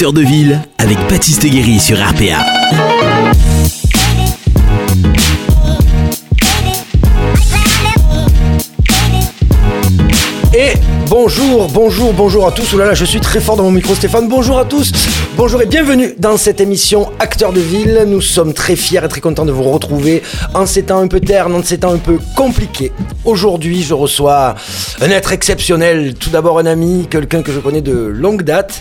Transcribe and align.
De 0.00 0.22
ville 0.22 0.58
avec 0.78 0.96
Baptiste 1.10 1.44
Guéry 1.44 1.78
sur 1.78 1.98
RPA. 1.98 2.59
Bonjour, 11.10 11.66
bonjour, 11.72 12.12
bonjour 12.12 12.46
à 12.46 12.52
tous. 12.52 12.72
Oh 12.72 12.78
là 12.78 12.86
là, 12.86 12.94
je 12.94 13.04
suis 13.04 13.20
très 13.20 13.40
fort 13.40 13.56
dans 13.56 13.64
mon 13.64 13.72
micro, 13.72 13.94
Stéphane. 13.96 14.28
Bonjour 14.28 14.60
à 14.60 14.64
tous. 14.64 14.92
Bonjour 15.36 15.60
et 15.60 15.66
bienvenue 15.66 16.14
dans 16.18 16.36
cette 16.36 16.60
émission 16.60 17.10
Acteurs 17.18 17.52
de 17.52 17.60
ville. 17.60 18.04
Nous 18.06 18.20
sommes 18.20 18.54
très 18.54 18.76
fiers 18.76 19.04
et 19.04 19.08
très 19.08 19.20
contents 19.20 19.44
de 19.44 19.50
vous 19.50 19.64
retrouver 19.64 20.22
en 20.54 20.66
ces 20.66 20.84
temps 20.84 21.00
un 21.00 21.08
peu 21.08 21.18
ternes, 21.18 21.52
en 21.52 21.64
ces 21.64 21.78
temps 21.78 21.92
un 21.92 21.98
peu 21.98 22.18
compliqués. 22.36 22.92
Aujourd'hui, 23.24 23.82
je 23.82 23.92
reçois 23.92 24.54
un 25.00 25.10
être 25.10 25.32
exceptionnel. 25.32 26.14
Tout 26.14 26.30
d'abord, 26.30 26.60
un 26.60 26.66
ami, 26.66 27.08
quelqu'un 27.10 27.42
que 27.42 27.50
je 27.52 27.58
connais 27.58 27.82
de 27.82 27.92
longue 27.92 28.42
date. 28.42 28.80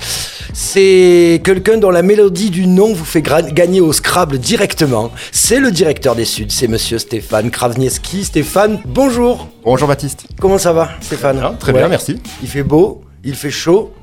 C'est 0.54 1.42
quelqu'un 1.44 1.78
dont 1.78 1.92
la 1.92 2.02
mélodie 2.02 2.50
du 2.50 2.66
nom 2.68 2.92
vous 2.94 3.06
fait 3.06 3.22
gagner 3.22 3.82
au 3.82 3.94
Scrabble 3.94 4.40
directement. 4.40 5.12
C'est 5.32 5.60
le 5.60 5.72
directeur 5.72 6.16
des 6.16 6.26
Suds, 6.26 6.48
c'est 6.50 6.68
monsieur 6.68 6.98
Stéphane 6.98 7.52
Kravnieski. 7.52 8.24
Stéphane, 8.26 8.80
bonjour. 8.86 9.48
Bonjour 9.64 9.88
Baptiste. 9.88 10.26
Comment 10.42 10.58
ça 10.58 10.74
va, 10.74 10.90
Stéphane? 11.02 11.38
Bien, 11.40 11.54
très 11.60 11.72
Ouais. 11.72 11.80
bien, 11.80 11.88
merci. 11.88 12.19
Il 12.42 12.48
fait 12.50 12.64
beau, 12.64 13.04
il 13.24 13.36
fait 13.36 13.52
chaud. 13.52 13.94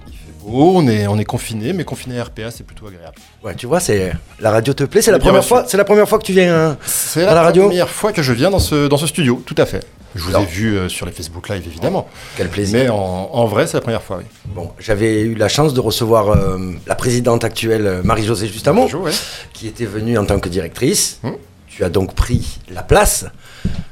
Oh, 0.48 0.74
on 0.76 0.86
est, 0.86 1.08
on 1.08 1.18
est 1.18 1.24
confiné, 1.24 1.72
mais 1.72 1.82
confiné 1.82 2.20
à 2.20 2.24
RPA, 2.24 2.52
c'est 2.52 2.62
plutôt 2.64 2.86
agréable. 2.86 3.16
Ouais, 3.42 3.56
tu 3.56 3.66
vois, 3.66 3.80
c'est 3.80 4.12
la 4.38 4.52
radio 4.52 4.72
te 4.74 4.84
plaît. 4.84 5.02
C'est 5.02 5.10
la 5.10 5.18
première 5.18 5.44
fois. 5.44 5.64
C'est 5.66 5.76
la 5.76 5.84
première 5.84 6.08
fois 6.08 6.18
que 6.20 6.24
tu 6.24 6.32
viens. 6.32 6.54
hein, 6.70 6.78
C'est 6.86 7.22
À 7.24 7.26
la 7.26 7.34
la, 7.34 7.42
radio 7.42 7.64
première 7.66 7.88
fois 7.88 8.12
que 8.12 8.22
je 8.22 8.32
viens 8.32 8.50
dans 8.50 8.60
ce, 8.60 8.86
dans 8.86 8.96
ce 8.96 9.08
studio, 9.08 9.42
tout 9.44 9.56
à 9.58 9.66
fait. 9.66 9.84
Je 10.14 10.22
vous 10.22 10.36
ai 10.36 10.44
vu 10.46 10.76
euh, 10.78 10.88
sur 10.88 11.04
les 11.04 11.10
Facebook 11.12 11.48
Live, 11.48 11.64
évidemment. 11.66 12.06
Quel 12.36 12.48
plaisir. 12.48 12.78
Mais 12.78 12.88
en, 12.88 12.96
en 13.32 13.44
vrai, 13.46 13.66
c'est 13.66 13.76
la 13.76 13.80
première 13.80 14.02
fois, 14.02 14.18
oui. 14.18 14.24
Bon, 14.54 14.70
j'avais 14.78 15.22
eu 15.22 15.34
la 15.34 15.48
chance 15.48 15.74
de 15.74 15.80
recevoir 15.80 16.30
euh, 16.30 16.58
la 16.86 16.94
présidente 16.94 17.42
actuelle, 17.42 17.86
euh, 17.86 18.02
Marie-Josée 18.04 18.46
Justamont, 18.46 18.82
Bonjour, 18.82 19.02
ouais. 19.02 19.12
qui 19.52 19.66
était 19.66 19.84
venue 19.84 20.16
en 20.16 20.24
tant 20.24 20.38
que 20.38 20.48
directrice. 20.48 21.18
Hum. 21.24 21.34
Tu 21.66 21.82
as 21.84 21.90
donc 21.90 22.14
pris 22.14 22.60
la 22.70 22.82
place 22.84 23.26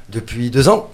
depuis 0.09 0.49
deux 0.49 0.69
ans. 0.69 0.89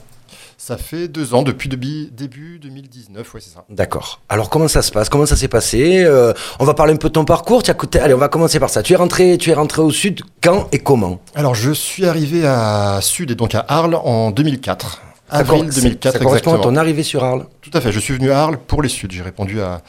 Ça 0.64 0.78
fait 0.78 1.08
deux 1.08 1.34
ans, 1.34 1.42
depuis 1.42 1.70
début, 1.70 2.10
début 2.12 2.60
2019, 2.60 3.34
ouais, 3.34 3.42
c'est 3.42 3.50
ça. 3.50 3.66
D'accord. 3.68 4.22
Alors 4.30 4.48
comment 4.52 4.68
ça 4.68 4.84
se 4.84 4.92
passe? 4.92 5.10
Comment 5.10 5.26
ça 5.26 5.36
s'est 5.36 5.48
passé? 5.48 6.04
Euh, 6.06 6.34
On 6.60 6.66
va 6.66 6.76
parler 6.76 6.94
un 6.94 6.98
peu 6.98 7.08
de 7.08 7.14
ton 7.14 7.26
parcours. 7.26 7.64
Tu 7.64 7.72
as 7.72 8.04
Allez, 8.04 8.14
on 8.14 8.20
va 8.20 8.30
commencer 8.30 8.60
par 8.60 8.70
ça. 8.70 8.84
Tu 8.84 8.94
es 8.94 8.96
rentré, 8.96 9.40
tu 9.40 9.50
es 9.50 9.56
rentré 9.56 9.82
au 9.82 9.90
sud 9.90 10.22
quand 10.44 10.68
et 10.72 10.78
comment? 10.78 11.20
Alors, 11.34 11.56
je 11.56 11.72
suis 11.72 12.06
arrivé 12.06 12.46
à 12.46 13.00
Sud 13.02 13.32
et 13.32 13.36
donc 13.36 13.56
à 13.56 13.66
Arles 13.68 13.96
en 13.96 14.30
2004. 14.30 15.02
Ça 15.32 15.38
Avril 15.38 15.64
cor- 15.64 15.74
2004, 15.74 16.14
Ça 16.14 16.20
correspond 16.20 16.52
exactement. 16.52 16.72
à 16.72 16.76
ton 16.76 16.76
arrivée 16.80 17.04
sur 17.04 17.24
Arles? 17.24 17.48
Tout 17.62 17.72
à 17.74 17.82
fait, 17.82 17.92
je 17.92 18.00
suis 18.00 18.14
venu 18.14 18.30
à 18.30 18.44
Arles 18.44 18.60
pour 18.60 18.84
les 18.84 18.90
Suds. 18.90 19.08
J'ai 19.10 19.24
répondu 19.24 19.62
à, 19.62 19.82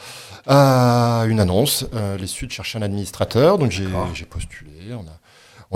à 0.47 1.25
une 1.27 1.39
annonce. 1.39 1.85
Euh, 1.93 2.17
les 2.17 2.25
Suds 2.27 2.49
cherchaient 2.49 2.79
un 2.79 2.83
administrateur, 2.83 3.59
donc 3.59 3.69
j'ai 3.69 3.85
postulé. 4.25 4.71
On 4.91 5.01
a, 5.01 5.19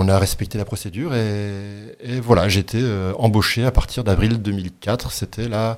on 0.00 0.08
a 0.08 0.16
respecté 0.18 0.56
la 0.58 0.64
procédure 0.64 1.12
et, 1.12 1.96
et 2.02 2.20
voilà, 2.20 2.46
été 2.46 2.78
euh, 2.80 3.12
embauché 3.18 3.64
à 3.64 3.72
partir 3.72 4.04
d'avril 4.04 4.40
2004. 4.40 5.10
C'était 5.10 5.48
la, 5.48 5.76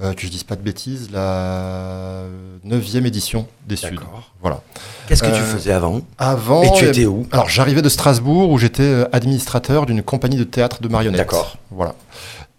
euh, 0.00 0.14
que 0.14 0.22
je 0.22 0.28
dise 0.28 0.42
pas 0.42 0.56
de 0.56 0.62
bêtises, 0.62 1.10
la 1.12 2.22
neuvième 2.64 3.04
édition 3.04 3.46
des 3.66 3.76
Suds. 3.76 3.98
Voilà. 4.40 4.62
Qu'est-ce 5.06 5.22
que 5.22 5.28
tu 5.28 5.34
Euh, 5.42 5.44
faisais 5.44 5.72
avant? 5.72 6.00
Avant. 6.16 6.62
Et 6.62 6.72
tu 6.78 6.86
eh 6.86 6.88
étais 6.88 7.04
où? 7.06 7.26
alors 7.30 7.48
j'arrivais 7.50 7.82
de 7.82 7.88
Strasbourg 7.90 8.50
où 8.50 8.58
j'étais 8.58 8.82
euh, 8.82 9.04
administrateur 9.12 9.84
d'une 9.84 10.02
compagnie 10.02 10.36
de 10.38 10.44
théâtre 10.44 10.80
de 10.80 10.88
marionnettes. 10.88 11.18
D'accord. 11.18 11.58
Voilà. 11.70 11.94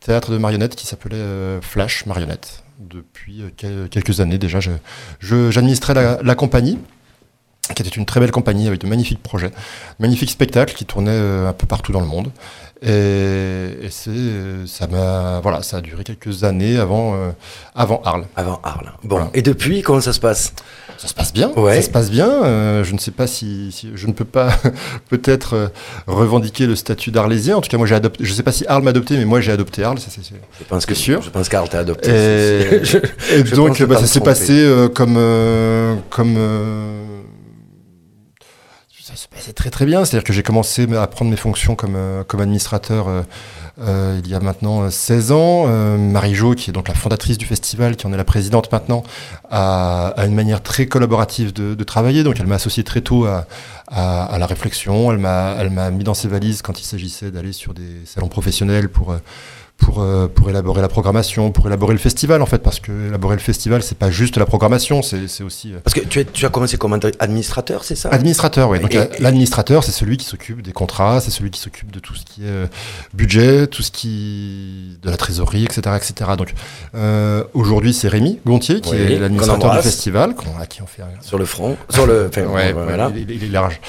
Théâtre 0.01 0.31
de 0.31 0.37
marionnettes 0.37 0.75
qui 0.75 0.85
s'appelait 0.85 1.15
euh, 1.17 1.59
Flash 1.61 2.05
Marionnettes. 2.05 2.63
Depuis 2.79 3.41
euh, 3.41 3.49
quel- 3.57 3.89
quelques 3.89 4.19
années 4.21 4.37
déjà, 4.37 4.59
je- 4.59 4.71
je- 5.19 5.49
j'administrais 5.51 5.93
la, 5.95 6.19
la 6.21 6.35
compagnie 6.35 6.77
qui 7.75 7.81
était 7.83 7.91
une 7.95 8.05
très 8.05 8.19
belle 8.19 8.31
compagnie 8.31 8.67
avec 8.67 8.81
de 8.81 8.87
magnifiques 8.87 9.21
projets, 9.23 9.51
magnifiques 9.99 10.31
spectacles 10.31 10.73
qui 10.73 10.85
tournaient 10.85 11.11
euh, 11.11 11.49
un 11.49 11.53
peu 11.53 11.65
partout 11.67 11.91
dans 11.91 12.01
le 12.01 12.07
monde. 12.07 12.31
Et, 12.81 12.87
et 13.83 13.89
c'est, 13.89 14.09
euh, 14.11 14.65
ça 14.65 14.87
m'a, 14.87 15.41
voilà, 15.41 15.61
ça 15.63 15.77
a 15.77 15.81
duré 15.81 16.03
quelques 16.05 16.45
années 16.45 16.77
avant, 16.77 17.13
euh, 17.15 17.31
avant 17.75 18.01
Arles. 18.05 18.25
Avant 18.37 18.59
Arles. 18.63 18.93
Bon. 19.03 19.17
Voilà. 19.17 19.31
Et 19.33 19.41
depuis, 19.41 19.81
comment 19.81 19.99
ça 19.99 20.13
se 20.13 20.19
passe? 20.21 20.53
Ça 20.97 21.07
se 21.09 21.13
passe 21.13 21.31
bien. 21.33 21.49
Ouais. 21.57 21.75
Ça 21.77 21.81
se 21.83 21.89
passe 21.89 22.09
bien. 22.09 22.29
euh, 22.29 22.83
je 22.85 22.93
ne 22.93 22.97
sais 22.97 23.11
pas 23.11 23.27
si, 23.27 23.71
si- 23.73 23.89
je 23.95 24.07
ne 24.07 24.13
peux 24.13 24.23
pas 24.25 24.49
peut-être 25.09 25.55
euh, 25.55 25.67
revendiquer 26.07 26.67
le 26.67 26.75
statut 26.77 27.11
d'arlésien. 27.11 27.57
En 27.57 27.61
tout 27.61 27.69
cas, 27.69 27.77
moi 27.77 27.85
j'ai 27.87 27.95
adopté. 27.95 28.23
Je 28.23 28.29
ne 28.31 28.35
sais 28.35 28.43
pas 28.43 28.51
si 28.53 28.65
Arles 28.67 28.83
m'a 28.83 28.89
adopté, 28.91 29.17
mais 29.17 29.25
moi 29.25 29.39
j'ai 29.41 29.51
adopté 29.51 29.83
Arles. 29.83 29.99
ça, 29.99 30.07
c'est- 30.09 30.23
c'est- 30.23 30.35
Je 30.59 30.65
pense 30.65 30.85
que 30.85 30.93
sûr. 30.95 31.21
Je 31.21 31.29
pense 31.29 31.47
qu'Arles 31.49 31.69
t'a 31.69 31.79
adopté. 31.79 32.09
Et, 32.11 32.79
Je- 32.83 32.97
et 32.97 33.45
je 33.45 33.55
donc 33.55 33.81
bah, 33.83 33.97
ça 33.97 34.07
s'est 34.07 34.19
passé 34.21 34.53
euh, 34.53 34.87
comme 34.89 35.15
euh, 35.17 35.95
comme 36.09 36.35
passé 39.27 39.53
très 39.53 39.69
très 39.69 39.85
bien. 39.85 40.05
C'est-à-dire 40.05 40.23
que 40.23 40.33
j'ai 40.33 40.43
commencé 40.43 40.87
à 40.95 41.07
prendre 41.07 41.31
mes 41.31 41.37
fonctions 41.37 41.75
comme 41.75 41.95
euh, 41.95 42.23
administrateur. 42.39 43.07
euh, 43.07 43.21
euh, 43.81 44.19
il 44.23 44.29
y 44.29 44.35
a 44.35 44.39
maintenant 44.39 44.83
euh, 44.83 44.89
16 44.89 45.31
ans, 45.31 45.67
Marie-Jo, 45.97 46.53
qui 46.55 46.69
est 46.69 46.73
donc 46.73 46.87
la 46.87 46.93
fondatrice 46.93 47.37
du 47.37 47.45
festival, 47.45 47.95
qui 47.95 48.07
en 48.07 48.13
est 48.13 48.17
la 48.17 48.23
présidente 48.23 48.71
maintenant, 48.71 49.03
a, 49.49 50.13
une 50.17 50.35
manière 50.35 50.61
très 50.61 50.85
collaborative 50.87 51.53
de, 51.53 51.83
travailler. 51.83 52.23
Donc 52.23 52.39
elle 52.39 52.47
m'a 52.47 52.55
associé 52.55 52.83
très 52.83 53.01
tôt 53.01 53.25
à, 53.25 53.45
la 54.37 54.45
réflexion. 54.45 55.11
Elle 55.11 55.19
m'a, 55.19 55.91
mis 55.91 56.03
dans 56.03 56.13
ses 56.13 56.27
valises 56.27 56.61
quand 56.61 56.79
il 56.79 56.85
s'agissait 56.85 57.31
d'aller 57.31 57.53
sur 57.53 57.73
des 57.73 58.05
salons 58.05 58.27
professionnels 58.27 58.89
pour, 58.89 59.15
pour, 59.79 60.01
euh, 60.01 60.27
pour 60.27 60.49
élaborer 60.49 60.81
la 60.81 60.87
programmation, 60.89 61.51
pour 61.51 61.65
élaborer 61.67 61.93
le 61.93 61.99
festival 61.99 62.41
en 62.41 62.45
fait. 62.45 62.59
Parce 62.59 62.79
que 62.79 62.91
élaborer 63.07 63.35
le 63.35 63.41
festival, 63.41 63.81
c'est 63.81 63.97
pas 63.97 64.11
juste 64.11 64.37
la 64.37 64.45
programmation, 64.45 65.01
c'est, 65.01 65.27
c'est 65.27 65.43
aussi... 65.43 65.73
euh, 65.73 65.79
Parce 65.83 65.93
que 65.93 66.01
tu, 66.01 66.19
es- 66.19 66.25
tu 66.25 66.45
as 66.45 66.49
commencé 66.49 66.77
comme 66.77 66.93
ad- 66.93 67.15
administrateur, 67.19 67.83
c'est 67.83 67.95
ça? 67.95 68.09
Administrateur, 68.09 68.69
oui. 68.69 68.79
Donc 68.79 68.93
la- 68.93 69.07
l'administrateur, 69.19 69.83
c'est 69.83 69.91
celui 69.91 70.17
qui 70.17 70.25
s'occupe 70.25 70.61
des 70.61 70.71
contrats, 70.73 71.21
c'est 71.21 71.31
celui 71.31 71.49
qui 71.49 71.59
s'occupe 71.59 71.91
de 71.91 71.99
tout 71.99 72.13
ce 72.15 72.25
qui 72.25 72.43
est 72.43 72.49
euh, 72.49 72.65
budget, 73.13 73.67
tout 73.67 73.81
ce 73.81 73.91
qui 73.91 74.97
de 75.01 75.09
la 75.09 75.17
trésorerie, 75.17 75.63
etc., 75.63 75.95
etc. 75.95 76.31
Donc 76.37 76.53
euh, 76.95 77.43
aujourd'hui, 77.53 77.93
c'est 77.93 78.07
Rémi 78.09 78.39
Gontier 78.45 78.81
qui 78.81 78.91
Oui, 78.91 78.97
est 79.13 79.19
l'administrateur 79.19 79.71
du 79.75 79.81
festival, 79.81 80.35
à 80.59 80.65
qui 80.65 80.81
on 80.81 80.85
fait 80.87 81.03
Sur 81.21 81.37
le 81.39 81.45
front, 81.45 81.77
sur 81.89 82.05
le. 82.05 82.27
Enfin, 82.29 82.43
Ouais, 82.43 82.73
bon, 82.73 82.83
voilà. 82.83 83.11
il, 83.15 83.31
est- 83.31 83.35
il 83.35 83.43
est 83.43 83.47
large. 83.47 83.79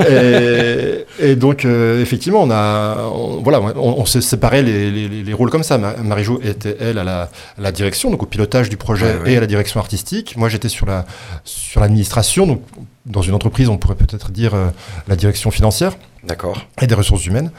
et, 0.08 1.04
et 1.20 1.36
donc, 1.36 1.64
euh, 1.64 2.00
effectivement, 2.00 2.42
on 2.42 2.50
a, 2.50 2.96
on- 3.12 3.42
voilà, 3.42 3.60
on, 3.60 3.72
on 4.00 4.06
s'est 4.06 4.20
séparé 4.20 4.62
les, 4.62 4.90
les- 4.90 5.08
les- 5.08 5.33
les 5.34 5.38
rôles 5.38 5.50
comme 5.50 5.64
ça. 5.64 5.78
Ma- 5.78 5.96
Marie-Jo 5.96 6.40
était 6.42 6.76
elle 6.80 6.98
à 6.98 7.04
la, 7.04 7.22
à 7.22 7.60
la 7.60 7.72
direction, 7.72 8.10
donc 8.10 8.22
au 8.22 8.26
pilotage 8.26 8.68
du 8.70 8.76
projet 8.76 9.16
Ouais, 9.18 9.32
et 9.32 9.36
à 9.36 9.40
la 9.40 9.46
direction 9.48 9.80
artistique. 9.80 10.36
Moi, 10.36 10.48
j'étais 10.48 10.68
sur 10.68 10.86
la, 10.86 11.04
sur 11.44 11.80
l'administration, 11.80 12.46
donc 12.46 12.62
dans 13.04 13.20
une 13.22 13.34
entreprise, 13.34 13.68
on 13.68 13.76
pourrait 13.76 13.96
peut-être 13.96 14.30
dire 14.30 14.54
euh, 14.54 14.68
la 15.08 15.16
direction 15.16 15.50
financière 15.50 15.96
D'accord. 16.22 16.64
et 16.80 16.86
des 16.86 16.94
ressources 16.94 17.26
humaines. 17.26 17.50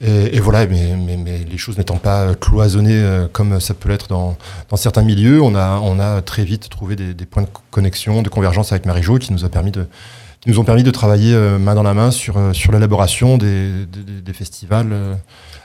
Et, 0.00 0.36
et 0.36 0.40
voilà, 0.40 0.64
mais, 0.66 0.94
mais, 0.96 1.16
mais 1.16 1.38
les 1.50 1.58
choses 1.58 1.76
n'étant 1.76 1.96
pas 1.98 2.20
euh, 2.22 2.34
cloisonnées 2.34 2.92
euh, 3.02 3.26
comme 3.30 3.58
ça 3.60 3.74
peut 3.74 3.88
l'être 3.88 4.06
dans, 4.08 4.36
dans 4.70 4.76
certains 4.76 5.02
milieux, 5.02 5.42
on 5.42 5.56
a, 5.56 5.80
on 5.82 5.98
a 5.98 6.22
très 6.22 6.44
vite 6.44 6.68
trouvé 6.70 6.94
des, 6.94 7.14
des 7.14 7.26
points 7.26 7.42
de 7.42 7.48
connexion, 7.72 8.22
de 8.22 8.28
convergence 8.28 8.70
avec 8.70 8.86
Marie-Jo 8.86 9.18
qui 9.18 9.32
nous 9.32 9.44
a 9.44 9.48
permis 9.48 9.72
de 9.72 9.86
qui 10.40 10.50
nous 10.50 10.58
ont 10.58 10.64
permis 10.64 10.82
de 10.82 10.90
travailler 10.90 11.32
euh, 11.34 11.58
main 11.58 11.74
dans 11.74 11.82
la 11.82 11.94
main 11.94 12.10
sur, 12.10 12.36
sur 12.52 12.70
l'élaboration 12.70 13.38
des, 13.38 13.86
des, 13.86 14.32
festivals 14.34 14.92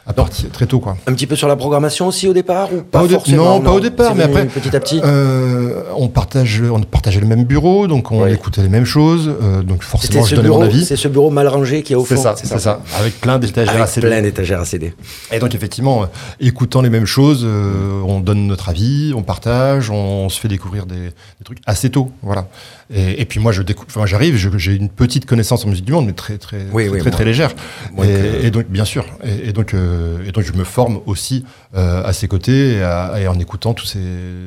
à 0.10 0.14
partir 0.14 0.50
très 0.50 0.66
tôt 0.66 0.80
quoi. 0.80 0.98
Un 1.08 1.14
petit 1.14 1.28
peu 1.28 1.36
sur 1.36 1.48
la 1.48 1.56
programmation 1.56 2.08
aussi 2.08 2.28
au 2.28 2.34
départ 2.34 2.74
ou 2.74 2.78
pas, 2.78 3.00
Pas 3.00 3.04
au 3.04 3.08
dé- 3.08 3.14
forcément 3.14 3.60
non, 3.60 3.62
pas 3.62 3.72
au 3.74 3.80
départ, 3.80 4.16
mais 4.16 4.24
après- 4.24 4.48
Petit 4.48 4.76
à 4.76 4.80
petit. 4.80 5.00
Euh, 5.04 5.84
on 5.96 6.08
partage 6.08 6.62
on 6.70 6.82
partageait 6.82 7.20
le 7.20 7.28
même 7.28 7.44
bureau, 7.44 7.86
donc 7.88 8.12
on 8.12 8.26
écoutait 8.26 8.64
les 8.64 8.70
mêmes 8.70 8.86
choses, 8.86 9.30
euh, 9.42 9.62
donc 9.62 9.84
forcément 9.84 10.26
je 10.26 10.36
donnais 10.36 10.48
bureau, 10.48 10.60
mon 10.60 10.66
avis. 10.66 10.84
c'est 10.84 10.96
ce 10.96 11.08
bureau 11.08 11.30
mal 11.30 11.48
rangé 11.48 11.84
qui 11.84 11.94
est 11.94 11.96
au 11.96 12.04
fond. 12.04 12.16
C'est 12.16 12.22
ça, 12.24 12.36
c'est 12.36 12.60
ça, 12.60 12.82
avec 13.00 13.22
plein 13.22 13.38
d'étagères 13.38 13.82
à 13.82 13.86
CD. 13.88 14.08
plein 14.08 14.22
d'étagères 14.24 14.60
à 14.62 14.66
CD. 14.66 14.94
Et 15.32 15.38
donc 15.40 15.54
effectivement, 15.54 16.04
euh, 16.04 16.06
écoutant 16.40 16.82
les 16.82 16.90
mêmes 16.90 17.06
choses, 17.06 17.44
euh, 17.46 18.02
on 18.04 18.20
donne 18.20 18.48
notre 18.48 18.70
avis, 18.70 19.14
on 19.16 19.22
partage, 19.22 19.92
on, 19.92 20.28
se 20.30 20.40
fait 20.40 20.48
découvrir 20.48 20.86
des, 20.88 20.96
des 20.96 21.44
trucs 21.44 21.60
assez 21.68 21.90
tôt, 21.92 22.10
voilà. 22.24 22.48
Et, 22.94 23.22
et 23.22 23.26
puis 23.26 23.40
moi, 23.40 23.52
je 23.52 23.62
décou- 23.62 23.86
enfin, 23.88 24.06
j'arrive, 24.08 24.36
j'ai 24.58 24.74
une 24.76 24.90
petite 24.90 25.26
connaissance 25.28 25.66
en 25.66 25.70
musique 25.70 25.86
du 25.86 25.92
monde, 25.92 26.08
mais 26.08 26.14
très 26.14 26.38
très 26.40 26.58
Oui, 26.74 26.86
très, 26.86 26.94
oui, 26.94 27.00
très, 27.00 27.10
moi. 27.10 27.12
très 27.12 27.26
légère. 27.26 27.52
Moi, 27.94 28.06
et, 28.08 28.50
donc 28.50 28.66
bien 28.70 28.86
sûr, 28.86 29.06
et, 29.24 29.50
et 29.50 29.54
donc 29.54 29.74
euh, 30.00 30.26
et 30.28 30.32
donc 30.32 30.44
je 30.44 30.54
me 30.54 30.64
forme 30.64 31.02
aussi 31.06 31.46
euh, 31.76 32.04
à 32.04 32.14
ses 32.14 32.28
côtés 32.28 32.74
et, 32.78 32.82
à- 32.84 33.20
et 33.20 33.28
en 33.28 33.38
écoutant 33.40 33.74
tous 33.74 33.86
ces, 33.86 34.00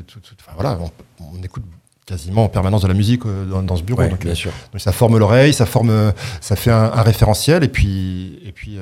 tout- 0.06 0.20
tout- 0.20 0.34
enfin 0.40 0.52
voilà, 0.54 0.78
on, 0.81 0.90
on 1.38 1.43
écoute 1.43 1.64
quasiment 2.06 2.44
en 2.44 2.49
permanence 2.49 2.82
de 2.82 2.88
la 2.88 2.94
musique 2.94 3.25
euh, 3.26 3.44
dans, 3.46 3.62
dans 3.62 3.76
ce 3.76 3.82
bureau. 3.82 4.00
Ouais, 4.00 4.08
donc, 4.08 4.25
bien 4.25 4.34
sûr. 4.34 4.50
donc 4.72 4.81
ça 4.81 4.93
forme 4.93 5.19
l'oreille, 5.19 5.52
ça 5.54 5.66
forme, 5.66 6.12
ça 6.40 6.56
fait 6.56 6.70
un, 6.72 6.90
un 6.93 7.02
référentiel 7.02 7.62
et 7.64 7.69
puis 7.69 8.38
et 8.44 8.52
puis 8.52 8.78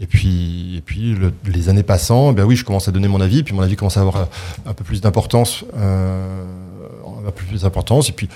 et 0.00 0.06
puis 0.06 0.76
et 0.76 0.80
puis 0.80 1.14
le- 1.14 1.32
les 1.46 1.68
années 1.68 1.82
passant, 1.82 2.32
ben 2.32 2.44
oui, 2.44 2.56
je 2.56 2.64
commence 2.64 2.88
à 2.88 2.92
donner 2.92 3.08
mon 3.08 3.20
avis, 3.20 3.42
puis 3.42 3.54
mon 3.54 3.62
avis 3.62 3.76
commence 3.76 3.96
à 3.96 4.00
avoir 4.00 4.28
un 4.66 4.72
peu 4.74 4.84
plus 4.84 5.00
d'importance, 5.00 5.64
euh, 5.76 6.44
un 7.26 7.30
peu 7.30 7.44
plus 7.44 7.62
d'importance 7.62 8.08
et 8.08 8.12
puis 8.12 8.28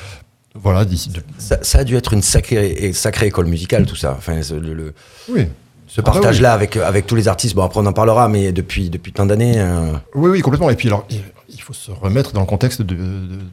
voilà 0.54 0.84
Ça, 1.38 1.58
ça 1.62 1.78
a 1.80 1.84
dû 1.84 1.96
être 1.96 2.12
une 2.14 2.22
sacrée, 2.22 2.92
sacrée 2.92 3.26
école 3.26 3.46
musicale, 3.46 3.86
tout 3.86 3.94
ça. 3.96 4.14
Enfin, 4.18 4.40
le- 4.74 4.94
Oui, 5.28 5.46
ce 5.88 6.00
Ah 6.00 6.04
bah 6.04 6.12
partage-là 6.12 6.52
avec, 6.52 6.76
avec 6.76 7.06
tous 7.06 7.16
les 7.16 7.26
artistes. 7.26 7.54
Bon, 7.56 7.62
après, 7.64 7.80
on 7.80 7.86
en 7.86 7.92
parlera, 7.92 8.28
mais 8.28 8.52
depuis, 8.52 8.90
depuis 8.90 9.10
tant 9.12 9.26
d'années. 9.26 9.54
euh, 9.56 9.92
oui, 10.14 10.30
oui, 10.30 10.40
complètement. 10.42 10.70
Et 10.70 10.76
puis 10.76 10.88
alors, 10.88 11.04
il- 11.10 11.20
faut 11.60 11.72
se 11.74 11.90
remettre 11.90 12.32
dans 12.32 12.40
le 12.40 12.46
contexte 12.46 12.80
de, 12.80 12.94
de- 12.94 13.00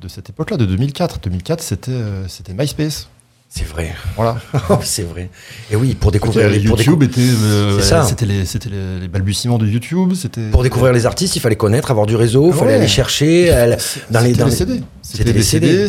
de 0.01 0.07
cette 0.07 0.29
époque-là, 0.29 0.55
de 0.55 0.65
2004. 0.65 1.19
2004, 1.21 1.61
c'était 1.61 1.91
euh, 1.91 2.25
c'était 2.29 2.53
MySpace. 2.53 3.09
C'est 3.49 3.65
vrai. 3.67 3.93
Voilà. 4.15 4.37
c'est 4.83 5.03
vrai. 5.03 5.29
Et 5.71 5.75
oui, 5.75 5.95
pour 5.95 6.11
découvrir 6.11 6.49
les 6.49 6.59
pour 6.59 6.77
YouTube 6.77 7.03
était, 7.03 7.19
euh, 7.21 7.79
C'est 7.79 7.85
ça. 7.89 8.03
c'était 8.05 8.25
les, 8.25 8.45
c'était 8.45 8.69
les, 8.69 8.99
les 9.01 9.07
balbutiements 9.07 9.57
de 9.57 9.65
YouTube, 9.67 10.13
c'était 10.13 10.49
Pour 10.49 10.63
découvrir 10.63 10.93
les 10.93 11.05
artistes, 11.05 11.35
il 11.35 11.39
fallait 11.41 11.55
connaître, 11.55 11.91
avoir 11.91 12.05
du 12.05 12.15
réseau, 12.15 12.47
il 12.47 12.53
Ah 12.53 12.57
fallait 12.57 12.71
ouais. 12.71 12.77
aller 12.79 12.87
chercher 12.87 13.45
elle- 13.45 13.77
dans 14.11 14.19
les 14.21 14.33
dans 14.33 14.45
les 14.45 14.51
les- 14.51 14.57
CD. 14.57 14.81
C'était 15.07 15.33
les 15.33 15.43
CD. 15.43 15.87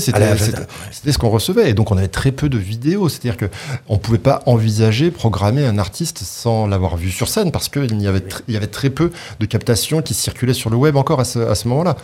C'était 0.92 1.12
ce 1.12 1.18
qu'on 1.18 1.30
recevait. 1.30 1.70
Et 1.70 1.74
donc, 1.74 1.90
on 1.90 1.96
avait 1.96 2.08
très 2.08 2.32
peu 2.32 2.48
de 2.48 2.58
vidéos. 2.58 3.08
C'est-à-dire 3.08 3.36
que 3.36 3.46
on 3.88 3.96
pouvait 3.98 4.18
pas 4.18 4.42
envisager, 4.46 5.10
programmer 5.10 5.64
un 5.64 5.78
artiste 5.78 6.18
sans 6.22 6.66
l'avoir 6.66 6.96
vu 6.96 7.10
sur 7.10 7.28
scène 7.28 7.50
parce 7.50 7.68
qu'il 7.68 8.00
y 8.02 8.06
avait, 8.06 8.22
il 8.48 8.54
y 8.54 8.56
avait 8.56 8.66
très 8.66 8.90
peu 8.90 9.10
de 9.40 9.46
captations 9.46 10.02
qui 10.02 10.12
circulaient 10.14 10.52
sur 10.54 10.68
le 10.70 10.76
web 10.76 10.96
encore 10.96 11.20
à 11.20 11.24
ce, 11.24 11.38
à 11.38 11.54
ce 11.54 11.66
moment-là. 11.68 11.96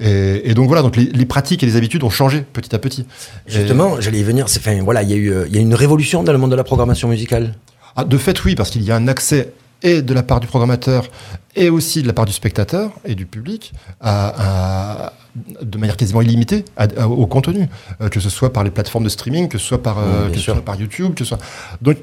Et, 0.00 0.48
et 0.50 0.54
donc, 0.54 0.68
voilà, 0.68 0.82
donc 0.82 0.96
les, 0.96 1.06
les 1.06 1.26
pratiques 1.26 1.62
et 1.62 1.66
les 1.66 1.76
habitudes 1.76 2.04
ont 2.04 2.10
changé 2.10 2.42
petit 2.52 2.74
à 2.74 2.78
petit. 2.78 3.04
Et- 3.48 3.52
Justement, 3.52 4.00
j'allais 4.00 4.20
y 4.20 4.24
venir. 4.24 4.44
Enfin, 4.44 4.80
voilà, 4.82 5.02
il 5.02 5.10
y 5.10 5.14
a 5.14 5.16
eu, 5.16 5.32
euh, 5.32 5.46
il 5.48 5.54
y 5.54 5.58
a 5.58 5.60
une 5.60 5.74
révolution 5.74 6.22
dans 6.22 6.32
le 6.32 6.38
monde 6.38 6.50
de 6.52 6.56
la 6.56 6.64
programmation 6.64 7.08
musicale. 7.08 7.54
Ah, 7.96 8.04
de 8.04 8.16
fait, 8.16 8.44
oui, 8.44 8.54
parce 8.54 8.70
qu'il 8.70 8.82
y 8.84 8.92
a 8.92 8.96
un 8.96 9.08
accès 9.08 9.52
et 9.82 10.02
de 10.02 10.14
la 10.14 10.22
part 10.22 10.40
du 10.40 10.46
programmateur 10.46 11.06
et 11.56 11.68
aussi 11.70 12.02
de 12.02 12.06
la 12.06 12.12
part 12.12 12.26
du 12.26 12.32
spectateur 12.32 12.92
et 13.04 13.14
du 13.14 13.26
public 13.26 13.72
à, 14.00 15.06
à- 15.06 15.12
de 15.62 15.78
manière 15.78 15.96
quasiment 15.96 16.22
illimitée 16.22 16.64
à- 16.76 16.86
à- 16.96 17.06
au 17.08 17.26
contenu, 17.26 17.68
Euh, 18.00 18.08
que 18.08 18.20
ce 18.20 18.30
soit 18.30 18.52
par 18.52 18.64
les 18.64 18.70
plateformes 18.70 19.04
de 19.04 19.08
streaming, 19.08 19.48
que 19.48 19.58
ce 19.58 19.66
soit 19.66 19.82
par, 19.82 19.98
euh, 19.98 20.26
Oui, 20.26 20.32
que 20.32 20.38
ce 20.38 20.44
soit 20.44 20.64
par 20.64 20.76
YouTube, 20.76 21.14
que 21.14 21.24
ce 21.24 21.28
soit. 21.30 21.38
Donc, 21.82 21.96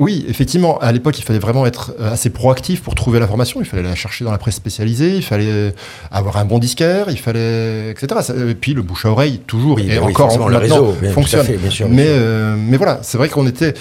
oui, 0.00 0.24
effectivement, 0.28 0.78
à 0.78 0.92
l'époque, 0.92 1.18
il 1.18 1.22
fallait 1.24 1.40
vraiment 1.40 1.66
être 1.66 1.92
euh, 1.98 2.12
assez 2.12 2.30
proactif 2.30 2.82
pour 2.82 2.94
trouver 2.94 3.18
l'information. 3.18 3.58
Il 3.60 3.66
fallait 3.66 3.82
la 3.82 3.96
chercher 3.96 4.24
dans 4.24 4.30
la 4.30 4.38
presse 4.38 4.54
spécialisée, 4.54 5.16
il 5.16 5.22
fallait 5.24 5.74
avoir 6.12 6.36
un 6.36 6.44
bon 6.44 6.60
disquaire, 6.60 7.06
il 7.10 7.18
fallait, 7.18 7.90
etc. 7.90 8.06
Et 8.48 8.54
puis 8.54 8.74
le 8.74 8.82
bouche 8.82 9.06
à 9.06 9.10
oreille, 9.10 9.40
toujours, 9.46 9.74
Oui, 9.76 9.86
et 9.86 9.96
ben 9.96 9.98
oui, 10.04 10.12
encore 10.12 10.26
forcément, 10.26 10.46
le 10.48 10.58
maintenant, 10.60 10.74
réseau, 10.86 10.96
bien, 11.00 11.10
fonctionne. 11.12 11.44
fait, 11.46 11.56
bien 11.56 11.70
sûr, 11.70 11.86
bien 11.88 11.96
mais, 11.96 12.04
sûr. 12.06 12.14
euh, 12.16 12.56
mais 12.56 12.76
voilà, 12.76 13.00
c'est 13.02 13.18
vrai 13.18 13.28
qu'on 13.28 13.46
était. 13.48 13.74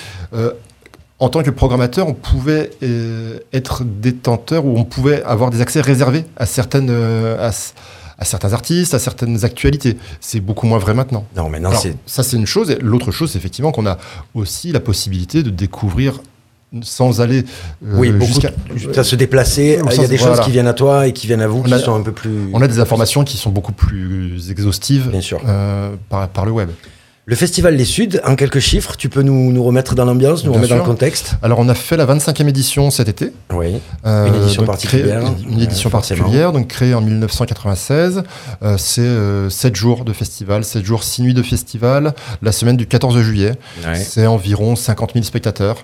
En 1.19 1.29
tant 1.29 1.41
que 1.41 1.49
programmateur, 1.49 2.07
on 2.07 2.13
pouvait 2.13 2.69
euh, 2.83 3.39
être 3.51 3.83
détenteur 3.83 4.65
ou 4.65 4.77
on 4.77 4.83
pouvait 4.83 5.23
avoir 5.23 5.49
des 5.49 5.61
accès 5.61 5.81
réservés 5.81 6.25
à 6.37 6.45
certaines, 6.45 6.89
euh, 6.91 7.49
à, 8.19 8.25
certains 8.25 8.53
artistes, 8.53 8.93
à 8.93 8.99
certaines 8.99 9.43
actualités. 9.43 9.97
C'est 10.21 10.39
beaucoup 10.39 10.67
moins 10.67 10.77
vrai 10.77 10.93
maintenant. 10.93 11.25
Non, 11.35 11.49
maintenant 11.49 11.69
Alors, 11.69 11.81
c'est. 11.81 11.95
ça, 12.05 12.21
c'est 12.21 12.37
une 12.37 12.45
chose. 12.45 12.69
Et 12.69 12.77
l'autre 12.79 13.11
chose, 13.11 13.31
c'est 13.31 13.39
effectivement 13.39 13.71
qu'on 13.71 13.87
a 13.87 13.97
aussi 14.35 14.71
la 14.71 14.79
possibilité 14.79 15.41
de 15.41 15.49
découvrir 15.49 16.21
sans 16.81 17.21
aller 17.21 17.45
euh, 17.85 17.93
Oui, 17.95 18.11
beaucoup. 18.11 18.33
jusqu'à. 18.75 19.03
se 19.03 19.15
déplacer. 19.15 19.79
Il 19.91 20.01
y 20.01 20.05
a 20.05 20.07
des 20.07 20.17
choses 20.17 20.39
qui 20.41 20.51
viennent 20.51 20.67
à 20.67 20.73
toi 20.73 21.07
et 21.07 21.13
qui 21.13 21.25
viennent 21.25 21.41
à 21.41 21.47
vous, 21.47 21.59
On 21.59 21.63
qui 21.63 21.73
a- 21.73 21.79
sont 21.79 21.95
un 21.95 22.01
peu 22.01 22.11
plus. 22.11 22.49
On 22.53 22.61
a 22.61 22.67
des 22.67 22.79
informations 22.79 23.23
qui 23.23 23.37
sont 23.37 23.49
beaucoup 23.49 23.71
plus 23.71 24.51
exhaustives 24.51 25.07
Bien 25.09 25.21
sûr. 25.21 25.41
par, 26.09 26.27
par 26.29 26.45
le 26.45 26.51
web. 26.51 26.69
Le 27.29 27.35
Festival 27.35 27.75
des 27.75 27.83
Suds, 27.83 28.21
en 28.23 28.37
quelques 28.37 28.59
chiffres, 28.59 28.95
tu 28.95 29.09
peux 29.09 29.21
nous, 29.21 29.51
nous 29.51 29.61
remettre 29.61 29.95
dans 29.95 30.05
l'ambiance, 30.05 30.45
nous 30.45 30.51
Bien 30.51 30.59
remettre 30.61 30.75
dans 30.75 30.79
le 30.81 30.89
contexte 30.89 31.33
Alors, 31.43 31.59
on 31.59 31.67
a 31.67 31.73
fait 31.73 31.97
la 31.97 32.05
25e 32.05 32.47
édition 32.47 32.89
cet 32.89 33.09
été. 33.09 33.33
Oui. 33.53 33.81
Euh, 34.05 34.27
Une 34.27 34.35
édition 34.35 34.63
particulière, 34.63 35.19
créée- 35.23 35.51
une 35.51 35.59
euh, 35.59 35.63
édition 35.63 35.89
particulière, 35.89 36.53
donc 36.53 36.67
créée 36.69 36.93
en 36.93 37.01
1996. 37.01 38.23
Euh, 38.63 38.77
c'est 38.77 39.49
7 39.49 39.75
jours 39.75 40.05
de 40.05 40.13
festival, 40.13 40.63
7 40.63 40.85
jours, 40.85 41.03
6 41.03 41.21
nuits 41.21 41.33
de 41.33 41.43
festival, 41.43 42.13
la 42.41 42.53
semaine 42.53 42.77
du 42.77 42.87
14 42.87 43.19
juillet. 43.19 43.55
C'est 43.95 44.25
environ 44.25 44.77
50 44.77 45.11
000 45.11 45.25
spectateurs. 45.25 45.83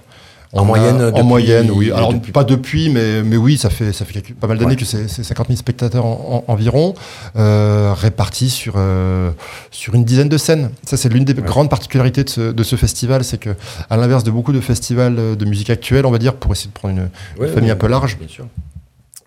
En 0.53 0.61
a- 0.61 0.65
moyenne, 0.65 1.11
En 1.15 1.23
moyenne, 1.23 1.71
oui. 1.71 1.91
Alors, 1.91 2.13
depuis- 2.13 2.31
pas 2.31 2.43
depuis, 2.43 2.89
mais, 2.89 3.23
mais 3.23 3.37
oui, 3.37 3.57
ça 3.57 3.69
fait, 3.71 3.91
ça 3.91 4.05
fait 4.05 4.13
quelques- 4.21 4.35
pas 4.35 4.45
mal 4.47 4.57
d'années 4.57 4.71
Ouais. 4.71 4.75
que 4.75 4.85
c'est 4.85 5.07
c'est 5.07 5.23
50 5.23 5.47
000 5.47 5.57
spectateurs 5.57 6.05
en- 6.05 6.43
en- 6.47 6.51
environ, 6.53 6.93
euh, 7.35 7.91
répartis 7.95 8.49
sur, 8.51 8.75
euh, 8.77 9.31
sur 9.71 9.95
une 9.95 10.03
dizaine 10.05 10.29
de 10.29 10.37
scènes. 10.37 10.69
Ça, 10.85 10.95
c'est 10.95 11.09
l'une 11.09 11.25
des 11.25 11.33
grandes 11.33 11.69
particularités 11.71 12.23
de 12.23 12.29
ce, 12.29 12.51
de 12.51 12.63
ce 12.63 12.75
festival, 12.75 13.23
c'est 13.23 13.39
que, 13.39 13.49
à 13.89 13.97
l'inverse 13.97 14.23
de 14.23 14.29
beaucoup 14.31 14.53
de 14.53 14.59
festivals 14.61 15.15
de 15.37 15.45
musique 15.45 15.71
actuelle, 15.71 16.05
on 16.05 16.11
va 16.11 16.19
dire, 16.19 16.35
pour 16.35 16.51
essayer 16.51 16.69
de 16.69 16.73
prendre 16.73 16.93
une, 16.95 17.09
Ouais, 17.41 17.47
famille 17.47 17.71
un 17.71 17.75
peu 17.75 17.87
large, 17.87 18.17
Bien 18.19 18.27
sûr. 18.27 18.45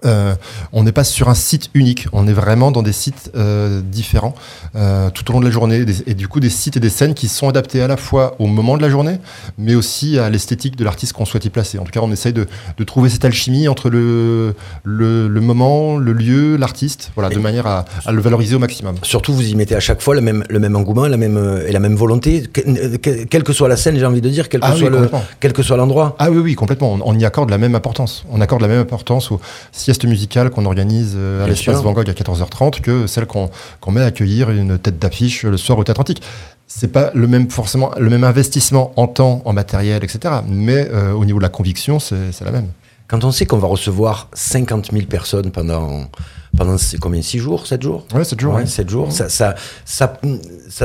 Euh, 0.05 0.35
on 0.73 0.83
n'est 0.83 0.93
pas 0.93 1.05
sur 1.05 1.29
un 1.29 1.35
site 1.35 1.71
unique, 1.75 2.07
on 2.13 2.29
est 2.29 2.33
vraiment 2.33 2.71
dans 2.71 2.83
des 2.83 2.93
sites 2.93 3.31
euh, 3.35 3.81
différents 3.81 4.35
euh, 4.77 5.09
tout 5.11 5.29
au 5.31 5.33
long 5.33 5.41
de 5.41 5.45
la 5.47 5.51
journée, 5.51 5.85
et 6.07 6.15
du 6.15 6.29
coup 6.29 6.39
des 6.41 6.51
sites 6.51 6.77
et 6.77 6.81
des 6.81 6.91
scènes 6.91 7.15
qui 7.15 7.29
sont 7.29 7.49
adaptés 7.49 7.81
à 7.81 7.89
la 7.89 7.97
fois 7.97 8.37
au 8.39 8.47
moment 8.47 8.77
de 8.77 8.83
la 8.83 8.91
journée, 8.91 9.19
mais 9.59 9.75
aussi 9.75 10.19
à 10.19 10.29
l'esthétique 10.29 10.77
de 10.77 10.85
l'artiste 10.85 11.13
qu'on 11.15 11.25
souhaite 11.25 11.45
y 11.45 11.51
placer. 11.51 11.79
En 11.79 11.85
tout 11.85 11.93
cas, 11.93 12.01
on 12.03 12.13
essaye 12.13 12.33
de, 12.33 12.47
de 12.77 12.85
trouver 12.85 13.09
cette 13.09 13.25
alchimie 13.25 13.69
entre 13.69 13.89
le, 13.89 14.55
le, 14.85 15.29
le 15.29 15.41
moment, 15.41 15.97
le 15.97 16.13
lieu, 16.13 16.57
l'artiste, 16.57 17.11
voilà, 17.15 17.31
de 17.31 17.39
Et- 17.39 17.43
manière 17.43 17.67
à, 17.67 17.85
à 18.05 18.13
le 18.13 18.21
valoriser 18.21 18.55
au 18.57 18.59
maximum. 18.59 18.97
Surtout, 19.03 19.33
vous 19.33 19.49
y 19.49 19.55
mettez 19.55 19.75
à 19.75 19.81
chaque 19.81 20.03
fois 20.03 20.15
le 20.15 20.21
même, 20.21 20.45
le 20.49 20.59
même 20.59 20.77
engouement 20.77 21.07
la 21.07 21.17
même, 21.17 21.63
et 21.67 21.73
la 21.73 21.81
même 21.81 21.95
volonté, 21.97 22.43
que- 22.43 22.97
que- 22.97 23.25
quelle 23.25 23.43
que 23.45 23.53
soit 23.53 23.69
la 23.69 23.77
scène, 23.77 23.99
j'ai 23.99 24.05
envie 24.07 24.21
de 24.21 24.29
dire, 24.29 24.49
quel 24.49 24.61
que 24.61 24.67
Ah 24.67 24.73
oui, 24.75 24.81
soit 24.81 24.91
le, 24.91 25.09
quel 25.41 25.53
que 25.53 25.63
soit 25.63 25.77
l'endroit. 25.77 26.17
Ah 26.19 26.31
oui, 26.31 26.39
oui, 26.39 26.55
complètement. 26.55 26.93
On, 26.95 27.01
on 27.15 27.19
y 27.19 27.25
accorde 27.25 27.51
la 27.51 27.59
même 27.59 27.75
importance. 27.75 28.25
On 28.31 28.41
accorde 28.41 28.63
la 28.63 28.69
même 28.69 28.81
importance 28.81 29.31
aux 29.31 29.41
siestes 29.87 30.05
musicales 30.05 30.51
qu'on 30.51 30.65
organise 30.65 31.13
euh, 31.17 31.45
à 31.45 31.47
l'espace. 31.47 31.81
Van 31.81 31.93
Gogh 31.93 32.11
à 32.11 32.13
14h30 32.13 32.81
que 32.81 33.07
celle 33.07 33.27
qu'on 33.27 33.51
qu'on 33.81 33.93
met 33.93 34.01
à 34.01 34.07
accueillir 34.07 34.51
une 34.51 34.79
tête 34.79 34.99
d'affiche 34.99 35.45
le 35.45 35.57
soir 35.57 35.79
au 35.79 35.85
Théâtre 35.85 36.01
Antique. 36.01 36.23
C'est 36.67 36.91
pas 36.91 37.13
le 37.15 37.29
même 37.29 37.49
forcément 37.51 37.93
le 37.97 38.11
même 38.11 38.25
investissement 38.25 38.93
en 38.97 39.07
temps, 39.07 39.43
en 39.45 39.53
matériel, 39.53 40.03
etc. 40.03 40.35
Mais 40.49 40.89
euh, 40.91 41.13
au 41.13 41.25
niveau 41.25 41.39
de 41.39 41.45
la 41.45 41.49
conviction, 41.49 42.01
c'est 42.01 42.45
la 42.45 42.51
même. 42.51 42.67
Quand 43.07 43.23
on 43.23 43.31
sait 43.31 43.47
qu'on 43.47 43.59
va 43.59 43.69
recevoir 43.69 44.29
50 44.33 44.91
000 44.91 45.07
personnes 45.07 45.53
pendant, 45.53 46.11
pendant 46.57 46.79
c'est 46.79 46.99
combien 46.99 47.23
6 47.23 47.39
jours 47.39 47.67
7 47.67 47.83
jours? 47.83 48.07
Ouais, 48.15 48.25
c'est 48.25 48.37
toujours. 48.37 48.55
Ouais, 48.55 48.67
7 48.67 48.89
jours. 48.89 49.13
Ça, 49.13 49.29
ça, 49.29 49.55
ça, 49.85 50.19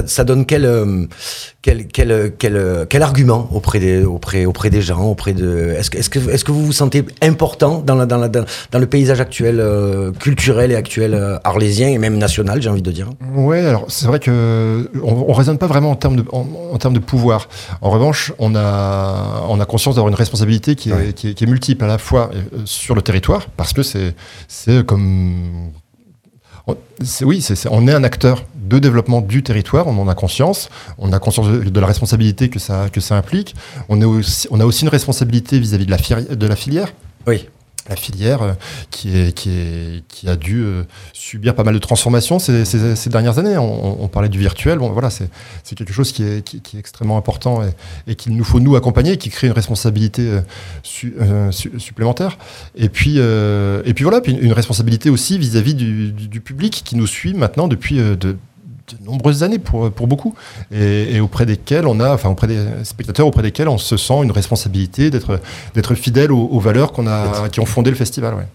ça, 0.06 0.24
donne 0.24 0.46
quel, 0.46 0.66
euh, 0.66 1.06
quel, 1.62 1.88
quel, 1.88 2.34
quel, 2.38 2.56
euh, 2.56 2.86
quel 2.88 3.02
argument 3.04 3.48
auprès 3.52 3.80
des, 3.80 4.04
auprès, 4.04 4.46
auprès 4.46 4.70
des 4.70 4.82
gens 4.82 5.04
auprès 5.04 5.34
de, 5.34 5.74
Est-ce 5.78 5.90
que, 5.90 5.98
est 5.98 6.10
que, 6.10 6.20
est 6.20 6.44
que 6.44 6.52
vous 6.52 6.66
vous 6.66 6.72
sentez 6.72 7.06
important 7.22 7.80
dans, 7.86 7.96
la, 7.96 8.06
dans, 8.06 8.18
la, 8.18 8.30
dans, 8.30 8.46
le 8.74 8.86
paysage 8.86 9.22
actuel, 9.22 9.60
euh, 9.60 10.12
culturel 10.12 10.72
et 10.72 10.76
actuel 10.76 11.14
euh, 11.14 11.38
arlésien 11.44 11.90
et 11.90 11.98
même 11.98 12.18
national, 12.18 12.62
j'ai 12.62 12.70
envie 12.70 12.82
de 12.82 12.92
dire? 12.92 13.10
Ouais, 13.36 13.66
alors 13.66 13.86
c'est 13.90 14.08
vrai 14.08 14.20
que 14.20 14.90
on, 15.04 15.26
on 15.28 15.34
raisonne 15.34 15.58
pas 15.58 15.68
vraiment 15.68 15.92
en 15.92 15.96
termes 15.96 16.18
de 16.18 16.26
en, 16.32 16.46
en 16.74 16.78
termes 16.78 16.94
de 16.94 17.00
pouvoir. 17.00 17.48
En 17.82 17.90
revanche, 17.90 18.34
on 18.40 18.56
a 18.56 19.46
on 19.48 19.60
a 19.60 19.66
conscience 19.66 19.96
d'avoir 19.96 20.10
une 20.10 20.18
responsabilité 20.18 20.76
qui 20.76 20.92
est, 20.92 21.14
qui 21.14 21.30
est, 21.30 21.34
qui 21.34 21.44
est 21.44 21.48
multiple 21.48 21.84
à 21.84 21.88
la 21.88 21.98
fois 21.98 22.32
euh, 22.34 22.60
sur 22.66 22.96
le 22.96 23.02
territoire 23.02 23.48
parce 23.58 23.74
que 23.74 23.84
c'est 23.84 24.16
c'est 24.48 24.86
oui, 27.22 27.48
on 27.70 27.88
est 27.88 27.94
un 27.94 28.04
acteur 28.04 28.44
de 28.56 28.80
développement 28.80 29.22
du 29.22 29.44
territoire, 29.44 29.88
on 29.88 29.98
en 30.00 30.08
a 30.08 30.16
conscience, 30.16 30.70
on 30.98 31.12
a 31.12 31.20
conscience 31.20 31.48
de, 31.48 31.80
la 31.80 31.88
responsabilité 31.88 32.50
que 32.50 32.60
ça, 32.60 32.90
que 32.92 33.02
ça 33.02 33.18
implique, 33.18 33.56
on, 33.90 34.02
a 34.02 34.66
aussi 34.66 34.84
une 34.84 34.90
responsabilité 34.90 35.60
vis-à-vis 35.60 35.86
de 35.86 36.48
la 36.48 36.56
filière, 36.56 36.94
Oui. 37.28 37.48
La 37.90 37.96
filière 37.96 38.42
euh, 38.42 38.54
qui, 38.90 39.18
est, 39.18 39.34
qui, 39.34 39.50
est, 39.50 40.04
qui 40.08 40.30
a 40.30 40.36
dû 40.36 40.62
euh, 40.62 40.84
subir 41.14 41.56
pas 41.56 41.64
mal 41.64 41.74
de 41.74 41.80
transformations 41.80 42.40
ces, 42.40 43.10
dernières 43.10 43.40
années. 43.40 43.58
On, 43.58 44.08
parlait 44.08 44.30
du 44.30 44.40
virtuel, 44.40 44.80
bon, 44.80 44.92
voilà, 44.92 45.10
c'est 45.10 45.30
quelque 45.76 45.94
chose 45.94 46.12
qui 46.12 46.24
est, 46.24 46.44
extrêmement 46.78 47.18
important 47.18 47.62
et, 48.08 48.16
qu'il 48.16 48.36
nous 48.36 48.44
faut 48.44 48.60
nous 48.60 48.76
accompagner, 48.76 49.18
qui 49.18 49.30
crée 49.30 49.48
une 49.48 49.54
responsabilité 49.54 50.28
euh, 50.28 50.42
su- 50.84 51.16
su- 51.52 51.80
supplémentaire. 51.80 52.38
Et 52.76 52.90
puis, 52.90 53.16
euh, 53.18 53.82
et 53.86 53.94
puis 53.94 54.04
voilà, 54.04 54.22
puis 54.22 54.34
une, 54.34 54.54
responsabilité 54.54 55.10
aussi 55.10 55.38
vis-à-vis 55.38 55.76
du, 55.76 56.12
du- 56.12 56.42
public 56.42 56.82
qui 56.84 56.96
nous 56.96 57.08
suit 57.08 57.34
maintenant 57.34 57.68
depuis 57.68 57.98
de, 57.98 58.36
de 59.00 59.06
nombreuses 59.06 59.44
années 59.44 59.60
pour, 59.60 59.92
pour 59.92 60.08
beaucoup 60.08 60.36
et, 60.72 61.16
et 61.16 61.20
auprès 61.20 61.46
desquels 61.46 61.86
on 61.88 62.00
a, 62.00 62.14
enfin 62.14 62.30
auprès 62.30 62.48
des 62.48 62.60
spectateurs 62.84 63.28
auprès 63.28 63.44
desquels 63.44 63.68
on 63.70 63.78
se 63.78 63.98
sent 63.98 64.24
une 64.24 64.32
responsabilité 64.32 65.10
d'être 65.10 65.40
d'être 65.76 65.96
fidèle 65.96 66.32
aux, 66.32 66.48
aux 66.48 66.60
valeurs 66.60 66.92
qu'on 66.92 67.08
a 67.08 67.50
qui 67.50 67.60
ont 67.60 67.66
fondé 67.66 67.90
le 67.90 67.96
festival. 67.96 68.34
Ouais. 68.36 68.48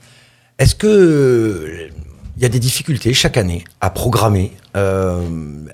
Est-ce 0.59 0.75
que 0.75 1.89
il 2.37 2.43
y 2.43 2.47
a 2.47 2.49
des 2.49 2.59
difficultés 2.59 3.15
chaque 3.15 3.37
année 3.37 3.65
à 3.81 3.91
programmer, 3.91 4.53
euh, 4.77 5.21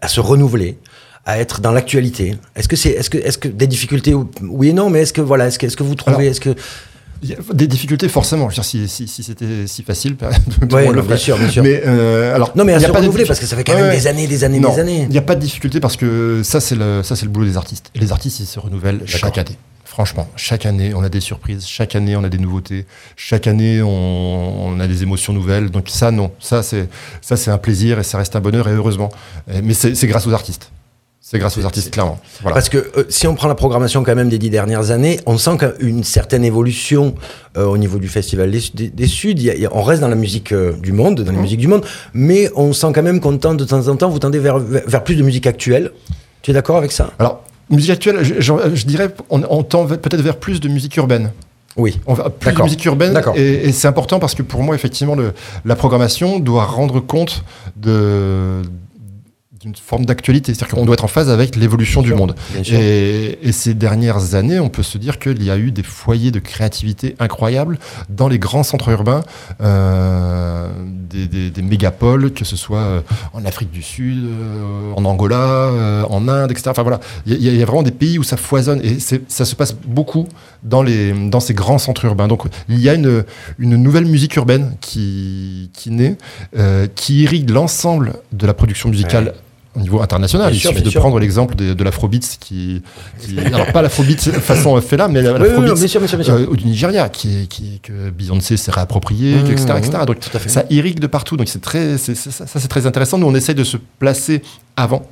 à 0.00 0.08
se 0.08 0.20
renouveler, 0.20 0.78
à 1.24 1.38
être 1.38 1.60
dans 1.60 1.72
l'actualité? 1.72 2.36
Est-ce 2.54 2.68
que 2.68 2.76
c'est, 2.76 2.90
est-ce 2.90 3.10
que, 3.10 3.18
est-ce 3.18 3.38
que 3.38 3.48
des 3.48 3.66
difficultés 3.66 4.14
Oui 4.42 4.68
et 4.68 4.72
non, 4.72 4.88
mais 4.88 5.00
est-ce 5.00 5.12
que 5.12 5.20
voilà, 5.20 5.48
est-ce 5.48 5.58
que, 5.58 5.66
est-ce 5.66 5.76
que 5.76 5.82
vous 5.82 5.96
trouvez, 5.96 6.26
est-ce 6.26 6.40
que 6.40 6.54
y 7.30 7.34
a 7.34 7.36
des 7.54 7.66
difficultés 7.66 8.08
forcément. 8.08 8.50
Je 8.50 8.56
veux 8.56 8.62
dire, 8.62 8.64
si, 8.64 8.88
si, 8.88 9.06
si 9.08 9.22
c'était 9.22 9.66
si 9.66 9.82
facile, 9.82 10.16
Ouais, 10.72 10.88
le 10.88 10.94
non, 10.94 11.02
bien 11.02 11.16
sûr, 11.16 11.38
bien 11.38 11.48
sûr. 11.48 11.62
Mais 11.62 11.82
euh, 11.86 12.34
alors, 12.34 12.52
non, 12.56 12.64
mais 12.64 12.74
à 12.74 12.78
il 12.78 12.82
y 12.82 12.84
a 12.84 12.88
se 12.88 12.92
renouveler 12.92 13.24
parce 13.24 13.40
que 13.40 13.46
ça 13.46 13.56
fait 13.56 13.64
quand 13.64 13.74
même 13.74 13.88
ouais. 13.88 13.96
des 13.96 14.06
années, 14.06 14.26
des 14.26 14.44
années, 14.44 14.60
Non, 14.60 14.74
des 14.74 14.80
années. 14.80 15.02
Il 15.02 15.08
n'y 15.08 15.18
a 15.18 15.22
pas 15.22 15.34
de 15.34 15.40
difficulté 15.40 15.80
parce 15.80 15.96
que 15.96 16.42
ça, 16.44 16.60
c'est 16.60 16.74
le, 16.74 17.02
ça, 17.02 17.16
c'est 17.16 17.24
le 17.24 17.30
boulot 17.30 17.46
des 17.46 17.56
artistes. 17.56 17.90
Et 17.94 17.98
les 17.98 18.12
artistes, 18.12 18.40
ils 18.40 18.46
se 18.46 18.58
renouvellent 18.58 19.02
chaque 19.06 19.38
année. 19.38 19.56
Franchement, 19.84 20.26
chaque 20.36 20.64
année, 20.64 20.94
on 20.94 21.02
a 21.02 21.10
des 21.10 21.20
surprises. 21.20 21.66
Chaque 21.66 21.94
année, 21.94 22.16
on 22.16 22.24
a 22.24 22.30
des 22.30 22.38
nouveautés. 22.38 22.86
Chaque 23.14 23.46
année, 23.46 23.82
on, 23.82 24.68
on 24.68 24.80
a 24.80 24.86
des 24.86 25.02
émotions 25.02 25.34
nouvelles. 25.34 25.70
Donc 25.70 25.90
ça, 25.90 26.10
non. 26.10 26.32
Ça, 26.40 26.62
c'est, 26.62 26.88
ça, 27.20 27.36
c'est 27.36 27.50
un 27.50 27.58
plaisir 27.58 27.98
et 27.98 28.02
ça 28.02 28.16
reste 28.16 28.34
un 28.34 28.40
bonheur 28.40 28.68
et 28.68 28.72
heureusement. 28.72 29.10
Mais 29.62 29.74
c'est 29.74 30.06
grâce 30.06 30.26
aux 30.26 30.32
artistes. 30.32 30.70
C'est 31.32 31.38
grâce 31.38 31.56
aux 31.56 31.64
artistes, 31.64 31.90
clairement. 31.90 32.18
Voilà. 32.42 32.52
Parce 32.54 32.68
que 32.68 32.76
euh, 32.76 33.04
si 33.08 33.26
on 33.26 33.34
prend 33.34 33.48
la 33.48 33.54
programmation 33.54 34.04
quand 34.04 34.14
même 34.14 34.28
des 34.28 34.36
dix 34.36 34.50
dernières 34.50 34.90
années, 34.90 35.18
on 35.24 35.38
sent 35.38 35.56
qu'une 35.56 36.04
certaine 36.04 36.44
évolution 36.44 37.14
euh, 37.56 37.64
au 37.64 37.78
niveau 37.78 37.98
du 37.98 38.08
festival 38.08 38.50
des, 38.50 38.60
des, 38.74 38.88
des 38.90 39.06
Suds. 39.06 39.30
Il 39.30 39.42
y 39.44 39.48
a- 39.50 39.54
il 39.54 39.62
y 39.62 39.64
a- 39.64 39.74
on 39.74 39.80
reste 39.82 40.02
dans 40.02 40.08
la 40.08 40.14
musique 40.14 40.52
euh, 40.52 40.72
du 40.72 40.92
monde, 40.92 41.22
dans 41.22 41.32
les 41.32 41.38
musiques 41.38 41.60
du 41.60 41.68
monde, 41.68 41.86
mais 42.12 42.50
on 42.54 42.74
sent 42.74 42.88
quand 42.94 43.02
même 43.02 43.18
qu'on 43.18 43.38
tend 43.38 43.54
de 43.54 43.64
temps 43.64 43.88
en 43.88 43.96
temps, 43.96 44.10
vous 44.10 44.18
tendez 44.18 44.38
vers, 44.40 44.58
vers, 44.58 44.82
vers 44.86 45.02
plus 45.04 45.14
de 45.16 45.22
musique 45.22 45.46
actuelle. 45.46 45.90
Tu 46.42 46.50
es 46.50 46.54
d'accord 46.54 46.76
avec 46.76 46.92
ça? 46.92 47.12
Alors, 47.18 47.42
Musique 47.70 47.92
actuelle, 47.92 48.18
je, 48.22 48.34
je- 48.38 48.74
je 48.74 48.84
dirais, 48.84 49.08
on, 49.30 49.40
on 49.48 49.62
tend 49.62 49.86
peut-être 49.86 50.20
vers 50.20 50.36
plus 50.36 50.60
de 50.60 50.68
musique 50.68 50.94
urbaine. 50.98 51.30
Oui. 51.78 51.98
On 52.06 52.12
va 52.12 52.28
plus 52.28 52.52
de 52.52 52.62
musique 52.62 52.84
urbaine 52.84 53.18
et, 53.34 53.68
et 53.68 53.72
c'est 53.72 53.88
important 53.88 54.18
parce 54.18 54.34
que 54.34 54.42
pour 54.42 54.62
moi 54.62 54.74
effectivement 54.74 55.14
le, 55.14 55.32
la 55.64 55.74
programmation 55.74 56.38
doit 56.38 56.66
rendre 56.66 57.00
compte 57.00 57.42
de 57.78 58.60
d'une 59.62 59.76
forme 59.76 60.04
d'actualité, 60.04 60.52
c'est-à-dire 60.54 60.74
qu'on 60.74 60.84
doit 60.84 60.94
être 60.94 61.04
en 61.04 61.08
phase 61.08 61.30
avec 61.30 61.54
l'évolution 61.54 62.02
du 62.02 62.14
monde. 62.14 62.34
Et, 62.80 63.38
et 63.42 63.52
ces 63.52 63.74
dernières 63.74 64.34
années, 64.34 64.58
on 64.58 64.68
peut 64.68 64.82
se 64.82 64.98
dire 64.98 65.20
qu'il 65.20 65.40
y 65.42 65.50
a 65.50 65.56
eu 65.56 65.70
des 65.70 65.84
foyers 65.84 66.32
de 66.32 66.40
créativité 66.40 67.14
incroyables 67.20 67.78
dans 68.08 68.26
les 68.26 68.40
grands 68.40 68.64
centres 68.64 68.88
urbains, 68.88 69.22
euh, 69.60 70.68
des, 71.10 71.26
des- 71.28 71.50
des 71.50 71.62
mégapoles, 71.62 72.32
que 72.32 72.44
ce 72.44 72.56
soit 72.56 72.78
euh, 72.80 73.00
en 73.34 73.44
Afrique 73.44 73.70
du 73.70 73.82
Sud, 73.82 74.18
euh, 74.24 74.92
en 74.96 75.04
Angola, 75.04 75.36
euh, 75.36 76.02
en 76.10 76.26
Inde, 76.28 76.50
etc. 76.50 76.70
Enfin 76.70 76.82
voilà, 76.82 76.98
il 77.26 77.32
y, 77.34 77.48
a- 77.48 77.52
il 77.52 77.56
y 77.58 77.62
a 77.62 77.64
vraiment 77.64 77.82
des 77.84 77.90
pays 77.92 78.18
où 78.18 78.22
ça 78.24 78.36
foisonne 78.36 78.80
et 78.82 78.98
ça 79.00 79.44
se 79.44 79.54
passe 79.54 79.74
beaucoup 79.86 80.26
dans, 80.64 80.82
les, 80.82 81.12
dans 81.28 81.40
ces 81.40 81.54
grands 81.54 81.78
centres 81.78 82.04
urbains. 82.04 82.26
Donc 82.28 82.42
il 82.68 82.80
y 82.80 82.88
a 82.88 82.94
une, 82.94 83.24
une 83.58 83.76
nouvelle 83.76 84.06
musique 84.06 84.34
urbaine 84.36 84.76
qui, 84.80 85.70
qui 85.72 85.90
naît, 85.90 86.16
qui 86.96 87.22
irrigue 87.22 87.50
l'ensemble 87.50 88.14
de 88.32 88.46
la 88.46 88.54
production 88.54 88.88
musicale. 88.88 89.24
Ouais. 89.26 89.32
Au 89.74 89.80
niveau 89.80 90.02
international, 90.02 90.48
Bien 90.48 90.56
il 90.56 90.60
sûr, 90.60 90.70
suffit 90.70 90.82
de 90.82 90.90
sûr. 90.90 91.00
prendre 91.00 91.18
l'exemple 91.18 91.54
de, 91.54 91.72
de 91.72 91.82
l'afrobeat 91.84 92.36
qui, 92.38 92.82
qui- 93.20 93.38
alors 93.38 93.72
pas 93.72 93.80
l'afrobeat 93.80 94.20
façon 94.20 94.76
euh, 94.76 94.82
Fela, 94.82 95.08
mais 95.08 95.20
Oui, 95.20 95.26
oui, 95.26 95.38
l'afrobeat 95.38 95.72
oui, 95.72 95.78
bien 96.16 96.22
sûr. 96.22 96.34
euh, 96.34 96.54
du 96.56 96.66
Nigeria, 96.66 97.08
qui 97.08 97.48
qui 97.48 97.80
que 97.82 98.10
Beyoncé 98.10 98.58
s'est 98.58 98.70
réapproprié, 98.70 99.36
Mmh, 99.36 99.50
etc., 99.50 99.64
mmh, 99.72 99.76
etc. 99.78 99.98
Donc 100.06 100.18
à 100.34 100.38
fait. 100.38 100.48
ça 100.50 100.64
irrigue 100.68 101.00
de 101.00 101.06
partout. 101.06 101.38
Donc 101.38 101.48
c'est 101.48 101.62
très, 101.62 101.96
ça, 101.96 102.14
ça, 102.14 102.44
c'est 102.46 102.68
très 102.68 102.86
intéressant. 102.86 103.16
Nous 103.16 103.26
on 103.26 103.34
essaye 103.34 103.54
de 103.54 103.64
se 103.64 103.78
placer 103.98 104.42
avant. 104.76 105.08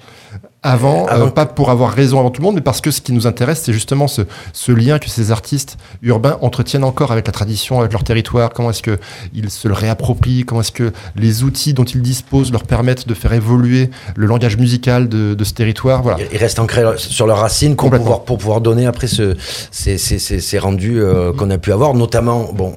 Avant, 0.62 1.07
Avant. 1.07 1.26
euh, 1.29 1.31
pas 1.31 1.47
pour 1.47 1.71
avoir 1.71 1.90
raison 1.90 2.21
avant 2.21 2.31
tout 2.31 2.43
le 2.43 2.47
monde, 2.47 2.57
mais 2.57 2.61
parce 2.61 2.83
que 2.83 2.90
ce 2.90 3.00
qui 3.00 3.12
nous 3.12 3.26
intéresse, 3.26 3.62
c'est 3.64 3.73
justement 3.73 4.09
ce, 4.09 4.23
ce 4.52 4.73
lien 4.73 4.99
que 4.99 5.09
ces 5.09 5.31
artistes 5.31 5.79
urbains 6.02 6.37
entretiennent 6.43 6.85
encore 6.85 7.12
avec 7.12 7.26
la 7.26 7.33
tradition, 7.33 7.81
avec 7.81 7.93
leur 7.93 8.05
territoire. 8.05 8.50
Comment 8.50 8.69
est-ce 8.69 8.83
que 8.83 8.99
ils 9.33 9.50
se 9.50 9.69
le 9.69 9.75
réapproprient? 9.75 10.45
Comment 10.45 10.61
est-ce 10.61 10.73
que 10.73 10.93
les 11.17 11.45
outils 11.45 11.73
dont 11.73 11.85
ils 11.85 12.02
disposent 12.02 12.52
leur 12.52 12.64
permettent 12.64 13.09
de 13.09 13.14
faire 13.14 13.33
évoluer 13.33 13.90
le 14.17 14.26
langage 14.26 14.59
musical 14.59 15.09
de, 15.09 15.33
de 15.33 15.45
ce 15.45 15.55
territoire? 15.55 16.02
Voilà. 16.02 16.19
Ils 16.31 16.37
restent 16.37 16.59
ancrés 16.59 16.85
sur 16.99 17.26
leurs 17.26 17.38
racines 17.38 17.75
pour 17.75 17.90
pouvoir, 17.90 18.25
pour 18.25 18.37
pouvoir 18.37 18.61
donner 18.61 18.85
après 18.85 19.07
ce, 19.07 19.37
ces, 19.71 19.97
ces, 19.97 20.19
ces, 20.19 20.40
ces 20.40 20.59
rendus 20.59 21.00
euh, 21.00 21.33
qu'on 21.33 21.49
a 21.49 21.57
pu 21.57 21.73
avoir. 21.73 21.95
Notamment, 21.95 22.50
bon, 22.52 22.76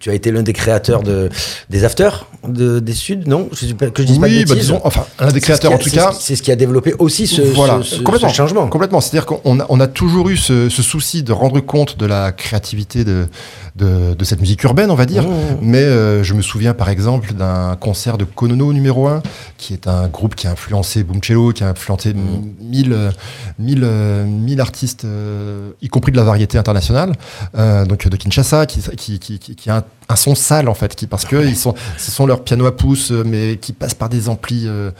tu 0.00 0.10
as 0.10 0.14
été 0.14 0.32
l'un 0.32 0.42
des 0.42 0.52
créateurs 0.52 1.04
de, 1.04 1.28
des 1.68 1.84
afters 1.84 2.26
de, 2.48 2.80
des 2.80 2.92
Suds, 2.94 3.24
non 3.26 3.48
je 3.52 3.66
sais 3.66 3.74
pas, 3.74 3.90
Que 3.90 4.02
je 4.02 4.06
dise 4.08 4.18
pas 4.18 4.28
de 4.28 4.32
Oui, 4.32 4.44
bah, 4.46 4.54
disons, 4.54 4.80
enfin, 4.84 5.04
un 5.18 5.28
des 5.30 5.40
créateurs 5.40 5.72
a- 5.72 5.74
en 5.74 5.78
tout 5.78 5.90
cas. 5.90 6.12
ce- 6.12 6.20
C'est 6.22 6.36
ce 6.36 6.42
qui 6.42 6.50
a 6.52 6.56
développé 6.56 6.94
aussi 6.98 7.26
ce, 7.26 7.42
voilà, 7.42 7.80
ce- 7.82 7.96
ce- 7.96 8.02
complètement, 8.02 8.28
ce 8.30 8.34
changement. 8.34 8.66
Complètement. 8.68 9.00
C'est-à-dire 9.00 9.26
qu'on 9.26 9.60
a, 9.60 9.66
on 9.68 9.78
a 9.80 9.86
toujours 9.86 10.28
eu 10.30 10.36
ce, 10.36 10.68
souci 10.70 11.22
de 11.22 11.32
rendre 11.32 11.60
compte 11.60 11.98
de 11.98 12.06
la 12.06 12.32
créativité 12.32 13.04
de, 13.04 13.26
de, 13.76 14.14
de 14.14 14.24
cette 14.24 14.40
musique 14.40 14.62
urbaine, 14.64 14.90
on 14.90 14.94
va 14.94 15.06
dire. 15.06 15.22
Mmh. 15.24 15.34
Mais 15.60 15.78
euh, 15.82 16.22
je 16.22 16.34
me 16.34 16.42
souviens 16.42 16.72
par 16.74 16.88
exemple 16.88 17.34
d'un 17.34 17.76
concert 17.76 18.16
de 18.18 18.24
Konono 18.24 18.72
numéro 18.72 19.06
1, 19.08 19.22
qui 19.58 19.72
est 19.74 19.86
un 19.86 20.08
groupe 20.08 20.34
qui 20.34 20.46
a 20.46 20.52
influencé 20.52 21.02
Boom 21.04 21.20
Cello, 21.22 21.52
qui 21.52 21.62
a 21.64 21.68
influencé 21.68 22.14
Mmh. 22.14 22.18
mille, 23.58 24.60
artistes, 24.60 25.04
euh, 25.04 25.70
y 25.82 25.88
compris 25.88 26.12
de 26.12 26.16
la 26.16 26.24
variété 26.24 26.58
internationale, 26.58 27.12
euh, 27.56 27.84
donc 27.84 28.06
de 28.08 28.16
Kinshasa, 28.16 28.66
qui, 28.66 28.80
qui- 28.96 29.18
qui 29.38 29.70
a 29.70 29.76
un, 29.78 29.84
un 30.10 30.16
son 30.16 30.34
sale 30.34 30.68
en 30.68 30.74
fait, 30.74 30.94
qui, 30.94 31.06
parce 31.06 31.24
que 31.24 31.46
ils 31.46 31.56
sont, 31.56 31.74
ce 31.96 32.10
sont 32.10 32.26
leurs 32.26 32.42
pianos 32.42 32.66
à 32.66 32.76
pouce, 32.76 33.12
euh, 33.12 33.22
mais 33.24 33.56
qui 33.56 33.72
passent 33.72 33.94
par 33.94 34.08
des 34.08 34.28
amplis 34.28 34.64
euh, 34.66 34.90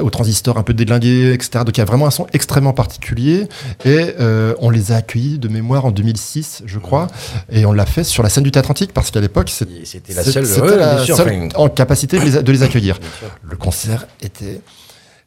au 0.00 0.10
transistor 0.10 0.58
un 0.58 0.62
peu 0.62 0.74
déglingués, 0.74 1.32
etc. 1.32 1.64
Donc 1.64 1.76
il 1.76 1.78
y 1.78 1.82
a 1.82 1.84
vraiment 1.84 2.06
un 2.06 2.10
son 2.10 2.26
extrêmement 2.32 2.72
particulier. 2.72 3.48
Et 3.84 4.14
euh, 4.20 4.54
on 4.58 4.70
les 4.70 4.92
a 4.92 4.96
accueillis 4.96 5.38
de 5.38 5.48
mémoire 5.48 5.84
en 5.84 5.90
2006, 5.90 6.62
je 6.66 6.78
crois, 6.78 7.06
et 7.50 7.64
on 7.66 7.72
l'a 7.72 7.86
fait 7.86 8.04
sur 8.04 8.22
la 8.22 8.28
scène 8.28 8.44
du 8.44 8.50
Théâtre 8.50 8.70
Antique, 8.70 8.92
parce 8.92 9.10
qu'à 9.10 9.20
l'époque, 9.20 9.48
C'était 9.50 10.14
la 10.14 10.24
seule, 10.24 10.46
c'était 10.46 10.60
ouais, 10.62 10.76
la 10.76 10.96
bien 10.96 11.04
sûr, 11.04 11.16
seule 11.16 11.28
enfin, 11.28 11.48
en 11.54 11.68
capacité 11.68 12.18
de 12.18 12.24
les, 12.24 12.42
de 12.42 12.52
les 12.52 12.62
accueillir. 12.62 12.98
Le 13.42 13.56
concert 13.56 14.06
était. 14.20 14.60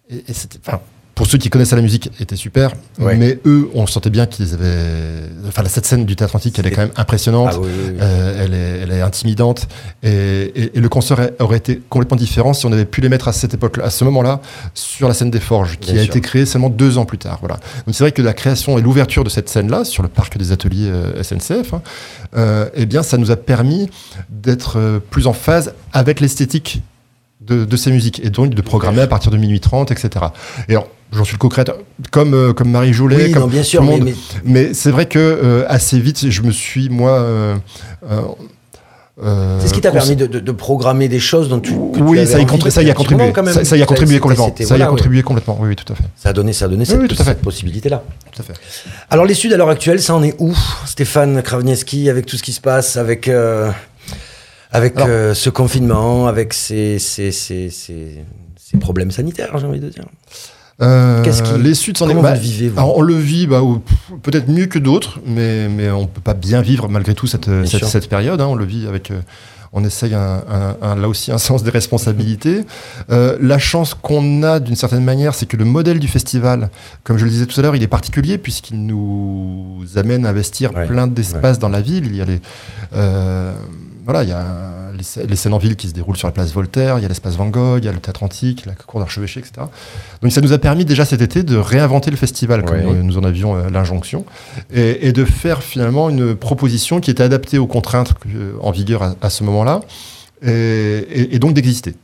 Et, 0.10 0.24
et 0.28 0.34
c'était. 0.34 0.60
Enfin, 0.66 0.82
pour 1.16 1.28
ceux 1.28 1.38
qui 1.38 1.50
connaissent 1.50 1.72
la 1.74 1.82
musique, 1.82 2.10
était 2.20 2.36
super. 2.36 2.72
Ouais. 2.98 3.16
Mais 3.16 3.38
eux, 3.46 3.70
on 3.76 3.86
sentait 3.86 4.10
bien 4.10 4.26
qu'ils 4.26 4.54
avaient. 4.54 5.22
Enfin, 5.48 5.64
cette 5.68 5.86
scène 5.86 6.06
du 6.06 6.16
Théâtre 6.16 6.36
Antique, 6.36 6.58
elle 6.58 6.66
est 6.68 6.72
quand 6.72 6.82
même 6.82 6.92
impressionnante. 6.96 7.50
Ah 7.54 7.60
oui, 7.60 7.68
oui, 7.72 7.90
oui. 7.92 7.98
Euh, 8.02 8.44
elle, 8.46 8.54
est, 8.54 8.80
elle 8.84 8.92
est 8.92 9.02
intimidante 9.02 9.68
et, 10.04 10.10
et- 10.56 10.78
et 10.78 10.80
le 10.80 10.90
concert 10.90 11.30
aurait 11.40 11.58
été 11.58 11.82
complètement 11.90 12.18
différent 12.18 12.54
si 12.54 12.66
on 12.66 12.72
avait 12.72 12.86
pu 12.86 13.02
les 13.02 13.10
mettre 13.10 13.28
à 13.28 13.34
cette 13.34 13.54
époque, 13.54 13.78
à 13.84 13.90
ce 13.90 14.04
moment-là, 14.06 14.42
sur 14.74 15.08
la 15.08 15.14
scène 15.14 15.30
des 15.32 15.40
Forges, 15.40 15.78
qui 15.80 15.92
Bien 15.92 16.02
a 16.02 16.06
sûr. 16.06 16.12
été 16.16 16.22
créée 16.22 16.46
seulement 16.46 16.70
deux 16.70 16.98
ans 16.98 17.06
plus 17.06 17.18
tard. 17.18 17.38
Voilà. 17.42 17.56
Donc 17.86 17.94
c'est 17.94 18.04
vrai 18.04 18.12
que 18.14 18.22
la 18.22 18.34
création 18.34 18.78
et 18.78 18.82
l'ouverture 18.82 19.24
de 19.24 19.30
cette 19.30 19.50
scène-là 19.50 19.84
sur 19.86 20.04
le 20.04 20.10
parc 20.10 20.38
des 20.38 20.52
ateliers 20.52 20.90
euh, 20.90 21.22
SNCF, 21.22 21.74
hein, 21.74 21.82
euh, 22.38 22.70
eh 22.74 22.86
bien, 22.86 23.04
ça 23.04 23.18
nous 23.18 23.32
a 23.32 23.36
permis 23.36 23.90
d'être 24.30 25.02
plus 25.10 25.28
en 25.28 25.34
phase 25.34 25.74
avec 25.94 26.20
l'esthétique 26.20 26.82
de, 27.42 27.66
de 27.66 27.76
ces 27.78 27.92
musiques 27.92 28.22
et 28.24 28.30
donc 28.30 28.54
de 28.54 28.62
programmer 28.62 29.02
à 29.02 29.08
partir 29.08 29.32
de 29.32 29.38
minuit 29.38 29.60
30, 29.60 29.92
etc. 29.92 30.10
Et 30.70 30.74
alors, 30.74 30.88
j'en 31.12 31.24
suis 31.24 31.34
le 31.34 31.40
co-créateur, 31.40 31.78
comme, 32.12 32.34
euh, 32.34 32.54
comme 32.54 32.70
Marie 32.72 32.94
Joulet, 32.94 33.26
Oui, 33.26 33.32
comme 33.32 33.42
non, 33.44 33.48
bien 33.48 33.64
sûr, 33.64 33.82
tout 33.82 33.88
le 33.88 33.92
mais, 33.94 34.00
monde. 34.00 34.14
mais 34.46 34.68
Mais 34.68 34.74
c'est 34.74 34.92
vrai 34.92 35.08
que 35.08 35.20
euh, 35.20 35.66
assez 35.68 36.00
vite, 36.00 36.30
je 36.30 36.42
me 36.44 36.52
suis 36.52 36.90
moi. 36.90 37.12
euh, 37.12 37.56
c'est 39.60 39.68
ce 39.68 39.74
qui 39.74 39.82
t'a 39.82 39.92
permis 39.92 40.16
de, 40.16 40.26
de, 40.26 40.40
de 40.40 40.52
programmer 40.52 41.08
des 41.08 41.20
choses 41.20 41.48
dont 41.50 41.60
tu. 41.60 41.74
que 41.74 42.00
Oui, 42.00 42.26
ça 42.26 42.40
y, 42.40 42.44
envie 42.44 42.72
ça 42.72 42.82
y 42.82 42.90
a 42.90 42.94
contribué. 42.96 43.22
moment, 43.24 43.34
quand 43.34 43.44
même. 43.44 43.54
Ça, 43.54 43.64
ça 43.66 43.78
y 43.78 43.82
a 43.84 43.86
contribué 43.86 44.20
complètement. 44.20 44.56
Ça 44.60 44.78
y 44.78 44.82
a 44.82 44.86
contribué 44.88 45.22
complètement. 45.22 45.58
Oui, 45.62 45.70
oui, 45.70 45.76
tout 45.76 45.92
à 45.94 45.96
fait. 45.96 46.04
Ça 46.16 46.30
a 46.30 46.34
donné, 46.34 46.54
ça 46.54 46.66
a 46.66 46.68
donné 46.70 46.82
Oui, 46.82 46.88
cette, 46.88 47.02
oui, 47.02 47.08
tout 47.08 47.16
à 47.16 47.18
fait. 47.18 47.32
cette 47.32 47.42
possibilité-là. 47.42 48.02
Tout 48.32 48.42
à 48.42 48.46
fait. 48.46 48.54
Alors 49.12 49.26
les 49.26 49.34
Suds 49.36 49.54
à 49.54 49.58
l'heure 49.58 49.70
actuelle, 49.70 50.02
ça 50.02 50.16
en 50.16 50.24
est 50.24 50.34
où 50.40 50.56
Stéphane 50.86 51.44
Kravnieski, 51.44 52.10
avec 52.10 52.26
tout 52.26 52.36
ce 52.38 52.42
qui 52.42 52.54
se 52.54 52.62
passe, 52.62 52.98
avec, 52.98 53.28
euh, 53.28 53.70
avec 54.72 54.96
Alors- 54.98 55.08
euh, 55.10 55.34
ce 55.34 55.50
confinement, 55.50 56.28
avec 56.28 56.54
ces, 56.54 57.00
ces, 57.00 57.32
ces, 57.32 57.70
ces, 57.70 58.24
problèmes 58.80 59.12
sanitaires, 59.12 59.58
j'ai 59.58 59.66
envie 59.68 59.80
de 59.82 59.90
dire. 59.90 60.06
Euh, 60.82 61.22
Qu'est-ce 61.24 61.44
qui- 61.44 61.60
les 61.62 61.76
Suds, 61.76 61.92
est- 61.92 62.00
comment 62.08 62.22
bah, 62.22 62.30
vous 62.30 62.36
le 62.36 62.42
vivez, 62.42 62.70
vous 62.70 62.80
alors, 62.80 62.98
on 62.98 63.02
le 63.02 63.16
vit 63.16 63.46
bah, 63.48 63.62
peut-être 64.24 64.48
mieux 64.50 64.66
que 64.66 64.80
d'autres, 64.80 65.20
mais, 65.26 65.68
mais 65.68 65.92
on 65.92 66.08
peut 66.08 66.22
pas 66.22 66.34
bien 66.34 66.62
vivre 66.62 66.88
malgré 66.90 67.14
tout 67.14 67.28
cette, 67.28 67.50
cette, 67.66 68.08
période. 68.10 68.40
hein. 68.42 68.48
on 68.48 68.56
le 68.56 68.66
vit 68.66 68.88
avec. 68.88 69.12
euh, 69.12 69.20
on 69.74 69.86
essaye 69.86 70.14
un, 70.14 70.44
un- 70.50 70.76
un- 70.82 70.96
là 70.96 71.08
aussi 71.08 71.32
un 71.32 71.38
sens 71.50 71.64
des 71.64 71.70
responsabilités. 71.70 72.62
Euh, 73.10 73.38
la 73.42 73.58
chance 73.60 73.94
qu'on 73.94 74.42
a 74.44 74.60
d'une 74.60 74.76
certaine 74.76 75.04
manière, 75.04 75.34
c'est 75.36 75.46
que 75.46 75.56
le 75.56 75.64
modèle 75.66 76.00
du 76.00 76.08
festival, 76.10 76.70
comme 77.04 77.18
je 77.18 77.24
le 77.26 77.30
disais 77.32 77.46
tout 77.46 77.58
à 77.60 77.64
l'heure, 77.64 77.76
il 77.76 77.84
est 77.84 77.88
particulier 77.88 78.38
puisqu'il 78.38 78.86
nous 78.86 79.86
amène 79.96 80.26
à 80.26 80.30
investir 80.30 80.74
Ouais, 80.74 80.88
plein 80.88 81.08
d'espaces 81.08 81.60
dans 81.60 81.70
la 81.70 81.80
ville. 81.82 82.06
Il 82.08 82.16
y 82.16 82.22
a 82.22 82.26
les, 82.26 82.42
euh, 82.96 83.54
voilà, 84.12 84.24
il 84.24 84.30
y 84.30 84.34
a 84.34 84.92
les, 84.98 85.04
scè- 85.04 85.26
les 85.26 85.36
scènes 85.38 85.54
en 85.54 85.58
ville 85.58 85.76
qui 85.78 85.88
se 85.88 85.94
déroulent 85.94 86.18
sur 86.18 86.28
la 86.28 86.32
place 86.34 86.52
Voltaire, 86.52 87.00
il 87.00 87.02
y 87.02 87.06
a 87.06 87.08
l'espace 87.08 87.36
Van 87.38 87.48
Gogh, 87.48 87.80
il 87.82 87.86
y 87.86 87.88
a 87.88 87.94
le 87.94 88.00
théâtre 88.00 88.24
antique, 88.24 88.66
la 88.66 88.74
cour 88.74 89.00
d'archevêché, 89.00 89.40
etc. 89.40 89.54
Donc 90.22 90.32
ça 90.34 90.42
nous 90.42 90.52
a 90.52 90.58
permis 90.58 90.84
déjà 90.84 91.06
cet 91.06 91.22
été 91.22 91.44
de 91.44 91.56
réinventer 91.56 92.12
le 92.12 92.18
festival, 92.18 92.64
comme 92.66 92.78
nous, 93.02 93.18
en 93.18 93.24
avions 93.24 93.56
euh, 93.56 93.70
l'injonction, 93.70 94.26
et, 94.74 95.08
et 95.08 95.14
de 95.14 95.24
faire 95.24 95.64
finalement 95.64 96.10
une 96.10 96.36
proposition 96.36 97.00
qui 97.00 97.10
était 97.10 97.24
adaptée 97.24 97.58
aux 97.58 97.68
contraintes 97.68 98.14
euh, 98.36 98.54
en 98.62 98.72
vigueur 98.72 99.02
à, 99.04 99.16
à 99.22 99.30
ce 99.30 99.44
moment-là, 99.46 99.80
et, 100.44 100.50
et- 100.52 101.36
et 101.36 101.40
donc 101.40 101.54
d'exister. 101.54 101.96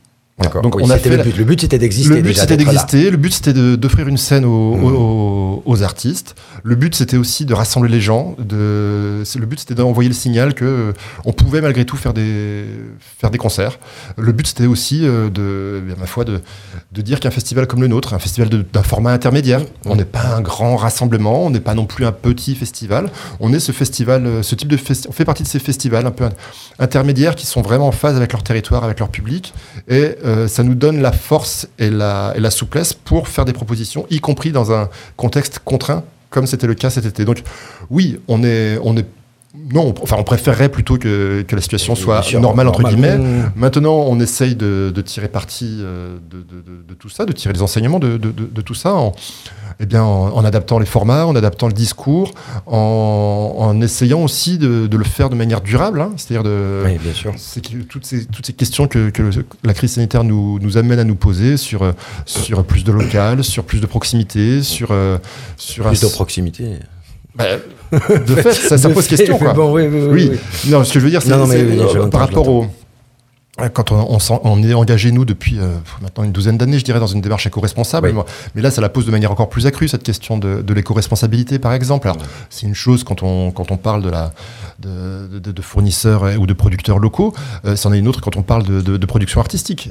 Donc 0.62 0.76
Oui, 0.76 0.82
on 0.86 0.90
a 0.90 0.98
fait 0.98 1.10
le 1.16 1.22
but. 1.22 1.36
Le 1.36 1.44
but 1.44 1.60
c'était 1.62 1.78
d'exister. 1.78 2.14
le 2.14 2.22
but 2.22 2.36
c'était 2.36 2.56
d'exister, 2.56 3.10
le 3.10 3.16
but 3.16 3.32
c'était 3.34 3.52
d'offrir 3.76 4.06
une 4.06 4.16
scène 4.18 4.44
aux, 4.44 4.76
Mhm. 4.76 4.84
aux- 4.94 5.62
aux 5.66 5.82
artistes, 5.82 6.36
le 6.62 6.76
but 6.76 6.94
c'était 6.94 7.16
aussi 7.16 7.44
de 7.44 7.54
rassembler 7.54 7.90
les 7.90 8.00
gens, 8.00 8.36
de, 8.38 9.22
le 9.36 9.46
but 9.46 9.58
c'était 9.58 9.74
d'envoyer 9.74 10.08
le 10.08 10.14
signal 10.14 10.54
que 10.54 10.64
euh, 10.64 10.92
on 11.24 11.32
pouvait 11.32 11.60
malgré 11.60 11.84
tout 11.84 11.96
faire 11.96 12.14
des, 12.14 12.64
faire 13.18 13.30
des 13.30 13.38
concerts. 13.38 13.80
Le 14.16 14.30
but 14.30 14.46
c'était 14.46 14.66
aussi 14.66 15.00
euh, 15.04 15.28
de, 15.28 15.82
ma 15.98 16.06
foi, 16.06 16.24
de, 16.24 16.40
de 16.92 17.02
dire 17.02 17.18
qu'un 17.18 17.30
festival 17.32 17.66
comme 17.66 17.80
le 17.80 17.88
nôtre, 17.88 18.14
un 18.14 18.18
festival 18.20 18.48
d'un 18.48 18.82
format 18.84 19.12
intermédiaire, 19.12 19.62
on 19.86 19.96
n'est 19.96 20.04
pas 20.04 20.36
un 20.36 20.40
grand 20.40 20.76
rassemblement, 20.76 21.46
on 21.46 21.50
n'est 21.50 21.58
pas 21.60 21.74
non 21.74 21.84
plus 21.86 22.06
un 22.06 22.12
petit 22.12 22.54
festival, 22.54 23.10
on 23.40 23.52
est 23.52 23.60
ce 23.60 23.72
festival, 23.72 24.24
euh, 24.24 24.42
ce 24.44 24.54
type 24.54 24.68
de 24.68 24.76
festival, 24.76 25.10
on 25.10 25.12
fait 25.16 25.24
partie 25.24 25.42
de 25.42 25.48
ces 25.48 25.58
festivals 25.58 26.06
un 26.06 26.12
peu 26.12 26.24
in- 26.24 26.32
intermédiaires 26.78 27.34
qui 27.34 27.46
sont 27.46 27.60
vraiment 27.62 27.88
en 27.88 27.92
phase 27.92 28.16
avec 28.16 28.32
leur 28.32 28.44
territoire, 28.44 28.84
avec 28.84 29.00
leur 29.00 29.08
public, 29.08 29.52
et 29.88 30.14
euh, 30.28 30.46
ça 30.46 30.62
nous 30.62 30.74
donne 30.74 31.00
la 31.00 31.12
force 31.12 31.68
et 31.78 31.90
la, 31.90 32.50
souplesse 32.50 32.92
pour 32.92 33.28
faire 33.28 33.44
des 33.44 33.52
propositions, 33.52 34.06
y 34.10 34.20
compris 34.20 34.52
dans 34.52 34.72
un 34.72 34.88
contexte 35.16 35.60
contraint, 35.64 36.04
comme 36.28 36.46
c'était 36.46 36.66
le 36.66 36.74
cas 36.74 36.90
cet 36.90 37.06
été. 37.06 37.24
Donc 37.24 37.42
oui, 37.88 38.20
on 38.28 38.44
est, 38.44 38.78
on 38.82 38.96
est 38.96 39.06
non, 39.72 39.94
enfin, 40.02 40.16
on 40.18 40.24
préférerait 40.24 40.68
plutôt 40.68 40.96
que, 40.98 41.42
que 41.46 41.54
la 41.56 41.62
situation 41.62 41.94
soit 41.94 42.22
sûr, 42.22 42.40
normale, 42.40 42.68
entre 42.68 42.82
guillemets. 42.82 43.18
Mmh. 43.18 43.52
Maintenant, 43.56 43.94
on 44.06 44.18
essaye 44.20 44.54
de, 44.54 44.92
de 44.94 45.00
tirer 45.02 45.28
parti 45.28 45.78
euh, 45.80 46.16
de, 46.30 46.38
de- 46.38 46.62
de- 46.62 46.82
de 46.88 46.94
tout 46.94 47.08
ça, 47.08 47.26
de 47.26 47.32
tirer 47.32 47.52
les 47.54 47.62
enseignements 47.62 47.98
de, 47.98 48.16
tout 48.62 48.74
ça 48.74 48.94
en, 48.94 49.12
eh 49.80 49.86
bien, 49.86 50.02
en, 50.02 50.34
en 50.34 50.44
adaptant 50.44 50.78
les 50.78 50.86
formats, 50.86 51.26
en 51.26 51.36
adaptant 51.36 51.66
le 51.66 51.72
discours, 51.72 52.32
en, 52.66 53.54
en 53.58 53.80
essayant 53.80 54.22
aussi 54.22 54.58
de, 54.58 54.88
le 54.90 55.04
faire 55.04 55.30
de 55.30 55.34
manière 55.34 55.60
durable, 55.60 56.00
hein, 56.00 56.12
c'est-à-dire 56.16 56.42
de... 56.44 56.82
Oui, 56.84 56.98
bien 56.98 57.12
sûr. 57.12 57.34
Toutes 57.88 58.04
ces, 58.06 58.24
toutes 58.26 58.46
ces 58.46 58.52
questions 58.52 58.86
que, 58.88 59.10
que 59.10 59.22
le- 59.22 59.44
la 59.64 59.74
crise 59.74 59.92
sanitaire 59.92 60.24
nous, 60.24 60.58
nous 60.60 60.76
amène 60.76 60.98
à 60.98 61.04
nous 61.04 61.14
poser 61.16 61.56
sur, 61.56 61.82
euh, 61.82 61.92
sur 62.26 62.64
plus 62.64 62.84
de 62.84 62.92
local, 62.92 63.44
sur 63.44 63.64
plus 63.64 63.80
de 63.80 63.86
proximité, 63.86 64.62
sur, 64.62 64.88
euh, 64.92 65.18
sur 65.56 65.86
Plus 65.86 66.00
de 66.00 66.08
proximité. 66.08 66.64
Bah, 67.38 67.44
de 67.92 68.34
fait, 68.34 68.52
ça, 68.52 68.76
ça 68.76 68.88
De 68.88 68.94
pose 68.94 69.06
fait, 69.06 69.16
question. 69.16 69.38
mais 69.38 69.44
Quoi. 69.46 69.54
bon, 69.54 69.72
oui, 69.72 69.84
oui, 69.90 70.00
oui, 70.02 70.08
Oui, 70.10 70.30
oui. 70.64 70.70
non, 70.70 70.84
ce 70.84 70.92
que 70.92 70.98
je 71.00 71.04
veux 71.04 71.10
dire, 71.10 71.22
c'est 71.22 71.32
euh, 71.32 72.06
par 72.08 72.20
rapport 72.20 72.48
au. 72.48 72.66
Quand 73.74 73.90
on, 73.90 73.96
on, 74.10 74.20
s'en- 74.20 74.40
on 74.44 74.62
est 74.62 74.72
engagé, 74.72 75.10
nous, 75.10 75.24
depuis 75.24 75.58
euh, 75.58 75.66
maintenant 76.00 76.22
une 76.22 76.30
douzaine 76.30 76.56
d'années, 76.56 76.78
je 76.78 76.84
dirais, 76.84 77.00
dans 77.00 77.08
une 77.08 77.20
démarche 77.20 77.44
éco-responsable, 77.48 78.12
Oui. 78.14 78.22
mais 78.54 78.62
là, 78.62 78.70
ça 78.70 78.80
la 78.80 78.88
pose 78.88 79.04
de 79.04 79.10
manière 79.10 79.32
encore 79.32 79.48
plus 79.48 79.66
accrue, 79.66 79.88
cette 79.88 80.04
question 80.04 80.38
de, 80.38 80.62
de 80.62 80.74
l'éco-responsabilité, 80.74 81.58
par 81.58 81.72
exemple. 81.72 82.06
Alors, 82.06 82.22
c'est 82.50 82.66
une 82.68 82.76
chose 82.76 83.02
quand 83.02 83.24
on, 83.24 83.50
quand 83.50 83.72
on 83.72 83.76
parle 83.76 84.04
de, 84.04 84.10
la, 84.10 84.32
de, 84.78 85.40
de- 85.40 85.50
de 85.50 85.62
fournisseurs 85.62 86.22
euh, 86.22 86.36
ou 86.36 86.46
de 86.46 86.52
producteurs 86.52 87.00
locaux, 87.00 87.34
euh, 87.64 87.74
c'en 87.74 87.92
est 87.92 87.98
une 87.98 88.06
autre 88.06 88.20
quand 88.20 88.36
on 88.36 88.42
parle 88.42 88.62
de, 88.62 89.06
production 89.06 89.40
artistique. 89.40 89.90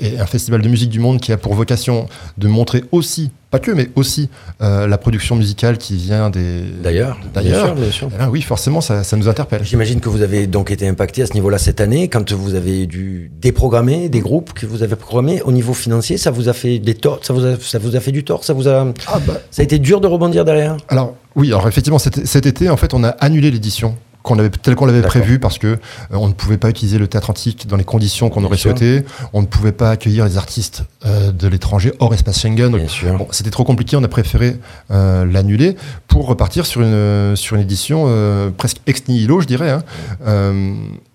Et 0.00 0.20
un 0.20 0.26
festival 0.26 0.62
de 0.62 0.68
musique 0.68 0.90
du 0.90 1.00
monde 1.00 1.18
qui 1.20 1.32
a 1.32 1.38
pour 1.38 1.54
vocation 1.54 2.06
de 2.36 2.46
montrer 2.46 2.84
aussi, 2.92 3.32
pas 3.50 3.58
que, 3.58 3.70
mais 3.70 3.88
aussi 3.96 4.28
euh, 4.60 4.86
la 4.86 4.98
production 4.98 5.36
musicale 5.36 5.78
qui 5.78 5.96
vient 5.96 6.30
des. 6.30 6.62
D'ailleurs, 6.82 7.18
D'ailleurs. 7.32 7.74
bien 7.74 7.74
sûr, 7.74 7.74
bien 7.74 7.90
sûr. 7.90 8.08
Eh 8.14 8.18
ben 8.18 8.28
oui, 8.28 8.42
forcément, 8.42 8.80
ça, 8.80 9.04
ça 9.04 9.16
nous 9.16 9.28
interpelle. 9.28 9.64
J'imagine 9.64 10.00
que 10.00 10.08
vous 10.08 10.22
avez 10.22 10.46
donc 10.46 10.70
été 10.70 10.86
impacté 10.86 11.22
à 11.22 11.26
ce 11.26 11.32
niveau-là 11.34 11.58
cette 11.58 11.80
année, 11.80 12.08
quand 12.08 12.32
vous 12.32 12.54
avez 12.54 12.86
dû 12.86 13.30
déprogrammer 13.40 14.08
des 14.08 14.20
groupes 14.20 14.52
que 14.52 14.66
vous 14.66 14.82
avez 14.82 14.96
programmés 14.96 15.40
au 15.42 15.52
niveau 15.52 15.72
financier, 15.74 16.16
ça 16.18 16.30
vous 16.30 16.48
a 16.48 16.52
fait 16.52 16.78
des 16.78 16.94
torts, 16.94 17.20
ça 17.22 17.32
vous 17.32 17.44
a, 17.46 17.56
ça 17.58 17.78
vous 17.78 17.96
a 17.96 18.00
fait 18.00 18.12
du 18.12 18.24
tort, 18.24 18.44
ça 18.44 18.52
vous 18.52 18.68
a, 18.68 18.86
Ah 19.06 19.18
bah, 19.26 19.34
ça 19.50 19.62
a 19.62 19.64
été 19.64 19.78
dur 19.78 20.00
de 20.00 20.06
rebondir 20.06 20.44
derrière? 20.44 20.76
Alors 20.88 21.14
oui, 21.34 21.48
alors 21.48 21.66
effectivement 21.68 21.98
cet, 21.98 22.26
cet 22.26 22.46
été 22.46 22.68
en 22.68 22.76
fait 22.76 22.94
on 22.94 23.02
a 23.04 23.08
annulé 23.10 23.50
l'édition 23.50 23.96
qu'on 24.28 24.38
avait 24.38 24.50
tel 24.50 24.74
qu'on 24.76 24.86
l'avait 24.86 25.02
prévu 25.02 25.38
parce 25.38 25.58
que 25.58 25.66
euh, 25.66 25.76
on 26.12 26.28
ne 26.28 26.34
pouvait 26.34 26.58
pas 26.58 26.68
utiliser 26.70 26.98
le 26.98 27.08
théâtre 27.08 27.30
antique 27.30 27.66
dans 27.66 27.76
les 27.76 27.84
conditions 27.84 28.28
qu'on 28.28 28.44
aurait 28.44 28.58
souhaité, 28.58 29.04
on 29.32 29.40
ne 29.40 29.46
pouvait 29.46 29.72
pas 29.72 29.90
accueillir 29.90 30.24
les 30.26 30.36
artistes 30.36 30.84
euh, 31.06 31.32
de 31.32 31.48
l'étranger 31.48 31.92
hors 31.98 32.12
espace 32.14 32.40
Schengen. 32.40 32.70
Bon, 33.16 33.26
c'était 33.30 33.50
trop 33.50 33.64
compliqué, 33.64 33.96
on 33.96 34.04
a 34.04 34.08
préféré 34.08 34.58
euh, 34.90 35.24
l'annuler 35.24 35.76
pour 36.06 36.26
repartir 36.26 36.66
sur 36.66 36.82
une 36.82 37.34
sur 37.36 37.56
une 37.56 37.62
édition 37.62 38.06
presque 38.56 38.78
ex 38.86 39.08
nihilo, 39.08 39.40
je 39.40 39.46
dirais, 39.46 39.70
hein, 39.70 39.82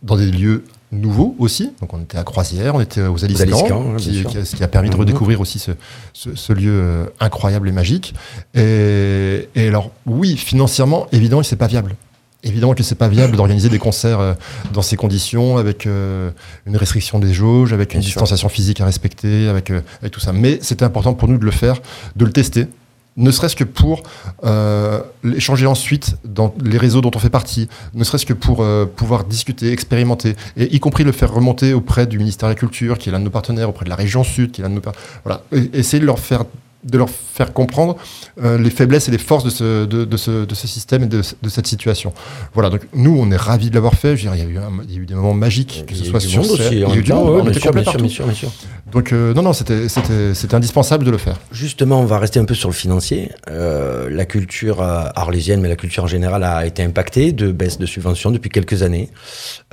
dans 0.02 0.18
des 0.18 0.32
lieux 0.32 0.64
nouveaux 0.92 1.36
aussi. 1.40 1.72
Donc 1.82 1.94
on 1.94 2.02
était 2.02 2.18
à 2.18 2.24
Croisière, 2.24 2.76
on 2.76 2.82
était 2.82 3.02
aux 3.02 3.16
Camp, 3.16 3.82
ouais, 3.92 3.98
qui, 3.98 4.24
qui 4.24 4.56
qui 4.58 4.64
a 4.64 4.68
permis 4.68 4.90
de 4.90 4.94
Mhm. 4.96 5.00
redécouvrir 5.02 5.42
aussi 5.42 5.60
ce, 5.60 5.72
ce, 6.14 6.36
ce 6.36 6.54
lieu 6.54 7.12
incroyable 7.20 7.68
et 7.70 7.72
magique. 7.72 8.14
Et, 8.54 9.50
et 9.56 9.68
alors, 9.68 9.92
oui, 10.06 10.38
financièrement, 10.38 11.08
évidemment, 11.12 11.44
c'est 11.44 11.56
pas 11.56 11.68
viable. 11.68 11.96
Évidemment 12.44 12.74
que 12.74 12.84
c'est 12.84 12.96
pas 12.96 13.08
viable 13.08 13.38
d'organiser 13.38 13.70
des 13.70 13.80
concerts 13.80 14.20
euh, 14.20 14.34
dans 14.74 14.82
ces 14.82 14.98
conditions, 14.98 15.58
avec 15.58 15.86
euh, 15.88 16.30
une 16.66 16.76
restriction 16.76 17.20
des 17.20 17.34
jauges, 17.34 17.72
avec 17.74 17.94
une 17.94 18.00
Bien 18.02 18.10
sûr. 18.10 18.22
distanciation 18.22 18.50
physique 18.50 18.82
à 18.82 18.86
respecter, 18.86 19.48
avec, 19.48 19.70
euh, 19.72 19.82
avec 20.02 20.12
tout 20.12 20.20
ça. 20.20 20.34
Mais 20.34 20.60
c'était 20.62 20.84
important 20.86 21.14
pour 21.14 21.28
nous 21.30 21.38
de 21.38 21.46
le 21.46 21.52
faire, 21.52 21.82
de 22.18 22.26
le 22.26 22.32
tester, 22.32 22.68
ne 23.16 23.30
serait-ce 23.30 23.56
que 23.56 23.64
pour 23.64 24.02
euh, 24.44 25.00
l'échanger 25.24 25.68
ensuite 25.68 26.16
dans 26.26 26.54
les 26.64 26.80
réseaux 26.80 27.00
dont 27.00 27.12
on 27.16 27.20
fait 27.20 27.30
partie, 27.30 27.70
ne 27.94 28.04
serait-ce 28.04 28.26
que 28.26 28.34
pour 28.34 28.62
euh, 28.64 28.86
pouvoir 28.88 29.24
discuter, 29.24 29.72
expérimenter, 29.72 30.36
et 30.58 30.74
y 30.76 30.80
compris 30.80 31.04
le 31.04 31.12
faire 31.12 31.32
remonter 31.32 31.74
auprès 31.74 32.08
du 32.08 32.18
ministère 32.18 32.50
de 32.50 32.54
la 32.54 32.60
Culture, 32.60 32.98
qui 32.98 33.10
est 33.10 33.12
l'un 33.12 33.20
de 33.20 33.26
nos 33.26 33.30
partenaires, 33.30 33.70
auprès 33.70 33.86
de 33.86 33.90
la 33.92 33.96
région 33.96 34.24
Sud, 34.24 34.52
qui 34.52 34.62
est 34.62 34.64
l'un 34.64 34.70
de 34.72 34.76
nos 34.76 34.82
par- 34.82 34.94
voilà, 35.24 35.44
essayer 35.74 36.00
de 36.02 36.06
leur 36.08 36.18
faire 36.20 36.44
de 36.84 36.98
leur 36.98 37.10
faire 37.10 37.54
comprendre 37.54 37.96
euh, 38.44 38.58
les 38.58 38.70
faiblesses 38.70 39.08
et 39.08 39.12
les 39.12 39.18
forces 39.18 39.44
de 39.44 39.50
ce, 39.50 39.86
de, 39.86 40.04
de 40.06 40.18
ce, 40.18 40.46
de 40.46 40.56
ce 40.56 40.68
système 40.68 41.04
et 41.04 41.08
de, 41.08 41.22
de 41.42 41.50
cette 41.50 41.68
situation. 41.68 42.14
Voilà, 42.54 42.70
donc 42.70 42.82
nous, 42.94 43.16
on 43.18 43.32
est 43.32 43.38
ravis 43.38 43.70
de 43.70 43.76
l'avoir 43.76 43.94
fait. 43.94 44.18
Je 44.18 44.28
veux 44.30 44.36
dire, 44.36 44.46
il, 44.46 44.54
y 44.54 44.58
a 44.58 44.60
eu 44.62 44.64
un- 44.64 44.72
il 44.88 44.94
y 44.94 44.98
a 44.98 45.00
eu 45.02 45.06
des 45.06 45.16
moments 45.16 45.34
magiques, 45.34 45.86
que 45.88 45.94
Il 45.94 45.98
y 45.98 46.04
ce 46.04 46.08
a 46.08 46.12
soit 46.12 46.20
eu 46.24 46.28
du 46.28 46.32
sur 46.34 46.42
monde 46.42 46.52
aussi, 46.52 46.64
Il 46.74 46.80
y 46.80 46.84
a 46.86 46.96
eu 46.96 47.02
du 47.04 47.14
monde, 47.14 47.30
ouais, 47.30 47.42
on 47.44 47.48
était 47.50 47.60
sûr, 47.60 47.72
complet 47.72 47.82
bien 47.84 47.92
sûr, 47.92 48.00
partout. 48.00 48.04
bien 48.06 48.14
sûr, 48.14 48.26
bien 48.26 48.34
sûr. 48.36 48.52
Donc 48.94 49.12
euh, 49.12 49.34
non, 49.34 49.42
non, 49.42 49.54
c'était 49.54 50.54
indispensable 50.54 51.04
de 51.04 51.12
le 51.12 51.18
faire. 51.18 51.40
Justement, 51.52 52.00
on 52.00 52.06
va 52.06 52.20
rester 52.20 52.40
un 52.40 52.46
peu 52.46 52.54
sur 52.54 52.70
le 52.70 52.76
financier. 52.76 53.32
Euh, 53.50 54.08
la 54.10 54.26
culture 54.26 54.82
euh, 54.82 55.06
arlésienne, 55.16 55.62
mais 55.62 55.70
la 55.70 55.76
culture 55.76 56.04
en 56.04 56.08
général, 56.08 56.44
a 56.44 56.66
été 56.66 56.84
impactée 56.84 57.32
de 57.32 57.52
baisse 57.52 57.80
de 57.80 57.86
subventions 57.88 58.30
depuis 58.32 58.50
quelques 58.52 58.84
années. 58.84 59.10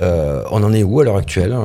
Euh, 0.01 0.43
on 0.51 0.63
en 0.63 0.73
est 0.73 0.83
où 0.83 0.99
à 0.99 1.03
l'heure 1.03 1.17
actuelle 1.17 1.55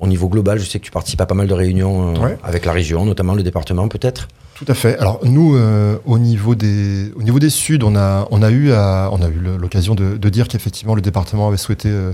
Au 0.00 0.06
niveau 0.06 0.28
global, 0.28 0.58
je 0.58 0.64
sais 0.68 0.78
que 0.80 0.84
tu 0.84 0.90
participes 0.90 1.20
à 1.20 1.26
pas 1.26 1.34
mal 1.34 1.46
de 1.46 1.54
réunions 1.54 2.14
Ouais. 2.20 2.36
avec 2.42 2.64
la 2.64 2.72
région, 2.72 3.04
notamment 3.04 3.34
le 3.34 3.42
département 3.42 3.86
peut-être. 3.88 4.28
Tout 4.56 4.64
à 4.68 4.74
fait. 4.74 4.98
Alors 4.98 5.20
nous, 5.24 5.56
euh, 5.56 5.96
au 6.04 6.18
niveau 6.18 6.54
des 6.54 7.10
au 7.16 7.22
niveau 7.22 7.38
des 7.38 7.50
Suds, 7.50 7.80
on 7.82 7.96
a 7.96 8.28
on 8.30 8.42
a 8.42 8.50
eu 8.50 8.72
à- 8.72 9.08
on 9.12 9.20
a 9.22 9.28
eu 9.28 9.40
l'occasion 9.58 9.94
de, 9.94 10.16
de 10.16 10.28
dire 10.28 10.46
qu'effectivement 10.48 10.94
le 10.94 11.00
département 11.02 11.48
avait 11.48 11.56
souhaité 11.56 11.88
euh, 11.88 12.12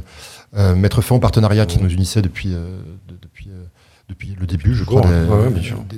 euh, 0.56 0.74
mettre 0.74 1.02
fin 1.02 1.14
au 1.16 1.18
partenariat 1.18 1.66
qui 1.66 1.78
nous 1.82 1.90
unissait 1.90 2.22
depuis 2.22 2.48
de- 2.50 3.16
depuis 3.22 3.37
depuis 4.08 4.34
le 4.40 4.46
début, 4.46 4.74
je 4.74 4.84
crois, 4.84 5.02
Ouais, 5.02 5.50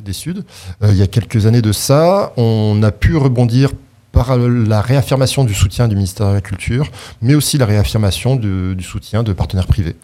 des, 0.05 0.13
Suds. 0.13 0.43
Euh, 0.83 0.89
il 0.91 0.97
y 0.97 1.03
a 1.03 1.07
quelques 1.07 1.47
années 1.47 1.63
de 1.63 1.71
ça, 1.73 2.33
on 2.37 2.83
a 2.83 2.91
pu 2.91 3.17
rebondir 3.17 3.71
par 4.13 4.37
la 4.37 4.81
réaffirmation 4.81 5.45
du 5.45 5.55
soutien 5.55 5.87
du 5.87 5.95
ministère 5.95 6.29
de 6.31 6.35
la 6.35 6.41
Culture, 6.41 6.89
mais 7.23 7.37
aussi 7.37 7.57
la 7.59 7.67
réaffirmation 7.67 8.35
de- 8.35 8.75
du 8.75 8.83
soutien 8.83 9.23
de 9.23 9.33
partenaires 9.33 9.69
privés, 9.69 9.95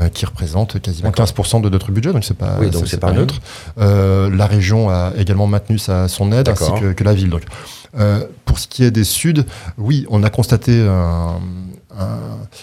euh, 0.00 0.08
qui 0.08 0.26
représentent 0.26 0.80
quasiment 0.80 1.10
D'accord. 1.10 1.26
15% 1.26 1.60
de 1.60 1.68
notre 1.68 1.92
budget, 1.92 2.12
donc 2.12 2.24
c'est 2.24 2.36
pas, 2.36 2.56
Oui, 2.58 2.70
donc 2.70 2.88
c'est 2.88 2.98
pas 2.98 3.12
neutre. 3.12 3.40
Euh, 3.78 4.28
la 4.34 4.46
région 4.48 4.88
a 4.90 5.12
également 5.16 5.46
maintenu 5.46 5.78
sa, 5.78 6.08
son 6.08 6.32
aide, 6.32 6.48
ainsi 6.48 6.72
que, 6.80 6.92
que 6.92 7.04
la 7.04 7.14
ville. 7.14 7.30
Donc, 7.30 7.42
euh, 7.96 8.24
pour 8.44 8.58
ce 8.58 8.66
qui 8.66 8.82
est 8.82 8.90
des 8.90 9.04
Suds, 9.04 9.44
oui, 9.78 10.04
on 10.10 10.24
a 10.24 10.30
constaté 10.30 10.80
un- 10.84 11.38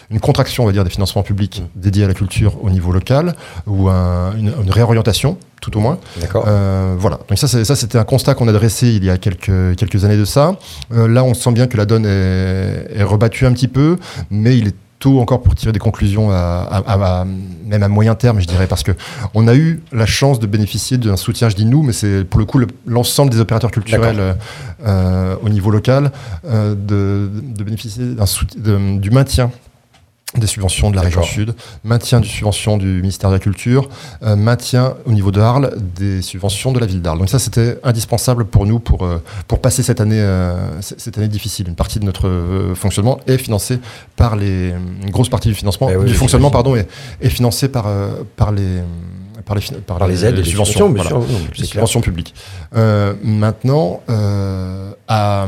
une 0.10 0.20
contraction, 0.20 0.63
on 0.63 0.65
va 0.68 0.72
dire, 0.74 0.84
des 0.84 0.89
financements 0.89 1.24
publics 1.24 1.63
dédiés 1.76 2.04
à 2.06 2.08
la 2.08 2.13
culture 2.13 2.63
au 2.63 2.70
niveau 2.70 2.92
local, 2.92 3.36
ou 3.68 3.89
un- 3.89 4.34
une, 4.38 4.52
une 4.63 4.72
réorientation, 4.72 5.38
tout 5.62 5.78
au 5.78 5.80
moins. 5.82 5.98
D'accord. 6.20 6.46
Euh, 6.48 6.96
voilà. 6.98 7.20
Donc 7.28 7.38
ça, 7.38 7.48
c'était 7.76 7.98
un 7.98 8.04
constat 8.06 8.34
qu'on 8.34 8.48
a 8.48 8.52
dressé 8.54 8.88
il 8.89 9.04
y 9.04 9.10
a 9.10 9.18
quelques, 9.18 9.76
quelques 9.78 10.06
années 10.06 10.18
de 10.18 10.26
ça. 10.26 10.56
Euh, 10.94 11.08
là, 11.08 11.24
on 11.24 11.34
sent 11.34 11.52
bien 11.52 11.68
que 11.68 11.78
la 11.78 11.86
donne 11.86 12.06
est, 12.06 12.88
est 12.96 13.04
rebattue 13.04 13.46
un 13.46 13.54
petit 13.54 13.68
peu, 13.68 13.98
mais 14.32 14.58
il 14.58 14.70
est 14.70 14.76
tôt 14.99 15.19
encore 15.21 15.41
pour 15.41 15.55
tirer 15.55 15.71
des 15.71 15.79
conclusions, 15.79 16.29
à, 16.29 16.35
à- 16.35 16.77
à- 16.93 17.21
à- 17.21 17.25
même 17.65 17.83
à 17.83 17.88
moyen 17.88 18.15
terme, 18.15 18.39
je 18.41 18.47
dirais, 18.47 18.67
parce 18.67 18.83
que 18.83 18.91
on 19.33 19.47
a 19.47 19.55
eu 19.55 19.81
la 19.93 20.05
chance 20.05 20.39
de 20.39 20.45
bénéficier 20.47 20.97
d'un 20.97 21.15
soutien, 21.15 21.47
je 21.49 21.55
dis 21.55 21.65
nous, 21.65 21.83
mais 21.83 21.93
c'est 21.93 22.23
pour 22.25 22.39
le 22.39 22.45
coup 22.45 22.57
le- 22.57 22.67
l'ensemble 22.85 23.31
des 23.31 23.39
opérateurs 23.39 23.71
culturels 23.71 24.17
euh, 24.19 24.33
euh, 24.85 25.35
au 25.41 25.49
niveau 25.49 25.71
local, 25.71 26.12
euh, 26.45 26.75
de, 26.75 27.29
de 27.41 27.63
bénéficier 27.63 28.05
d'un 28.13 28.25
sout- 28.25 28.57
de- 28.59 28.97
du 28.99 29.09
maintien 29.12 29.51
des 30.38 30.46
subventions 30.46 30.92
de 30.92 30.96
la 30.96 31.02
région. 31.02 31.24
Sud, 31.24 31.56
maintien 31.84 32.20
des 32.20 32.28
subventions 32.28 32.78
du 32.78 32.86
ministère 33.02 33.32
de 33.32 33.36
la 33.36 33.39
Culture, 33.39 33.89
euh, 34.22 34.36
maintien 34.36 34.94
au 35.06 35.12
niveau 35.12 35.32
de 35.32 35.42
Arles 35.42 35.72
des 35.96 36.22
subventions 36.22 36.72
de 36.72 36.80
la 36.80 36.86
ville 36.86 37.02
d'Arles. 37.02 37.18
Donc 37.18 37.30
ça, 37.30 37.39
c'était 37.39 37.80
indispensable 37.84 38.46
pour 38.46 38.68
nous 38.68 38.80
pour, 38.80 39.06
euh, 39.06 39.24
pour 39.48 39.60
passer 39.60 39.82
cette 39.82 40.00
année, 40.02 40.20
euh, 40.22 40.82
cette 40.82 41.18
année 41.18 41.28
difficile. 41.28 41.68
Une 41.68 41.76
partie 41.76 42.00
de 42.00 42.06
notre 42.06 42.30
fonctionnement 42.76 43.20
est 43.26 43.39
financée 43.39 43.80
par 44.15 44.36
les... 44.36 44.70
Une 45.04 45.10
grosse 45.10 45.30
partie 45.30 45.48
du 45.50 45.56
financement, 45.56 45.89
Eh 45.92 45.96
oui, 45.96 46.06
du 46.06 46.13
fonctionnement, 46.13 46.52
pardon, 46.52 46.76
est, 46.76 46.88
est 47.22 47.30
financée 47.30 47.68
par, 47.70 47.88
par 48.36 48.52
les... 48.52 48.82
Par 49.46 49.56
les, 49.56 49.62
fin- 49.62 49.76
Par 49.88 50.08
les 50.08 50.26
aides, 50.26 50.36
les 50.36 50.44
subventions, 50.44 50.89
voilà 50.89 51.10
sûr, 51.10 51.24
les 51.58 51.65
subventions 51.65 52.02
publiques. 52.02 52.36
Euh, 52.76 53.15
maintenant, 53.24 54.02
euh, 54.10 54.92
à, 55.08 55.48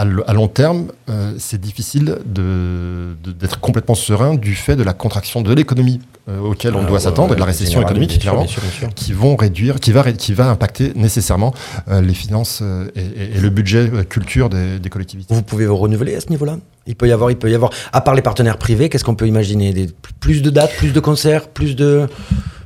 à, 0.00 0.32
long 0.34 0.48
terme, 0.48 0.86
euh, 1.08 1.32
c'est 1.38 1.60
difficile 1.60 2.18
d'être 2.26 3.60
complètement 3.60 3.94
serein 3.94 4.34
du 4.34 4.54
fait 4.54 4.76
de 4.76 4.82
la 4.82 4.92
contraction 4.92 5.42
de 5.42 5.52
l'économie 5.52 6.00
euh, 6.28 6.40
auquel 6.40 6.74
on 6.74 6.80
Ah, 6.80 6.84
doit 6.84 6.92
ouais, 6.94 7.00
s'attendre, 7.00 7.32
et 7.32 7.36
de 7.36 7.40
la 7.40 7.46
récession 7.46 7.80
économique, 7.82 8.10
bien 8.10 8.18
clairement, 8.18 8.40
bien 8.42 8.48
sûr, 8.50 8.62
bien 8.62 8.70
sûr. 8.70 8.88
qui 8.94 9.12
vont 9.12 9.36
réduire, 9.36 9.78
qui 9.80 9.92
va, 9.92 10.02
ré- 10.02 10.14
qui 10.14 10.34
va 10.34 10.48
impacter 10.50 10.92
nécessairement 10.96 11.54
euh, 11.88 12.00
les 12.00 12.14
finances 12.14 12.62
et, 12.96 13.00
et- 13.00 13.36
et 13.36 13.40
le 13.40 13.50
budget 13.50 13.90
culture 14.08 14.48
des, 14.48 14.78
des 14.78 14.88
collectivités. 14.88 15.32
Vous 15.34 15.42
pouvez 15.42 15.66
vous 15.66 15.76
renouveler 15.76 16.16
à 16.16 16.20
ce 16.20 16.28
niveau-là? 16.30 16.58
Il 16.88 16.96
peut 16.96 17.08
y 17.08 17.12
avoir, 17.12 17.30
il 17.30 17.36
peut 17.36 17.50
y 17.50 17.54
avoir, 17.54 17.70
à 17.92 18.00
part 18.00 18.14
les 18.14 18.22
partenaires 18.22 18.58
privés, 18.58 18.88
qu'est-ce 18.88 19.04
qu'on 19.04 19.14
peut 19.16 19.26
imaginer? 19.26 19.72
Des, 19.72 19.88
Plus 20.20 20.42
de 20.42 20.50
dates, 20.50 20.74
plus 20.76 20.92
de 20.92 21.00
concerts, 21.00 21.48
plus 21.48 21.74
de. 21.76 22.06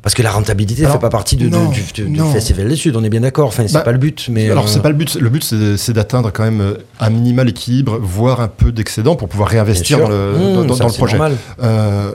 Parce 0.02 0.14
que 0.14 0.22
la 0.22 0.30
rentabilité 0.30 0.82
ne 0.82 0.88
fait 0.88 0.98
pas 0.98 1.10
partie 1.10 1.36
de, 1.36 1.44
de- 1.44 1.50
non, 1.50 1.68
du, 1.68 1.82
du- 1.92 2.04
du 2.04 2.10
non. 2.18 2.32
Festival 2.32 2.68
des 2.68 2.76
Sud, 2.76 2.96
on 2.96 3.04
est 3.04 3.10
bien 3.10 3.20
d'accord. 3.20 3.48
Enfin, 3.48 3.64
c'est 3.66 3.74
Bah, 3.74 3.80
pas 3.80 3.92
le 3.92 3.98
but, 3.98 4.28
mais. 4.30 4.50
Alors 4.50 4.64
euh, 4.64 4.66
c'est 4.66 4.80
pas 4.80 4.88
le 4.88 4.94
but. 4.94 5.14
Le 5.20 5.28
but 5.28 5.44
c'est 5.76 5.92
d'atteindre 5.92 6.30
quand 6.32 6.44
même 6.44 6.60
euh, 6.62 6.74
un 7.00 7.10
minimal 7.10 7.48
équilibre, 7.48 7.98
voire 8.00 8.40
un 8.40 8.48
peu 8.48 8.72
d'excédent 8.72 9.14
pour 9.16 9.28
pouvoir 9.28 9.48
réinvestir 9.50 9.98
dans 9.98 10.08
le, 10.08 10.32
Mmh, 10.32 10.54
dans- 10.54 10.64
dans- 10.64 10.74
ça, 10.74 10.78
dans 10.80 10.86
le 10.86 10.92
c'est 10.92 10.98
projet. 10.98 11.16
normal. 11.18 11.36
Euh, 11.62 12.12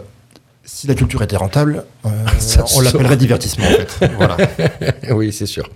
si 0.77 0.87
la 0.87 0.93
culture 0.93 1.21
était 1.23 1.37
rentable, 1.37 1.85
euh, 2.05 2.09
Ça 2.39 2.65
on 2.75 2.81
l'appellerait 2.81 3.15
divertissement 3.15 3.63
en 3.65 3.69
fait. 3.69 4.11
Voilà. 4.17 4.35
oui, 5.11 5.31
c'est 5.31 5.45
sûr. 5.45 5.69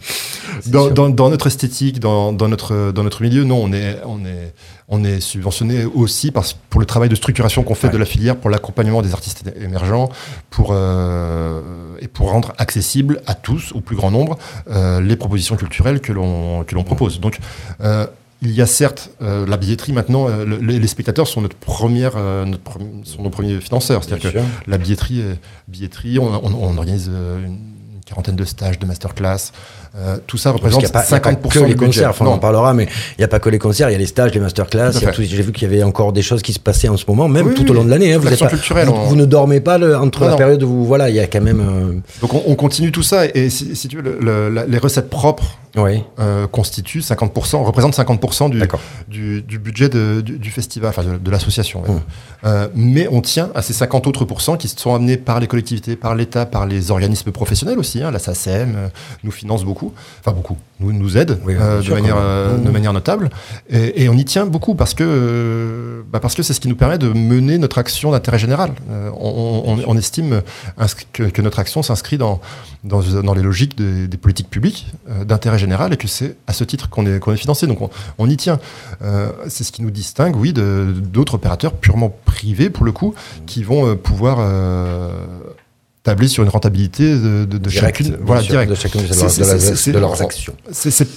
Dans, 0.65 0.85
sûr. 0.87 0.93
dans- 0.93 1.07
dans 1.09 1.29
notre 1.29 1.47
esthétique, 1.47 2.01
dans, 2.01 2.33
dans 2.33 2.49
notre, 2.49 2.91
dans 2.91 3.03
notre 3.03 3.21
milieu, 3.21 3.45
non, 3.45 3.61
on 3.63 3.71
est, 3.71 3.97
on 4.05 4.25
est, 4.25 4.53
on 4.89 5.05
est 5.05 5.21
subventionné 5.21 5.85
aussi 5.85 6.31
parce, 6.31 6.51
pour 6.69 6.81
le 6.81 6.85
travail 6.85 7.07
de 7.07 7.15
structuration 7.15 7.63
qu'on 7.63 7.75
fait 7.75 7.87
Ouais. 7.87 7.93
de 7.93 7.97
la 7.97 8.03
filière, 8.05 8.35
pour 8.35 8.49
l'accompagnement 8.49 9.01
des 9.01 9.13
artistes 9.13 9.43
émergents, 9.61 10.09
pour, 10.49 10.71
euh, 10.73 11.61
et 12.01 12.09
pour 12.09 12.29
rendre 12.31 12.53
accessible 12.57 13.21
à 13.25 13.35
tous, 13.35 13.71
au 13.71 13.79
plus 13.79 13.95
grand 13.95 14.11
nombre, 14.11 14.37
euh, 14.69 14.99
les 14.99 15.15
propositions 15.15 15.55
culturelles 15.55 16.01
que 16.01 16.11
l'on 16.11 16.65
que 16.65 16.75
l'on 16.75 16.83
propose. 16.83 17.21
Donc, 17.21 17.37
il 18.41 18.51
y 18.51 18.61
a 18.61 18.65
certes 18.65 19.11
euh, 19.21 19.45
la 19.45 19.57
billetterie 19.57 19.91
maintenant, 19.91 20.29
euh, 20.29 20.45
le- 20.45 20.57
les, 20.57 20.87
spectateurs 20.87 21.27
sont 21.27 21.41
notre 21.41 21.57
première, 21.57 22.13
euh, 22.15 22.45
notre 22.45 22.61
sont 23.03 23.21
nos 23.21 23.29
premiers 23.29 23.59
financeurs. 23.59 24.03
C'est-à-dire 24.03 24.31
que 24.31 24.39
sûr. 24.39 24.47
la 24.67 24.77
billetterie, 24.77 25.23
billetterie 25.67 26.19
on, 26.19 26.27
on- 26.45 26.53
on 26.69 26.77
organise 26.77 27.07
une 27.09 27.59
quarantaine 28.05 28.35
de 28.37 28.45
stages, 28.45 28.79
de 28.79 28.85
masterclass. 28.85 29.51
Euh, 29.97 30.17
tout 30.27 30.37
ça 30.37 30.51
Parce 30.51 30.61
représente 30.61 30.81
qu'il 30.81 30.85
n'y 30.89 30.95
a, 30.95 30.99
pas- 30.99 31.05
il 31.07 31.11
y 31.11 31.15
a 31.15 31.19
pas 31.19 31.31
50% 31.31 31.49
que 31.49 31.65
les 31.65 31.75
concerts, 31.75 32.09
enfin, 32.11 32.25
on 32.25 32.33
en 32.33 32.37
parlera, 32.37 32.73
mais 32.75 32.83
il 32.85 33.19
n'y 33.21 33.23
a 33.23 33.27
pas 33.27 33.39
que 33.39 33.49
les 33.49 33.57
concerts, 33.57 33.89
il 33.89 33.93
y 33.93 33.95
a 33.95 33.97
les 33.97 34.05
stages, 34.05 34.31
les 34.33 34.39
masterclass. 34.39 34.91
J'ai 35.17 35.41
vu 35.41 35.51
qu'il 35.51 35.67
y 35.67 35.73
avait 35.73 35.83
encore 35.83 36.13
des 36.13 36.21
choses 36.21 36.41
qui 36.43 36.53
se 36.53 36.59
passaient 36.59 36.89
en 36.89 36.97
ce 36.97 37.05
moment, 37.07 37.27
même 37.27 37.47
Oui, 37.47 37.53
tout 37.55 37.69
au 37.71 37.73
long 37.73 37.83
de 37.83 37.89
l'année. 37.89 38.13
hein, 38.13 38.19
vous, 38.19 38.29
pas- 38.29 38.83
vous, 38.85 38.91
on- 38.91 39.05
vous 39.07 39.15
ne 39.15 39.25
dormez 39.25 39.61
pas 39.61 39.77
le- 39.79 39.97
entre 39.97 40.21
Non, 40.25 40.29
la 40.29 40.35
période 40.35 40.61
où 40.63 40.83
voilà, 40.85 41.09
il 41.09 41.15
y 41.15 41.19
a 41.19 41.25
quand 41.27 41.41
même. 41.41 41.59
euh, 41.59 41.99
Donc 42.21 42.33
on, 42.35 42.43
on 42.45 42.55
continue 42.55 42.91
tout 42.91 43.03
ça 43.03 43.25
et 43.25 43.49
si, 43.49 43.75
si 43.75 43.87
tu 43.87 43.97
veux, 43.99 44.17
le- 44.21 44.65
les 44.67 44.77
recettes 44.77 45.09
propres 45.09 45.57
Oui, 45.75 46.03
euh, 46.19 46.45
constituent 46.47 47.01
50%, 47.01 47.63
représentent 47.63 47.95
50% 47.95 48.49
du, 48.49 48.61
du, 49.07 49.41
du 49.41 49.59
budget 49.59 49.89
de- 49.89 50.21
du, 50.21 50.37
du 50.37 50.51
festival, 50.51 50.89
enfin 50.89 51.03
de, 51.03 51.17
de 51.17 51.31
l'association. 51.31 51.83
Hum. 51.87 51.99
Mais 52.75 53.07
on 53.11 53.21
tient 53.21 53.49
à 53.55 53.61
ces 53.61 53.73
50 53.73 54.07
autres 54.07 54.25
pourcents 54.25 54.55
qui 54.57 54.67
sont 54.67 54.93
amenés 54.95 55.17
par 55.17 55.39
les 55.39 55.47
collectivités, 55.47 55.95
par 55.95 56.15
l'État, 56.15 56.45
par 56.45 56.65
les 56.65 56.91
organismes 56.91 57.31
professionnels 57.31 57.79
aussi. 57.79 58.01
Hein, 58.01 58.11
la 58.11 58.19
SACEM 58.19 58.89
nous 59.23 59.31
finance 59.31 59.63
beaucoup, 59.63 59.78
enfin 60.19 60.31
beaucoup, 60.31 60.57
nous, 60.79 60.93
nous 60.93 61.17
aide 61.17 61.39
Oui, 61.45 61.55
euh, 61.59 61.81
de, 61.81 61.93
manière, 61.93 62.15
euh, 62.17 62.57
de 62.57 62.69
manière 62.69 62.93
notable. 62.93 63.29
Et, 63.69 64.03
et 64.03 64.09
on 64.09 64.13
y 64.13 64.25
tient 64.25 64.45
beaucoup 64.45 64.75
parce 64.75 64.93
que 64.93 65.03
euh, 65.05 66.01
bah 66.11 66.19
parce 66.19 66.35
que 66.35 66.43
c'est 66.43 66.53
ce 66.53 66.59
qui 66.59 66.67
nous 66.67 66.75
permet 66.75 66.97
de 66.97 67.09
mener 67.09 67.57
notre 67.57 67.77
action 67.77 68.11
d'intérêt 68.11 68.39
général. 68.39 68.71
On, 68.89 69.63
on- 69.65 69.83
on 69.87 69.97
estime 69.97 70.41
que, 71.13 71.23
que 71.23 71.41
notre 71.41 71.59
action 71.59 71.81
s'inscrit 71.83 72.17
dans, 72.17 72.39
dans, 72.83 73.01
dans 73.01 73.33
les 73.33 73.41
logiques 73.41 73.77
des, 73.77 74.07
des 74.07 74.17
politiques 74.17 74.49
publiques 74.49 74.87
d'intérêt 75.25 75.57
général 75.59 75.93
et 75.93 75.97
que 75.97 76.07
c'est 76.07 76.35
à 76.47 76.53
ce 76.53 76.63
titre 76.63 76.89
qu'on 76.89 77.05
est, 77.05 77.19
qu'on 77.19 77.33
est 77.33 77.37
financé. 77.37 77.67
Donc 77.67 77.81
on, 77.81 77.89
on 78.17 78.29
y 78.29 78.37
tient. 78.37 78.59
C'est 79.47 79.63
ce 79.63 79.71
qui 79.71 79.81
nous 79.81 79.91
distingue, 79.91 80.35
oui, 80.35 80.53
d'autres 80.53 81.35
opérateurs 81.35 81.73
purement 81.73 82.13
privés, 82.25 82.69
pour 82.69 82.85
le 82.85 82.91
coup, 82.91 83.13
qui 83.45 83.63
vont 83.63 83.95
pouvoir 83.95 84.39
sur 86.27 86.43
une 86.43 86.49
rentabilité 86.49 87.13
de, 87.15 87.45
de, 87.45 87.57
de 87.57 87.69
Direct, 87.69 87.97
chacune. 87.97 88.15
bien 88.15 88.25
Voilà, 88.25 88.41
sûr, 88.41 88.51
direct. 88.51 88.69
de 88.71 88.75
chacune 88.75 89.01
de, 89.01 89.13
C'est- 89.13 89.91
leurs- 89.91 90.21
actions. 90.21 90.53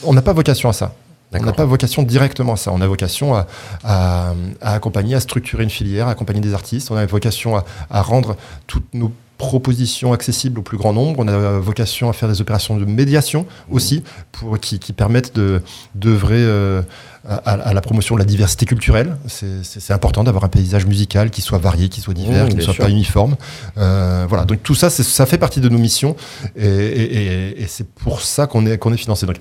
On 0.05 0.13
n'a 0.13 0.23
pas 0.23 0.33
vocation 0.33 0.69
à 0.69 0.73
ça. 0.73 0.95
On 1.35 1.43
n'a 1.45 1.53
pas 1.53 1.65
vocation 1.65 2.03
directement 2.03 2.53
à 2.55 2.57
ça. 2.57 2.73
On 2.75 2.81
a 2.83 2.87
vocation 2.87 3.35
à, 3.35 3.47
à- 3.85 4.35
à 4.61 4.75
accompagner, 4.75 5.15
à 5.15 5.21
structurer 5.21 5.63
une 5.65 5.71
filière, 5.71 6.09
à 6.09 6.11
accompagner 6.11 6.41
des 6.41 6.53
artistes. 6.53 6.91
On 6.91 6.97
a 6.97 7.07
vocation 7.07 7.57
à, 7.57 7.65
à 7.91 8.03
rendre 8.03 8.37
toutes 8.67 8.93
nos 8.93 9.11
propositions 9.39 10.13
accessibles 10.13 10.61
au 10.61 10.63
plus 10.63 10.79
grand 10.79 10.93
nombre. 10.93 11.19
On 11.21 11.29
a 11.29 11.59
vocation 11.59 12.09
à 12.09 12.13
faire 12.13 12.29
des 12.29 12.41
opérations 12.41 12.77
de 12.77 12.85
médiation 12.85 13.47
aussi, 13.71 14.03
pour, 14.31 14.59
qui, 14.59 14.79
qui 14.79 14.93
permettent 14.93 15.35
de 15.35 15.61
d'œuvrer 15.95 16.37
euh, 16.39 16.83
à, 17.29 17.35
à 17.53 17.73
la 17.75 17.81
promotion 17.81 18.15
de 18.17 18.21
la 18.21 18.25
diversité 18.25 18.67
culturelle. 18.67 19.17
C'est- 19.27 19.91
important 19.93 20.25
d'avoir 20.25 20.45
un 20.45 20.49
paysage 20.49 20.87
musical 20.87 21.31
qui 21.31 21.43
soit 21.43 21.59
varié, 21.59 21.89
qui 21.89 22.01
soit 22.01 22.15
divers, 22.15 22.47
Mmh, 22.47 22.49
qui 22.51 22.57
ne 22.57 22.61
soit 22.63 22.75
sûr. 22.75 22.85
pas 22.85 22.91
uniforme. 22.91 23.37
Euh, 23.79 24.27
voilà. 24.29 24.45
Donc 24.45 24.63
tout 24.63 24.75
ça, 24.75 24.91
ça 24.91 25.27
fait 25.27 25.39
partie 25.39 25.61
de 25.61 25.69
nos 25.69 25.79
missions 25.79 26.17
et, 26.57 26.67
et- 26.67 27.17
et- 27.17 27.63
et 27.63 27.67
c'est 27.67 27.87
pour 27.89 28.21
ça 28.23 28.47
qu'on 28.47 28.65
est, 28.67 28.79
qu'on 28.79 28.93
est 28.93 28.97
financé. 28.97 29.27
Donc 29.27 29.37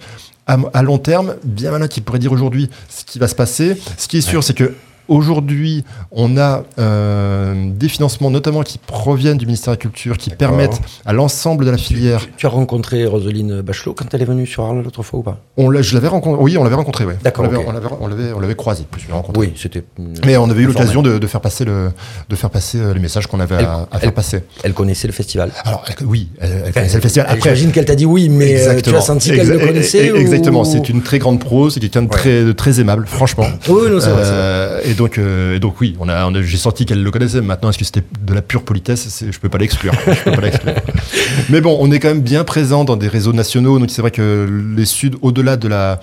à, 0.47 0.57
à 0.73 0.81
long 0.83 0.97
terme, 0.97 1.35
bien 1.43 1.71
malin 1.71 1.87
qui 1.87 2.01
pourrait 2.01 2.19
dire 2.19 2.31
aujourd'hui 2.31 2.69
ce 2.89 3.03
qui 3.05 3.19
va 3.19 3.27
se 3.27 3.35
passer. 3.35 3.77
Ce 3.97 4.07
qui 4.07 4.17
est 4.17 4.21
sûr, 4.21 4.43
c'est 4.43 4.53
que 4.55 4.73
Aujourd'hui, 5.15 5.83
on 6.11 6.37
a 6.37 6.63
euh, 6.79 7.53
des 7.75 7.89
financements 7.89 8.31
notamment 8.31 8.63
qui 8.63 8.77
proviennent 8.77 9.35
du 9.35 9.45
ministère 9.45 9.73
de 9.73 9.77
la 9.77 9.81
Culture, 9.81 10.17
qui 10.17 10.29
permettent 10.29 10.79
à 11.05 11.11
l'ensemble 11.11 11.65
de 11.65 11.69
la 11.69 11.75
filière. 11.77 12.21
Tu, 12.21 12.31
tu 12.37 12.45
as 12.45 12.49
rencontré 12.49 13.05
Roselyne 13.05 13.59
Bachelot 13.59 13.93
quand 13.93 14.05
elle 14.13 14.21
est 14.21 14.25
venue 14.25 14.47
sur 14.47 14.63
Arles 14.63 14.81
l'autre 14.83 15.03
fois 15.03 15.19
ou 15.19 15.23
pas? 15.23 15.39
On 15.57 15.69
je 15.81 15.93
l'avais 15.95 16.07
rencontré. 16.07 16.41
Oui, 16.41 16.57
on 16.57 16.63
l'avait 16.63 16.75
rencontré. 16.77 17.03
Ouais. 17.03 17.17
D'accord, 17.21 17.43
On 17.45 17.51
l'avait, 17.51 17.57
ok. 17.61 17.65
on 17.67 17.73
l'avait, 17.73 17.87
on 17.99 18.07
l'avait, 18.07 18.33
on 18.33 18.39
l'avait 18.39 18.55
croisé, 18.55 18.85
plus. 18.89 19.05
Oui, 19.35 19.51
c'était. 19.57 19.83
Mais 20.25 20.37
on 20.37 20.49
avait 20.49 20.61
eu 20.61 20.67
l'occasion 20.67 21.01
de, 21.01 21.17
de 21.17 21.27
faire 21.27 21.41
passer 21.41 21.65
le, 21.65 21.91
de 22.29 22.35
faire 22.37 22.49
passer 22.49 22.77
euh, 22.79 22.93
les 22.93 23.01
messages 23.01 23.27
qu'on 23.27 23.41
avait 23.41 23.55
à, 23.55 23.89
à 23.91 23.99
faire 23.99 24.13
passer. 24.13 24.43
Elle 24.63 24.73
connaissait 24.73 25.07
le 25.07 25.13
festival. 25.13 25.51
Alors 25.65 25.83
elle- 25.89 26.05
oui, 26.07 26.29
elle, 26.39 26.71
connaissait 26.73 26.95
le 26.95 27.01
festival. 27.01 27.27
Après, 27.29 27.41
J'imagine 27.41 27.71
qu'elle 27.73 27.85
t'a 27.85 27.95
dit 27.95 28.05
oui, 28.05 28.29
mais 28.29 28.65
euh, 28.65 28.79
tu 28.81 28.95
as 28.95 29.01
senti 29.01 29.31
qu'elle 29.31 29.49
le 29.49 29.59
connaissait 29.59 30.07
e- 30.09 30.13
ou- 30.13 30.17
Exactement. 30.17 30.63
C'est 30.63 30.87
une 30.87 31.01
très 31.01 31.19
grande 31.19 31.41
pro. 31.41 31.69
C'est 31.69 31.81
quelqu'un 31.81 32.03
de 32.03 32.09
très, 32.09 32.45
de 32.45 32.53
très 32.53 32.79
aimable, 32.79 33.05
franchement. 33.07 33.43
Oui, 33.67 33.89
non, 33.89 33.99
c'est 33.99 34.09
vrai, 34.09 34.23
c'est 34.23 34.29
vrai. 34.29 34.39
Euh, 34.41 34.79
et 34.85 34.93
donc, 34.93 35.00
euh, 35.17 35.59
donc 35.59 35.79
oui, 35.81 35.95
on 35.99 36.07
a, 36.09 36.25
on 36.25 36.33
a- 36.35 36.41
j'ai 36.41 36.57
senti 36.57 36.85
qu'elle 36.85 37.03
le 37.03 37.11
connaissait. 37.11 37.41
Maintenant, 37.41 37.69
est-ce 37.69 37.77
que 37.77 37.85
c'était 37.85 38.03
de 38.21 38.33
la 38.33 38.41
pure 38.41 38.63
politesse? 38.63 39.23
Je 39.29 39.37
peux 39.39 39.49
pas 39.49 39.57
l'exclure. 39.57 39.93
Je 40.07 40.23
peux 40.23 40.31
pas 40.31 40.41
l'exclure. 40.41 40.73
Mais 41.49 41.61
bon, 41.61 41.77
on 41.79 41.91
est 41.91 41.99
quand 41.99 42.09
même 42.09 42.21
bien 42.21 42.43
présent 42.43 42.83
dans 42.83 42.95
des 42.97 43.07
réseaux 43.07 43.33
nationaux. 43.33 43.79
Donc 43.79 43.89
c'est 43.89 44.01
vrai 44.01 44.11
que 44.11 44.47
les 44.75 44.85
Suds, 44.85 45.17
au-delà 45.21 45.57
de 45.57 45.67
la, 45.67 45.99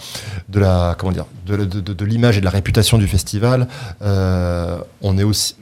de 0.49 0.61
la, 0.61 0.95
comment 0.99 1.13
dire, 1.13 1.27
de, 1.47 1.55
la- 1.57 1.65
de- 1.65 1.81
de- 1.81 1.93
de 1.93 2.05
l'image 2.05 2.37
et 2.37 2.41
de 2.41 2.45
la 2.45 2.51
réputation 2.51 2.99
du 2.99 3.07
festival, 3.07 3.69
euh, 4.03 4.79
on 5.03 5.17
est 5.19 5.23
aussi 5.25 5.55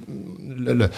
la, 0.59 0.73
la- 0.75 0.89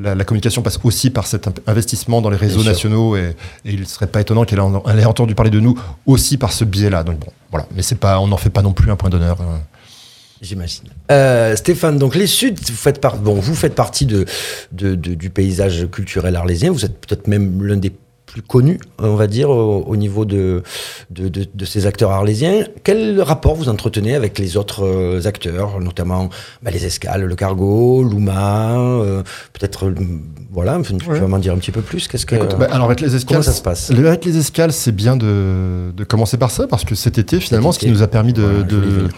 la- 0.00 0.14
la 0.14 0.24
communication 0.24 0.62
passe 0.62 0.78
aussi 0.84 1.10
par 1.10 1.26
cet 1.26 1.48
investissement 1.66 2.22
dans 2.22 2.30
les 2.30 2.36
réseaux 2.36 2.62
nationaux 2.64 3.16
et, 3.16 3.34
et 3.64 3.72
il 3.72 3.80
ne 3.80 3.84
serait 3.84 4.06
pas 4.06 4.20
étonnant 4.20 4.44
qu'elle 4.44 4.58
ait 4.60 5.04
entendu 5.04 5.34
parler 5.34 5.50
de 5.50 5.60
nous 5.60 5.78
aussi 6.06 6.36
par 6.38 6.52
ce 6.52 6.64
biais-là. 6.64 7.02
Donc 7.02 7.18
bon, 7.18 7.26
voilà. 7.50 7.66
Mais 7.74 7.82
c'est 7.82 7.96
pas, 7.98 8.20
on 8.20 8.28
n'en 8.28 8.36
fait 8.38 8.48
pas 8.50 8.62
non 8.62 8.72
plus 8.72 8.90
un 8.90 8.96
point 8.96 9.10
d'honneur. 9.10 9.38
J'imagine. 10.40 10.84
Euh, 11.10 11.56
Stéphane, 11.56 11.98
donc 11.98 12.14
les 12.14 12.26
Suds, 12.28 12.54
vous 12.68 12.74
faites, 12.76 13.00
par- 13.00 13.16
bon, 13.16 13.34
vous 13.34 13.54
faites 13.54 13.74
partie 13.74 14.06
de, 14.06 14.24
de- 14.72 14.94
de- 14.94 15.14
du 15.14 15.30
paysage 15.30 15.88
culturel 15.90 16.36
arlésien. 16.36 16.70
Vous 16.70 16.84
êtes 16.84 16.98
peut-être 17.00 17.26
même 17.26 17.64
l'un 17.64 17.76
des 17.76 17.92
plus 18.26 18.42
connus, 18.42 18.78
on 18.98 19.14
va 19.14 19.26
dire, 19.26 19.48
au, 19.48 19.82
au 19.84 19.96
niveau 19.96 20.26
de, 20.26 20.62
de, 21.10 21.64
ces 21.64 21.86
acteurs 21.86 22.10
arlésiens. 22.10 22.62
Quel 22.84 23.20
rapport 23.22 23.54
vous 23.54 23.70
entretenez 23.70 24.14
avec 24.14 24.38
les 24.38 24.58
autres 24.58 24.84
euh, 24.84 25.22
acteurs, 25.26 25.80
notamment 25.80 26.28
bah, 26.62 26.70
les 26.70 26.84
Escales, 26.84 27.24
le 27.24 27.34
Cargo, 27.34 28.04
Luma, 28.04 28.76
euh, 28.78 29.22
peut-être, 29.54 29.90
voilà, 30.52 30.78
tu 30.86 31.08
Ouais. 31.10 31.18
vas 31.20 31.26
m'en 31.26 31.38
dire 31.38 31.54
un 31.54 31.58
petit 31.58 31.72
peu 31.72 31.80
plus. 31.80 32.06
Qu'est-ce 32.06 32.26
que 32.26 32.34
Écoute, 32.36 32.54
bah, 32.58 32.68
alors 32.70 32.84
avec 32.86 33.00
les 33.00 33.16
escales, 33.16 33.38
comment 33.38 33.42
ça 33.42 33.52
se 33.52 33.62
passe? 33.62 33.90
le- 33.90 34.06
Avec 34.06 34.26
les 34.26 34.36
escales, 34.36 34.74
c'est 34.74 34.92
bien 34.92 35.16
de, 35.16 35.90
de 35.96 36.04
commencer 36.04 36.36
par 36.36 36.50
ça 36.50 36.66
parce 36.66 36.84
que 36.84 36.94
cet 36.94 37.16
été, 37.16 37.40
finalement, 37.40 37.72
ce 37.72 37.78
qui 37.78 37.90
nous 37.90 38.02
a 38.02 38.08
permis 38.08 38.34
de, 38.34 38.42
Voilà, 38.42 39.08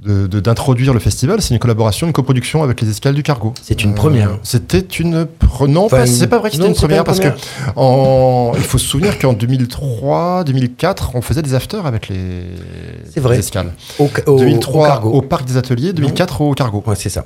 d'introduire 0.00 0.94
le 0.94 1.00
festival, 1.00 1.42
c'est 1.42 1.52
une 1.54 1.58
collaboration, 1.58 2.06
une 2.06 2.12
coproduction 2.12 2.62
avec 2.62 2.80
les 2.80 2.88
escales 2.88 3.14
du 3.14 3.24
cargo. 3.24 3.52
C'est 3.62 3.82
une 3.82 3.94
première. 3.94 4.38
C'était 4.44 4.78
une 4.78 5.24
pre- 5.24 5.66
non, 5.66 5.86
Enfin, 5.86 6.06
c'est 6.06 6.28
pas 6.28 6.38
vrai 6.38 6.50
que 6.50 6.54
c'était 6.56 6.68
non, 6.68 6.72
une 6.72 6.78
première 6.78 7.02
parce 7.04 7.18
première. 7.18 7.34
que 7.36 7.40
en, 7.74 8.52
il 8.54 8.62
faut 8.62 8.78
se 8.78 8.86
souvenir 8.86 9.18
qu'en 9.18 9.32
2003, 9.32 10.44
2004, 10.44 11.10
on 11.14 11.20
faisait 11.20 11.42
des 11.42 11.54
afters 11.54 11.84
avec 11.84 12.08
les, 12.08 12.42
C'est 13.12 13.18
vrai. 13.20 13.34
les 13.36 13.40
escales. 13.40 13.72
Au, 13.98 14.08
au- 14.26 14.38
2003 14.38 14.86
au 14.86 14.88
Cargo. 14.88 15.10
au 15.10 15.22
parc 15.22 15.46
des 15.46 15.56
ateliers, 15.56 15.92
2004 15.92 16.42
au 16.42 16.54
cargo. 16.54 16.82
Ouais, 16.86 16.94
c'est 16.96 17.08
ça. 17.08 17.24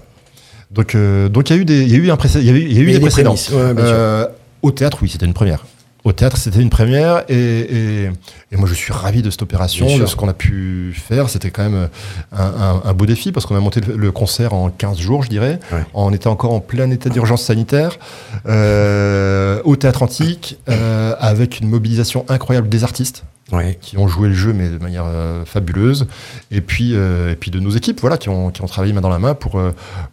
Donc 0.71 0.95
euh, 0.95 1.29
donc 1.29 1.51
il 1.51 1.57
y 1.57 1.59
a 1.59 1.61
eu 1.61 1.65
des 1.67 1.83
il 1.83 1.91
y 1.93 1.95
a 1.95 1.99
eu 1.99 2.11
un 2.11 2.17
précé- 2.17 2.39
il 2.41 2.47
y 2.47 2.51
a 2.51 2.53
eu, 2.55 2.69
y 2.71 2.79
a 2.79 2.81
eu 2.81 2.93
des 2.93 3.01
précédents. 3.01 3.35
ouais. 3.35 3.75
Euh, 3.79 4.27
au 4.63 4.71
théâtre, 4.71 4.97
oui, 5.03 5.11
c'était 5.11 5.27
une 5.27 5.35
première. 5.35 5.67
Au 6.05 6.13
théâtre, 6.13 6.37
c'était 6.37 6.61
une 6.61 6.69
première 6.71 7.23
et, 7.29 7.35
et, 7.37 8.11
et 8.51 8.57
moi 8.57 8.69
je 8.69 8.75
suis 8.75 8.93
ravi 8.93 9.23
de 9.23 9.31
cette 9.31 9.43
opération, 9.43 9.87
Bien 9.87 9.95
de 9.95 10.01
sûr. 10.01 10.09
ce 10.11 10.17
qu'on 10.17 10.29
a 10.29 10.33
pu 10.35 10.93
faire. 10.97 11.29
C'était 11.31 11.51
quand 11.53 11.63
même 11.63 11.89
un, 12.33 12.45
un- 12.45 12.83
un 12.85 12.93
beau 12.93 13.07
défi 13.07 13.31
parce 13.31 13.47
qu'on 13.47 13.55
a 13.55 13.61
monté 13.61 13.81
le, 13.81 13.97
le 13.97 14.11
concert 14.11 14.53
en 14.53 14.69
15 14.71 14.99
jours, 14.99 15.23
je 15.23 15.29
dirais. 15.29 15.61
Ouais. 15.71 15.85
On 15.95 16.13
était 16.13 16.27
encore 16.27 16.53
en 16.55 16.61
plein 16.61 16.91
état 16.91 17.09
d'urgence 17.09 17.43
sanitaire 17.43 17.99
euh, 18.47 19.61
au 19.65 19.77
théâtre 19.77 20.03
antique 20.03 20.59
euh, 20.69 21.15
avec 21.19 21.61
une 21.61 21.69
mobilisation 21.69 22.25
incroyable 22.29 22.69
des 22.69 22.85
artistes 22.85 23.25
Ouais. 23.53 23.77
qui 23.83 23.99
ont 23.99 24.09
joué 24.09 24.29
le 24.29 24.35
jeu 24.35 24.55
mais 24.55 24.71
de 24.71 24.79
manière 24.79 25.05
euh, 25.07 25.45
fabuleuse 25.45 26.07
et 26.51 26.63
puis 26.63 26.95
et 26.95 27.37
puis 27.39 27.51
de 27.51 27.61
nos 27.61 27.69
équipes 27.71 28.01
voilà 28.01 28.17
qui 28.17 28.31
ont 28.31 28.51
qui 28.51 28.63
ont 28.63 28.67
travaillé 28.67 28.95
main 28.95 29.03
dans 29.03 29.11
la 29.11 29.19
main 29.19 29.35
pour 29.35 29.61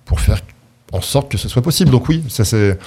pour 0.04 0.19
faire 0.19 0.41
en 0.91 1.02
sorte 1.02 1.32
que 1.32 1.38
ce 1.38 1.47
soit 1.49 1.62
possible. 1.62 1.91
Donc 1.91 2.10
oui, 2.10 2.23
ça 2.30 2.43
c'est 2.45 2.78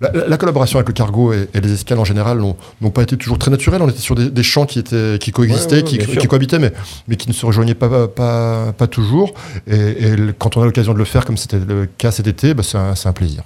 la, 0.00 0.10
la- 0.12 0.28
la 0.28 0.36
collaboration 0.36 0.78
avec 0.78 0.88
le 0.88 0.94
cargo 0.94 1.32
et, 1.32 1.48
et 1.54 1.60
les 1.60 1.72
escales 1.72 1.98
en 1.98 2.04
général 2.04 2.38
n'ont 2.80 2.90
pas 2.90 3.02
été 3.02 3.16
toujours 3.16 3.38
très 3.38 3.50
naturelles. 3.50 3.82
On 3.82 3.88
était 3.88 4.00
sur 4.00 4.14
des, 4.14 4.30
des 4.30 4.42
champs 4.42 4.66
qui 4.66 4.78
étaient 4.78 5.18
qui 5.20 5.30
coexistaient, 5.32 5.82
Ouais, 5.82 5.98
ouais, 6.06 6.16
qui, 6.16 6.26
cohabitaient, 6.26 6.58
mais 6.58 6.72
mais 7.08 7.16
qui 7.16 7.28
ne 7.28 7.34
se 7.34 7.46
rejoignaient 7.46 7.74
pas 7.74 8.08
pas 8.08 8.72
pas 8.76 8.86
toujours. 8.86 9.34
Et, 9.66 10.12
quand 10.38 10.56
on 10.56 10.62
a 10.62 10.64
l'occasion 10.64 10.92
de 10.92 10.98
le 10.98 11.04
faire, 11.04 11.24
comme 11.24 11.36
c'était 11.36 11.58
le 11.58 11.86
cas 11.98 12.10
cet 12.10 12.26
été, 12.26 12.54
bah, 12.54 12.62
c'est 12.62 12.78
un, 12.78 12.94
c'est 12.94 13.08
un 13.08 13.12
plaisir. 13.12 13.42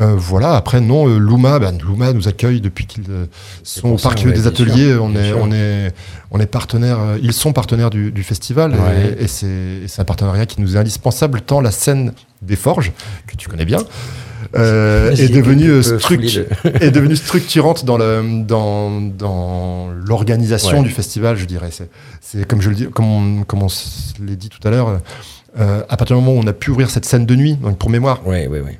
Euh, 0.00 0.14
voilà. 0.16 0.54
Après, 0.56 0.80
non, 0.80 1.06
euh, 1.06 1.18
Luma, 1.18 1.58
bah, 1.58 1.70
Luma 1.70 2.12
nous 2.14 2.26
accueille 2.26 2.60
depuis 2.62 2.86
qu'ils 2.86 3.04
euh, 3.10 3.26
sont 3.62 3.90
au 3.90 3.96
parc 3.98 4.22
ouais, 4.24 4.32
des 4.32 4.46
ateliers. 4.46 4.92
sûr, 4.92 5.04
on 5.04 5.14
est, 5.14 5.32
on 5.34 5.52
est, 5.52 5.92
on 6.30 6.40
est 6.40 6.46
partenaire. 6.46 6.98
ils 7.22 7.34
sont 7.34 7.52
partenaires 7.52 7.90
du, 7.90 8.10
du 8.10 8.22
festival 8.22 8.72
Ouais. 8.72 9.16
et, 9.20 9.24
et 9.24 9.28
c'est 9.28 10.00
un 10.00 10.04
partenariat 10.04 10.46
qui 10.46 10.62
nous 10.62 10.76
est 10.76 10.78
indispensable 10.78 11.42
tant 11.42 11.60
la 11.60 11.70
scène 11.70 12.12
des 12.40 12.56
forges 12.56 12.92
que 13.26 13.36
tu 13.36 13.48
connais 13.50 13.66
bien. 13.66 13.80
euh, 14.56 15.10
est 15.14 15.28
devenue 15.28 15.70
est 16.80 16.90
devenue 16.90 17.16
structurante 17.16 17.84
dans 17.84 17.96
le 17.98 18.42
dans 18.44 19.00
dans 19.00 19.90
l'organisation 20.06 20.78
Ouais. 20.78 20.84
du 20.84 20.90
festival, 20.90 21.36
je 21.36 21.44
dirais. 21.44 21.68
C'est 21.70 21.90
c'est 22.20 22.46
comme 22.48 22.60
je 22.62 22.70
le 22.70 22.74
dis, 22.74 22.86
comme 22.88 23.04
on, 23.06 23.44
comme 23.44 23.62
on 23.62 23.66
s- 23.68 24.14
l'a 24.26 24.34
dit 24.34 24.48
tout 24.48 24.66
à 24.66 24.70
l'heure. 24.70 25.00
euh, 25.60 25.82
à 25.88 25.96
partir 25.98 26.16
du 26.16 26.22
moment 26.22 26.36
où 26.38 26.42
on 26.42 26.46
a 26.46 26.52
pu 26.54 26.70
ouvrir 26.70 26.88
cette 26.90 27.04
scène 27.04 27.26
de 27.26 27.34
nuit, 27.36 27.56
donc 27.56 27.76
pour 27.78 27.90
mémoire, 27.90 28.20
Oui, 28.24 28.46
oui, 28.50 28.58
oui. 28.64 28.72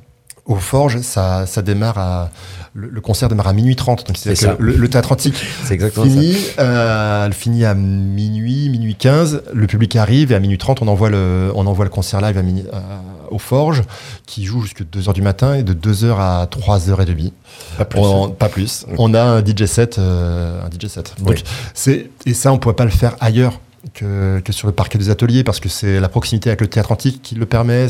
Au 0.46 0.57
Forge, 0.57 1.00
ça, 1.02 1.46
ça 1.46 1.62
démarre 1.62 1.98
à. 1.98 2.31
Le, 2.74 2.88
le 2.88 3.00
concert 3.02 3.28
démarre 3.28 3.48
à 3.48 3.52
minuit 3.52 3.76
30. 3.76 4.07
Donc, 4.07 4.16
C'est 4.16 4.35
ça. 4.35 4.57
le, 4.59 4.74
le 4.76 4.88
théâtre 4.88 5.12
antique 5.12 5.37
C'est 5.64 5.74
exactement 5.74 6.07
finit, 6.07 6.35
euh, 6.59 7.26
elle 7.26 7.35
finit 7.35 7.64
à 7.66 7.74
minuit, 7.74 8.70
minuit 8.70 8.94
15. 8.96 9.42
Le 9.52 9.66
public 9.66 9.94
arrive 9.96 10.33
et 10.33 10.35
à 10.35 10.40
minuit 10.40 10.57
30, 10.59 10.81
on 10.81 10.88
envoie 10.88 11.11
le, 11.11 11.52
on 11.55 11.66
envoie 11.66 11.85
le 11.85 11.90
concert 11.90 12.20
live 12.22 12.38
à 12.38 12.42
minu- 12.42 12.64
à- 12.72 12.81
au 13.31 13.38
Forge 13.38 13.83
qui 14.26 14.44
joue 14.44 14.62
jusqu'à 14.62 14.85
2h 14.85 15.12
du 15.12 15.20
matin 15.22 15.55
et 15.55 15.62
de 15.62 15.74
2h 15.74 16.16
à 16.18 16.46
3h30. 16.50 17.33
Pas 17.78 17.85
plus. 17.85 18.00
On- 18.00 18.31
pas 18.31 18.48
plus. 18.48 18.87
On 18.98 19.12
a 19.14 19.22
un 19.22 19.44
DJ 19.44 19.66
set. 19.66 19.98
euh, 19.98 20.61
un 20.64 20.70
DJ 20.70 20.88
set. 20.88 21.12
Donc, 21.18 21.28
Oui. 21.37 21.44
c'est, 21.74 22.09
et 22.26 22.33
ça, 22.35 22.50
on 22.52 22.55
ne 22.55 22.59
pourrait 22.61 22.74
pas 22.74 22.85
le 22.85 22.90
faire 22.90 23.16
ailleurs. 23.20 23.61
Que, 23.95 24.38
que 24.38 24.53
sur 24.53 24.68
le 24.68 24.73
parquet 24.73 24.97
des 24.97 25.11
ateliers 25.11 25.42
parce 25.42 25.59
que 25.59 25.68
c'est 25.68 25.99
la 25.99 26.09
proximité 26.09 26.51
avec 26.51 26.61
le 26.61 26.68
théâtre 26.68 26.92
antique 26.92 27.21
qui 27.21 27.35
le 27.35 27.47
permet 27.47 27.88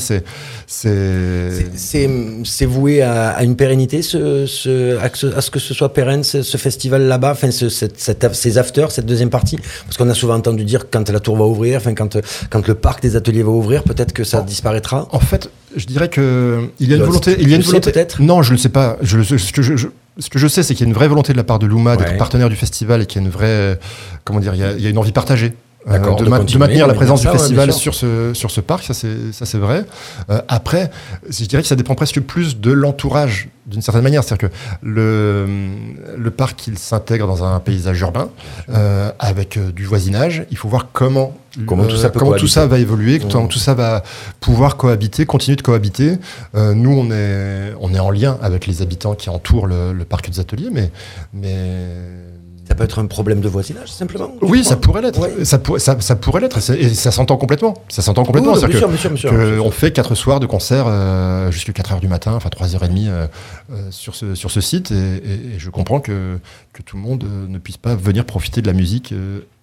c'est 0.66 2.64
voué 2.66 3.02
à, 3.02 3.28
à 3.31 3.42
une 3.44 3.57
pérennité, 3.57 4.00
ce, 4.02 4.46
ce, 4.46 4.96
à, 4.98 5.11
ce, 5.40 5.50
que 5.50 5.59
ce 5.59 5.74
soit 5.74 5.92
pérenne, 5.92 6.24
ce, 6.24 6.42
ce 6.42 6.57
festival 6.57 7.02
là-bas, 7.02 7.33
enfin, 7.33 7.50
ce, 7.50 7.68
cette, 7.68 8.00
cette- 8.00 8.35
ces 8.35 8.59
afters, 8.59 8.90
cette 8.90 9.07
deuxième 9.07 9.31
partie? 9.31 9.59
Parce 9.85 9.96
qu'on 9.96 10.09
a 10.09 10.14
souvent 10.14 10.35
entendu 10.37 10.64
dire 10.64 10.87
quand 10.90 11.09
la 11.11 11.20
tour 11.20 11.37
va 11.37 11.44
ouvrir, 11.44 11.76
enfin, 11.76 11.94
quand, 11.94 12.16
quand 12.50 12.66
le 12.66 12.74
parc 12.74 13.02
des 13.02 13.16
ateliers 13.16 13.42
va 13.42 13.50
ouvrir, 13.50 13.83
peut-être 13.85 14.12
que 14.12 14.24
ça 14.24 14.40
disparaîtra? 14.40 15.09
En 15.12 15.20
fait, 15.20 15.50
je 15.76 15.87
dirais 15.87 16.09
que 16.09 16.68
il 16.81 16.88
y 16.88 16.94
a 16.94 16.96
une 16.96 17.02
volonté. 17.02 17.37
Il 17.38 17.48
y 17.50 17.52
a 17.52 17.57
une 17.57 17.62
volonté. 17.62 17.92
peut-être? 17.92 18.20
Non, 18.22 18.42
je 18.42 18.52
ne 18.52 18.57
le 18.57 18.62
sais 18.62 18.68
pas. 18.70 18.96
Je, 19.02 19.20
je, 19.22 19.37
je- 19.37 19.88
ce 20.18 20.28
que 20.28 20.38
je 20.38 20.46
sais, 20.46 20.62
c'est 20.62 20.74
qu'il 20.74 20.85
y 20.87 20.88
a 20.88 20.90
une 20.90 20.94
vraie 20.94 21.09
volonté 21.09 21.33
de 21.33 21.38
la 21.38 21.44
part 21.44 21.59
de 21.59 21.66
Luma 21.66 21.96
d'être 21.96 22.12
Ouais. 22.12 22.16
partenaire 22.18 22.48
du 22.50 22.57
festival 22.57 23.02
et 23.02 23.07
qu'il 23.07 23.20
y 23.20 23.24
a 23.24 23.26
une 23.26 23.33
vraie, 23.33 23.78
comment 24.24 24.40
dire, 24.40 24.55
il 24.55 24.61
y 24.61 24.64
a, 24.64 24.72
il 24.72 24.83
y 24.83 24.87
a 24.87 24.90
une 24.90 24.98
envie 24.98 25.12
partagée. 25.12 25.52
Euh, 25.88 25.99
de, 25.99 26.25
de 26.25 26.29
ma- 26.31 26.37
de 26.38 26.42
continuer, 26.42 26.59
maintenir 26.61 26.87
la 26.87 26.95
présence 26.95 27.21
du 27.21 27.27
ça, 27.27 27.33
festival 27.33 27.73
sur 27.73 27.95
ce 27.95 28.33
sur 28.35 28.51
ce 28.51 28.61
parc, 28.61 28.85
ça 28.85 28.95
c'est 28.95 29.33
ça 29.33 29.47
c'est 29.47 29.59
vrai. 29.59 29.85
Euh, 30.31 30.40
après, 30.49 30.90
je 31.29 31.45
dirais 31.47 31.62
que 31.62 31.68
ça 31.68 31.77
dépend 31.77 31.95
presque 31.95 32.21
plus 32.21 32.59
de 32.61 32.71
l'entourage 32.73 33.49
d'une 33.66 33.83
certaine 33.83 34.03
manière, 34.03 34.25
c'est-à-dire 34.25 34.49
que 34.51 34.55
le 34.83 35.47
le 36.16 36.31
parc 36.31 36.66
il 36.66 36.79
s'intègre 36.79 37.27
dans 37.27 37.45
un 37.45 37.59
paysage 37.61 38.01
urbain 38.01 38.29
euh, 38.71 39.11
avec 39.18 39.57
euh, 39.57 39.71
du 39.73 39.85
voisinage. 39.85 40.45
Il 40.51 40.57
faut 40.57 40.68
voir 40.68 40.88
comment 40.92 41.37
Comment 41.66 41.85
tout 41.85 41.97
ça 41.99 42.09
peut 42.09 42.18
comment 42.18 42.33
tout 42.33 42.49
ça 42.49 42.66
va 42.66 42.79
évoluer, 42.79 43.18
comment 43.18 43.45
Mmh. 43.45 43.49
tout 43.49 43.59
ça 43.59 43.75
va 43.75 44.03
pouvoir 44.40 44.79
cohabiter, 44.79 45.27
continuer 45.27 45.57
de 45.57 45.61
cohabiter. 45.61 46.16
Euh, 46.55 46.73
nous, 46.73 46.90
on 46.97 47.11
est, 47.11 47.75
on 47.79 47.92
est 47.92 47.99
en 47.99 48.11
lien 48.11 48.38
avec 48.40 48.66
les 48.66 48.81
habitants 48.81 49.14
qui 49.14 49.29
entourent 49.29 49.66
le, 49.66 49.92
le 49.92 50.05
parc 50.07 50.31
des 50.31 50.40
ateliers, 50.40 50.71
mais, 50.73 50.90
mais 51.35 51.66
Ça 52.68 52.75
peut 52.77 52.85
être 52.85 53.01
un 53.01 53.07
problème 53.07 53.40
de 53.40 53.48
voisinage, 53.48 53.90
simplement 53.92 54.31
oui, 54.40 54.62
ça 54.64 54.77
pourrait 54.77 55.03
l'être. 55.03 55.18
Ouais. 55.20 55.44
Ça, 55.44 55.59
pour- 55.59 55.81
ça, 55.81 55.96
ça 56.01 56.16
pourrait 56.16 56.40
l'être, 56.40 56.59
et 56.75 56.94
ça 56.94 57.11
s'entend 57.11 57.37
complètement. 57.37 57.75
Ça 57.88 58.03
s'entend 58.03 58.25
complètement. 58.25 58.53
Oui, 58.55 58.61
que- 58.61 58.66
que 58.79 59.09
bien 59.09 59.16
sûr. 59.16 59.33
on 59.66 59.70
fait 59.70 59.90
quatre 59.92 60.14
soirs 60.14 60.38
de 60.40 60.46
concert 60.46 60.85
euh, 60.87 61.51
jusqu'à 61.51 61.72
4 61.72 61.92
heures 61.92 62.01
du 62.01 62.09
matin, 62.09 62.33
enfin 62.35 62.48
3h30 62.51 63.09
euh, 63.09 63.27
euh, 63.72 63.77
sur, 63.90 64.14
ce, 64.14 64.35
sur 64.35 64.51
ce 64.51 64.61
site. 64.61 64.90
Et, 64.92 64.94
et- 64.94 65.57
et 65.57 65.59
je 65.59 65.70
comprends 65.70 66.01
que, 66.01 66.38
que 66.72 66.83
tout 66.83 66.96
le 66.96 67.03
monde 67.03 67.25
euh, 67.25 67.46
ne 67.48 67.59
puisse 67.59 67.77
pas 67.79 67.94
venir 67.96 68.25
profiter 68.25 68.62
de 68.62 68.66
la 68.68 68.72
musique 68.75 69.12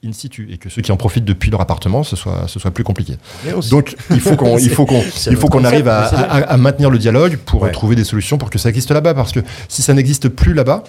in 0.05 0.11
situ 0.13 0.47
et 0.51 0.57
que 0.57 0.69
ceux 0.69 0.81
qui 0.81 0.91
en 0.91 0.97
profitent 0.97 1.25
depuis 1.25 1.51
leur 1.51 1.61
appartement, 1.61 2.03
ce 2.03 2.15
soit, 2.15 2.45
ce 2.47 2.59
soit 2.59 2.71
plus 2.71 2.83
compliqué. 2.83 3.15
Donc 3.71 3.95
il 4.11 4.19
faut 4.19 4.35
qu'on 4.35 4.57
il 4.59 4.69
faut 4.69 4.85
qu'on 4.85 5.01
C'est 5.13 5.31
il 5.31 5.35
faut 5.37 5.43
notre 5.47 5.57
qu'on 5.59 5.63
arrive 5.65 5.87
à, 5.87 6.57
maintenir 6.57 6.89
le 6.89 6.97
dialogue 6.97 7.37
pour 7.37 7.61
Ouais. 7.63 7.71
trouver 7.71 7.95
des 7.95 8.03
solutions 8.03 8.37
pour 8.37 8.49
que 8.49 8.57
ça 8.59 8.69
existe 8.69 8.91
là-bas. 8.91 9.13
Parce 9.13 9.31
que 9.31 9.39
si 9.67 9.81
ça 9.81 9.93
n'existe 9.93 10.29
plus 10.29 10.53
là-bas, 10.53 10.83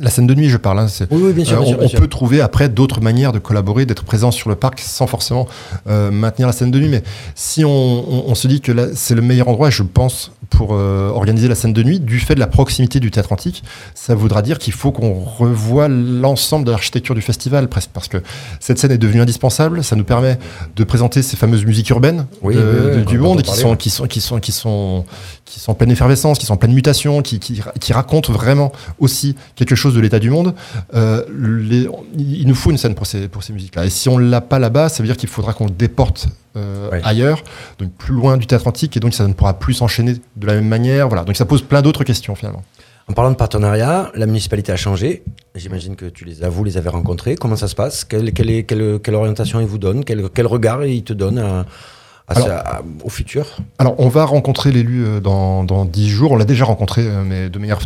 la 0.00 0.10
scène 0.10 0.26
de 0.26 0.34
nuit, 0.34 0.48
je 0.48 0.56
parle, 0.56 0.78
hein, 0.80 0.86
Oui, 1.10 1.20
oui, 1.22 1.32
bien 1.32 1.44
sûr, 1.44 1.58
euh, 1.60 1.64
on, 1.66 1.74
bien 1.78 1.88
sûr. 1.88 2.00
peut 2.00 2.08
trouver 2.08 2.40
après 2.40 2.68
d'autres 2.68 3.00
manières 3.00 3.32
de 3.32 3.38
collaborer, 3.38 3.86
d'être 3.86 4.04
présent 4.04 4.30
sur 4.30 4.48
le 4.48 4.56
parc 4.56 4.80
sans 4.80 5.06
forcément 5.06 5.46
euh, 5.88 6.10
maintenir 6.10 6.46
la 6.46 6.52
scène 6.52 6.70
de 6.70 6.78
nuit. 6.78 6.88
Mais 6.88 7.02
si 7.34 7.64
on, 7.64 7.70
on- 7.70 8.24
on 8.28 8.34
se 8.34 8.46
dit 8.48 8.60
que 8.60 8.72
là, 8.72 8.86
c'est 8.94 9.14
le 9.14 9.22
meilleur 9.22 9.48
endroit, 9.48 9.70
je 9.70 9.82
pense, 9.82 10.32
pour 10.50 10.70
euh, 10.72 11.08
organiser 11.10 11.46
la 11.48 11.54
scène 11.54 11.72
de 11.72 11.82
nuit, 11.82 12.00
du 12.00 12.18
fait 12.20 12.34
de 12.34 12.40
la 12.40 12.46
proximité 12.46 13.00
du 13.00 13.10
théâtre 13.10 13.32
antique, 13.32 13.62
ça 13.94 14.14
voudra 14.14 14.42
dire 14.42 14.58
qu'il 14.58 14.72
faut 14.72 14.92
qu'on 14.92 15.14
revoie 15.22 15.88
l'ensemble 15.88 16.64
de 16.64 16.70
l'architecture 16.70 17.14
du 17.14 17.20
festival, 17.20 17.68
presque, 17.68 17.90
parce 17.92 18.08
que 18.08 18.18
cette 18.60 18.78
scène 18.78 18.90
est 18.92 18.98
devenue 18.98 19.20
indispensable. 19.20 19.84
Ça 19.84 19.94
nous 19.94 20.04
permet 20.04 20.38
de 20.74 20.84
présenter 20.84 21.22
ces 21.22 21.36
fameuses 21.36 21.64
musiques 21.64 21.90
urbaines 21.90 22.26
Oui, 22.42 22.54
de- 22.54 22.60
oui, 22.60 22.66
oui, 22.90 22.96
de- 22.96 23.02
on 23.02 23.04
du 23.04 23.18
monde, 23.18 23.38
qui 23.42 23.46
parler, 23.50 23.62
sont, 23.62 23.76
qui 23.76 23.90
sont, 23.90 24.06
qui 24.06 24.20
sont, 24.20 24.40
qui 24.40 24.52
sont, 24.52 25.04
qui 25.44 25.60
sont 25.60 25.72
en 25.72 25.74
pleine 25.74 25.90
effervescence, 25.90 26.38
qui 26.38 26.46
sont 26.46 26.54
en 26.54 26.58
pleine 26.58 26.74
mutation, 26.74 27.22
qui, 27.22 27.38
qui, 27.38 27.60
qui 27.80 27.92
racontent 27.92 28.32
vraiment 28.32 28.72
aussi 28.98 29.36
quelque 29.54 29.74
chose 29.74 29.94
de 29.94 30.00
l'état 30.00 30.18
du 30.18 30.30
monde. 30.30 30.54
Euh, 30.94 31.24
les- 31.30 31.88
il 32.18 32.46
nous 32.48 32.54
faut 32.54 32.70
une 32.70 32.78
scène 32.78 32.94
pour 32.94 33.06
ces, 33.06 33.28
pour 33.28 33.42
ces 33.42 33.52
musiques-là. 33.52 33.84
Et 33.86 33.90
si 33.90 34.08
on 34.08 34.18
l'a 34.18 34.40
pas 34.40 34.58
là-bas, 34.58 34.88
ça 34.88 35.02
veut 35.02 35.06
dire 35.06 35.16
qu'il 35.16 35.28
faudra 35.28 35.52
qu'on 35.52 35.66
le 35.66 35.70
déporte 35.72 36.28
euh, 36.58 36.90
Ouais. 36.90 37.00
ailleurs, 37.04 37.42
donc 37.78 37.92
plus 37.92 38.14
loin 38.14 38.36
du 38.36 38.46
théâtre 38.46 38.66
antique, 38.66 38.96
et 38.96 39.00
donc 39.00 39.14
ça 39.14 39.26
ne 39.26 39.32
pourra 39.32 39.58
plus 39.58 39.74
s'enchaîner 39.74 40.14
de 40.36 40.46
la 40.46 40.54
même 40.54 40.68
manière. 40.68 41.08
Voilà. 41.08 41.24
Donc 41.24 41.36
ça 41.36 41.44
pose 41.44 41.62
plein 41.62 41.82
d'autres 41.82 42.04
questions 42.04 42.34
finalement. 42.34 42.62
En 43.10 43.14
parlant 43.14 43.30
de 43.30 43.36
partenariat, 43.36 44.10
la 44.14 44.26
municipalité 44.26 44.70
a 44.70 44.76
changé. 44.76 45.22
J'imagine 45.54 45.96
que 45.96 46.04
tu 46.04 46.26
les 46.26 46.42
as, 46.44 46.50
vous 46.50 46.62
les 46.62 46.76
avez 46.76 46.90
rencontrés. 46.90 47.36
Comment 47.36 47.56
ça 47.56 47.66
se 47.68 47.74
passe? 47.74 48.04
Quelle, 48.04 48.32
quelle, 48.34 48.50
est- 48.50 48.64
quelle, 48.64 48.98
quelle 49.02 49.14
orientation 49.14 49.60
ils 49.60 49.66
vous 49.66 49.78
donnent? 49.78 50.04
Quel, 50.04 50.28
quel 50.34 50.46
regard 50.46 50.84
ils 50.84 51.02
te 51.04 51.14
donnent 51.14 51.38
à- 51.38 51.60
à 51.60 52.34
Alors- 52.36 52.46
ça- 52.48 52.82
au 53.02 53.08
futur? 53.08 53.46
Alors, 53.78 53.94
on 53.98 54.08
va 54.08 54.26
rencontrer 54.26 54.72
l'élu 54.72 55.04
euh, 55.06 55.20
dans, 55.20 55.64
dans 55.64 55.86
10 55.86 56.10
jours. 56.10 56.32
On 56.32 56.36
l'a 56.36 56.44
déjà 56.44 56.66
rencontré, 56.66 57.06
euh, 57.06 57.24
mais 57.26 57.48
de 57.48 57.58
manière 57.58 57.78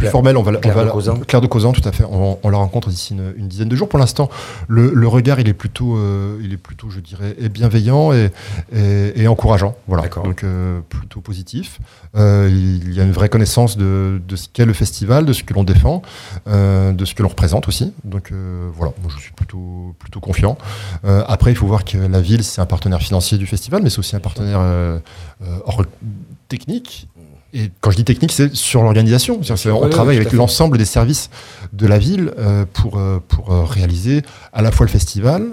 plus 0.00 0.04
Claire- 0.04 0.12
formelle. 0.12 0.36
On 0.36 0.42
va, 0.42 0.52
la- 0.52 0.58
Claire 0.58 0.74
on 0.76 0.78
va 0.80 0.84
de 0.86 0.90
Causant. 0.90 1.16
Claire 1.18 1.40
de 1.40 1.46
Causant, 1.46 1.72
tout 1.72 1.86
à 1.88 1.92
fait. 1.92 2.04
On, 2.04 2.38
on 2.42 2.48
la 2.48 2.56
rencontre 2.58 2.88
d'ici 2.88 3.12
une, 3.14 3.32
une 3.36 3.48
dizaine 3.48 3.68
de 3.68 3.76
jours. 3.76 3.88
Pour 3.88 3.98
l'instant, 3.98 4.28
le, 4.68 4.92
le 4.94 5.08
regard, 5.08 5.40
il 5.40 5.48
est 5.48 5.54
plutôt, 5.54 5.96
euh, 5.96 6.38
il 6.42 6.52
est 6.52 6.56
plutôt, 6.56 6.90
je 6.90 7.00
dirais, 7.00 7.34
bienveillant 7.50 8.12
et, 8.12 8.30
et, 8.74 9.22
et 9.22 9.28
encourageant. 9.28 9.76
Voilà. 9.86 10.08
Donc, 10.08 10.42
euh, 10.44 10.80
plutôt 10.88 11.20
positif. 11.20 11.78
Euh, 12.16 12.48
il 12.50 12.92
y 12.94 13.00
a 13.00 13.04
une 13.04 13.12
vraie 13.12 13.28
connaissance 13.28 13.76
de, 13.76 14.20
de 14.26 14.36
ce 14.36 14.48
qu'est 14.52 14.64
le 14.66 14.72
festival, 14.72 15.24
de 15.26 15.32
ce 15.32 15.44
que 15.44 15.54
l'on 15.54 15.64
défend, 15.64 16.02
de 16.46 17.04
ce 17.04 17.14
que 17.14 17.22
l'on 17.22 17.28
représente 17.28 17.68
aussi. 17.68 17.92
Donc, 18.04 18.32
voilà. 18.76 18.92
Moi, 19.02 19.10
je 19.16 19.20
suis 19.22 19.32
plutôt, 19.32 19.94
plutôt 19.98 20.20
confiant. 20.20 20.56
Après, 21.04 21.50
il 21.52 21.56
faut 21.56 21.66
voir 21.66 21.84
que 21.84 21.98
la 21.98 22.20
ville, 22.20 22.42
c'est 22.44 22.60
un 22.60 22.66
partenaire 22.66 23.00
financier 23.02 23.38
du 23.38 23.46
festival, 23.46 23.82
mais 23.82 23.90
c'est 23.90 23.98
aussi 23.98 24.16
un 24.16 24.20
partenaire 24.20 24.60
hors- 25.64 25.84
technique. 26.48 27.08
Et 27.52 27.70
quand 27.80 27.90
je 27.90 27.96
dis 27.96 28.04
technique, 28.04 28.32
c'est 28.32 28.54
sur 28.54 28.82
l'organisation. 28.82 29.40
On 29.66 29.88
travaille 29.88 30.16
avec 30.16 30.32
l'ensemble 30.32 30.78
des 30.78 30.84
services 30.84 31.30
de 31.72 31.86
la 31.86 31.98
ville 31.98 32.32
euh, 32.38 32.64
pour, 32.72 32.98
euh, 32.98 33.22
pour 33.26 33.52
euh, 33.52 33.64
réaliser 33.64 34.22
à 34.52 34.62
la 34.62 34.70
fois 34.70 34.86
le 34.86 34.90
festival, 34.90 35.50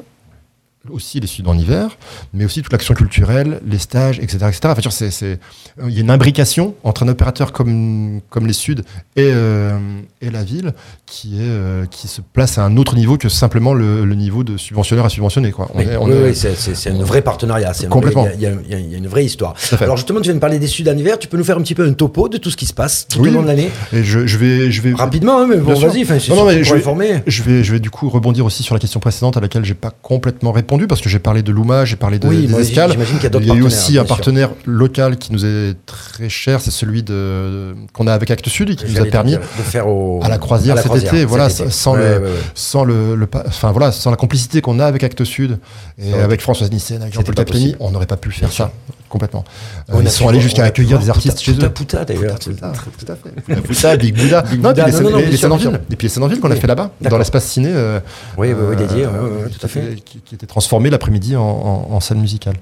aussi 0.91 1.19
les 1.19 1.27
Suds 1.27 1.43
en 1.47 1.57
hiver, 1.57 1.97
mais 2.33 2.45
aussi 2.45 2.61
toute 2.61 2.71
l'action 2.71 2.93
culturelle, 2.93 3.59
les 3.67 3.77
stages, 3.79 4.19
etc. 4.19 4.37
etc. 4.47 4.59
Enfin, 4.65 4.89
c'est- 4.89 5.11
c'est- 5.11 5.39
il 5.85 5.93
y 5.93 5.97
a 5.97 6.01
une 6.01 6.09
imbrication 6.11 6.75
entre 6.83 7.03
un 7.03 7.07
opérateur 7.07 7.51
comme, 7.51 8.21
comme 8.29 8.47
les 8.47 8.53
Suds 8.53 8.81
et, 9.15 9.29
euh, 9.33 9.77
et 10.21 10.29
la 10.29 10.43
ville 10.43 10.73
qui, 11.05 11.35
est, 11.37 11.41
euh, 11.41 11.85
qui 11.85 12.07
se 12.07 12.21
place 12.21 12.57
à 12.57 12.63
un 12.63 12.77
autre 12.77 12.95
niveau 12.95 13.17
que 13.17 13.29
simplement 13.29 13.73
le, 13.73 14.05
le 14.05 14.15
niveau 14.15 14.43
de 14.43 14.57
subventionneur 14.57 15.05
à 15.05 15.09
subventionner. 15.09 15.51
Quoi. 15.51 15.69
On 15.73 15.79
Oui, 15.79 15.85
est- 15.85 15.97
on 15.97 16.05
oui, 16.05 16.11
est- 16.13 16.23
oui, 16.29 16.35
c'est- 16.35 16.55
c'est 16.55 16.75
c'est 16.75 16.89
un 16.91 17.03
vrai 17.03 17.21
partenariat. 17.21 17.73
c'est 17.73 17.87
Complètement. 17.89 18.27
Il 18.35 18.41
y, 18.41 18.45
a- 18.45 18.51
y 18.77 18.81
y 18.93 18.95
une 18.97 19.07
vraie 19.07 19.25
histoire. 19.25 19.55
Alors 19.81 19.97
justement, 19.97 20.19
tu 20.19 20.25
viens 20.25 20.35
de 20.35 20.39
parler 20.39 20.59
des 20.59 20.67
Suds 20.67 20.89
en 20.89 20.97
hiver. 20.97 21.17
Tu 21.19 21.27
peux 21.27 21.37
nous 21.37 21.43
faire 21.43 21.57
un 21.57 21.61
petit 21.61 21.75
peu 21.75 21.85
un 21.87 21.93
topo 21.93 22.29
de 22.29 22.37
tout 22.37 22.49
ce 22.49 22.57
qui 22.57 22.65
se 22.65 22.73
passe 22.73 23.07
tout 23.07 23.21
au 23.21 23.25
long 23.25 23.41
de 23.41 23.47
l'année? 23.47 23.69
Et 23.93 24.03
je, 24.03 24.25
je 24.27 24.37
vais, 24.37 24.71
je 24.71 24.81
vais 24.81 24.93
Rapidement, 24.93 25.39
hein, 25.41 25.47
mais 25.49 25.57
bon, 25.57 25.73
Bien 25.73 25.87
vas-y. 25.87 26.03
Non, 26.29 26.35
non, 26.37 26.45
mais 26.45 26.63
je 26.63 26.73
vais-. 26.73 27.23
Je 27.27 27.43
vais, 27.43 27.63
je 27.63 27.71
vais 27.73 27.79
du 27.79 27.89
coup 27.89 28.09
rebondir 28.09 28.45
aussi 28.45 28.63
sur 28.63 28.73
la 28.75 28.79
question 28.79 28.99
précédente 28.99 29.37
à 29.37 29.39
laquelle 29.39 29.63
j'ai 29.65 29.73
pas 29.73 29.91
complètement 30.01 30.51
répondu 30.51 30.76
parce 30.85 31.01
que 31.01 31.09
j'ai 31.09 31.17
parlé 31.17 31.41
de 31.41 31.51
Luma, 31.51 31.85
j'ai 31.85 31.95
parlé 31.95 32.19
de, 32.19 32.27
Oui, 32.27 32.45
des 32.45 32.59
escales. 32.59 32.91
j'imagine 32.91 33.15
qu'il 33.15 33.23
y 33.23 33.27
a 33.27 33.29
d'autres 33.29 33.45
Il 33.45 33.49
y 33.49 33.51
a 33.51 33.55
eu 33.55 33.63
aussi 33.63 33.97
un 33.97 34.01
sûr. 34.01 34.05
partenaire 34.07 34.51
local 34.65 35.17
qui 35.17 35.31
nous 35.33 35.45
est 35.45 35.75
très 35.87 36.29
cher, 36.29 36.61
c'est 36.61 36.69
celui 36.71 37.01
de, 37.01 37.73
qu'on 37.93 38.05
a 38.05 38.13
avec 38.13 38.29
Actes 38.29 38.49
Sud 38.49 38.69
et 38.69 38.75
qui 38.75 38.85
nous 38.85 38.99
a 38.99 39.05
permis 39.05 39.31
de 39.33 39.63
faire 39.63 39.87
au, 39.87 40.19
à 40.21 40.29
la 40.29 40.37
croisière 40.37 40.73
à 40.73 40.75
la 40.75 40.81
cet 40.83 40.89
croisière, 40.89 41.13
été, 41.13 41.25
voilà, 41.25 41.49
cet 41.49 41.61
été. 41.67 41.71
sans 41.71 41.93
Ouais, 41.93 41.99
le- 41.99 42.17
ouais, 42.19 42.25
ouais. 42.27 42.39
sans 42.53 42.83
le, 42.83 43.27
enfin 43.47 43.71
voilà, 43.71 43.91
sans 43.91 44.11
la 44.11 44.17
complicité 44.17 44.61
qu'on 44.61 44.79
a 44.79 44.85
avec 44.85 45.03
Actes 45.03 45.23
Sud 45.23 45.57
et 45.97 46.13
avec 46.13 46.41
Françoise 46.41 46.69
Nissen, 46.71 47.01
avec 47.01 47.13
Jean-Paul 47.13 47.33
on 47.79 47.91
n'aurait 47.91 48.05
pas 48.05 48.17
pu 48.17 48.29
faire 48.31 48.51
ça 48.51 48.71
complètement. 49.09 49.43
Euh, 49.89 49.93
On 49.95 49.99
a 49.99 50.03
ils 50.03 50.09
sont 50.09 50.27
allés 50.27 50.39
jusqu'à 50.39 50.63
accueillir 50.63 50.99
des 50.99 51.09
artistes 51.09 51.39
chez 51.39 51.53
eux. 51.53 51.69
Puta 51.69 52.05
d'ailleurs. 52.05 52.39
Tout 52.39 52.51
à 52.61 53.15
fait. 53.15 53.61
Puta, 53.61 53.97
Big 53.97 54.15
Buddha. 54.15 54.43
Non, 54.59 54.71
les 54.71 54.91
scènes- 54.91 55.51
en 55.51 55.55
ville. 55.57 55.59
sûr. 55.59 55.73
Et 55.91 55.95
puis 55.95 56.07
les 56.07 56.09
scènes 56.09 56.23
en 56.23 56.27
ville 56.27 56.39
qu'on 56.39 56.51
a 56.51 56.55
fait 56.55 56.67
là-bas, 56.67 56.91
dans 57.01 57.17
l'espace 57.17 57.45
ciné. 57.45 57.69
euh, 57.73 57.99
Oui, 58.37 58.49
oui, 58.49 58.55
euh, 58.59 58.75
dédié, 58.75 59.05
tout 59.05 59.65
à 59.65 59.67
fait. 59.69 59.95
Qui, 60.05 60.35
était 60.35 60.45
transformé 60.45 60.89
l'après-midi 60.89 61.35
en, 61.35 61.99
salle 61.99 62.17
musicale. 62.17 62.55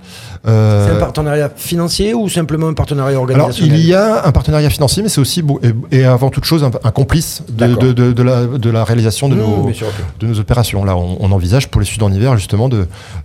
C'est 0.43 0.49
Euh, 0.51 0.95
un 0.95 0.99
partenariat 0.99 1.51
financier 1.55 2.13
ou 2.13 2.29
simplement 2.29 2.67
un 2.67 2.73
partenariat 2.73 3.17
alors, 3.17 3.23
organisationnel 3.23 3.79
il 3.79 3.85
y 3.85 3.93
a 3.93 4.25
un 4.25 4.31
partenariat 4.31 4.69
financier, 4.69 5.03
mais 5.03 5.09
c'est 5.09 5.21
aussi, 5.21 5.43
et, 5.91 6.05
avant 6.05 6.29
toute 6.29 6.45
chose, 6.45 6.63
un, 6.63 6.91
complice 6.91 7.43
de, 7.49 8.69
la, 8.71 8.83
réalisation 8.83 9.29
de, 9.29 9.35
Mmh, 9.35 10.27
nos, 10.27 10.39
opérations. 10.39 10.83
Là, 10.85 10.95
on, 10.95 11.31
envisage 11.31 11.69
pour 11.69 11.81
les 11.81 11.87
Suds 11.87 12.03
en 12.03 12.11
hiver, 12.11 12.37
justement, 12.37 12.69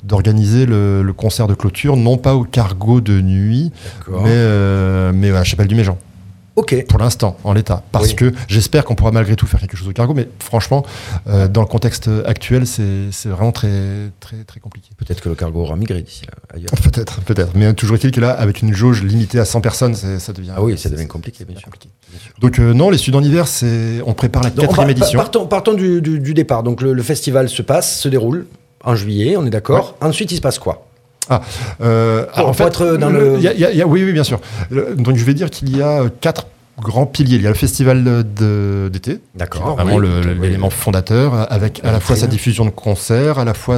d'organiser 0.05 0.67
le 0.67 1.13
concert 1.17 1.47
de 1.47 1.55
clôture, 1.55 1.97
non 1.97 2.17
pas 2.17 2.35
au 2.35 2.45
cargo 2.45 3.01
de 3.01 3.10
nuit, 3.20 3.73
D'accord. 3.99 4.23
mais, 4.23 4.31
euh, 4.33 5.12
mais 5.14 5.31
à 5.31 5.42
chapelle 5.44 5.66
du 5.68 5.75
Méjean. 5.75 5.99
Ok. 6.57 6.85
pour 6.88 6.99
l'instant, 6.99 7.38
en 7.44 7.55
l'état. 7.55 7.83
Parce 7.90 8.09
Oui. 8.09 8.16
que 8.16 8.33
j'espère 8.46 8.85
qu'on 8.85 8.94
pourra 8.94 9.12
malgré 9.12 9.35
tout 9.35 9.46
faire 9.46 9.61
quelque 9.61 9.77
chose 9.79 9.88
au 9.88 9.92
cargo, 9.92 10.12
mais 10.12 10.29
franchement, 10.40 10.85
euh, 11.27 11.49
dans 11.49 11.62
le 11.62 11.66
contexte 11.66 12.11
actuel, 12.27 12.66
c'est 12.66 13.29
vraiment 13.29 13.53
très, 13.53 14.11
très, 14.18 14.37
très 14.44 14.61
compliqué. 14.61 14.90
Peut-être 14.99 15.23
que 15.23 15.31
le 15.31 15.37
cargo 15.37 15.61
aura 15.62 15.77
migré 15.77 16.03
d'ici 16.03 16.23
là, 16.27 16.35
ailleurs. 16.55 16.70
Peut-être, 16.83 17.20
peut-être. 17.23 17.53
Mais 17.55 17.73
toujours 17.73 17.96
est-il 17.96 18.11
que 18.11 18.20
là, 18.20 18.33
avec 18.33 18.61
une 18.61 18.75
jauge 18.75 19.03
limitée 19.03 19.38
à 19.38 19.46
100 19.46 19.62
personnes, 19.62 19.94
ça 19.94 20.33
devient. 20.35 20.53
Ah 20.55 20.62
oui, 20.62 20.77
ça 20.77 20.90
devient 20.90 21.07
compliqué, 21.07 21.44
bien 21.46 21.55
c'est 21.55 21.61
sûr. 21.61 21.70
compliqué. 21.70 21.88
Donc 22.42 22.59
euh, 22.59 22.75
non, 22.75 22.90
les 22.90 22.99
Sud 22.99 23.14
en 23.14 23.23
hiver, 23.23 23.49
c'est 23.49 24.03
on 24.05 24.12
prépare 24.12 24.42
la 24.42 24.51
quatrième 24.51 24.90
édition. 24.90 25.18
Partons, 25.18 25.46
partons 25.46 25.73
du, 25.75 26.03
du- 26.03 26.18
du 26.18 26.35
départ. 26.35 26.62
Donc 26.62 26.83
le, 26.83 26.92
le 26.92 27.03
festival 27.03 27.49
se 27.49 27.62
passe, 27.62 27.99
se 28.01 28.09
déroule 28.09 28.46
en 28.85 28.96
juillet, 28.96 29.37
on 29.38 29.46
est 29.46 29.51
d'accord. 29.51 29.96
Ensuite, 30.03 30.31
il 30.33 30.37
se 30.37 30.40
passe 30.42 30.59
quoi? 30.59 30.87
Euh, 31.81 32.27
alors, 32.35 32.49
en 32.49 32.53
pour 32.53 32.57
fait, 32.57 32.64
être 32.66 32.97
dans 32.97 33.11
le- 33.11 33.38
y 33.38 33.49
a- 33.49 33.53
il 33.55 33.61
y 33.61 33.64
a- 33.64 33.71
il 33.71 33.77
y 33.77 33.83
a- 33.83 33.87
oui, 33.87 34.05
oui, 34.05 34.12
bien 34.12 34.25
sûr. 34.25 34.40
Donc 34.97 35.16
je 35.16 35.25
vais 35.25 35.35
dire 35.35 35.51
qu'il 35.51 35.77
y 35.77 35.83
a 35.83 36.03
quatre 36.21 36.47
grands 36.81 37.05
piliers. 37.07 37.37
Il 37.37 37.43
y 37.43 37.47
a 37.47 37.51
le 37.51 37.55
festival 37.55 38.25
d'été, 38.90 39.21
D'accord. 39.35 39.77
vraiment 39.77 39.97
oui. 39.97 40.09
Oui. 40.25 40.38
l'élément 40.47 40.71
fondateur, 40.71 41.47
avec 41.53 41.81
à 41.83 41.88
La 41.88 41.93
la 41.93 42.01
fois 42.01 42.16
sa 42.16 42.27
diffusion 42.27 42.64
de 42.64 42.71
concerts, 42.71 43.38
à 43.38 43.45
la 43.45 43.55
fois 43.55 43.77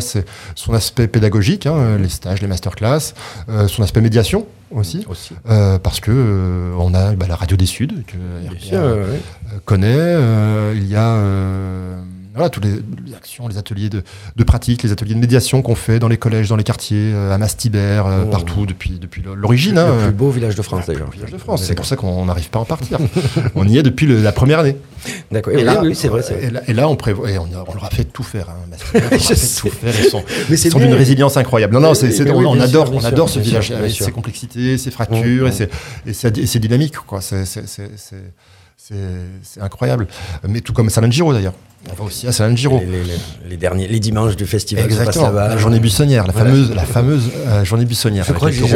son 0.55 0.73
aspect 0.75 1.09
pédagogique, 1.09 1.67
hein, 1.67 1.97
les 2.01 2.09
stages, 2.09 2.41
les 2.41 2.47
masterclass, 2.49 3.15
euh, 3.49 3.67
son 3.69 3.83
aspect 3.83 4.01
médiation 4.01 4.47
aussi. 4.71 5.05
Aussi. 5.09 5.35
euh, 5.51 5.79
parce 5.79 6.01
que 6.01 6.11
euh, 6.15 6.71
on 6.79 6.95
a 6.95 7.13
bah, 7.13 7.27
la 7.29 7.35
radio 7.37 7.57
des 7.57 7.67
Suds 7.67 7.89
que 8.07 8.17
RPA, 8.49 8.61
sûr, 8.61 8.79
euh, 8.79 8.95
ouais, 9.05 9.11
ouais. 9.11 9.21
connaît. 9.65 9.87
euh, 9.99 10.73
il 10.77 10.87
y 10.89 10.95
a 10.97 11.09
euh, 11.17 11.97
voilà, 12.35 12.49
toutes 12.49 12.65
les, 12.65 12.77
les 13.07 13.15
actions, 13.15 13.47
les 13.49 13.59
ateliers 13.59 13.89
de, 13.89 14.03
de 14.37 14.45
pratique, 14.45 14.83
les 14.83 14.93
ateliers 14.93 15.15
de 15.15 15.21
médiation 15.21 15.61
qu'on 15.63 15.75
fait 15.75 15.99
dans 15.99 16.09
les 16.09 16.17
collèges, 16.17 16.49
dans 16.49 16.57
les 16.57 16.65
quartiers, 16.65 17.13
euh, 17.15 17.33
à 17.33 17.39
Mastibert, 17.39 18.07
euh, 18.07 18.23
Oh. 18.27 18.31
partout 18.31 18.67
depuis, 18.67 18.99
depuis 18.99 19.23
l'origine. 19.23 19.75
Le 19.75 19.81
hein, 19.81 19.97
plus 19.99 20.09
euh, 20.09 20.11
beau 20.13 20.31
village 20.31 20.55
de 20.55 20.63
France, 20.63 20.87
d'ailleurs. 20.87 21.11
village 21.11 21.31
de 21.31 21.39
France. 21.39 21.63
C'est 21.65 21.75
pour 21.75 21.85
ça 21.87 21.97
qu'on 21.97 22.25
n'arrive 22.27 22.49
pas 22.51 22.59
à 22.59 22.63
en 22.63 22.65
partir. 22.65 22.99
on 23.55 23.67
y 23.69 23.77
est 23.79 23.83
depuis 23.83 24.07
le- 24.07 24.23
la 24.23 24.33
première 24.33 24.61
année. 24.61 24.77
D'accord. 25.31 25.53
Et 25.53 25.57
Oui, 25.57 25.63
là, 25.65 25.81
oui, 25.83 25.95
c'est 25.95 26.09
vrai. 26.09 26.23
Et 26.41 26.51
là, 26.51 26.63
et 26.67 26.73
là, 26.73 26.89
on 26.89 26.97
prévoit, 26.97 27.31
et 27.31 27.39
on, 27.39 27.47
leur 27.51 27.85
a 27.85 27.91
fait 27.91 28.05
tout 28.05 28.23
faire. 28.23 28.49
Hein, 28.51 28.55
Mastibert, 28.71 29.03
on 29.05 29.11
leur 29.11 29.13
a 29.13 29.17
Je 29.19 29.27
fait 29.29 29.35
sais. 29.37 29.61
tout 29.61 29.69
faire. 29.71 29.95
Ils 30.49 30.59
sont, 30.71 30.79
d'une 30.79 30.95
résilience 30.95 31.37
incroyable. 31.37 31.75
Non, 31.75 31.81
non, 31.81 31.93
Oui, 31.93 32.31
on, 32.31 32.53
oui, 32.55 32.61
adore, 32.61 32.87
sûr, 32.87 32.97
on 32.97 33.05
adore 33.05 33.29
ce 33.29 33.41
village 33.41 33.67
sûr, 33.67 33.77
avec 33.77 33.91
ses 33.93 34.11
complexités, 34.13 34.79
ses 34.79 34.91
fractures 34.91 35.47
Mm, 35.49 35.53
et, 36.07 36.13
ses, 36.15 36.47
ses 36.47 36.59
dynamiques. 36.59 36.95
C'est, 38.77 39.61
incroyable. 39.61 40.07
Mais 40.49 40.61
tout 40.61 40.73
comme 40.73 40.91
Salon 40.91 41.11
Giro 41.11 41.33
d'ailleurs. 41.33 41.55
On 41.91 41.95
va 41.95 42.05
aussi 42.05 42.27
à 42.29 42.33
Salon 42.33 42.55
Giro. 42.57 42.79
Les, 42.79 42.87
les- 42.87 43.05
les- 43.05 43.51
les 43.51 43.57
derniers, 43.57 43.87
les 43.89 44.01
dimanches 44.01 44.37
du 44.37 44.47
festival. 44.47 44.85
Exactement. 44.85 45.31
La 45.31 45.57
journée 45.59 45.81
buissonnière, 45.81 46.27
la 46.27 46.33
Voilà. 46.33 46.51
fameuse, 46.51 46.75
la 46.75 46.85
fameuse 46.85 47.23
euh, 47.47 47.65
journée 47.65 47.85
buissonnière. 47.85 48.25
Je 48.27 48.33
crois 48.33 48.49
que 48.51 48.55
j'ai 48.57 48.67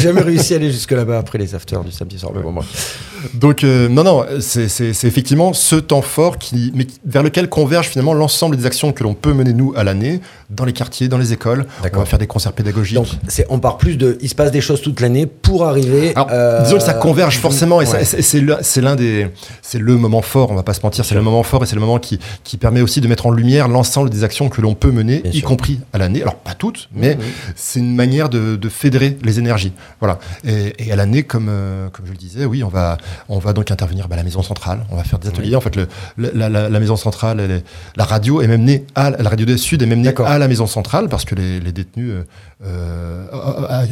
jamais 0.00 0.20
et- 0.20 0.24
réussi 0.24 0.52
à 0.52 0.56
aller 0.56 0.70
jusque 0.72 0.90
là-bas 0.92 1.18
après 1.18 1.38
les 1.38 1.54
afters 1.54 1.82
du 1.84 1.92
samedi 1.92 2.18
soir. 2.18 2.32
Mais 2.34 2.42
bon, 2.42 2.52
bref. 2.52 3.00
Donc 3.34 3.64
euh, 3.64 3.88
non, 3.88 4.04
non, 4.04 4.26
c'est 4.40 4.66
effectivement 5.04 5.52
ce 5.52 5.76
temps 5.76 6.02
fort 6.02 6.38
qui, 6.38 6.70
mais 6.74 6.86
vers 7.06 7.22
lequel 7.22 7.48
converge 7.48 7.88
finalement 7.88 8.12
l'ensemble 8.14 8.56
des 8.56 8.66
actions 8.66 8.92
que 8.92 9.02
l'on 9.02 9.14
peut 9.14 9.32
mener 9.32 9.52
nous 9.54 9.72
à 9.76 9.82
l'année, 9.84 10.20
dans 10.50 10.64
les 10.64 10.72
quartiers, 10.74 11.08
dans 11.08 11.18
les 11.18 11.32
écoles. 11.32 11.66
On 11.94 11.98
va 11.98 12.04
faire 12.04 12.18
des 12.18 12.26
concerts 12.26 12.52
pédagogiques. 12.52 12.96
Donc, 12.96 13.06
on 13.48 13.58
part 13.58 13.78
plus 13.78 13.96
de. 13.96 14.18
Il 14.20 14.28
se 14.28 14.34
passe 14.34 14.50
des 14.50 14.60
choses 14.60 14.82
toute 14.82 15.00
l'année 15.00 15.26
pour 15.26 15.64
arriver. 15.64 16.12
Alors, 16.14 16.28
euh, 16.30 16.62
disons 16.64 16.76
que 16.78 16.82
ça 16.82 16.94
converge 16.94 17.38
forcément, 17.38 17.80
et 17.80 17.86
ouais. 17.86 18.04
c'est 18.04 18.80
l'un 18.82 18.96
des, 18.96 19.28
c'est 19.62 19.78
le 19.78 19.96
moment 19.96 20.20
fort. 20.22 20.50
On 20.50 20.54
va 20.54 20.62
pas 20.62 20.74
se 20.74 20.80
mentir, 20.82 21.04
c'est 21.04 21.14
le 21.14 21.22
moment 21.22 21.42
fort 21.42 21.62
et 21.62 21.66
c'est 21.66 21.75
le 21.76 21.80
moment 21.80 21.98
qui, 22.00 22.18
qui 22.42 22.56
permet 22.56 22.80
aussi 22.80 23.00
de 23.00 23.06
mettre 23.06 23.26
en 23.26 23.30
lumière 23.30 23.68
l'ensemble 23.68 24.10
des 24.10 24.24
actions 24.24 24.48
que 24.48 24.60
l'on 24.60 24.74
peut 24.74 24.90
mener, 24.90 25.20
Bien 25.20 25.30
y 25.30 25.38
sûr. 25.38 25.48
compris 25.48 25.78
à 25.92 25.98
l'année. 25.98 26.22
Alors 26.22 26.34
pas 26.34 26.54
toutes, 26.54 26.88
mais 26.94 27.16
c'est 27.54 27.78
une 27.78 27.94
manière 27.94 28.28
de, 28.28 28.56
de 28.56 28.68
fédérer 28.68 29.16
les 29.22 29.38
énergies. 29.38 29.72
Voilà. 30.00 30.18
Et, 30.44 30.72
et 30.78 30.92
à 30.92 30.96
l'année, 30.96 31.22
comme 31.22 31.46
euh, 31.48 31.88
comme 31.90 32.06
je 32.06 32.10
le 32.10 32.16
disais, 32.16 32.44
oui, 32.44 32.64
on 32.64 32.68
va 32.68 32.98
on 33.28 33.38
va 33.38 33.52
donc 33.52 33.70
intervenir 33.70 34.08
bah, 34.08 34.14
à 34.14 34.18
la 34.18 34.24
maison 34.24 34.42
centrale. 34.42 34.80
On 34.90 34.96
va 34.96 35.04
faire 35.04 35.18
des 35.20 35.28
ateliers. 35.28 35.54
En 35.56 35.60
fait, 35.60 35.76
le, 35.76 35.86
la, 36.18 36.48
la- 36.48 36.68
la 36.68 36.80
maison 36.80 36.96
centrale, 36.96 37.40
est- 37.40 37.64
la 37.96 38.04
radio 38.04 38.40
est 38.42 38.48
même 38.48 38.64
née 38.64 38.84
à 38.94 39.10
la 39.10 39.28
radio 39.30 39.46
des 39.46 39.56
Sud 39.58 39.82
est 39.82 39.86
même 39.86 40.00
née 40.00 40.12
à 40.24 40.38
la 40.38 40.48
maison 40.48 40.66
centrale 40.66 41.08
parce 41.08 41.24
que 41.24 41.34
les, 41.34 41.60
les 41.60 41.72
détenus 41.72 42.10
euh, 42.10 42.22
euh, 42.64 43.26
à, 43.68 43.82
à- 43.82 43.84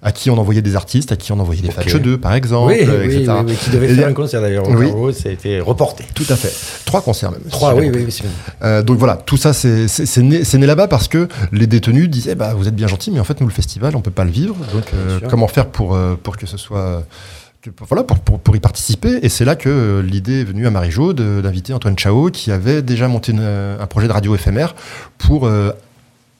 à 0.00 0.12
qui 0.12 0.30
on 0.30 0.38
envoyait 0.38 0.62
des 0.62 0.76
artistes, 0.76 1.10
à 1.12 1.16
qui 1.16 1.32
on 1.32 1.40
envoyait 1.40 1.60
des 1.62 1.68
Ok. 1.68 1.74
Fatch 1.74 1.96
2 1.96 2.18
par 2.18 2.32
exemple, 2.34 2.72
etc. 2.72 3.32
qui 3.60 3.70
devait 3.70 3.90
Et 3.90 3.94
faire 3.96 4.08
un 4.08 4.12
concert 4.12 4.40
d'ailleurs 4.40 4.68
Oui. 4.68 4.86
Carreau, 4.86 5.12
ça 5.12 5.28
a 5.28 5.32
été 5.32 5.60
reporté. 5.60 6.04
Tout 6.14 6.24
à 6.30 6.36
fait. 6.36 6.52
Trois 6.84 7.02
concerts 7.02 7.17
même. 7.22 7.40
Trois, 7.50 7.72
si 7.74 7.80
oui, 7.80 7.90
oui, 7.94 8.04
oui, 8.06 8.22
euh, 8.62 8.82
donc 8.82 8.98
voilà, 8.98 9.16
tout 9.16 9.36
ça, 9.36 9.52
c'est 9.52 9.86
né, 10.22 10.42
né 10.54 10.66
là-bas 10.66 10.88
parce 10.88 11.08
que 11.08 11.28
les 11.52 11.66
détenus 11.66 12.08
disaient 12.08 12.34
bah, 12.34 12.54
Vous 12.54 12.68
êtes 12.68 12.74
bien 12.74 12.86
gentils, 12.86 13.10
mais 13.10 13.20
en 13.20 13.24
fait, 13.24 13.40
nous, 13.40 13.46
le 13.46 13.52
festival, 13.52 13.96
on 13.96 14.00
peut 14.00 14.10
pas 14.10 14.24
le 14.24 14.30
vivre. 14.30 14.54
Donc, 14.72 14.84
euh, 14.94 15.20
comment 15.28 15.48
faire 15.48 15.66
pour, 15.66 15.94
euh, 15.94 16.14
pour 16.22 16.36
que 16.36 16.46
ce 16.46 16.56
soit. 16.56 17.02
que- 17.62 17.70
voilà, 17.88 18.04
pour, 18.04 18.18
pour, 18.18 18.38
pour 18.40 18.56
y 18.56 18.60
participer. 18.60 19.18
Et 19.22 19.28
c'est 19.28 19.44
là 19.44 19.56
que 19.56 19.68
euh, 19.68 20.02
l'idée 20.02 20.40
est 20.40 20.44
venue 20.44 20.66
à 20.66 20.70
Marie-Jo 20.70 21.12
d'inviter 21.12 21.72
Antoine 21.74 21.98
Chao, 21.98 22.30
qui 22.30 22.50
avait 22.52 22.82
déjà 22.82 23.08
monté 23.08 23.32
une, 23.32 23.40
euh, 23.40 23.80
un 23.82 23.86
projet 23.86 24.06
de 24.08 24.12
radio 24.12 24.34
éphémère 24.34 24.74
pour, 25.18 25.46
euh, 25.46 25.72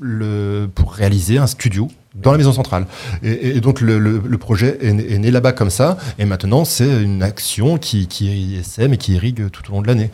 le, 0.00 0.68
pour 0.74 0.92
réaliser 0.92 1.38
un 1.38 1.46
studio 1.46 1.88
dans 2.22 2.32
la 2.32 2.38
maison 2.38 2.52
centrale. 2.52 2.86
Et, 3.22 3.56
et 3.56 3.60
donc 3.60 3.80
le, 3.80 3.98
le- 3.98 4.22
le 4.24 4.38
projet 4.38 4.78
est, 4.82 4.92
né- 4.92 5.30
là-bas 5.30 5.52
comme 5.52 5.70
ça, 5.70 5.98
et 6.18 6.24
maintenant 6.24 6.64
c'est 6.64 7.02
une 7.02 7.22
action 7.22 7.76
qui, 7.78 8.06
qui 8.06 8.56
essaime 8.56 8.92
et 8.94 8.96
qui 8.96 9.14
irrigue 9.14 9.50
tout 9.50 9.62
au 9.70 9.72
long 9.74 9.82
de 9.82 9.86
l'année. 9.86 10.10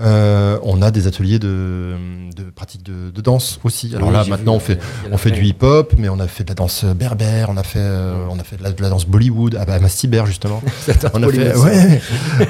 Euh, 0.00 0.58
on 0.62 0.82
a 0.82 0.90
des 0.90 1.06
ateliers 1.06 1.38
de, 1.38 1.94
de 2.36 2.42
pratique 2.54 2.82
de, 2.82 3.10
de 3.10 3.20
danse 3.20 3.60
aussi. 3.64 3.92
Alors 3.96 4.08
Oui, 4.08 4.14
là, 4.14 4.24
maintenant, 4.28 4.52
vu, 4.52 4.56
on 4.58 4.60
fait, 4.60 4.78
on 5.12 5.16
fait 5.16 5.30
du 5.30 5.42
hip-hop, 5.44 5.94
mais 5.98 6.08
on 6.08 6.20
a 6.20 6.28
fait 6.28 6.44
de 6.44 6.50
la 6.50 6.54
danse 6.54 6.84
berbère, 6.84 7.48
on 7.50 7.56
a 7.56 7.62
fait, 7.62 7.78
euh, 7.80 8.14
on 8.30 8.38
a 8.38 8.44
fait 8.44 8.56
de 8.56 8.62
la, 8.62 8.72
de 8.72 8.82
la 8.82 8.88
danse 8.90 9.06
Bollywood 9.06 9.54
à, 9.56 9.62
à 9.62 9.78
Mastibert, 9.78 10.26
justement. 10.26 10.62
on, 11.14 11.22
a 11.22 11.28
fait, 11.30 11.56
ouais, 11.56 12.00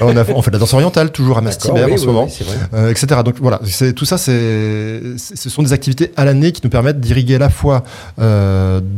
on, 0.00 0.16
a, 0.16 0.24
on 0.30 0.42
fait 0.42 0.50
de 0.50 0.56
la 0.56 0.60
danse 0.60 0.74
orientale, 0.74 1.12
toujours 1.12 1.38
à 1.38 1.40
D'accord, 1.40 1.74
Mastibert 1.74 1.86
oui, 1.86 1.92
en 1.92 1.96
ce 1.96 2.02
oui, 2.02 2.06
moment. 2.12 2.28
Euh, 2.74 2.90
etc. 2.90 3.20
Donc 3.24 3.36
voilà, 3.40 3.60
tout 3.94 4.04
ça, 4.04 4.18
c'est, 4.18 5.00
ce 5.16 5.50
sont 5.50 5.62
des 5.62 5.72
activités 5.72 6.12
à 6.16 6.24
l'année 6.24 6.52
qui 6.52 6.60
nous 6.64 6.70
permettent 6.70 7.00
d'irriguer 7.00 7.36
à 7.36 7.38
la 7.38 7.50
fois 7.50 7.84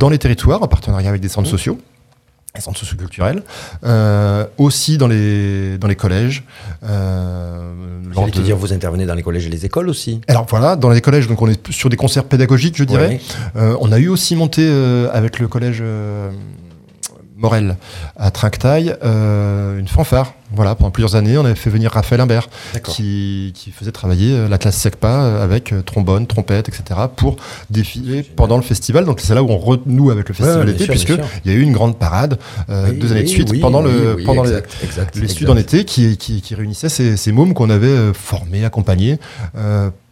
dans 0.01 0.09
les 0.09 0.19
territoires, 0.19 0.61
en 0.63 0.67
partenariat 0.67 1.09
avec 1.11 1.21
des 1.21 1.29
centres 1.29 1.49
Mmh. 1.49 1.59
sociaux, 1.59 1.79
des 2.57 2.61
centres 2.63 2.81
socioculturels, 2.81 3.43
euh, 3.85 4.45
aussi 4.59 4.99
dans 4.99 5.07
les, 5.07 5.79
dans 5.79 5.87
les 5.87 5.95
collèges. 5.95 6.43
Euh, 6.83 7.73
J'allais 8.15 8.31
te 8.33 8.39
de- 8.39 8.43
dire, 8.43 8.57
vous 8.57 8.73
intervenez 8.73 9.07
dans 9.07 9.15
les 9.15 9.23
collèges 9.23 9.47
et 9.47 9.51
les 9.51 9.65
écoles 9.67 9.89
aussi. 9.89 10.21
alors 10.27 10.47
voilà, 10.49 10.75
dans 10.75 10.91
les 10.91 11.01
collèges, 11.01 11.29
donc 11.29 11.41
on 11.43 11.49
est 11.49 11.71
sur 11.71 11.89
des 11.91 11.97
concerts 11.97 12.25
pédagogiques, 12.25 12.77
je 12.77 12.85
dirais. 12.85 13.09
Ouais. 13.09 13.21
Euh, 13.57 13.77
on 13.81 13.93
a 13.93 13.99
eu 13.99 14.09
aussi 14.09 14.35
monté 14.35 14.63
euh, 14.67 15.09
avec 15.13 15.39
le 15.39 15.47
collège 15.49 15.79
euh, 15.81 16.31
Morel 17.41 17.77
à 18.17 18.31
Trinquetail 18.31 18.97
euh, 19.03 19.79
une 19.79 19.89
fanfare. 19.89 20.35
Voilà, 20.53 20.75
pendant 20.75 20.91
plusieurs 20.91 21.15
années, 21.15 21.39
on 21.39 21.45
avait 21.45 21.55
fait 21.55 21.71
venir 21.71 21.93
Raphaël 21.93 22.21
Imbert 22.21 22.49
qui, 22.85 23.53
qui 23.55 23.71
faisait 23.71 23.93
travailler 23.93 24.33
euh, 24.35 24.49
la 24.49 24.59
classe 24.59 24.77
SECPA 24.77 25.09
euh, 25.09 25.45
avec 25.45 25.73
trombone, 25.87 26.27
trompette, 26.27 26.69
etc. 26.69 27.01
pour 27.15 27.37
défiler 27.71 28.23
pendant 28.23 28.57
le 28.57 28.63
festival. 28.63 29.05
Donc 29.05 29.21
c'est 29.21 29.35
là 29.35 29.43
où 29.43 29.49
on 29.49 29.59
renoue 29.59 30.11
avec 30.11 30.29
le 30.29 30.35
festival 30.35 30.61
Ouais, 30.67 30.73
d'été, 30.73 30.85
sûr, 30.85 30.93
puisque 30.93 31.15
bien 31.15 31.25
sûr. 31.25 31.27
il 31.45 31.53
y 31.53 31.55
a 31.55 31.57
eu 31.59 31.63
une 31.63 31.73
grande 31.73 31.99
parade 31.99 32.39
Oui, 32.69 32.99
deux 32.99 33.13
années 33.13 33.23
de 33.23 33.29
suite 33.29 33.49
oui, 33.51 33.61
pendant, 33.61 33.83
oui, 33.85 33.91
le, 33.93 34.15
oui, 34.17 34.25
pendant 34.25 34.43
les, 34.43 34.51
exact, 34.51 34.77
exact, 34.83 35.17
les 35.17 35.23
exact. 35.23 35.39
Suds 35.39 35.51
en 35.51 35.57
été 35.57 35.85
qui, 35.85 36.17
qui, 36.17 36.43
qui 36.43 36.55
réunissaient 36.55 36.89
ces, 36.89 37.17
ces 37.17 37.33
mômes 37.33 37.55
qu'on 37.55 37.71
avait 37.71 38.13
formés, 38.13 38.65
accompagnés 38.65 39.19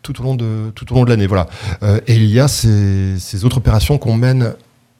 tout 0.03 0.21
au 0.21 0.25
long 0.25 0.35
de 0.35 0.71
tout 0.75 0.91
au 0.93 0.95
long 0.97 1.05
de 1.05 1.11
l'année. 1.11 1.27
Voilà. 1.27 1.49
Euh, 1.83 2.01
et 2.07 2.15
il 2.15 2.27
y 2.27 2.41
a 2.41 2.49
ces, 2.49 3.19
ces 3.19 3.45
autres 3.45 3.59
opérations 3.59 3.99
qu'on 3.99 4.15
mène 4.15 4.55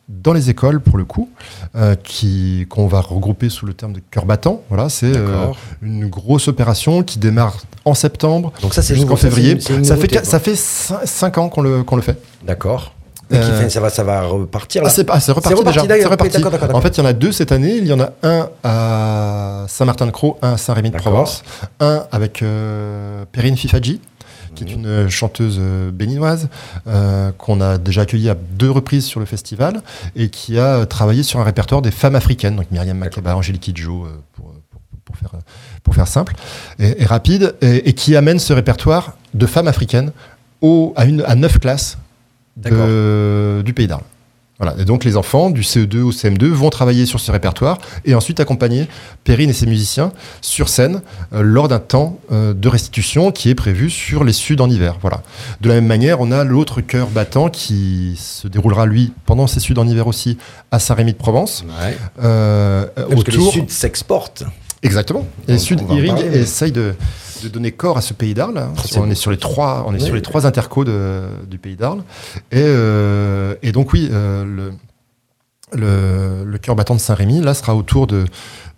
dans 0.09 0.33
les 0.33 0.49
écoles 0.51 0.81
pour 0.81 0.97
le 0.97 1.05
coup, 1.05 1.29
euh, 1.77 1.95
qui 2.03 2.67
qu'on 2.71 2.87
va 2.87 3.01
regrouper 3.01 3.49
sous 3.51 3.67
le 3.67 3.75
terme 3.75 3.93
de 3.93 4.01
cœur 4.11 4.25
battant. 4.25 4.63
Voilà, 4.71 4.89
c'est 4.89 5.15
euh, 5.15 5.47
une 5.83 6.09
grosse 6.09 6.49
opération 6.49 7.03
qui 7.03 7.19
démarre 7.19 7.57
en 7.85 7.95
septembre 7.95 8.53
Donc 8.63 8.73
ça, 8.75 8.81
jusqu'en 8.83 9.17
ça, 9.17 9.23
février. 9.31 9.61
Ça 9.61 9.97
fait 9.97 10.25
ça 10.25 10.41
fait 10.41 10.55
cin- 10.55 11.05
cinq 11.05 11.39
ans 11.39 11.49
qu'on 11.49 11.61
le 11.63 11.83
qu'on 11.83 11.97
le 11.97 12.03
fait. 12.03 12.19
D'accord. 12.47 12.95
Euh, 13.31 13.61
fait- 13.61 13.69
ça 13.69 13.81
va, 13.81 13.91
ça 13.91 14.05
va 14.05 14.23
repartir 14.23 14.83
là. 14.83 14.89
Ah, 14.89 14.91
c'est 14.91 15.07
c'est 15.21 15.33
reparti, 15.33 15.53
reparti, 15.53 15.87
déjà. 15.87 16.09
reparti. 16.09 16.41
d'accord, 16.41 16.75
En 16.75 16.81
fait, 16.81 16.97
il 16.97 17.01
y 17.03 17.03
en 17.03 17.07
a 17.07 17.13
deux 17.13 17.31
cette 17.31 17.53
année. 17.53 17.77
Il 17.77 17.87
y 17.87 17.93
en 17.93 18.01
a 18.01 18.09
un 18.23 18.49
à 18.65 19.67
Saint-Martin-de-Croix, 19.69 20.39
un 20.41 20.53
à 20.55 20.57
Saint-Rémy-de-Provence, 20.57 21.43
un 21.81 22.05
avec 22.11 22.43
euh, 22.43 23.27
Perrine 23.31 23.59
Fifadji, 23.59 24.01
qui 24.59 24.73
est 24.73 24.75
une 24.75 25.09
chanteuse 25.09 25.57
euh, 25.61 25.91
béninoise 25.91 26.49
euh, 26.87 27.31
qu'on 27.39 27.61
a 27.61 27.79
déjà 27.79 28.03
accueillie 28.03 28.29
à 28.29 28.35
deux 28.35 28.71
reprises 28.71 29.05
sur 29.07 29.21
le 29.21 29.27
festival 29.27 29.83
et 30.17 30.29
qui 30.29 30.59
a 30.59 30.85
travaillé 30.87 31.23
sur 31.23 31.41
un 31.41 31.45
répertoire 31.45 31.83
des 31.83 31.91
femmes 31.91 32.15
africaines, 32.17 32.57
donc 32.57 32.71
Myriam 32.71 32.99
Makeba, 32.99 33.37
Angélique 33.37 33.63
Kidjo, 33.63 34.05
euh, 34.05 34.21
pour, 34.35 34.53
pour, 34.71 34.81
pour 35.05 35.17
faire, 35.17 35.31
pour 35.83 35.95
faire 35.95 36.07
simple 36.09 36.35
et, 36.79 37.03
et 37.03 37.07
rapide, 37.07 37.55
et, 37.61 37.89
et 37.89 37.93
qui 37.95 38.17
amène 38.17 38.39
ce 38.39 38.53
répertoire 38.53 39.17
de 39.35 39.47
femmes 39.47 39.69
africaines 39.69 40.13
au, 40.61 40.93
à, 40.97 41.05
une, 41.05 41.23
à 41.27 41.35
neuf 41.35 41.59
classes 41.59 41.99
de- 42.57 43.63
du 43.65 43.73
pays 43.73 43.87
d'Arles. 43.87 44.03
Voilà. 44.59 44.75
Et 44.81 44.85
donc 44.85 45.05
les 45.05 45.17
enfants 45.17 45.51
du 45.51 45.63
CE2 45.63 45.99
au 46.01 46.11
CM2 46.11 46.47
vont 46.47 46.71
travailler 46.71 47.07
sur 47.07 47.21
ce 47.21 47.31
répertoire 47.31 47.79
et 48.05 48.15
ensuite 48.15 48.41
accompagner 48.41 48.89
Perrine 49.23 49.51
et 49.51 49.53
ses 49.53 49.67
musiciens 49.67 50.13
sur 50.41 50.69
scène 50.69 51.01
euh, 51.33 51.43
lors 51.43 51.69
d'un 51.69 51.79
temps 51.79 52.19
euh, 52.33 52.55
de 52.55 52.69
restitution 52.69 53.31
qui 53.31 53.51
est 53.51 53.55
prévu 53.55 53.89
sur 53.89 54.25
les 54.25 54.33
Suds 54.33 54.61
en 54.61 54.69
hiver. 54.69 54.97
Voilà. 55.01 55.23
De 55.61 55.69
la 55.69 55.77
même 55.77 55.87
manière, 55.87 56.21
on 56.21 56.33
a 56.33 56.43
l'autre 56.43 56.81
chœur 56.81 57.07
battant 57.09 57.51
qui 57.51 58.15
se 58.19 58.49
déroulera 58.49 58.85
lui 58.87 59.13
pendant 59.27 59.47
ces 59.47 59.61
Suds 59.61 59.79
en 59.79 59.87
hiver 59.87 60.07
aussi 60.09 60.39
à 60.73 60.79
Saint-Rémy 60.81 61.13
de 61.13 61.19
Provence. 61.19 61.65
Ouais. 61.81 61.97
Euh, 62.23 62.87
Parce 62.97 63.25
que 63.25 63.31
les 63.31 63.51
Suds 63.51 63.65
s'exportent. 63.69 64.43
Exactement. 64.83 65.27
Et 65.49 65.55
On- 65.55 65.59
Sud 65.59 65.81
on 65.83 65.87
va 65.87 65.95
en 65.95 65.97
Hearing 65.97 66.15
parler, 66.15 66.31
mais- 66.31 66.39
essaye 66.39 66.71
de, 66.73 66.95
de 67.43 67.49
donner 67.49 67.73
corps 67.73 67.97
à 67.99 68.01
ce 68.01 68.15
pays 68.15 68.35
d'Arles. 68.35 68.59
hein. 68.59 68.73
On 68.97 69.01
beau. 69.01 69.07
est 69.11 69.15
sur 69.15 69.31
les 69.31 69.39
trois, 69.39 69.85
on 69.87 69.93
est 69.95 69.99
Oui. 70.01 70.05
sur 70.05 70.15
les 70.15 70.23
trois 70.23 70.47
intercos 70.47 70.85
de- 70.85 71.23
du 71.49 71.59
pays 71.59 71.77
d'Arles. 71.77 72.03
Et, 72.53 72.57
euh, 72.61 73.55
et 73.63 73.73
donc 73.73 73.93
oui, 73.93 74.09
euh, 74.13 74.45
le, 74.45 74.73
le, 75.73 76.45
le 76.45 76.59
cœur 76.59 76.75
battant 76.77 76.95
de 76.95 77.01
Saint-Rémy, 77.01 77.41
là, 77.41 77.55
sera 77.55 77.75
autour 77.75 78.07
de 78.07 78.25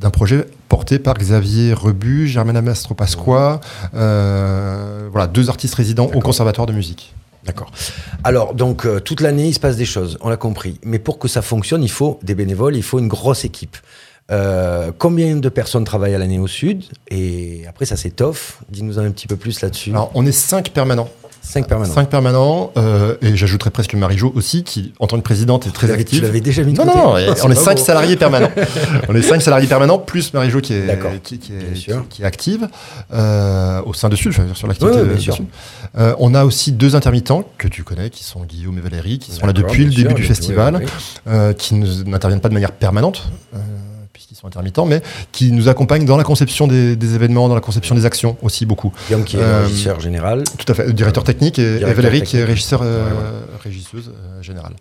d'un 0.00 0.08
projet 0.10 0.46
porté 0.70 0.98
par 0.98 1.18
Xavier 1.18 1.74
Rebu, 1.74 2.26
Germaine 2.26 2.58
Mastro 2.62 2.94
Pasqua, 2.94 3.60
euh, 3.94 5.08
voilà, 5.12 5.26
deux 5.26 5.50
artistes 5.50 5.74
résidents 5.74 6.10
au 6.14 6.20
conservatoire 6.20 6.66
de 6.66 6.72
musique. 6.72 7.14
D'accord. 7.44 7.70
Alors, 8.24 8.54
donc, 8.54 8.86
euh, 8.86 8.98
toute 8.98 9.20
l'année, 9.20 9.48
il 9.48 9.52
se 9.54 9.60
passe 9.60 9.76
des 9.76 9.84
choses, 9.84 10.16
on 10.22 10.30
l'a 10.30 10.38
compris. 10.38 10.80
Mais 10.84 10.98
pour 10.98 11.18
que 11.18 11.28
ça 11.28 11.42
fonctionne, 11.42 11.82
il 11.82 11.90
faut 11.90 12.18
des 12.22 12.34
bénévoles, 12.34 12.76
il 12.76 12.82
faut 12.82 12.98
une 12.98 13.08
grosse 13.08 13.44
équipe. 13.44 13.76
Euh, 14.30 14.92
combien 14.96 15.36
de 15.36 15.48
personnes 15.48 15.84
travaillent 15.84 16.14
à 16.14 16.18
l'année 16.18 16.38
au 16.38 16.46
Sud? 16.46 16.84
Et 17.10 17.62
après, 17.68 17.84
ça 17.84 17.96
s'étoffe. 17.96 18.58
Dis-nous 18.70 18.98
un 18.98 19.10
petit 19.10 19.26
peu 19.26 19.36
plus 19.36 19.60
là-dessus. 19.60 19.90
Alors, 19.90 20.10
on 20.14 20.24
est 20.26 20.32
cinq 20.32 20.70
permanents. 20.70 21.08
Cinq 21.42 21.66
permanents. 21.68 21.94
Cinq 21.94 22.10
permanents, 22.10 22.70
euh, 22.76 23.16
et 23.22 23.34
j'ajouterais 23.34 23.70
presque 23.70 23.94
Marie-Jo 23.94 24.30
aussi, 24.36 24.62
qui, 24.62 24.92
en 25.00 25.06
tant 25.06 25.16
que 25.16 25.22
présidente, 25.22 25.66
est 25.66 25.70
très 25.70 25.90
active. 25.90 26.18
Tu 26.18 26.24
l'avais 26.24 26.42
déjà 26.42 26.62
mis 26.62 26.74
de 26.74 26.78
Non, 26.78 26.84
côté 26.84 26.98
non, 26.98 27.14
C'est 27.34 27.44
on 27.46 27.50
est 27.50 27.54
pas 27.54 27.60
cinq 27.62 27.78
beau. 27.78 27.82
salariés 27.82 28.16
permanents. 28.16 28.50
on 29.08 29.14
est 29.16 29.22
cinq 29.22 29.40
salariés 29.40 29.66
permanents, 29.66 29.98
plus 29.98 30.34
Marie-Jo 30.34 30.60
qui 30.60 30.74
est, 30.74 31.22
qui, 31.22 31.38
qui 31.38 31.52
qui- 32.10 32.24
active 32.24 32.68
euh, 33.14 33.80
au 33.86 33.94
sein 33.94 34.10
de 34.10 34.16
Sud, 34.16 34.32
enfin, 34.32 34.44
sur 34.54 34.68
l'activité 34.68 34.98
Oui, 34.98 35.02
oui, 35.02 35.08
bien 35.08 35.16
de 35.16 35.20
sûr. 35.22 35.34
Sud. 35.34 35.46
Euh, 35.98 36.14
on 36.18 36.34
a 36.34 36.44
aussi 36.44 36.72
deux 36.72 36.94
intermittents 36.94 37.42
que 37.56 37.68
tu 37.68 37.84
connais, 37.84 38.10
qui 38.10 38.22
sont 38.22 38.44
Guillaume 38.44 38.76
et 38.76 38.82
Valérie, 38.82 39.18
qui 39.18 39.32
sont 39.32 39.46
là 39.46 39.54
depuis 39.54 39.86
le 39.86 39.90
début 39.92 40.08
sûr, 40.10 40.14
du 40.16 40.22
festival, 40.24 40.84
oui, 41.26 41.54
qui 41.56 41.74
ne- 41.74 42.02
n'interviennent 42.04 42.40
pas 42.42 42.50
de 42.50 42.54
manière 42.54 42.72
permanente. 42.72 43.30
Puisqu'ils 44.30 44.40
sont 44.40 44.46
intermittents, 44.46 44.86
mais 44.86 45.02
qui 45.32 45.52
nous 45.52 45.68
accompagnent 45.68 46.04
dans 46.04 46.16
la 46.16 46.24
conception 46.24 46.66
des, 46.66 46.96
des 46.96 47.14
événements, 47.14 47.48
dans 47.48 47.54
la 47.54 47.60
conception 47.60 47.94
des 47.94 48.06
actions 48.06 48.36
aussi 48.42 48.64
beaucoup. 48.66 48.92
Guillaume 49.08 49.24
qui 49.24 49.36
est 49.36 49.40
Euh, 49.42 49.64
régisseur 49.66 50.00
général. 50.00 50.44
Tout 50.58 50.70
à 50.70 50.74
fait, 50.74 50.88
euh, 50.88 50.92
directeur 50.92 51.24
technique 51.24 51.58
et, 51.58 51.78
Valérie 51.78 52.22
qui 52.22 52.36
est 52.36 52.44
régisseur, 52.44 52.80
euh, 52.82 53.04
Ouais, 53.10 53.16
régisseuse 53.64 54.08
euh, 54.10 54.42
générale. 54.42 54.72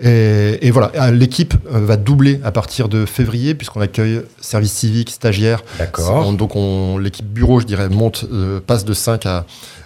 Et, 0.00 0.66
et 0.66 0.70
voilà, 0.70 0.90
euh, 0.96 1.10
l'équipe 1.10 1.54
va 1.70 1.96
doubler 1.96 2.40
à 2.44 2.50
partir 2.52 2.88
de 2.88 3.04
février 3.06 3.54
puisqu'on 3.54 3.80
accueille 3.80 4.22
service 4.40 4.72
civique, 4.72 5.10
stagiaires. 5.10 5.62
D'accord. 5.78 6.26
On- 6.26 6.32
donc 6.32 6.56
on, 6.56 6.98
l'équipe 6.98 7.26
bureau, 7.26 7.60
je 7.60 7.66
dirais, 7.66 7.88
monte, 7.88 8.26
passe 8.66 8.84
de 8.84 8.94
5 8.94 9.26
à, 9.26 9.44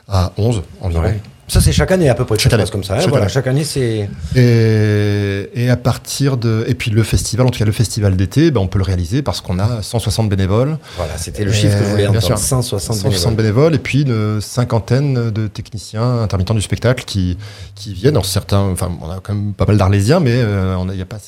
à 0.09 0.33
11 0.39 0.63
environ. 0.81 1.03
Ouais. 1.05 1.21
Ça, 1.49 1.61
c'est 1.61 1.73
chaque 1.73 1.91
année 1.93 2.09
à 2.09 2.15
peu 2.15 2.25
près. 2.25 2.37
que 2.37 2.43
Chaque 2.43 2.53
année. 2.53 2.65
comme 2.71 2.85
ça. 2.85 2.95
hein. 2.95 3.01
Chaque 3.01 3.09
voilà, 3.09 3.25
année. 3.25 3.33
chaque 3.33 3.47
année, 3.47 3.65
c'est. 3.65 4.09
Et, 4.37 5.51
et 5.55 5.71
à 5.71 5.77
partir 5.77 6.37
de. 6.37 6.65
Et 6.69 6.75
puis 6.75 6.91
le 6.91 7.03
festival, 7.03 7.47
en 7.47 7.51
tout 7.51 7.59
cas 7.59 7.65
le 7.65 7.73
festival 7.73 8.17
d'été, 8.17 8.51
ben, 8.51 8.61
on 8.61 8.67
peut 8.69 8.79
le 8.79 8.85
réaliser 8.85 9.23
parce 9.23 9.41
qu'on 9.41 9.59
a 9.59 9.83
160 9.83 10.29
bénévoles. 10.29 10.79
Voilà, 10.97 11.17
c'était 11.19 11.45
le 11.45 11.53
chiffre 11.53 11.79
que 11.79 11.85
je 11.85 11.91
voulais 11.91 12.07
Euh, 12.07 12.11
bien 12.11 12.21
entendre. 12.21 12.39
sûr. 12.39 12.39
160 12.39 12.97
160 12.97 13.37
bénévoles. 13.37 13.37
bénévoles 13.37 13.75
et 13.75 13.79
puis 13.79 14.03
une 14.03 14.41
cinquantaine 14.41 15.31
de 15.31 15.47
techniciens 15.49 16.21
intermittents 16.23 16.55
du 16.55 16.61
spectacle 16.63 17.05
qui, 17.05 17.39
qui 17.75 17.95
viennent. 17.95 18.15
Alors 18.15 18.27
certains, 18.27 18.61
enfin, 18.61 18.91
on 19.01 19.11
a 19.11 19.21
quand 19.21 19.35
même 19.35 19.55
pas 19.55 19.67
mal 19.67 19.77
d'Arlésiens, 19.79 20.21
mais 20.21 20.35
euh, 20.35 20.77
on 20.79 20.89
a, 20.89 20.95
y 20.95 21.03
a 21.03 21.07
pas, 21.07 21.19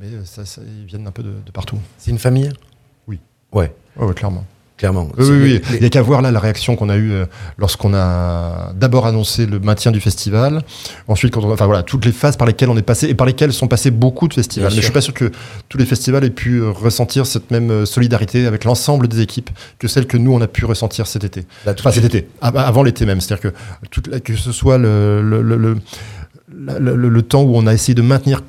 mais 0.00 0.08
euh, 0.08 0.20
ça, 0.24 0.44
ça- 0.44 0.60
ils 0.80 0.86
viennent 0.86 1.06
un 1.06 1.10
peu 1.12 1.22
de, 1.22 1.30
de 1.44 1.50
partout. 1.52 1.78
C'est 1.98 2.10
une 2.10 2.18
famille 2.18 2.50
Oui. 3.08 3.18
Ouais, 3.52 3.72
Ouais, 3.96 4.06
ouais, 4.06 4.14
clairement. 4.14 4.44
Clairement. 4.80 5.08
Oui, 5.18 5.60
Il 5.74 5.80
n'y 5.80 5.86
a 5.86 5.90
qu'à 5.90 6.00
voir 6.02 6.22
là 6.22 6.30
la 6.30 6.40
réaction 6.40 6.74
qu'on 6.74 6.88
a 6.88 6.96
eue 6.96 7.12
euh, 7.12 7.26
lorsqu'on 7.58 7.92
a 7.94 8.72
d'abord 8.74 9.06
annoncé 9.06 9.44
le 9.46 9.60
maintien 9.60 9.92
du 9.92 10.00
festival. 10.00 10.62
Ensuite, 11.06 11.32
quand 11.34 11.44
on, 11.44 11.52
enfin 11.52 11.66
voilà, 11.66 11.82
toutes 11.82 12.06
les 12.06 12.12
phases 12.12 12.36
par 12.38 12.46
lesquelles 12.46 12.70
on 12.70 12.76
est 12.78 12.82
passé 12.82 13.06
et 13.06 13.14
par 13.14 13.26
lesquelles 13.26 13.52
sont 13.52 13.68
passés 13.68 13.90
beaucoup 13.90 14.26
de 14.26 14.32
festivals. 14.34 14.68
Bien 14.70 14.76
Mais 14.76 14.80
je 14.80 14.86
suis 14.86 14.92
pas 14.92 15.02
sûr 15.02 15.12
que 15.14 15.30
tous 15.68 15.76
les 15.78 15.84
festivals 15.86 16.24
aient 16.24 16.30
pu 16.30 16.56
euh, 16.62 16.70
ressentir 16.70 17.26
cette 17.26 17.50
même 17.50 17.70
euh, 17.70 17.84
solidarité 17.86 18.46
avec 18.46 18.64
l'ensemble 18.64 19.06
des 19.06 19.20
équipes 19.20 19.50
que 19.78 19.86
celle 19.86 20.06
que 20.06 20.16
nous 20.16 20.32
on 20.32 20.40
a 20.40 20.48
pu 20.48 20.64
ressentir 20.64 21.06
cet 21.06 21.24
été. 21.24 21.44
Là, 21.66 21.74
Enfin, 21.78 21.90
cet 21.92 22.04
été, 22.06 22.26
av- 22.40 22.56
avant 22.56 22.82
l'été 22.82 23.04
même. 23.04 23.20
C'est-à-dire 23.20 23.52
que, 23.52 23.56
toute 23.90 24.06
la- 24.08 24.20
que 24.20 24.34
ce 24.34 24.50
soit 24.52 24.78
le, 24.78 25.20
le, 25.22 25.42
le, 25.42 25.56
le- 25.58 25.76
la- 26.66 26.78
le- 26.78 26.96
le- 26.96 27.08
le 27.10 27.22
temps 27.22 27.42
où 27.42 27.54
on 27.54 27.66
a 27.66 27.74
essayé 27.74 27.94
de 27.94 28.02
maintenir 28.02 28.40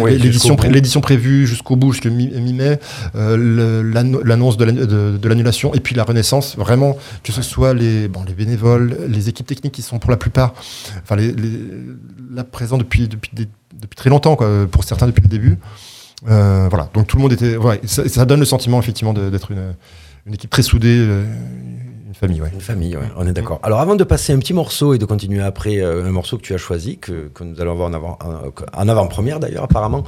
Oui, 0.00 0.12
l'édition 0.12 0.56
jusqu'au 0.56 0.56
pré- 0.56 1.00
prévue 1.00 1.46
jusqu'au 1.46 1.76
bout, 1.76 1.92
jusqu'à 1.92 2.10
mi- 2.10 2.30
mi-mai, 2.30 2.78
euh, 3.16 3.82
l'annonce 4.24 4.56
de 4.56 4.64
l'annu- 4.64 4.86
de 4.86 5.16
de 5.20 5.28
l'annulation 5.28 5.74
et 5.74 5.80
puis 5.80 5.94
la 5.94 6.04
renaissance, 6.04 6.56
vraiment, 6.56 6.96
que 7.24 7.32
ce 7.32 7.42
soit 7.42 7.74
les, 7.74 8.08
bon, 8.08 8.22
les 8.24 8.34
bénévoles, 8.34 8.96
les 9.08 9.28
équipes 9.28 9.46
techniques 9.46 9.74
qui 9.74 9.82
sont 9.82 9.98
pour 9.98 10.10
la 10.10 10.16
plupart, 10.16 10.54
enfin, 11.02 11.16
les, 11.16 11.32
les- 11.32 11.60
là 12.34 12.44
présents 12.44 12.78
depuis, 12.78 13.08
depuis, 13.08 13.30
des- 13.34 13.48
depuis 13.80 13.96
très 13.96 14.10
longtemps, 14.10 14.36
quoi, 14.36 14.66
pour 14.70 14.84
certains 14.84 15.06
depuis 15.06 15.22
le 15.22 15.28
début. 15.28 15.56
Euh, 16.28 16.66
voilà, 16.68 16.90
donc 16.94 17.06
tout 17.06 17.16
le 17.16 17.22
monde 17.22 17.32
était. 17.32 17.56
ouais, 17.56 17.80
ça, 17.84 18.08
ça 18.08 18.24
donne 18.24 18.40
le 18.40 18.46
sentiment, 18.46 18.80
effectivement, 18.80 19.12
d'être 19.12 19.50
une, 19.52 19.74
une 20.26 20.34
équipe 20.34 20.50
très 20.50 20.62
soudée, 20.62 20.96
euh, 20.98 21.24
famille, 22.18 22.40
ouais. 22.42 22.50
Une 22.52 22.60
famille, 22.60 22.96
ouais, 22.96 23.08
on 23.16 23.26
est 23.26 23.32
d'accord. 23.32 23.60
Alors 23.62 23.80
avant 23.80 23.94
de 23.96 24.04
passer 24.04 24.32
un 24.32 24.38
petit 24.38 24.52
morceau 24.54 24.94
et 24.94 24.98
de 24.98 25.04
continuer 25.04 25.42
après 25.42 25.78
euh, 25.78 26.04
un 26.06 26.10
morceau 26.10 26.36
que 26.36 26.42
tu 26.42 26.52
as 26.54 26.58
choisi, 26.58 26.98
que, 26.98 27.28
que 27.34 27.44
nous 27.44 27.60
allons 27.60 27.74
voir 27.74 27.88
en 27.88 27.94
avant, 27.94 28.18
en, 28.22 28.80
en 28.82 28.88
avant-première 28.88 29.40
d'ailleurs 29.40 29.64
apparemment, 29.64 30.04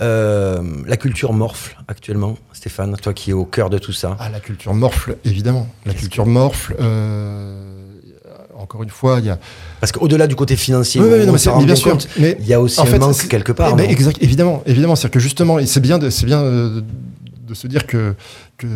euh, 0.00 0.62
la 0.86 0.96
culture 0.96 1.32
morfle 1.32 1.76
actuellement, 1.88 2.36
Stéphane, 2.52 2.96
toi 2.96 3.12
qui 3.14 3.30
es 3.30 3.32
au 3.34 3.44
cœur 3.44 3.70
de 3.70 3.78
tout 3.78 3.92
ça. 3.92 4.16
Ah, 4.20 4.28
la 4.28 4.40
culture 4.40 4.74
morfle, 4.74 5.16
évidemment. 5.24 5.66
La 5.86 5.94
culture 5.94 6.26
morfle, 6.26 6.76
euh, 6.80 7.78
encore 8.56 8.82
une 8.82 8.90
fois, 8.90 9.18
il 9.20 9.26
y 9.26 9.30
a. 9.30 9.38
Parce 9.80 9.92
qu'au-delà 9.92 10.26
du 10.26 10.36
côté 10.36 10.56
financier, 10.56 11.00
Oui, 11.00 11.08
oui, 11.10 11.18
on 11.22 11.26
non, 11.26 11.32
mais 11.32 11.38
s'en 11.38 11.44
c'est- 11.44 11.50
rend 11.50 11.58
mais 11.60 11.64
bien 11.66 11.74
bien 11.74 11.82
sûr. 11.82 11.92
compte, 11.92 12.08
Mais 12.18 12.36
il 12.40 12.46
y 12.46 12.54
a 12.54 12.60
aussi 12.60 12.78
en 12.80 12.84
un 12.84 12.86
fait, 12.86 12.98
manque 12.98 13.28
quelque 13.28 13.52
part. 13.52 13.78
Exact, 13.80 14.18
évidemment, 14.22 14.62
évidemment, 14.66 14.94
c'est 14.96 15.10
que 15.10 15.18
justement, 15.20 15.58
c'est 15.66 15.80
bien, 15.80 15.98
de, 15.98 16.10
c'est 16.10 16.26
bien 16.26 16.40
euh, 16.40 16.80
de 17.46 17.54
se 17.54 17.66
dire 17.66 17.86
que, 17.86 18.14
que 18.58 18.66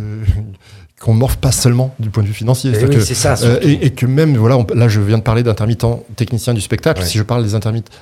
qu'on 1.01 1.13
morfe 1.15 1.37
pas 1.37 1.53
seulement 1.53 1.95
du 1.99 2.09
point 2.11 2.23
de 2.23 2.29
vue 2.29 2.35
financier. 2.35 2.71
Eh 2.73 2.79
C'est-à-dire 2.79 2.99
oui, 3.01 3.07
que, 3.07 3.15
ça. 3.15 3.35
euh, 3.43 3.59
et, 3.63 3.87
et 3.87 3.91
que 3.91 4.07
même, 4.07 4.37
voilà, 4.37 4.57
on- 4.57 4.67
là, 4.75 4.89
je 4.89 5.01
viens 5.01 5.19
de 5.19 5.23
parler 5.23 5.43
d'intermittents 5.43 6.03
techniciens 6.17 6.55
du 6.55 6.61
spectacle. 6.63 7.03
Ouais. 7.03 7.07
Si 7.07 7.19
je 7.19 7.23
parle 7.23 7.45
des 7.45 7.55
intermittents, 7.55 7.93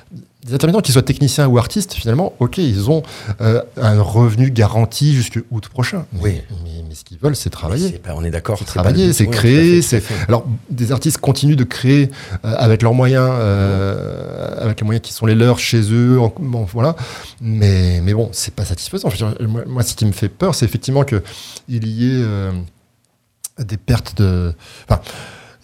des 0.45 0.53
intermittents 0.53 0.81
qui 0.81 0.91
soient 0.93 1.01
techniciens 1.01 1.47
ou 1.47 1.57
artistes, 1.57 1.93
finalement, 1.93 2.33
ok, 2.39 2.57
ils 2.59 2.89
ont 2.89 3.01
euh, 3.41 3.61
un 3.81 3.99
revenu 4.01 4.49
garanti 4.51 5.13
jusqu'à 5.13 5.39
août 5.51 5.67
prochain. 5.69 6.05
Mais, 6.13 6.19
Oui. 6.21 6.41
mais, 6.63 6.69
mais 6.87 6.95
ce 6.95 7.03
qu'ils 7.03 7.17
veulent, 7.17 7.35
c'est 7.35 7.49
travailler. 7.49 7.89
pas- 7.97 8.13
on 8.15 8.23
est 8.23 8.29
d'accord. 8.29 8.57
C'est 8.59 8.65
travailler, 8.65 9.11
c'est 9.11 9.25
créer, 9.27 9.81
c'est-. 9.81 10.03
Alors, 10.29 10.45
des 10.69 10.91
artistes 10.93 11.17
continuent 11.17 11.55
de 11.57 11.63
créer 11.65 12.11
euh, 12.45 12.55
avec 12.57 12.81
leurs 12.81 12.93
moyens, 12.93 13.27
euh, 13.29 14.55
avec 14.63 14.79
les 14.81 14.85
moyens 14.85 15.05
qui 15.05 15.13
sont 15.13 15.25
les 15.25 15.35
leurs 15.35 15.59
chez 15.59 15.81
eux, 15.91 16.19
en- 16.19 16.33
bon, 16.39 16.65
voilà. 16.71 16.95
Mais, 17.41 17.99
mais 18.01 18.13
bon, 18.13 18.29
c'est 18.31 18.53
pas 18.53 18.65
satisfaisant. 18.65 19.09
Dire, 19.09 19.35
moi, 19.47 19.63
moi, 19.67 19.83
ce 19.83 19.95
qui 19.95 20.05
me 20.05 20.11
fait 20.11 20.29
peur, 20.29 20.55
c'est 20.55 20.65
effectivement 20.65 21.03
que 21.03 21.21
il 21.67 21.87
y 21.87 22.05
ait 22.05 22.23
euh, 22.23 22.51
des 23.59 23.77
pertes 23.77 24.17
de. 24.17 24.53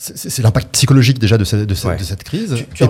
C'est- 0.01 0.41
l'impact 0.41 0.69
psychologique 0.71 1.19
déjà 1.19 1.37
de 1.37 1.43
cette, 1.43 1.61
de 1.67 1.87
Ouais. 1.87 1.95
de 1.95 2.03
cette 2.03 2.23
crise. 2.23 2.55
Tu, 2.55 2.65
tu 2.73 2.83
as 2.83 2.87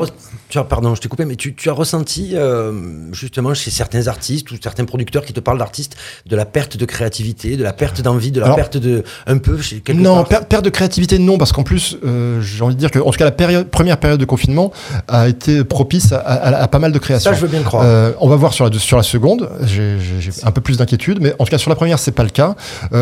tu 0.50 0.60
pardon, 0.70 0.96
je 0.96 1.02
t'ai 1.02 1.08
coupé, 1.10 1.26
mais 1.26 1.36
tu, 1.36 1.54
tu 1.56 1.70
as 1.70 1.74
ressenti 1.74 2.32
euh, 2.34 2.72
justement 3.14 3.54
chez 3.54 3.72
certains 3.72 4.08
artistes 4.08 4.52
ou 4.52 4.56
certains 4.62 4.86
producteurs 4.86 5.24
qui 5.26 5.34
te 5.34 5.40
parlent 5.40 5.58
d'artistes 5.60 5.96
de 6.26 6.36
la 6.36 6.46
perte 6.46 6.78
de 6.78 6.86
créativité, 6.86 7.58
de 7.58 7.64
la 7.64 7.74
perte 7.74 8.02
d'envie, 8.02 8.32
de 8.32 8.40
la 8.40 8.46
Alors- 8.48 8.56
perte 8.58 8.78
de 8.78 9.04
un 9.28 9.38
peu 9.38 9.60
chez 9.62 9.82
non, 9.94 10.24
part? 10.24 10.46
perte 10.48 10.66
de 10.66 10.70
créativité, 10.70 11.20
non, 11.20 11.38
parce 11.38 11.52
qu'en 11.52 11.64
plus, 11.64 11.98
euh, 12.06 12.42
j'ai 12.42 12.64
envie 12.64 12.76
de 12.76 12.80
dire 12.80 12.92
que, 12.92 13.00
en 13.00 13.12
tout 13.12 13.18
cas, 13.18 13.26
la 13.26 13.32
période, 13.32 13.68
première 13.70 13.98
période 13.98 14.20
de 14.20 14.26
confinement 14.26 14.72
a 15.08 15.28
été 15.28 15.64
propice 15.64 16.12
à, 16.14 16.18
à- 16.20 16.62
à 16.64 16.68
pas 16.68 16.80
mal 16.80 16.92
de 16.92 17.00
créations. 17.00 17.32
Ça, 17.32 17.36
je 17.36 17.42
veux 17.42 17.48
bien 17.50 17.60
le 17.60 17.66
croire. 17.66 17.84
Euh, 17.86 18.12
on 18.20 18.28
va 18.30 18.36
voir 18.36 18.54
sur 18.54 18.70
la, 18.70 18.80
sur 18.80 18.98
la 18.98 19.04
seconde. 19.04 19.50
J'ai 19.64 19.98
un 20.44 20.52
peu 20.52 20.62
plus 20.62 20.78
d'inquiétude, 20.78 21.20
mais 21.22 21.34
en 21.40 21.46
tout 21.46 21.52
cas 21.52 21.58
sur 21.58 21.70
la 21.70 21.76
première, 21.76 22.00
c'est 22.00 22.12
pas 22.12 22.24
le 22.24 22.30
cas. 22.30 22.56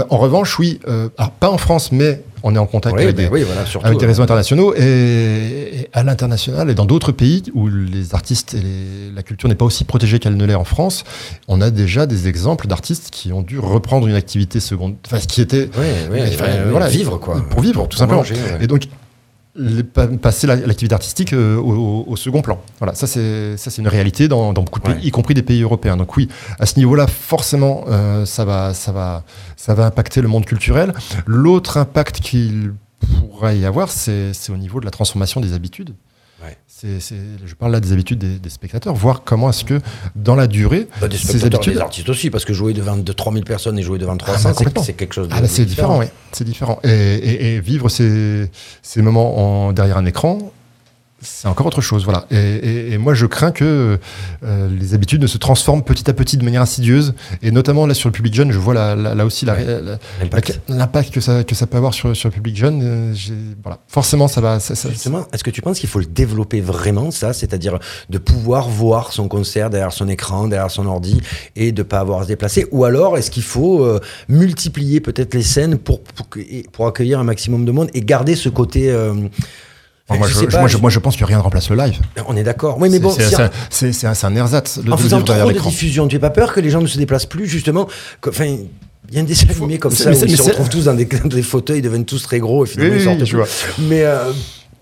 En 0.10 0.18
revanche, 0.18 0.58
oui, 0.60 0.80
alors 1.18 1.32
pas 1.32 1.50
en 1.50 1.58
France, 1.58 1.92
mais 1.92 2.24
on 2.44 2.56
est 2.56 2.58
en 2.58 2.66
contact 2.66 2.96
oui, 2.96 3.04
avec, 3.04 3.16
ben 3.16 3.26
des, 3.28 3.32
oui, 3.34 3.44
voilà, 3.44 3.66
surtout. 3.66 3.86
avec 3.88 4.00
des 4.00 4.06
euh, 4.06 4.08
réseaux 4.08 4.24
internationaux 4.24 4.74
et, 4.76 4.82
et 4.82 5.90
à 5.94 6.04
l'international 6.04 6.70
et 6.70 6.76
dans 6.76 6.86
d'autres 6.86 7.12
pays 7.12 7.44
où 7.54 7.68
les 7.68 8.14
artistes 8.14 8.54
et 8.54 8.62
les- 8.62 9.12
la 9.16 9.24
culture 9.24 9.50
n'est 9.50 9.56
pas 9.56 9.66
aussi 9.66 9.84
protégée 9.84 10.20
qu'elle 10.20 10.38
ne 10.38 10.46
l'est 10.46 10.56
en 10.56 10.64
France. 10.64 11.04
On 11.48 11.62
a 11.62 11.70
déjà 11.72 12.06
des 12.06 12.28
exemples 12.28 12.68
d'artistes 12.68 13.10
qui 13.12 13.34
ont 13.34 13.42
dû 13.42 13.60
reprendre 13.60 14.08
une 14.08 14.16
activité 14.16 14.60
seconde, 14.60 14.96
enfin 15.06 15.20
ce 15.20 15.28
qui 15.28 15.42
était 15.42 15.70
ouais, 15.78 16.28
Enfin, 16.34 16.46
ouais, 16.46 16.70
voilà, 16.72 16.88
vivre 16.88 17.18
quoi. 17.18 17.44
pour 17.50 17.62
vivre, 17.62 17.88
tout 17.88 17.98
simplement. 17.98 18.20
manger, 18.22 18.36
ouais. 18.36 18.64
Et 18.64 18.68
donc, 18.68 18.84
les- 19.60 19.84
passer 19.84 20.48
la- 20.48 20.56
l'activité 20.56 20.94
artistique 20.96 21.34
euh, 21.34 21.58
au, 21.58 22.16
second 22.16 22.42
plan. 22.42 22.60
Voilà, 22.80 22.96
ça 22.96 23.06
c'est 23.08 23.58
ça 23.58 23.70
c'est 23.70 23.82
une 23.82 23.88
réalité 23.88 24.28
dans, 24.28 24.54
dans 24.54 24.64
beaucoup 24.64 24.80
de 24.80 24.86
pays, 24.86 24.96
Ouais. 24.96 25.02
y 25.04 25.12
compris 25.12 25.34
des 25.34 25.44
pays 25.44 25.62
européens. 25.62 25.98
Donc 25.98 26.16
oui, 26.18 26.28
à 26.60 26.66
ce 26.66 26.78
niveau-là, 26.80 27.08
forcément, 27.08 27.84
euh, 27.90 28.26
ça 28.26 28.46
va 28.46 28.74
ça 28.74 28.92
va 28.92 29.24
ça 29.58 29.74
va 29.74 29.86
impacter 29.86 30.22
le 30.22 30.28
monde 30.28 30.46
culturel. 30.46 30.94
L'autre 31.26 31.78
impact 31.78 32.20
qu'il 32.22 32.74
pourrait 33.30 33.58
y 33.60 33.66
avoir, 33.66 33.90
c'est 33.90 34.32
au 34.50 34.58
niveau 34.58 34.80
de 34.80 34.86
la 34.86 34.92
transformation 34.92 35.42
des 35.42 35.54
habitudes. 35.54 35.92
Je 36.84 37.54
parle 37.56 37.72
là 37.74 37.80
des 37.80 37.92
habitudes 37.92 38.20
des, 38.20 38.40
des 38.40 38.50
spectateurs, 38.50 38.94
voir 38.94 39.24
comment 39.24 39.50
est-ce 39.50 39.66
que 39.66 39.80
dans 40.16 40.36
la 40.36 40.48
durée, 40.48 40.88
Bah, 41.02 41.08
des 41.08 41.18
ces 41.18 41.28
spectateurs, 41.28 41.60
habitudes, 41.60 41.74
des 41.74 41.80
artistes 41.82 42.10
aussi, 42.10 42.30
parce 42.30 42.46
que 42.46 42.54
jouer 42.54 42.74
devant 42.74 42.96
de 42.98 43.12
3000 43.12 43.44
personnes 43.44 43.78
et 43.80 43.84
jouer 43.84 43.98
devant 44.00 44.14
bah, 44.16 44.26
300, 44.26 44.50
c'est- 44.50 44.56
complètement. 44.56 44.84
c'est 44.84 44.94
quelque 44.94 45.14
chose 45.14 45.28
de 45.28 45.34
Ah 45.36 45.42
bah 45.42 45.48
c'est 45.48 45.66
différent, 45.66 46.00
oui. 46.00 46.06
C'est 46.32 46.44
différent. 46.46 46.80
Et, 46.84 46.90
et- 46.90 47.56
et 47.56 47.60
vivre 47.60 47.90
ces, 47.90 48.50
ces 48.82 49.02
moments 49.02 49.68
en, 49.68 49.74
derrière 49.74 49.98
un 49.98 50.06
écran, 50.06 50.52
c'est 51.22 51.48
encore 51.48 51.66
autre 51.68 51.82
chose, 51.82 52.04
voilà. 52.04 52.26
Et, 52.32 52.36
et- 52.38 52.94
et 52.94 52.98
moi, 52.98 53.14
je 53.14 53.26
crains 53.26 53.52
que 53.52 53.98
euh, 54.44 54.70
les 54.80 54.94
habitudes 54.94 55.22
ne 55.22 55.28
se 55.28 55.38
transforment 55.38 55.84
petit 55.84 56.10
à 56.10 56.14
petit 56.14 56.38
de 56.38 56.44
manière 56.46 56.62
insidieuse, 56.62 57.14
et 57.42 57.52
notamment 57.52 57.86
là 57.86 57.94
sur 57.94 58.10
le 58.10 58.14
public 58.14 58.34
jeune, 58.34 58.52
je 58.52 58.58
vois 58.60 58.74
là, 58.74 58.96
là- 58.96 59.16
là 59.16 59.26
aussi 59.26 59.46
la- 59.46 59.54
Ouais. 59.56 59.66
la- 59.66 60.00
L'impact. 60.22 60.62
la- 60.70 61.04
que 61.12 61.20
ça, 61.22 61.44
que 61.44 61.56
ça 61.56 61.68
peut 61.68 61.78
avoir 61.78 61.94
sur, 61.94 62.16
sur 62.16 62.30
le 62.30 62.34
public 62.34 62.56
jeune. 62.56 62.82
euh, 62.84 63.14
voilà. 63.64 63.80
Forcément, 63.88 64.28
ça 64.28 64.42
va. 64.42 64.60
Ça, 64.60 64.76
ça- 64.76 64.90
Justement, 64.90 65.26
est-ce 65.34 65.44
que 65.44 65.50
tu 65.52 65.62
penses 65.62 65.80
qu'il 65.80 65.90
faut 65.90 66.00
le 66.00 66.06
développer 66.06 66.62
vraiment, 66.62 67.12
ça? 67.12 67.34
C'est-à-dire 67.34 67.80
de 68.10 68.18
pouvoir 68.18 68.70
voir 68.70 69.12
son 69.14 69.28
concert 69.28 69.70
derrière 69.70 69.94
son 69.94 70.08
écran, 70.08 70.48
derrière 70.48 70.72
son 70.72 70.86
ordi, 70.86 71.22
et 71.56 71.72
de 71.72 71.84
pas 71.84 72.00
avoir 72.00 72.20
à 72.20 72.24
se 72.24 72.28
déplacer? 72.30 72.68
Ou 72.72 72.84
alors, 72.86 73.18
est-ce 73.18 73.32
qu'il 73.32 73.44
faut 73.44 73.84
euh, 73.84 74.00
multiplier 74.28 75.00
peut-être 75.00 75.34
les 75.34 75.44
scènes 75.44 75.78
pour, 75.78 76.02
pour 76.72 76.88
accueillir 76.88 77.20
un 77.20 77.24
maximum 77.24 77.66
de 77.66 77.72
monde 77.72 77.90
et 77.94 78.02
garder 78.02 78.36
ce 78.36 78.50
côté... 78.50 78.90
euh, 80.10 80.14
Enfin, 80.14 80.18
moi, 80.20 80.28
je 80.28 80.34
je, 80.34 80.46
pas, 80.46 80.60
moi, 80.60 80.68
je, 80.68 80.78
je- 80.78 80.82
moi, 80.82 80.90
je 80.90 81.00
pense 81.00 81.16
que 81.18 81.24
rien 81.26 81.38
ne 81.38 81.42
remplace 81.44 81.70
le 81.70 81.76
live. 81.76 82.00
on 82.28 82.36
est 82.36 82.44
d'accord. 82.44 82.78
Oui, 82.80 82.90
mais 82.90 83.00
bon, 83.00 83.12
c'est, 83.12 83.24
si- 83.28 83.36
un- 83.36 83.50
ersatz 84.36 84.80
de, 84.80 84.92
en 84.92 84.96
de 84.96 85.02
faisant 85.02 85.22
trop 85.22 85.52
de 85.52 85.60
diffusion, 85.60 86.08
tu 86.08 86.16
n'as 86.16 86.20
pas 86.22 86.30
peur 86.30 86.54
que 86.54 86.60
les 86.60 86.70
gens 86.70 86.82
ne 86.82 86.88
se 86.88 86.98
déplacent 86.98 87.26
plus, 87.28 87.48
justement 87.48 87.88
Enfin, 88.28 88.46
il 88.46 89.16
y 89.16 89.18
a 89.18 89.22
un 89.22 89.24
dessin 89.24 89.48
animé 89.50 89.78
comme 89.80 89.92
ça 89.92 90.10
mais 90.12 90.22
où 90.22 90.26
ils 90.26 90.38
se 90.38 90.42
retrouvent 90.44 90.70
tous 90.70 90.86
dans 90.86 90.94
des, 90.94 91.06
dans 91.24 91.28
des 91.30 91.42
fauteuils, 91.44 91.80
ils 91.80 91.82
deviennent 91.82 92.06
tous 92.06 92.22
très 92.24 92.40
gros 92.40 92.66
et 92.66 92.68
finalement 92.68 92.94
Oui, 92.94 93.00
ils 93.02 93.04
sortent 93.06 93.18
vois. 93.36 93.48
Mais 93.88 94.04
euh, 94.04 94.32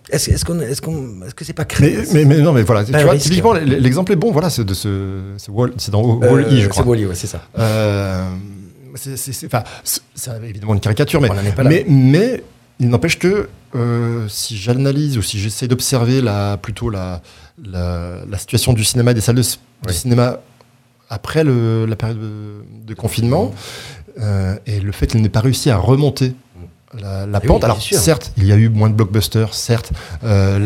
est-ce, 0.09 0.29
est-ce 0.31 0.43
qu'on, 0.45 0.59
est-ce 0.59 0.81
qu'on, 0.81 1.21
est-ce 1.25 1.33
que 1.35 1.43
c'est 1.45 1.53
pas 1.53 1.65
créé 1.65 1.99
mais, 2.13 2.25
mais 2.25 2.37
non, 2.39 2.51
mais 2.53 2.63
voilà, 2.63 2.83
tu 2.85 2.91
vois, 2.91 3.11
risque. 3.11 3.23
typiquement, 3.25 3.53
l'exemple 3.53 4.11
est 4.13 4.17
bon, 4.17 4.31
voilà, 4.31 4.49
c'est 4.49 4.63
de 4.65 4.73
ce, 4.73 5.19
c'est, 5.37 5.49
Wall- 5.51 5.73
c'est 5.77 5.91
dans 5.91 6.01
Euh, 6.23 6.29
Wall-E, 6.31 6.57
je 6.61 6.67
crois. 6.67 6.83
C'est 6.83 6.89
Wall-E, 6.89 7.05
ouais, 7.07 7.15
c'est 7.15 7.27
ça. 7.27 7.41
Euh, 7.59 8.23
c'est, 8.95 9.45
enfin, 9.45 9.63
évidemment 10.47 10.73
une 10.73 10.79
caricature, 10.79 11.21
mais, 11.21 11.29
On 11.29 11.33
n'en 11.35 11.43
est 11.43 11.51
pas 11.55 11.63
là. 11.63 11.69
mais, 11.69 11.85
mais 11.87 12.43
il 12.79 12.89
n'empêche 12.89 13.19
que 13.19 13.47
euh, 13.75 14.27
si 14.29 14.57
j'analyse 14.57 15.17
ou 15.17 15.21
si 15.21 15.39
j'essaie 15.39 15.67
d'observer 15.67 16.21
la, 16.21 16.57
plutôt 16.57 16.89
la, 16.89 17.21
la, 17.63 18.17
la 18.29 18.37
situation 18.37 18.73
du 18.73 18.83
cinéma, 18.83 19.11
et 19.11 19.13
des 19.13 19.21
salles 19.21 19.35
de, 19.35 19.41
s- 19.41 19.59
Oui. 19.83 19.87
de 19.87 19.93
cinéma 19.93 20.39
après 21.09 21.43
le, 21.43 21.85
la 21.85 21.95
période 21.95 22.19
de, 22.19 22.63
de 22.85 22.93
confinement, 22.93 23.53
euh, 24.19 24.55
et 24.65 24.79
le 24.79 24.91
fait 24.91 25.07
qu'il 25.07 25.21
n'ait 25.21 25.29
pas 25.29 25.41
réussi 25.41 25.69
à 25.69 25.77
remonter 25.77 26.33
la, 26.99 27.25
la 27.25 27.39
pente. 27.41 27.57
oui, 27.59 27.65
Alors 27.65 27.81
certes, 27.81 28.31
il 28.37 28.45
y 28.45 28.51
a 28.51 28.55
eu 28.55 28.69
moins 28.69 28.89
de 28.89 28.95
blockbusters, 28.95 29.53
certes, 29.53 29.91
euh, 30.23 30.57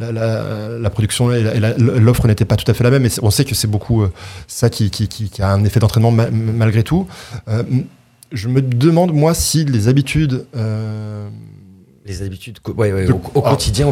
la, 0.00 0.90
production 0.90 1.32
et 1.32 1.42
l'offre 1.78 2.26
n'était 2.26 2.44
pas 2.44 2.56
tout 2.56 2.68
à 2.70 2.74
fait 2.74 2.84
la 2.84 2.90
même, 2.90 3.02
mais 3.02 3.10
on 3.22 3.30
sait 3.30 3.44
que 3.44 3.54
c'est 3.54 3.68
beaucoup 3.68 4.02
euh, 4.02 4.12
ça 4.46 4.70
qui, 4.70 4.90
qui, 4.90 5.08
qui, 5.08 5.28
qui 5.30 5.42
a 5.42 5.50
un 5.52 5.64
effet 5.64 5.78
d'entraînement 5.80 6.10
ma- 6.10 6.30
malgré 6.30 6.82
tout. 6.82 7.06
Je 8.32 8.46
me 8.48 8.62
demande, 8.62 9.12
moi, 9.12 9.34
si 9.34 9.64
les 9.64 9.88
habitudes 9.88 10.46
Les 12.10 12.22
habitudes 12.22 12.58
co- 12.60 12.72
ouais, 12.72 12.92
ouais, 12.92 13.06
De- 13.06 13.12
au, 13.12 13.18
quotidien 13.40 13.86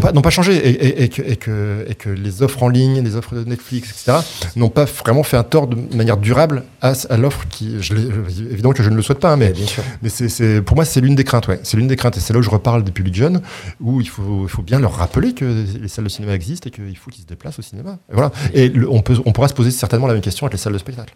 pas 0.00 0.12
n'ont 0.12 0.22
pas, 0.22 0.30
changé 0.30 0.56
et, 0.56 0.70
et- 0.70 1.02
et 1.04 1.08
que, 1.08 1.22
et, 1.22 1.36
que, 1.36 1.84
et 1.88 1.94
que 1.94 2.08
les 2.08 2.42
offres 2.42 2.62
en 2.62 2.68
ligne, 2.68 3.02
les 3.02 3.14
offres 3.14 3.34
de 3.34 3.44
Netflix, 3.44 3.90
etc., 3.90 4.18
n'ont 4.56 4.70
pas 4.70 4.84
vraiment 4.86 5.22
fait 5.22 5.36
un 5.36 5.42
tort 5.44 5.66
de 5.66 5.76
manière 5.96 6.16
durable 6.16 6.62
à, 6.80 6.94
à 7.10 7.16
l'offre 7.16 7.46
qui, 7.48 7.76
je 7.82 7.94
évidemment 7.94 8.72
que 8.72 8.82
je 8.82 8.88
ne 8.90 8.96
le 8.96 9.02
souhaite 9.02 9.18
pas, 9.20 9.32
hein, 9.32 9.36
mais 9.36 9.52
Ouais, 9.52 9.64
mais 10.02 10.08
c'est, 10.08 10.62
pour 10.62 10.76
moi, 10.76 10.84
c'est 10.84 11.00
l'une 11.00 11.14
des 11.14 11.24
craintes, 11.24 11.46
ouais. 11.48 11.60
C'est 11.62 11.76
l'une 11.76 11.88
des 11.88 11.96
craintes. 11.96 12.16
Et 12.16 12.20
c'est 12.20 12.32
là 12.32 12.38
où 12.38 12.42
je 12.42 12.50
reparle 12.50 12.84
des 12.84 12.92
publics 12.92 13.14
jeunes, 13.14 13.42
où 13.80 14.00
il 14.00 14.08
faut, 14.08 14.44
il 14.44 14.48
faut 14.48 14.62
bien 14.62 14.78
leur 14.80 14.94
rappeler 14.94 15.34
que 15.34 15.44
les 15.80 15.88
salles 15.88 16.04
de 16.04 16.08
cinéma 16.10 16.32
existent 16.34 16.68
et 16.68 16.70
qu'il 16.70 16.96
faut 16.96 17.10
qu'ils 17.10 17.22
se 17.22 17.26
déplacent 17.28 17.58
au 17.58 17.62
cinéma. 17.62 17.98
Et 18.10 18.14
voilà. 18.14 18.32
Et 18.54 18.68
le- 18.68 18.88
on, 18.90 19.02
peut, 19.02 19.16
on 19.26 19.32
pourra 19.32 19.48
se 19.48 19.54
poser 19.54 19.70
certainement 19.70 20.06
la 20.06 20.14
même 20.14 20.22
question 20.22 20.46
avec 20.46 20.54
les 20.54 20.58
salles 20.58 20.72
de 20.72 20.78
spectacle. 20.78 21.14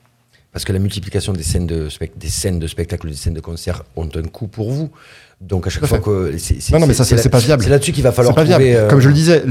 Parce 0.52 0.66
que 0.66 0.72
la 0.74 0.78
multiplication 0.80 1.32
des 1.32 1.42
scènes 1.42 1.66
de, 1.66 1.88
des 2.16 2.28
scènes 2.28 2.58
de 2.58 2.66
spectacle, 2.66 3.08
des 3.08 3.14
scènes 3.16 3.32
de 3.32 3.40
concert 3.40 3.84
ont 3.96 4.06
un 4.14 4.22
coût 4.24 4.48
pour 4.48 4.70
vous. 4.70 4.90
Donc 5.48 5.66
à 5.66 5.70
chaque 5.70 5.84
fois 5.84 5.98
fait. 5.98 6.04
que. 6.04 6.34
c'est- 6.38 6.70
Non, 6.72 6.78
non, 6.78 6.86
mais 6.86 6.94
ça, 6.94 7.04
c'est- 7.04 7.28
pas 7.28 7.38
viable. 7.38 7.62
C'est 7.64 7.68
là-dessus 7.70 7.92
qu'il 7.92 8.02
va 8.04 8.10
C'est 8.10 8.16
falloir 8.16 8.34
pas 8.34 8.44
viable. 8.44 8.62
trouver. 8.64 8.76
euh, 8.78 8.88
Comme 8.88 9.00
je 9.00 9.08
le 9.08 9.14
disais, 9.14 9.42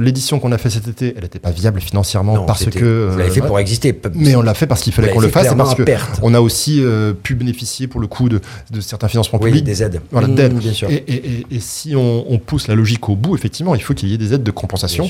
l'édition 0.00 0.38
qu'on 0.40 0.52
a 0.52 0.58
fait 0.58 0.70
cet 0.70 0.86
été, 0.88 1.14
elle 1.16 1.22
n'était 1.22 1.38
pas 1.38 1.50
viable 1.50 1.80
financièrement 1.80 2.34
non, 2.34 2.44
parce 2.46 2.66
que. 2.66 3.08
Vous 3.10 3.16
l'avez 3.18 3.30
euh, 3.30 3.32
fait 3.32 3.40
voilà. 3.40 3.46
pour 3.48 3.58
exister. 3.58 3.98
Mais 4.14 4.36
on 4.36 4.42
l'a 4.42 4.54
fait 4.54 4.66
parce 4.66 4.82
qu'il 4.82 4.92
fallait 4.92 5.10
qu'on 5.10 5.20
le 5.20 5.28
fasse 5.28 5.50
et 5.52 5.56
parce 5.56 5.74
que 5.74 5.82
perte. 5.82 6.20
on 6.22 6.34
a 6.34 6.40
aussi 6.40 6.80
euh, 6.82 7.12
pu 7.14 7.34
bénéficier 7.34 7.86
pour 7.86 8.00
le 8.00 8.06
coup 8.06 8.28
de, 8.28 8.40
de 8.70 8.80
certains 8.80 9.08
financements 9.08 9.38
Oui, 9.42 9.46
publics. 9.50 9.64
des 9.64 9.82
aides. 9.82 10.00
Voilà, 10.12 10.28
Mmh, 10.28 10.34
d'aides. 10.34 10.54
Bien 10.58 10.72
sûr. 10.72 10.90
Et, 10.90 10.94
et- 11.08 11.14
et- 11.30 11.46
et 11.50 11.60
si 11.60 11.96
on, 11.96 12.30
on 12.30 12.38
pousse 12.38 12.68
la 12.68 12.74
logique 12.74 13.08
au 13.08 13.16
bout, 13.16 13.34
effectivement, 13.34 13.74
il 13.74 13.82
faut 13.82 13.94
qu'il 13.94 14.10
y 14.10 14.14
ait 14.14 14.18
des 14.18 14.34
aides 14.34 14.42
de 14.42 14.50
compensation 14.50 15.08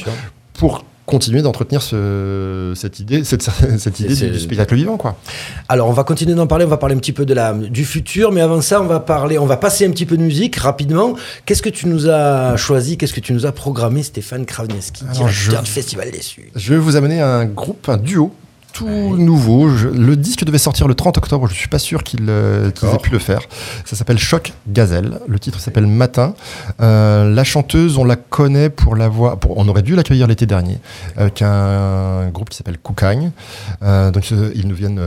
pour 0.55 0.85
continuer 1.09 1.43
d'entretenir 1.43 1.83
ce- 1.83 2.73
cette 2.77 3.01
idée, 3.01 3.25
cette, 3.25 3.43
cette 3.79 3.99
idée 4.01 4.15
du, 4.15 4.31
du 4.31 4.39
spectacle 4.39 4.75
vivant, 4.77 4.97
quoi. 4.97 5.17
Alors, 5.69 5.89
on 5.89 5.93
va 5.93 6.05
continuer 6.05 6.35
d'en 6.35 6.47
parler. 6.47 6.65
On 6.65 6.69
va 6.69 6.77
parler 6.77 6.95
un 6.95 6.99
petit 6.99 7.13
peu 7.13 7.27
de 7.27 7.35
la, 7.35 7.53
du 7.53 7.85
futur. 7.85 8.31
Mais 8.31 8.41
avant 8.41 8.61
ça, 8.61 8.81
on 8.81 8.87
va 8.87 9.01
parler, 9.01 9.39
on 9.39 9.47
va 9.47 9.57
passer 9.57 9.85
un 9.87 9.91
petit 9.91 10.07
peu 10.07 10.17
de 10.17 10.23
musique 10.23 10.57
rapidement. 10.57 11.15
Qu'est-ce 11.47 11.63
que 11.63 11.71
tu 11.71 11.89
nous 11.89 12.09
as 12.09 12.57
choisi 12.57 12.97
Qu'est-ce 12.97 13.13
que 13.15 13.21
tu 13.21 13.33
nous 13.33 13.47
as 13.47 13.53
programmé, 13.53 14.03
Stéphane 14.03 14.47
Kravneski, 14.47 15.05
directeur 15.13 15.29
je- 15.61 15.65
du 15.65 15.71
Festival 15.71 16.11
des 16.11 16.21
Je 16.55 16.73
vais 16.75 16.79
vous 16.79 16.95
amener 16.97 17.21
un 17.21 17.45
groupe, 17.47 17.89
un 17.89 17.97
duo 17.97 18.33
tout 18.79 19.17
nouveau. 19.17 19.69
Je- 19.71 19.89
le 19.89 20.17
disque 20.17 20.45
devait 20.45 20.59
sortir 20.59 20.89
le 20.89 20.95
30 20.95 21.19
octobre. 21.19 21.49
Je 21.49 21.55
suis 21.55 21.69
pas 21.69 21.79
sûr 21.79 22.03
qu'ils 22.03 22.27
euh, 22.29 22.71
qu'ils 22.71 22.89
aient 22.89 22.99
pu 22.99 23.11
le 23.11 23.19
faire. 23.19 23.41
Ça 23.85 23.97
s'appelle 23.97 24.19
Choc 24.19 24.53
Gazelle. 24.69 25.19
Le 25.27 25.39
titre 25.39 25.61
s'appelle 25.61 25.87
Matin. 25.87 26.35
Euh, 26.81 27.33
la 27.33 27.45
chanteuse, 27.45 27.99
on 27.99 28.05
la 28.05 28.17
connaît 28.17 28.71
pour 28.71 28.95
la 28.95 29.09
voix. 29.09 29.39
Pour, 29.39 29.59
on 29.59 29.67
aurait 29.69 29.83
dû 29.83 29.97
l'accueillir 29.97 30.27
l'été 30.27 30.47
dernier 30.47 30.79
avec 31.17 31.43
un, 31.43 32.29
groupe 32.29 32.51
qui 32.51 32.57
s'appelle 32.57 32.79
Koukagne. 32.79 33.33
Euh, 33.83 34.11
donc 34.11 34.31
ils 34.31 34.67
nous 34.67 34.75
viennent 34.75 35.01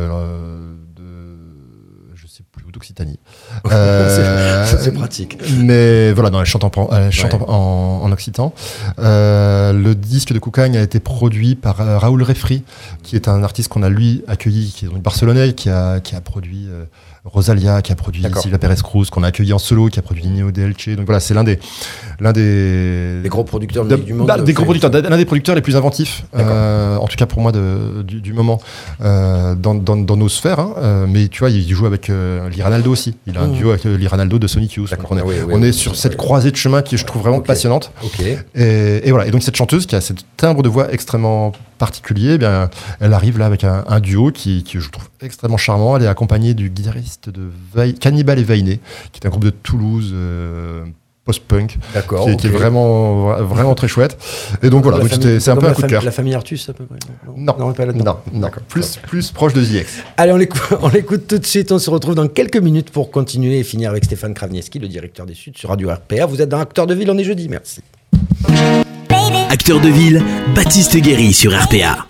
Euh, 3.72 4.66
c'est 4.66 4.92
pratique. 4.94 5.38
mais 5.60 6.12
voilà, 6.14 6.30
non, 6.30 6.40
elle 6.40 6.46
chante 6.46 6.64
en, 6.64 6.90
elle 6.92 7.12
chante 7.12 7.34
Ouais. 7.34 7.40
en, 7.48 8.02
en 8.04 8.12
occitan. 8.12 8.54
Euh, 9.00 9.72
le 9.74 9.94
disque 9.96 10.34
de 10.34 10.40
Koukagne 10.40 10.78
a 10.78 10.82
été 10.82 11.00
produit 11.00 11.56
par 11.56 11.80
euh, 11.82 11.98
Raoul 11.98 12.24
Refri, 12.24 12.64
qui 13.04 13.16
est 13.16 13.28
un 13.28 13.44
artiste 13.44 13.70
qu'on 13.70 13.84
a 13.84 13.90
lui 13.90 14.24
accueilli, 14.28 14.72
qui 14.72 14.86
est 14.86 14.90
donc 14.90 15.02
barcelonais, 15.02 15.54
qui 15.54 15.70
a, 15.70 16.00
qui 16.00 16.16
a 16.16 16.22
produit 16.22 16.68
euh, 16.70 16.86
Rosalia, 17.24 17.82
qui 17.84 17.92
a 17.92 17.96
produit 17.96 18.24
D'accord. 18.24 18.42
Silvia 18.42 18.58
Pérez 18.58 18.76
Cruz, 18.84 19.06
qu'on 19.12 19.22
a 19.24 19.28
accueilli 19.28 19.54
en 19.54 19.60
solo, 19.60 19.90
qui 19.90 20.00
a 20.00 20.02
produit 20.02 20.26
Nino 20.26 20.50
Delce. 20.52 20.90
Donc 20.90 21.06
voilà, 21.06 21.20
c'est 21.20 21.34
l'un 21.36 21.44
des, 21.44 21.60
l'un 22.20 22.32
des, 22.34 23.22
Les 23.22 23.30
gros 23.30 23.44
producteurs 23.44 23.86
de 23.86 23.96
du 23.96 24.14
monde. 24.14 24.28
bah, 24.28 24.40
des 24.40 24.54
gros 24.54 24.64
producteurs, 24.66 24.90
l'un 24.92 25.18
des 25.18 25.26
producteurs 25.26 25.54
les 25.54 25.62
plus 25.62 25.76
inventifs, 25.76 26.24
euh, 26.36 26.98
en 26.98 27.08
tout 27.08 27.16
cas 27.18 27.28
pour 27.28 27.42
moi 27.42 27.52
de, 27.52 28.02
du, 28.02 28.22
du 28.22 28.34
moment, 28.34 28.60
euh, 29.02 29.54
dans, 29.54 29.76
dans, 29.76 29.98
dans 29.98 30.18
nos 30.18 30.30
sphères. 30.30 30.60
hein. 30.60 30.74
Euh, 30.80 31.06
mais 31.08 31.28
tu 31.28 31.40
vois, 31.40 31.52
il 31.52 31.70
joue 31.72 31.86
avec 31.86 32.10
euh, 32.10 32.50
Liranaldo 32.50 32.92
aussi. 32.92 33.16
Il 33.28 33.38
a 33.38 33.42
un 33.42 33.48
Mmh. 33.48 33.54
duo 33.54 33.70
avec 33.70 33.84
Liranaldo 33.84 34.40
de 34.40 34.48
Sonic 34.48 34.74
Youth. 34.74 34.92
On 35.10 35.18
est, 35.18 35.22
Ah 35.22 35.26
oui, 35.26 35.36
oui, 35.46 35.54
on 35.56 35.62
oui. 35.62 35.68
est 35.68 35.72
sur 35.74 35.96
cette 35.96 36.18
croisée 36.18 36.50
de 36.52 36.56
chemin 36.56 36.82
qui 36.82 36.98
je 36.98 37.06
trouve 37.06 37.22
vraiment 37.22 37.42
passionnante. 37.42 37.92
Et, 38.56 39.08
et 39.08 39.12
voilà. 39.12 39.28
Et 39.28 39.32
donc 39.32 39.44
cette 39.44 39.56
chanteuse 39.58 39.86
qui 39.86 39.96
a 39.96 40.02
ce 40.02 40.14
timbre 40.38 40.64
de 40.64 40.70
voix 40.70 40.92
extrêmement 40.94 41.52
particulier, 41.78 42.34
eh 42.34 42.38
bien, 42.38 42.70
elle 43.00 43.12
arrive 43.14 43.40
là 43.40 43.48
avec 43.48 43.64
un, 43.64 43.84
un 43.88 44.00
duo 44.00 44.32
qui, 44.32 44.64
qui 44.64 44.80
je 44.80 44.90
trouve 44.90 45.06
extrêmement 45.22 45.58
charmant. 45.58 45.98
Elle 45.98 46.04
est 46.04 46.08
accompagnée 46.08 46.54
du 46.54 46.70
guitariste 46.70 47.11
de 47.30 47.42
Vai- 47.74 47.94
Cannibal 47.94 48.40
et 48.40 48.44
Vainé, 48.44 48.80
qui 49.12 49.20
est 49.22 49.28
un 49.28 49.30
groupe 49.30 49.44
de 49.44 49.50
Toulouse. 49.52 50.12
euh, 50.14 50.84
post-punk 51.24 51.78
qui, 51.78 51.78
est- 51.98 52.36
qui 52.36 52.48
est 52.48 52.50
ok. 52.50 52.56
vraiment 52.56 53.28
vraiment 53.44 53.76
très 53.76 53.88
chouette 53.88 54.18
et 54.64 54.72
donc 54.72 54.82
voilà 54.82 54.98
c'est 55.08 55.50
un 55.52 55.56
peu 55.56 55.68
un 55.68 55.70
la 55.70 55.76
coup 55.76 55.82
de 55.84 55.88
famille- 55.88 55.90
cœur 55.92 56.04
La 56.04 56.10
famille 56.12 56.34
Artus, 56.34 56.68
à 56.68 56.74
peu 56.74 56.84
près. 56.84 56.98
non 57.38 57.56
non, 57.60 57.74
pas 57.74 57.86
là-dedans. 57.86 58.20
non, 58.34 58.40
non. 58.42 58.50
Plus 58.68 58.98
plus 59.08 59.30
proche 59.32 59.54
de 59.54 59.62
ZX 59.62 59.86
Allez, 60.18 60.32
on 60.32 60.38
l'écoute, 60.38 60.60
on 60.82 60.90
l'écoute 60.90 61.28
tout 61.28 61.38
de 61.38 61.46
suite. 61.46 61.72
On 61.72 61.78
se 61.78 61.92
retrouve 61.92 62.16
dans 62.16 62.28
quelques 62.28 62.58
minutes 62.58 62.90
pour 62.90 63.12
continuer 63.12 63.60
et 63.60 63.64
finir 63.64 63.92
avec 63.92 64.04
Stéphane 64.06 64.34
Kravnieski, 64.34 64.80
le 64.80 64.88
directeur 64.88 65.28
des 65.28 65.36
Suds 65.36 65.54
sur 65.56 65.70
Radio 65.70 65.92
RPA. 65.92 66.26
Vous 66.26 66.42
êtes 66.42 66.50
dans 66.50 66.60
Acteur 66.60 66.88
de 66.88 66.96
Ville, 66.96 67.12
on 67.12 67.18
est 67.20 67.24
jeudi. 67.24 67.48
Merci. 67.50 67.82
Acteur 69.52 69.80
de 69.80 69.90
ville, 69.90 70.24
Baptiste 70.56 70.98
Guéry 70.98 71.34
sur 71.34 71.52
RPA. 71.56 72.08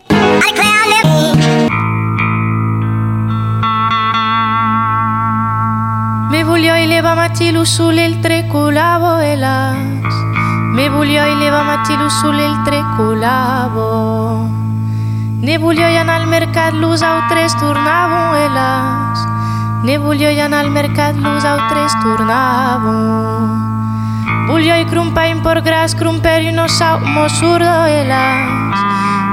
machilu 7.32 7.64
sull'iltre 7.64 8.46
culavo 8.48 9.20
e 9.20 9.38
las. 9.38 10.16
Me 10.76 10.86
e 10.86 11.36
leva 11.40 11.62
machilu 11.64 12.10
sull'iltre 12.10 12.84
culavo 12.98 14.50
Ne 15.40 15.58
bulioi 15.58 15.96
anar 15.98 16.20
al 16.20 16.28
mercat 16.28 16.74
luz 16.74 17.02
au 17.02 17.22
tres 17.30 17.56
tornavo 17.56 18.36
e 18.36 18.48
las. 18.50 19.20
Ne 19.86 19.98
bulioi 19.98 20.42
anar 20.42 20.66
al 20.66 20.72
mercat 20.72 21.16
luz 21.16 21.46
au 21.46 21.58
tres 21.70 21.94
tornavo 22.04 22.96
Bulioi 24.48 24.86
crumpaim 24.92 25.42
por 25.42 25.62
gras 25.62 25.96
crumperi 25.96 26.52
no 26.52 26.68
sau 26.68 27.00
mosurdo 27.00 27.86
e 27.88 28.04
las. 28.12 28.78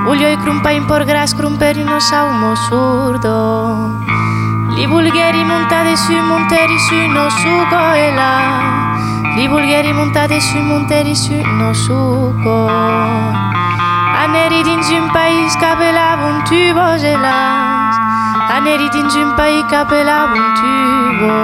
Bulioi 0.04 0.36
crumpaim 0.36 0.86
por 0.86 1.04
gras 1.04 1.34
crumperi 1.34 1.82
no 1.82 1.98
sau 2.00 2.30
mosurdo 2.30 4.07
Li 4.78 4.86
vulgari 4.86 5.42
montati 5.42 5.96
su 5.96 6.12
monteri 6.12 6.78
su 6.78 6.94
no 7.10 7.28
suco 7.30 7.80
e 7.94 8.14
là 8.14 9.34
Li 9.34 9.48
vulgari 9.48 9.92
montati 9.92 10.40
su 10.40 10.58
monteri 10.58 11.16
su 11.16 11.34
no 11.34 11.74
suco 11.74 12.68
Aneri 14.22 14.62
dins 14.62 14.88
un 14.90 15.10
país 15.10 15.56
que 15.56 15.74
pelava 15.78 16.26
un 16.26 16.44
tubo 16.44 16.96
gelats 16.96 17.98
Aneri 18.54 18.88
dins 18.90 19.14
un 19.16 19.34
país 19.34 19.64
que 19.68 19.84
pelava 19.90 20.32
un 20.32 20.54
tubo. 20.54 21.34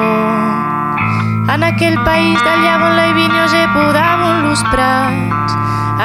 En 1.53 1.63
aquell 1.63 1.99
país 2.05 2.39
d'allà 2.43 2.79
on 2.87 2.97
les 2.97 3.13
vinyes 3.15 3.51
se 3.51 3.67
podaven 3.75 4.43
los 4.49 4.63
prats. 4.73 5.53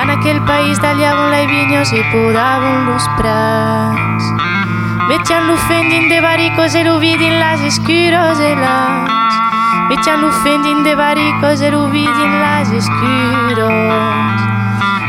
En 0.01 0.09
aquel 0.09 0.41
país 0.45 0.79
tallaven 0.79 1.31
les 1.31 1.47
vinyes 1.47 1.93
i 1.93 2.03
podaven 2.11 2.85
los 2.85 3.09
prats. 3.17 4.58
Vetean 5.09 5.47
l'offendin 5.47 6.07
de 6.07 6.21
varicose 6.21 6.81
e 6.81 6.83
l'uvidin 6.83 7.39
las 7.39 7.59
escuros 7.61 8.39
e 8.39 8.53
las 8.53 9.09
Vetean 9.89 10.21
l'offendin 10.21 10.83
de 10.83 10.93
varicose 10.93 11.65
e 11.65 11.71
l'uvidin 11.71 12.39
las 12.39 12.69
escuros 12.69 14.39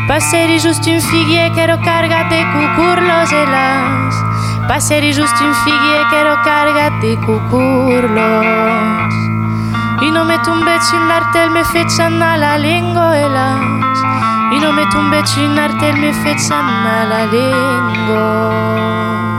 Passeri 0.08 0.58
giusto 0.58 0.88
in 0.88 1.02
figlie 1.02 1.50
che 1.50 1.60
ero 1.60 1.78
cargate 1.80 2.46
cucurlos 2.50 3.30
e 3.30 3.44
las 3.44 4.24
Passeri 4.66 5.12
giusto 5.12 5.44
in 5.44 5.52
figlie 5.64 6.06
che 6.08 6.16
ero 6.16 6.40
cargate 6.40 7.18
cucurlos 7.18 9.12
I 10.00 10.10
nome 10.10 10.40
tumbeci 10.40 10.94
in 10.94 11.10
artel 11.10 11.50
me 11.50 11.62
feccian 11.62 12.22
alla 12.22 12.56
lingua 12.56 13.18
e 13.18 13.28
las 13.28 14.00
I 14.52 14.58
nome 14.60 14.88
tumbeci 14.88 15.42
in 15.42 15.58
artel 15.58 15.98
me 15.98 16.10
feccian 16.14 16.66
la 17.06 17.24
lingua. 17.26 19.29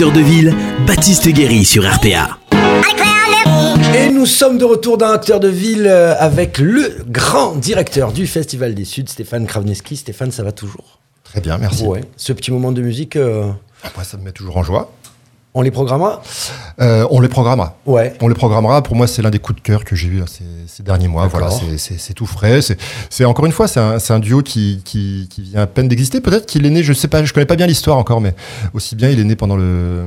Acteur 0.00 0.14
de 0.14 0.20
ville, 0.20 0.54
Baptiste 0.86 1.28
Guéry 1.28 1.62
sur 1.62 1.84
RPA. 1.86 2.38
Et 3.94 4.08
nous 4.08 4.24
sommes 4.24 4.56
de 4.56 4.64
retour 4.64 4.96
dans 4.96 5.10
Acteur 5.10 5.40
de 5.40 5.48
Ville 5.48 5.86
euh, 5.86 6.14
avec 6.18 6.56
le 6.56 7.04
grand 7.06 7.54
directeur 7.56 8.10
du 8.10 8.26
Festival 8.26 8.74
des 8.74 8.86
Suds, 8.86 9.08
Stéphane 9.08 9.46
Kravneski. 9.46 9.96
Stéphane, 9.96 10.30
ça 10.30 10.42
va 10.42 10.52
toujours? 10.52 11.00
Très 11.22 11.42
bien, 11.42 11.58
merci. 11.58 11.84
Ouais. 11.84 12.00
Ce 12.16 12.32
petit 12.32 12.50
moment 12.50 12.72
de 12.72 12.80
musique, 12.80 13.14
euh, 13.14 13.50
Après, 13.84 14.04
ça 14.04 14.16
me 14.16 14.22
met 14.22 14.32
toujours 14.32 14.56
en 14.56 14.62
joie. 14.62 14.90
On 15.54 15.62
les 15.62 15.70
programmera 15.70 16.22
Euh, 16.80 17.06
on 17.10 17.20
les 17.20 17.28
programmera. 17.28 17.76
Ouais. 17.86 18.14
On 18.20 18.28
les 18.28 18.34
programmera. 18.34 18.82
Pour 18.82 18.94
moi, 18.96 19.06
c'est 19.06 19.20
l'un 19.20 19.30
des 19.30 19.38
coups 19.40 19.56
de 19.60 19.62
cœur 19.62 19.84
que 19.84 19.96
j'ai 19.96 20.08
eu 20.08 20.22
ces, 20.26 20.44
ces 20.66 20.82
derniers 20.82 21.08
mois. 21.08 21.26
Voilà, 21.26 21.50
c'est- 21.50 22.14
tout 22.14 22.26
frais. 22.26 22.60
C'est 23.10 23.24
encore 23.24 23.46
une 23.46 23.52
fois, 23.52 23.66
c'est 23.68 23.80
un, 24.12 24.18
duo 24.20 24.42
qui, 24.42 24.80
qui, 24.84 25.26
qui 25.30 25.42
vient 25.42 25.62
à 25.62 25.66
peine 25.66 25.88
d'exister. 25.88 26.20
Peut-être 26.20 26.46
qu'il 26.46 26.64
est 26.66 26.70
né. 26.70 26.82
Je 26.82 26.92
sais 26.92 27.08
pas. 27.08 27.24
Je 27.24 27.32
connais 27.32 27.46
pas 27.46 27.56
bien 27.56 27.66
l'histoire 27.66 27.96
encore, 27.98 28.20
mais 28.20 28.34
aussi 28.74 28.94
bien 28.96 29.10
il 29.10 29.18
est 29.18 29.24
né 29.24 29.36
pendant 29.36 29.56
le 29.56 30.04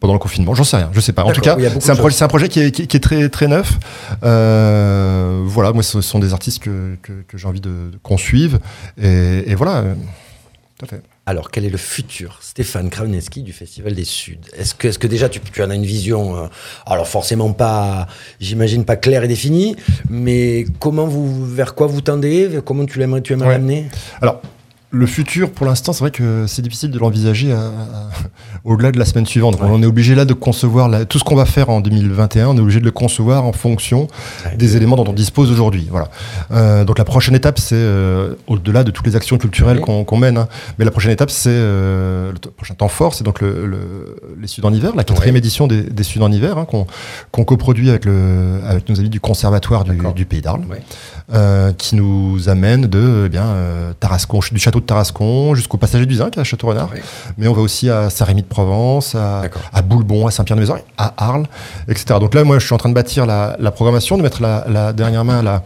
pendant 0.00 0.12
le 0.14 0.18
confinement. 0.18 0.54
J'en 0.54 0.64
sais 0.64 0.76
rien. 0.76 0.90
Je 0.92 1.00
sais 1.00 1.12
pas. 1.12 1.24
En 1.24 1.32
tout 1.32 1.40
cas, 1.40 1.56
c'est 1.80 1.90
un 1.92 1.96
projet. 1.96 2.16
C'est 2.16 2.24
un 2.24 2.28
projet 2.28 2.48
qui 2.48 2.60
est, 2.60 2.70
qui, 2.70 2.86
qui 2.86 2.96
est 2.96 3.00
très 3.00 3.28
très 3.28 3.46
neuf. 3.48 3.78
Euh, 4.24 5.42
voilà. 5.46 5.72
Moi, 5.72 5.82
ce 5.82 6.00
sont 6.00 6.18
des 6.18 6.32
artistes 6.32 6.62
que, 6.62 6.96
que, 7.02 7.12
que 7.28 7.38
j'ai 7.38 7.46
envie 7.48 7.60
de 7.60 7.92
qu'on 8.02 8.16
suive. 8.18 8.58
Et, 9.00 9.50
et 9.50 9.54
voilà. 9.54 9.84
Tout 10.78 10.84
à 10.86 10.88
fait. 10.88 11.02
Alors, 11.26 11.50
quel 11.50 11.64
est 11.64 11.70
le 11.70 11.76
futur, 11.78 12.38
Stéphane 12.40 12.90
Kravneski, 12.90 13.42
du 13.42 13.52
Festival 13.52 13.94
des 13.94 14.04
Suds? 14.04 14.38
Est-ce 14.56 14.74
que, 14.74 14.88
est 14.88 14.98
que 14.98 15.06
déjà 15.06 15.28
tu, 15.28 15.38
tu 15.40 15.62
en 15.62 15.70
as 15.70 15.74
une 15.74 15.84
vision, 15.84 16.36
euh, 16.36 16.46
alors 16.86 17.06
forcément 17.06 17.52
pas, 17.52 18.08
j'imagine 18.40 18.84
pas 18.84 18.96
claire 18.96 19.22
et 19.22 19.28
définie, 19.28 19.76
mais 20.08 20.64
comment 20.80 21.06
vous, 21.06 21.46
vers 21.46 21.74
quoi 21.74 21.86
vous 21.86 22.00
tendez? 22.00 22.60
Comment 22.64 22.86
tu 22.86 22.98
l'aimerais, 22.98 23.20
tu 23.22 23.32
aimerais 23.34 23.48
Ouais. 23.50 23.54
amener 23.56 23.88
Alors, 24.22 24.40
le 24.92 25.06
futur, 25.06 25.52
pour 25.52 25.66
l'instant, 25.66 25.92
c'est 25.92 26.00
vrai 26.00 26.10
que 26.10 26.46
c'est 26.48 26.62
difficile 26.62 26.90
de 26.90 26.98
l'envisager 26.98 27.52
à- 27.52 27.58
à- 27.58 28.10
au-delà 28.64 28.90
de 28.90 28.98
la 28.98 29.04
semaine 29.04 29.24
suivante. 29.26 29.54
Ouais. 29.60 29.68
On 29.70 29.80
est 29.82 29.86
obligé 29.86 30.16
là 30.16 30.24
de 30.24 30.34
concevoir 30.34 30.88
la- 30.88 31.04
tout 31.04 31.18
ce 31.18 31.24
qu'on 31.24 31.36
va 31.36 31.44
faire 31.44 31.70
en 31.70 31.80
2021. 31.80 32.48
On 32.48 32.56
est 32.56 32.60
obligé 32.60 32.80
de 32.80 32.84
le 32.84 32.90
concevoir 32.90 33.44
en 33.44 33.52
fonction 33.52 34.08
Ouais. 34.44 34.56
des 34.56 34.76
éléments 34.76 34.96
dont 34.96 35.06
on 35.06 35.12
dispose 35.12 35.50
aujourd'hui. 35.52 35.86
Voilà. 35.90 36.08
Euh, 36.50 36.84
donc 36.84 36.98
la 36.98 37.04
prochaine 37.04 37.36
étape, 37.36 37.60
c'est 37.60 37.76
euh, 37.76 38.34
au-delà 38.48 38.82
de 38.82 38.90
toutes 38.90 39.06
les 39.06 39.14
actions 39.14 39.38
culturelles 39.38 39.80
qu'on 39.80 40.16
mène. 40.18 40.38
hein, 40.38 40.48
mais 40.78 40.84
la 40.84 40.90
prochaine 40.90 41.12
étape, 41.12 41.30
c'est 41.30 41.50
euh, 41.52 42.32
le 42.32 42.50
prochain 42.50 42.74
temps 42.74 42.88
fort, 42.88 43.14
c'est 43.14 43.22
donc 43.24 43.40
le, 43.40 43.66
le- 43.66 44.16
les 44.40 44.48
Suds 44.48 44.64
en 44.64 44.72
hiver, 44.74 44.92
la 44.96 45.04
quatrième 45.04 45.36
édition 45.36 45.68
des, 45.68 45.82
des 45.82 46.02
Suds 46.02 46.22
en 46.22 46.32
hiver, 46.32 46.58
hein, 46.58 46.66
qu'on 47.30 47.44
coproduit 47.44 47.90
avec, 47.90 48.04
le, 48.06 48.60
avec 48.66 48.88
nos 48.88 48.98
amis 48.98 49.08
du 49.08 49.20
conservatoire 49.20 49.84
du, 49.84 50.24
Pays 50.26 50.40
d'Arles 50.42 50.64
euh, 51.32 51.72
qui 51.72 51.94
nous 51.96 52.48
amène 52.48 52.82
de 52.86 53.24
eh 53.26 53.28
bien 53.28 53.44
euh, 53.46 53.92
Tarascon, 54.00 54.40
du 54.50 54.58
château 54.58 54.79
de 54.80 54.86
Tarascon 54.86 55.54
jusqu'au 55.54 55.76
passager 55.76 56.06
du 56.06 56.16
Zinc 56.16 56.36
à 56.38 56.44
Château-Renard. 56.44 56.90
Mais 57.38 57.48
on 57.48 57.52
va 57.52 57.62
aussi 57.62 57.88
à 57.90 58.10
Saint-Rémy 58.10 58.42
de 58.42 58.46
Provence, 58.46 59.14
à, 59.14 59.42
à 59.72 59.82
Boulbon, 59.82 60.26
à 60.26 60.30
Saint-Pierre-de-Maison, 60.30 60.76
à 60.98 61.14
Arles, 61.16 61.46
etc. 61.88 62.18
Donc 62.20 62.34
là, 62.34 62.44
moi, 62.44 62.58
je 62.58 62.66
suis 62.66 62.74
en 62.74 62.78
train 62.78 62.88
de 62.88 62.94
bâtir 62.94 63.26
la, 63.26 63.56
la 63.58 63.70
programmation, 63.70 64.16
de 64.16 64.22
mettre 64.22 64.42
la, 64.42 64.64
la 64.68 64.92
dernière 64.92 65.24
main 65.24 65.40
à 65.40 65.42
la, 65.42 65.62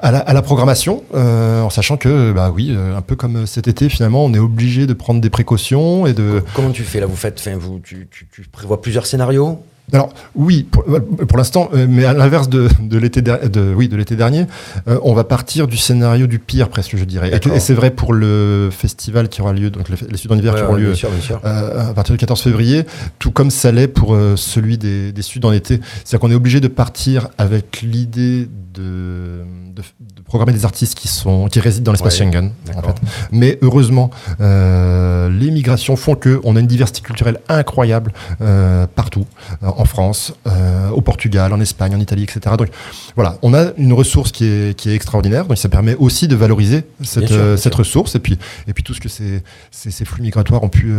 à 0.00 0.12
la, 0.12 0.18
à 0.18 0.32
la 0.32 0.42
programmation, 0.42 1.02
euh, 1.14 1.62
en 1.62 1.70
sachant 1.70 1.96
que, 1.96 2.32
bah 2.32 2.50
oui, 2.54 2.68
euh, 2.70 2.96
un 2.96 3.02
peu 3.02 3.16
comme 3.16 3.46
cet 3.46 3.68
été, 3.68 3.88
finalement, 3.88 4.24
on 4.24 4.32
est 4.32 4.38
obligé 4.38 4.86
de 4.86 4.92
prendre 4.92 5.20
des 5.20 5.30
précautions 5.30 6.06
et 6.06 6.12
de. 6.12 6.42
Comment 6.54 6.70
tu 6.70 6.84
fais 6.84 7.00
là 7.00 7.06
Vous 7.06 7.16
faites, 7.16 7.38
enfin, 7.40 7.56
vous, 7.58 7.80
tu, 7.80 8.08
tu, 8.10 8.28
tu 8.30 8.42
prévois 8.50 8.80
plusieurs 8.80 9.06
scénarios? 9.06 9.60
Alors 9.92 10.12
oui, 10.34 10.66
pour, 10.70 10.84
pour 10.84 11.38
l'instant, 11.38 11.70
euh, 11.74 11.86
mais 11.88 12.04
à 12.04 12.12
l'inverse 12.12 12.48
de, 12.48 12.68
de 12.80 12.98
l'été 12.98 13.22
de, 13.22 13.72
oui, 13.74 13.88
de 13.88 13.96
l'été 13.96 14.16
dernier, 14.16 14.46
euh, 14.86 14.98
on 15.02 15.14
va 15.14 15.24
partir 15.24 15.66
du 15.66 15.76
scénario 15.76 16.26
du 16.26 16.38
pire 16.38 16.68
presque, 16.68 16.96
je 16.96 17.04
dirais. 17.04 17.30
Et, 17.54 17.60
c'est 17.60 17.74
vrai 17.74 17.90
pour 17.90 18.12
le 18.12 18.68
festival 18.70 19.28
qui 19.28 19.40
aura 19.40 19.52
lieu, 19.52 19.70
donc 19.70 19.88
le- 19.88 19.96
les 20.10 20.16
Studios 20.16 20.36
d'hiver 20.36 20.52
Ouais, 20.54 20.58
qui 20.60 20.64
auront 20.64 20.74
ouais, 20.74 20.80
lieu 20.80 20.86
bien 20.88 20.94
sûr, 20.94 21.10
bien 21.10 21.20
sûr. 21.20 21.40
euh, 21.44 21.90
à 21.90 21.94
partir 21.94 22.12
du 22.14 22.18
14 22.18 22.40
février, 22.42 22.84
tout 23.18 23.30
comme 23.30 23.50
ça 23.50 23.72
l'est 23.72 23.88
pour 23.88 24.14
euh, 24.14 24.34
celui 24.36 24.78
des, 24.78 25.12
des 25.12 25.22
Suds 25.22 25.40
en 25.44 25.52
été. 25.52 25.80
C'est-à-dire 26.04 26.20
qu'on 26.20 26.30
est 26.30 26.34
obligé 26.36 26.60
de 26.60 26.68
partir 26.68 27.28
avec 27.38 27.80
l'idée 27.82 28.48
de, 28.78 29.44
de, 29.74 29.82
de 29.82 30.22
programmer 30.24 30.52
des 30.52 30.64
artistes 30.64 30.94
qui, 30.96 31.08
sont, 31.08 31.48
qui 31.48 31.60
résident 31.60 31.84
dans 31.84 31.92
l'espace 31.92 32.18
Ouais, 32.18 32.24
Schengen. 32.26 32.52
En 32.70 32.74
d'accord. 32.76 32.94
fait. 32.94 33.28
Mais 33.32 33.58
heureusement, 33.62 34.10
euh, 34.40 35.28
les 35.30 35.50
migrations 35.50 35.96
font 35.96 36.14
que 36.14 36.40
on 36.44 36.56
a 36.56 36.60
une 36.60 36.66
diversité 36.66 37.00
culturelle 37.00 37.38
incroyable 37.48 38.12
euh, 38.40 38.86
partout, 38.86 39.26
euh, 39.62 39.68
en 39.76 39.84
France, 39.84 40.32
euh, 40.46 40.88
au 40.90 41.00
Portugal, 41.00 41.52
en 41.52 41.60
Espagne, 41.60 41.94
en 41.94 42.00
Italie, 42.00 42.22
etc. 42.24 42.54
Donc 42.56 42.68
voilà, 43.16 43.36
on 43.42 43.52
a 43.54 43.72
une 43.76 43.92
ressource 43.92 44.32
qui 44.32 44.44
est, 44.44 44.76
qui 44.78 44.90
est 44.90 44.94
extraordinaire. 44.94 45.46
Donc 45.46 45.58
ça 45.58 45.68
permet 45.68 45.94
aussi 45.96 46.28
de 46.28 46.36
valoriser 46.36 46.84
cette, 47.02 47.24
Bien 47.24 47.28
sûr, 47.36 47.44
bien 47.44 47.56
cette 47.56 47.72
sûr. 47.74 47.78
ressource 47.78 48.14
et 48.14 48.18
puis, 48.20 48.38
et 48.66 48.72
puis 48.72 48.82
tout 48.84 48.94
ce 48.94 49.00
que 49.00 49.08
ces, 49.08 49.42
ces, 49.70 49.90
ces 49.90 50.04
flux 50.04 50.22
migratoires 50.22 50.62
ont 50.62 50.68
pu 50.68 50.92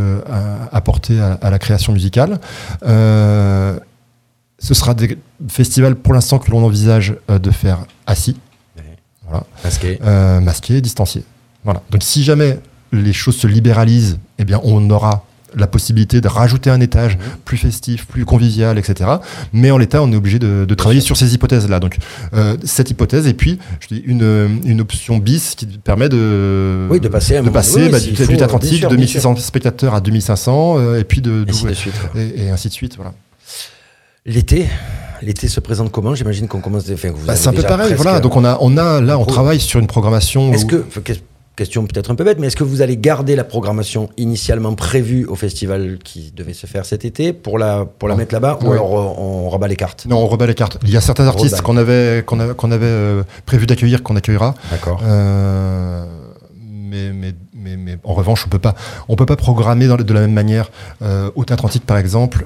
apporter 0.71 1.19
à, 1.19 1.34
à 1.41 1.49
la 1.49 1.59
création 1.59 1.93
musicale. 1.93 2.39
Ce 4.60 4.74
sera 4.74 4.93
des 4.93 5.18
festivals 5.47 5.95
pour 5.95 6.14
l'instant 6.14 6.38
que 6.39 6.51
l'on 6.51 6.64
envisage 6.66 7.16
euh, 7.30 7.39
de 7.39 7.49
faire 7.51 7.80
assis, 8.05 8.36
Masqué. 9.64 9.99
euh, 10.03 10.39
masqués, 10.39 10.82
distanciés. 10.82 11.24
Voilà. 11.64 11.82
Donc 11.91 12.01
si 12.03 12.24
jamais 12.24 12.60
les 12.91 13.14
choses 13.14 13.36
se 13.38 13.47
libéralisent, 13.47 14.18
eh 14.39 14.45
bien 14.45 14.60
on 14.64 14.89
aura 14.89 15.26
la 15.55 15.66
possibilité 15.68 16.22
de 16.22 16.28
rajouter 16.28 16.70
un 16.70 16.80
étage 16.80 17.16
Mhm. 17.18 17.22
plus 17.45 17.57
festif, 17.57 18.05
plus 18.05 18.24
convivial, 18.26 18.78
etc. 18.78 19.10
Mais 19.51 19.72
en 19.72 19.78
l'état, 19.80 20.01
on 20.03 20.12
est 20.12 20.16
obligé 20.16 20.38
de, 20.39 20.66
de 20.68 20.76
travailler 20.76 21.01
sur 21.01 21.18
ces 21.18 21.34
hypothèses-là. 21.34 21.80
Donc 21.80 21.97
euh, 22.34 22.55
cette 22.64 22.89
hypothèse 22.91 23.28
et 23.28 23.34
puis 23.34 23.60
je 23.80 23.88
dis 23.88 24.01
une, 24.05 24.60
une 24.64 24.82
option 24.82 25.18
bis 25.18 25.55
qui 25.55 25.66
permet 25.66 26.07
de 26.10 26.88
Oui, 26.89 26.99
de 26.99 27.07
passer 27.07 27.36
à 27.38 27.41
de 27.41 27.49
passer 27.49 27.84
oui, 27.86 27.89
bah, 27.89 27.99
du, 27.99 28.16
faut, 28.16 28.32
du 28.32 28.43
Atlantique 28.43 28.80
sûr, 28.80 28.89
de 28.89 28.95
bien 28.95 29.05
1600 29.05 29.36
spectateurs 29.38 29.93
à 29.95 30.01
2500 30.01 30.76
euh, 30.80 30.99
et 30.99 31.03
puis 31.03 31.22
de, 31.22 31.45
Et 31.47 31.49
ainsi 31.49 31.62
d'ouvrir- 31.64 31.70
de 31.70 31.74
suite. 31.76 31.93
quoi. 32.12 32.22
et, 32.22 32.45
et 32.45 32.49
ainsi 32.51 32.68
de 32.68 32.74
suite. 32.74 32.95
Voilà. 32.95 33.14
L'été, 34.26 34.67
l'été 35.22 35.47
se 35.47 35.59
présente 35.59 35.91
comment? 35.91 36.13
J'imagine 36.15 36.47
qu'on 36.47 36.59
commence. 36.61 36.89
Enfin, 36.91 37.09
que 37.09 37.13
vous 37.15 37.26
Bah, 37.26 37.36
c'est 37.36 37.47
un 37.47 37.53
peu 37.53 37.63
pareil. 37.63 37.93
Voilà. 37.93 38.20
Donc 38.20 38.36
on 38.36 38.43
a, 38.45 38.57
on 38.61 38.78
a 38.78 39.01
là, 39.01 39.17
on 39.17 39.26
travaille 39.26 39.59
sur 39.59 39.80
une 39.80 39.88
programmation. 39.88 40.51
Est-ce 40.53 40.65
où- 40.65 40.67
que, 40.67 40.86
enfin, 40.88 41.01
que- 41.01 41.13
question 41.55 41.86
peut-être 41.86 42.09
un 42.09 42.15
peu 42.15 42.24
bête, 42.24 42.38
mais 42.39 42.47
est-ce 42.47 42.55
que 42.55 42.63
vous 42.63 42.82
allez 42.82 42.95
garder 42.95 43.36
la 43.36 43.43
programmation 43.43 44.09
initialement 44.15 44.76
prévue 44.76 45.26
au 45.26 45.36
festival 45.36 45.97
qui 46.01 46.32
devait 46.34 46.53
se 46.53 46.67
faire 46.67 46.86
cet 46.86 47.03
été 47.03 47.34
pour 47.34 47.57
la, 47.59 47.84
pour 47.86 48.07
la 48.07 48.13
Non. 48.15 48.20
mettre 48.20 48.34
là-bas 48.34 48.59
ou 48.63 48.72
alors 48.72 48.97
euh, 48.97 49.22
on 49.22 49.49
rabat 49.49 49.67
les 49.67 49.76
cartes? 49.76 50.05
Non, 50.07 50.20
on 50.20 50.28
rebat 50.28 50.47
les 50.47 50.53
cartes. 50.55 50.78
Il 50.84 50.89
y 50.89 50.95
a 50.95 51.01
certains 51.01 51.28
artistes 51.28 51.55
rebat. 51.55 51.63
qu'on 51.65 51.76
avait, 51.76 52.24
qu'on 52.26 52.39
avait, 52.39 52.53
qu'on 52.53 52.72
avait 52.72 52.86
euh, 52.86 53.24
prévu 53.45 53.65
d'accueillir, 53.65 54.03
qu'on 54.03 54.15
accueillera. 54.15 54.53
D'accord. 54.72 55.01
Euh, 55.03 56.05
mais, 56.65 57.11
mais, 57.11 57.34
mais, 57.53 57.76
mais 57.76 57.97
en 58.05 58.13
revanche, 58.13 58.43
on 58.45 58.49
peut 58.49 58.57
pas, 58.59 58.76
on 59.09 59.17
peut 59.17 59.26
pas 59.26 59.36
programmer 59.36 59.88
dans, 59.88 59.97
de 59.97 60.13
la 60.13 60.22
même 60.22 60.32
manière 60.34 60.72
euh, 61.01 61.30
au 61.36 61.43
Théâtre 61.43 61.65
Antique, 61.65 61.86
par 61.86 61.97
exemple, 61.97 62.45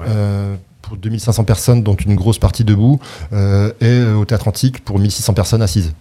pour 0.83 0.97
2500 0.97 1.43
personnes, 1.45 1.81
dont 1.81 1.95
une 1.95 2.13
grosse 2.15 2.37
partie 2.37 2.63
debout, 2.63 2.99
euh, 3.33 3.71
et 3.81 3.85
euh, 3.87 4.13
au 4.15 4.25
Théâtre 4.25 4.47
Antique 4.47 4.83
pour 4.85 4.99
1600 4.99 5.33
personnes 5.33 5.63
assises. 5.63 5.93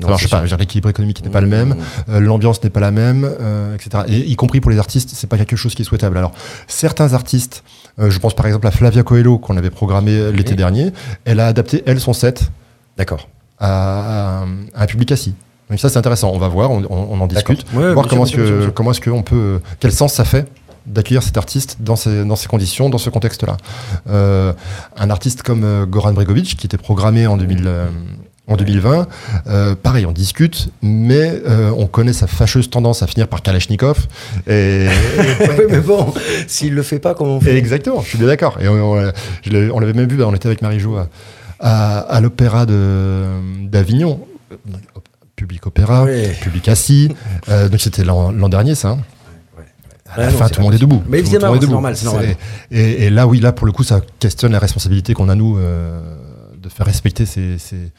Ça 0.00 0.08
marche 0.08 0.28
pas. 0.28 0.38
Je 0.38 0.42
veux 0.42 0.48
dire, 0.48 0.56
L'équilibre 0.58 0.88
économique 0.88 1.22
n'est 1.22 1.30
pas 1.30 1.40
le 1.40 1.46
même, 1.46 1.68
Mmh. 1.68 1.76
euh, 2.08 2.18
l'ambiance 2.20 2.60
n'est 2.64 2.70
pas 2.70 2.80
la 2.80 2.90
même, 2.90 3.24
euh, 3.40 3.76
etc. 3.76 4.02
Et 4.08 4.18
y 4.30 4.34
compris 4.34 4.60
pour 4.60 4.72
les 4.72 4.78
artistes, 4.80 5.10
c'est 5.14 5.28
pas 5.28 5.36
quelque 5.38 5.54
chose 5.54 5.76
qui 5.76 5.82
est 5.82 5.84
souhaitable. 5.84 6.18
Alors, 6.18 6.32
certains 6.66 7.12
artistes, 7.14 7.62
euh, 8.00 8.10
je 8.10 8.18
pense 8.18 8.34
par 8.34 8.46
exemple 8.46 8.66
à 8.66 8.72
Flavia 8.72 9.04
Coelho 9.04 9.38
qu'on 9.38 9.56
avait 9.56 9.70
programmé 9.70 10.32
l'été 10.32 10.50
Oui. 10.52 10.56
dernier, 10.56 10.92
elle 11.24 11.38
a 11.38 11.46
adapté 11.46 11.84
elle 11.86 12.00
son 12.00 12.14
set 12.14 12.50
D'accord. 12.96 13.28
à, 13.60 14.40
à 14.40 14.42
un- 14.42 14.48
à 14.74 14.82
un 14.82 14.86
public 14.86 15.12
assis. 15.12 15.34
Donc 15.70 15.78
ça 15.78 15.88
c'est 15.88 15.98
intéressant. 15.98 16.32
On 16.34 16.38
va 16.38 16.48
voir, 16.48 16.72
on, 16.72 16.82
on- 16.90 17.08
on 17.12 17.20
en 17.20 17.26
discute. 17.28 17.64
Ouais, 17.72 17.92
voir 17.94 18.06
est-ce 18.06 18.34
que 18.34 18.68
comment 18.70 18.90
est-ce 18.90 19.00
qu'on 19.00 19.22
peut, 19.22 19.60
quel 19.78 19.92
sens 19.92 20.12
ça 20.14 20.24
fait 20.24 20.46
d'accueillir 20.86 21.22
cet 21.22 21.36
artiste 21.36 21.76
dans 21.80 21.96
ces, 21.96 22.24
dans 22.24 22.36
ces 22.36 22.48
conditions, 22.48 22.88
dans 22.90 22.98
ce 22.98 23.10
contexte-là. 23.10 23.56
Euh, 24.08 24.52
un 24.96 25.10
artiste 25.10 25.42
comme 25.42 25.64
euh, 25.64 25.86
Goran 25.86 26.12
Bregovic, 26.12 26.56
qui 26.56 26.66
était 26.66 26.76
programmé 26.78 27.26
en, 27.26 27.36
2000, 27.36 27.62
euh, 27.66 27.86
en 28.48 28.56
2020, 28.56 29.06
euh, 29.46 29.74
pareil, 29.74 30.04
on 30.06 30.12
discute, 30.12 30.68
mais 30.82 31.40
euh, 31.46 31.70
on 31.76 31.86
connaît 31.86 32.12
sa 32.12 32.26
fâcheuse 32.26 32.68
tendance 32.70 33.02
à 33.02 33.06
finir 33.06 33.28
par 33.28 33.42
Kalachnikov. 33.42 34.06
Et, 34.48 34.88
Oui, 35.40 35.64
mais 35.70 35.80
bon, 35.80 36.12
s'il 36.46 36.74
le 36.74 36.82
fait 36.82 36.98
pas, 36.98 37.14
comment 37.14 37.36
on 37.36 37.40
et 37.40 37.44
fait? 37.44 37.56
Exactement, 37.56 38.00
je 38.02 38.08
suis 38.08 38.18
bien 38.18 38.26
d'accord. 38.26 38.58
Et 38.60 38.68
on, 38.68 38.94
l'avait 39.80 39.92
même 39.92 40.08
vu, 40.08 40.16
bah, 40.16 40.24
on 40.28 40.34
était 40.34 40.46
avec 40.46 40.62
Marie-Jo 40.62 40.96
à, 40.96 41.08
à, 41.60 41.98
à 42.00 42.20
l'opéra 42.20 42.66
d'Avignon. 42.66 44.20
Public 45.36 45.66
opéra, 45.66 46.04
Oui. 46.04 46.28
public 46.40 46.68
assis. 46.68 47.08
Euh, 47.48 47.68
donc 47.68 47.80
c'était 47.80 48.04
l'an 48.04 48.30
l'an 48.30 48.48
dernier, 48.48 48.74
ça. 48.76 48.98
À 50.14 50.20
la 50.20 50.26
Ah 50.26 50.30
fin, 50.30 50.48
tout 50.48 50.60
le 50.60 50.64
monde 50.64 50.74
est 50.74 50.78
debout. 50.78 51.02
Mais 51.08 51.18
évidemment, 51.20 51.48
est 51.54 51.56
c'est 51.56 51.60
debout. 51.62 51.72
normal, 51.72 51.96
c'est 51.96 52.36
Et, 52.70 53.04
et 53.04 53.10
là, 53.10 53.26
oui, 53.26 53.40
là, 53.40 53.52
pour 53.52 53.66
le 53.66 53.72
coup, 53.72 53.82
ça 53.84 54.00
questionne 54.18 54.52
la 54.52 54.58
responsabilité 54.58 55.14
qu'on 55.14 55.28
a, 55.28 55.34
nous, 55.34 55.56
euh, 55.58 56.00
de 56.60 56.68
faire 56.68 56.86
respecter 56.86 57.26
ces, 57.26 57.58
ces, 57.58 57.90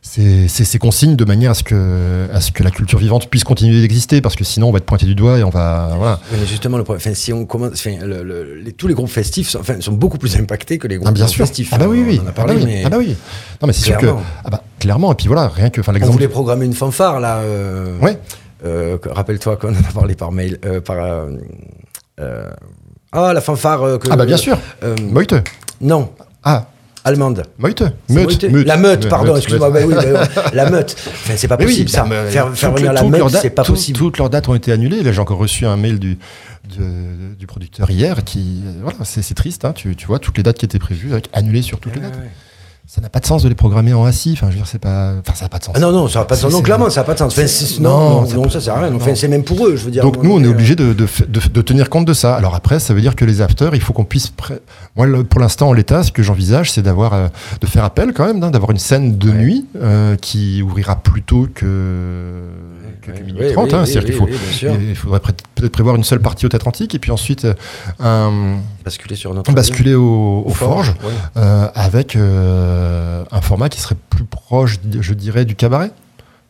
ces, 0.00 0.48
ces- 0.48 0.64
ces 0.64 0.78
consignes 0.78 1.16
de 1.16 1.24
manière 1.24 1.50
à 1.52 1.54
ce, 1.54 1.62
que, 1.64 2.28
à 2.32 2.40
ce 2.40 2.52
que 2.52 2.62
la 2.62 2.70
culture 2.70 2.98
vivante 2.98 3.28
puisse 3.28 3.42
continuer 3.44 3.80
d'exister, 3.80 4.20
parce 4.20 4.36
que 4.36 4.44
sinon, 4.44 4.68
on 4.68 4.72
va 4.72 4.78
être 4.78 4.84
pointé 4.84 5.06
du 5.06 5.14
doigt 5.14 5.38
et 5.38 5.44
on 5.44 5.50
va. 5.50 5.94
Voilà. 5.96 6.20
Mais 6.30 6.46
justement, 6.46 6.76
le 6.78 6.84
problème, 6.84 7.14
si 7.14 7.32
on 7.32 7.46
commence, 7.46 7.72
enfin, 7.74 7.96
le- 8.04 8.22
le- 8.22 8.54
les- 8.60 8.72
tous 8.72 8.86
les 8.86 8.94
groupes 8.94 9.08
festifs 9.10 9.48
sont, 9.48 9.60
enfin, 9.60 9.80
sont 9.80 9.92
beaucoup 9.92 10.18
plus 10.18 10.36
impactés 10.36 10.78
que 10.78 10.86
les 10.88 10.96
groupes 10.96 11.08
Ah, 11.08 11.12
bien 11.12 11.26
sûr. 11.26 11.46
festifs. 11.46 11.70
Ah 11.72 11.78
bah 11.78 11.86
oui, 11.88 12.04
oui. 12.06 12.20
On 12.22 12.26
en 12.26 12.28
a 12.28 12.32
Ah 12.36 12.44
bah 12.46 12.52
oui. 12.56 12.62
mais 12.64 12.82
Ah 12.84 12.90
bah 12.90 12.96
oui. 12.98 13.16
Non, 13.60 13.66
mais 13.66 13.72
c'est 13.72 13.82
sûr 13.84 13.94
que. 13.96 14.00
Clairement. 14.00 14.22
Ah 14.44 14.50
bah, 14.50 14.62
clairement. 14.78 15.12
Et 15.12 15.16
puis 15.16 15.26
voilà, 15.26 15.48
rien 15.48 15.70
que. 15.70 15.80
On 15.80 16.10
voulait 16.10 16.28
programmer 16.28 16.66
une 16.66 16.74
fanfare 16.74 17.18
là. 17.18 17.38
euh, 17.38 17.98
Ouais. 18.00 18.18
Euh, 18.64 18.98
Rappelle-toi 19.04 19.56
qu'on 19.56 19.68
en 19.74 19.78
a 19.78 19.92
parlé 19.94 20.14
par 20.14 20.32
mail, 20.32 20.58
euh, 20.64 20.80
par. 20.80 20.96
euh, 22.20 22.50
ah, 23.12 23.32
la 23.32 23.40
fanfare. 23.40 23.98
que- 23.98 24.08
Ah 24.10 24.16
bah 24.16 24.26
bien 24.26 24.36
sûr. 24.36 24.58
Meute. 25.10 25.34
non, 25.80 26.10
Ah, 26.44 26.66
allemande. 27.04 27.42
Meute. 27.58 27.82
Meute. 28.08 28.44
La 28.66 28.76
meute, 28.76 29.08
pardon, 29.08 29.36
excuse-moi. 29.36 29.70
bah 29.70 29.80
oui, 29.84 29.94
bah 29.94 30.24
la 30.54 30.70
meute. 30.70 30.96
Enfin, 31.08 31.34
c'est 31.36 31.48
pas 31.48 31.56
oui, 31.58 31.66
possible 31.66 31.88
ça. 31.90 32.04
bah, 32.04 32.24
Faire, 32.26 32.54
faire 32.56 32.72
venir 32.72 32.92
la 32.92 33.02
meute, 33.02 33.28
c'est 33.30 33.50
pas 33.50 33.64
possible. 33.64 33.98
Toutes 33.98 34.18
leurs 34.18 34.30
dates 34.30 34.48
ont 34.48 34.54
été 34.54 34.72
annulées. 34.72 35.02
Là, 35.02 35.12
j'ai 35.12 35.20
encore 35.20 35.38
reçu 35.38 35.66
un 35.66 35.76
mail 35.76 35.98
du, 35.98 36.18
de- 36.78 37.34
du 37.38 37.46
producteur 37.46 37.90
hier 37.90 38.24
qui. 38.24 38.62
Voilà, 38.82 38.98
c'est 39.04 39.34
triste. 39.34 39.64
Hein, 39.64 39.72
tu, 39.74 39.96
tu 39.96 40.06
vois, 40.06 40.18
toutes 40.18 40.36
les 40.36 40.42
dates 40.42 40.58
qui 40.58 40.64
étaient 40.64 40.78
prévues 40.78 41.10
annulées 41.32 41.62
sur 41.62 41.80
toutes 41.80 41.94
les 41.96 42.00
dates. 42.02 42.14
ouais. 42.16 42.30
Ça 42.94 43.00
n'a 43.00 43.08
pas 43.08 43.20
de 43.20 43.24
sens 43.26 43.42
de 43.42 43.48
les 43.48 43.54
programmer 43.54 43.94
en 43.94 44.04
assis. 44.04 44.32
Enfin, 44.34 44.48
je 44.48 44.52
veux 44.52 44.58
dire, 44.58 44.66
c'est 44.66 44.78
pas. 44.78 45.14
Enfin, 45.20 45.34
ça 45.34 45.46
n'a 45.46 45.48
pas 45.48 45.58
de 45.58 45.64
sens. 45.64 45.74
Ah 45.74 45.80
non, 45.80 45.92
non, 45.92 46.08
ça 46.08 46.18
n'a 46.18 46.24
pas 46.26 46.34
de 46.34 46.40
sens. 46.40 46.52
Non, 46.52 46.60
clairement, 46.60 46.90
ça 46.90 47.00
n'a 47.00 47.04
pas 47.04 47.14
de 47.14 47.18
sens. 47.20 47.32
Enfin, 47.32 47.46
non, 47.80 48.20
Non, 48.20 48.26
ça 48.26 48.36
non, 48.36 48.50
ça 48.50 48.60
sert 48.60 48.74
à 48.76 48.80
rien. 48.82 48.94
Enfin, 48.94 49.14
c'est 49.14 49.28
même 49.28 49.44
pour 49.44 49.66
eux, 49.66 49.76
je 49.76 49.84
veux 49.86 49.90
dire. 49.90 50.02
Donc 50.02 50.22
nous, 50.22 50.30
on 50.30 50.42
est 50.44 50.46
euh, 50.46 50.50
obligé 50.50 50.76
de, 50.76 50.92
de, 50.92 51.06
de, 51.26 51.40
de 51.48 51.62
tenir 51.62 51.88
compte 51.88 52.04
de 52.04 52.12
ça. 52.12 52.34
Alors 52.36 52.54
après, 52.54 52.80
ça 52.80 52.92
veut 52.92 53.00
dire 53.00 53.16
que 53.16 53.24
les 53.24 53.40
afters, 53.40 53.74
il 53.74 53.80
faut 53.80 53.94
qu'on 53.94 54.04
puisse. 54.04 54.28
pré- 54.28 54.60
Moi, 54.94 55.06
pour 55.24 55.40
l'instant, 55.40 55.70
en 55.70 55.72
l'état, 55.72 56.02
ce 56.02 56.12
que 56.12 56.22
j'envisage, 56.22 56.70
c'est 56.70 56.82
d'avoir, 56.82 57.14
euh, 57.14 57.28
de 57.62 57.66
faire 57.66 57.84
appel 57.84 58.12
quand 58.12 58.26
même, 58.26 58.42
hein, 58.42 58.50
d'avoir 58.50 58.72
une 58.72 58.78
scène 58.78 59.16
de 59.16 59.30
Ouais. 59.30 59.36
nuit 59.38 59.66
euh, 59.80 60.16
qui 60.16 60.60
ouvrira 60.60 60.96
plus 60.96 61.22
tôt 61.22 61.48
que, 61.54 61.64
que, 63.00 63.10
Ouais, 63.10 63.22
minuit 63.22 63.40
oui, 63.46 63.52
30. 63.54 63.68
oui, 63.68 63.74
hein. 63.74 63.78
oui, 63.80 63.86
C'est-à-dire 63.90 64.04
qu'il 64.04 64.14
faut, 64.14 64.28
il 64.90 64.94
faudrait 64.96 65.20
peut-être 65.54 65.72
prévoir 65.72 65.96
une 65.96 66.04
seule 66.04 66.20
partie 66.20 66.44
au 66.44 66.50
théâtre 66.50 66.68
antique 66.68 66.94
et 66.94 66.98
puis 66.98 67.10
ensuite 67.10 67.46
euh, 67.46 67.54
un, 68.00 68.58
Basculer 68.84 69.14
sur 69.16 69.32
notre. 69.32 69.50
basculer 69.52 69.94
au, 69.94 70.42
aux 70.44 70.50
Forge, 70.50 70.88
forges 71.00 71.14
euh, 71.36 71.68
avec 71.74 72.16
euh, 72.82 73.24
un 73.30 73.40
format 73.40 73.68
qui 73.68 73.80
serait 73.80 73.96
plus 74.10 74.24
proche, 74.24 74.78
je 75.00 75.14
dirais, 75.14 75.44
du 75.44 75.54
cabaret. 75.54 75.90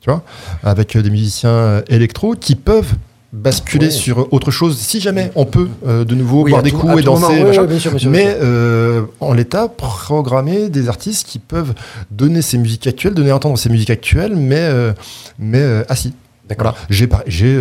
Tu 0.00 0.10
vois 0.10 0.22
Avec 0.64 0.96
des 0.96 1.10
musiciens 1.10 1.50
euh, 1.50 1.82
électro 1.88 2.34
qui 2.34 2.56
peuvent 2.56 2.94
basculer 3.32 3.90
sur 3.90 4.30
autre 4.32 4.50
chose 4.50 4.76
si 4.78 5.00
jamais 5.00 5.30
on 5.36 5.46
peut 5.46 5.68
euh, 5.86 6.04
de 6.04 6.14
nouveau 6.14 6.42
Oui, 6.42 6.50
boire 6.50 6.62
des 6.62 6.70
tout- 6.70 6.78
coups 6.78 6.98
et 7.00 7.02
danser. 7.02 7.42
ouais, 7.42 7.66
bien 7.66 7.78
sûr, 7.78 7.90
bien 7.92 7.98
sûr, 7.98 8.10
Mais 8.10 8.36
euh, 8.42 9.04
en 9.20 9.32
l'état, 9.32 9.68
programmer 9.68 10.68
des 10.68 10.88
artistes 10.88 11.26
qui 11.26 11.38
peuvent 11.38 11.72
donner 12.10 12.42
ces 12.42 12.58
musiques 12.58 12.86
actuelles, 12.86 13.14
donner 13.14 13.30
à 13.30 13.36
entendre 13.36 13.56
ces 13.56 13.70
musiques 13.70 13.90
actuelles, 13.90 14.36
mais, 14.36 14.56
euh, 14.60 14.92
mais 15.38 15.64
assis. 15.88 16.12
Voilà. 16.58 16.74
J'ai 16.90 17.08
j'ai 17.28 17.58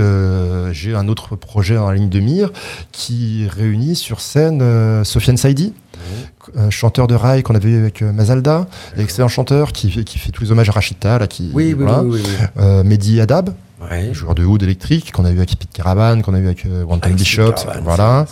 j'ai 0.73 0.93
un 0.95 1.07
autre 1.07 1.37
projet 1.37 1.77
en 1.77 1.91
ligne 1.91 2.09
de 2.09 2.19
mire 2.19 2.51
qui 2.91 3.47
réunit 3.47 3.95
sur 3.95 4.19
scène 4.19 4.61
Sofiane 5.05 5.37
Saidi, 5.37 5.73
chanteur 6.69 7.07
de 7.07 7.15
rail 7.15 7.43
qu'on 7.43 7.55
avait 7.55 7.69
eu 7.69 7.77
avec 7.77 8.01
euh, 8.01 8.11
Mazalda, 8.11 8.67
excellent 8.97 9.27
chanteur 9.27 9.71
qui, 9.71 9.91
fait- 9.91 10.03
qui 10.03 10.19
fait 10.19 10.31
tous 10.31 10.43
les 10.43 10.51
hommages 10.51 10.69
à 10.69 10.73
Rachita, 10.73 11.19
là, 11.19 11.27
qui, 11.27 11.49
Oui, 11.53 11.73
voilà. 11.73 12.01
oui, 12.03 12.21
oui. 12.23 12.29
Euh, 12.57 12.83
Mehdi 12.83 13.19
Adab, 13.21 13.51
Ouais. 13.89 14.13
joueur 14.13 14.35
de 14.35 14.45
oud 14.45 14.61
électrique 14.61 15.11
qu'on 15.11 15.25
a 15.25 15.31
eu 15.31 15.37
avec 15.37 15.57
Pete 15.57 15.71
Caravan, 15.73 16.21
qu'on 16.21 16.35
a 16.35 16.39
eu 16.39 16.45
avec 16.45 16.65
euh, 16.67 16.85
Bishop, 17.13 17.53
Caravan, 17.53 17.81
voilà. 17.83 18.25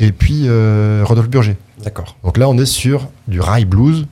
Et 0.00 0.10
puis 0.10 0.46
euh, 0.48 1.02
Rodolphe 1.04 1.28
Burger. 1.30 1.54
D'accord. 1.84 2.16
Donc 2.24 2.36
là, 2.38 2.48
on 2.48 2.58
est 2.58 2.66
sur 2.66 3.08
du 3.28 3.40
rail 3.40 3.64
blues 3.66 4.06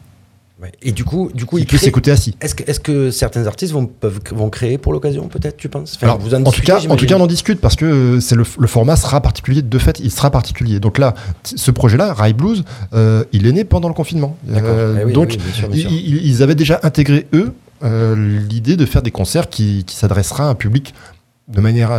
Ouais. 0.61 0.73
Et 0.83 0.91
du 0.91 1.05
coup, 1.05 1.31
du 1.33 1.45
coup, 1.45 1.57
qui 1.57 1.63
ils 1.63 1.67
puisse 1.67 1.83
créent- 1.83 1.89
écouter 1.89 2.11
assis. 2.11 2.35
Est-ce 2.41 2.55
que, 2.57 2.69
est-ce 2.69 2.81
que 2.81 3.13
certains 3.13 3.47
artistes 3.47 3.73
vont, 3.73 3.87
peuvent, 3.87 4.19
vont 4.33 4.51
créer 4.51 4.77
pour 4.77 4.93
l'occasion, 4.93 5.29
peut-être, 5.29 5.57
tu 5.57 5.69
penses? 5.69 5.93
Enfin, 5.95 6.09
Alors, 6.09 6.19
vous 6.19 6.35
en, 6.35 6.39
tout 6.39 6.51
discutez, 6.51 6.67
cas, 6.67 6.81
en 6.89 6.97
tout 6.97 7.07
cas, 7.07 7.15
on 7.17 7.21
en 7.21 7.27
discute 7.29 7.61
parce 7.61 7.77
que 7.77 7.85
euh, 7.85 8.21
c'est 8.21 8.35
le, 8.35 8.45
le 8.59 8.67
format 8.67 8.97
sera 8.97 9.21
particulier. 9.21 9.63
De 9.63 9.79
fait, 9.79 10.01
il 10.01 10.11
sera 10.11 10.31
particulier. 10.33 10.81
Donc 10.81 10.99
là, 10.99 11.15
ce 11.45 11.71
projet-là, 11.71 12.13
Rai 12.13 12.33
Blues, 12.33 12.65
euh, 12.93 13.23
il 13.33 13.47
est 13.47 13.53
né 13.53 13.63
pendant 13.63 13.87
le 13.89 13.95
confinement. 13.95 14.37
Euh, 14.51 14.99
Eh 15.01 15.05
oui, 15.05 15.13
donc, 15.13 15.29
oui, 15.31 15.37
bien 15.37 15.53
sûr, 15.55 15.69
bien 15.69 15.81
sûr. 15.81 15.91
ils, 15.93 16.43
avaient 16.43 16.57
déjà 16.57 16.81
intégré 16.83 17.27
eux 17.35 17.53
euh, 17.85 18.17
l'idée 18.49 18.75
de 18.77 18.85
faire 18.85 19.03
des 19.03 19.13
concerts 19.13 19.49
qui, 19.49 19.85
qui 19.85 19.95
s'adressera 19.95 20.45
à 20.45 20.49
un 20.49 20.55
public 20.57 20.93
de 21.47 21.61
manière 21.61 21.91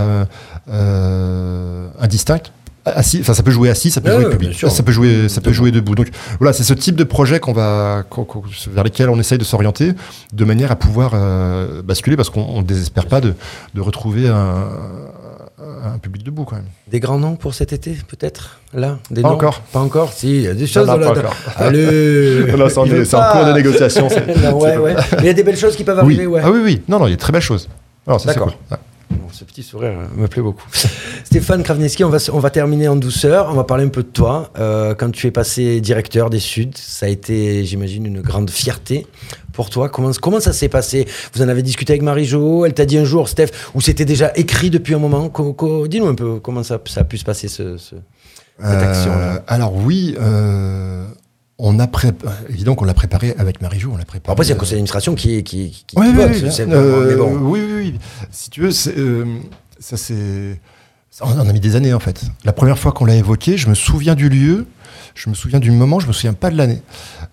indistincte. 1.99 2.51
Assis, 2.95 3.19
enfin, 3.21 3.33
ça 3.33 3.43
peut 3.43 3.51
jouer 3.51 3.69
assis, 3.69 3.91
ça 3.91 4.01
peut 4.01 4.09
Ouais, 4.09 4.15
jouer 4.15 4.25
ouais, 4.25 4.31
public, 4.31 4.53
sûr. 4.53 4.71
ça 4.71 4.83
peut 4.83 4.91
jouer, 4.91 5.29
ça 5.29 5.41
peut 5.41 5.45
Debout. 5.51 5.53
jouer 5.55 5.71
debout. 5.71 5.95
Donc 5.95 6.07
voilà, 6.39 6.53
c'est 6.53 6.63
ce 6.63 6.73
type 6.73 6.95
de 6.95 7.03
projet 7.03 7.39
qu'on 7.39 7.53
va, 7.53 8.03
qu'on- 8.09 8.23
qu'on- 8.25 8.43
vers 8.71 8.83
lesquels 8.83 9.09
on 9.09 9.19
essaye 9.19 9.37
de 9.37 9.43
s'orienter, 9.43 9.93
de 10.33 10.45
manière 10.45 10.71
à 10.71 10.75
pouvoir 10.75 11.11
euh, 11.13 11.81
basculer, 11.81 12.15
parce 12.15 12.29
qu'on 12.29 12.59
ne 12.59 12.63
désespère 12.65 13.05
pas 13.07 13.21
de, 13.21 13.33
de 13.73 13.81
retrouver 13.81 14.27
un, 14.27 14.67
un 15.93 15.97
public 15.97 16.23
debout 16.23 16.45
quand 16.45 16.55
même. 16.55 16.65
Des 16.89 16.99
grands 16.99 17.19
noms 17.19 17.35
pour 17.35 17.53
cet 17.53 17.73
été, 17.73 17.97
peut-être? 18.07 18.59
Là? 18.73 18.97
Des 19.11 19.21
Pas 19.21 19.29
noms? 19.29 19.35
encore. 19.35 19.61
Pas 19.73 19.79
encore? 19.79 20.13
Si, 20.13 20.27
il 20.37 20.41
y 20.43 20.47
a 20.47 20.53
des 20.53 20.67
choses. 20.67 20.87
non, 20.87 20.97
là, 20.97 21.07
pas 21.07 21.13
là. 21.13 21.19
encore. 21.21 21.35
Allez 21.57 22.45
Là, 22.55 22.69
c'est 22.69 22.77
en- 22.79 23.31
cours 23.31 23.45
de 23.45 23.53
négociation, 23.53 24.09
c'est- 24.09 24.41
Non, 24.43 24.57
ouais, 24.59 24.77
ouais. 24.77 24.95
Mais 25.13 25.17
il 25.19 25.25
y 25.25 25.29
a 25.29 25.33
des 25.33 25.43
belles 25.43 25.57
choses 25.57 25.75
qui 25.75 25.83
peuvent 25.83 25.99
Oui. 26.03 26.15
arriver, 26.15 26.27
ouais. 26.27 26.41
Ah 26.43 26.51
oui, 26.51 26.59
oui. 26.63 26.81
Non, 26.87 26.99
non, 26.99 27.07
il 27.07 27.11
y 27.11 27.13
a 27.13 27.15
de 27.15 27.21
très 27.21 27.31
belles 27.33 27.41
choses. 27.41 27.67
Alors, 28.07 28.19
ça, 28.19 28.29
c'est 28.29 28.35
D'accord. 28.39 28.55
cool. 28.69 28.77
Bon, 29.21 29.27
ce 29.31 29.43
petit 29.43 29.63
sourire 29.63 29.91
euh, 29.99 30.05
me 30.21 30.27
plaît 30.27 30.41
beaucoup. 30.41 30.65
Stéphane 31.23 31.63
Kravneski, 31.63 32.03
on 32.03 32.09
va, 32.09 32.17
on 32.33 32.39
va 32.39 32.49
terminer 32.49 32.87
en 32.87 32.95
douceur. 32.95 33.47
On 33.49 33.53
va 33.53 33.63
parler 33.63 33.83
un 33.85 33.89
peu 33.89 34.03
de 34.03 34.07
toi. 34.09 34.51
Euh, 34.57 34.95
quand 34.95 35.11
tu 35.11 35.27
es 35.27 35.31
passé 35.31 35.81
directeur 35.81 36.29
des 36.29 36.39
Suds, 36.39 36.71
ça 36.75 37.05
a 37.05 37.09
été, 37.09 37.63
j'imagine, 37.65 38.05
une 38.05 38.21
grande 38.21 38.49
fierté 38.49 39.05
pour 39.53 39.69
toi. 39.69 39.89
Comment, 39.89 40.11
comment 40.21 40.39
ça 40.39 40.53
s'est 40.53 40.69
passé? 40.69 41.07
Vous 41.33 41.41
en 41.41 41.47
avez 41.49 41.61
discuté 41.63 41.93
avec 41.93 42.01
Marie-Jo 42.03 42.65
Elle 42.65 42.73
t'a 42.73 42.85
dit 42.85 42.97
un 42.97 43.05
jour, 43.05 43.27
Steph, 43.29 43.49
ou 43.75 43.81
c'était 43.81 44.05
déjà 44.05 44.31
écrit 44.35 44.69
depuis 44.69 44.93
un 44.95 44.99
moment? 44.99 45.29
Co- 45.29 45.53
co- 45.53 45.87
Dis-nous 45.87 46.07
un 46.07 46.15
peu 46.15 46.39
comment 46.39 46.63
ça, 46.63 46.79
ça 46.87 47.01
a 47.01 47.03
pu 47.03 47.17
se 47.17 47.25
passer, 47.25 47.47
ce, 47.47 47.77
ce- 47.77 47.95
cette 48.61 48.65
Euh, 48.65 48.89
action-là. 48.91 49.43
alors 49.47 49.73
oui, 49.75 50.15
euh, 50.19 51.05
on 51.59 51.77
a 51.79 51.87
préparé, 51.87 52.35
évidemment 52.49 52.75
qu'on 52.75 52.85
l'a 52.85 52.93
préparé 52.93 53.35
avec 53.37 53.61
Marie-Jo, 53.61 53.91
on 53.93 53.97
l'a 53.97 54.05
préparé. 54.05 54.31
Après, 54.31 54.45
c'est 54.45 54.53
un 54.53 54.55
euh, 54.55 54.59
conseil 54.59 54.71
d'administration 54.73 55.13
qui, 55.15 55.43
qui, 55.43 55.69
qui, 55.71 55.83
qui 55.87 55.97
Ouais, 55.99 56.11
vote. 56.11 56.29
oui, 56.33 56.41
oui, 56.43 56.51
euh, 56.71 57.17
bon. 57.17 57.37
oui, 57.41 57.59
oui, 57.61 57.73
oui. 57.75 57.99
Si 58.31 58.49
tu 58.49 58.61
veux, 58.61 58.71
euh, 58.97 59.25
ça 59.79 59.97
c'est. 59.97 60.59
On 61.21 61.37
a 61.37 61.51
mis 61.53 61.59
des 61.59 61.75
années 61.75 61.93
en 61.93 61.99
fait. 61.99 62.21
La 62.45 62.53
première 62.53 62.79
fois 62.79 62.91
qu'on 62.93 63.03
l'a 63.05 63.15
évoqué, 63.15 63.57
je 63.57 63.67
me 63.67 63.73
souviens 63.75 64.15
du 64.15 64.29
lieu, 64.29 64.67
je 65.15 65.29
me 65.29 65.35
souviens 65.35 65.59
du 65.59 65.69
moment, 65.71 65.99
je 65.99 66.07
me 66.07 66.13
souviens 66.13 66.33
pas 66.33 66.49
de 66.49 66.55
l'année. 66.55 66.81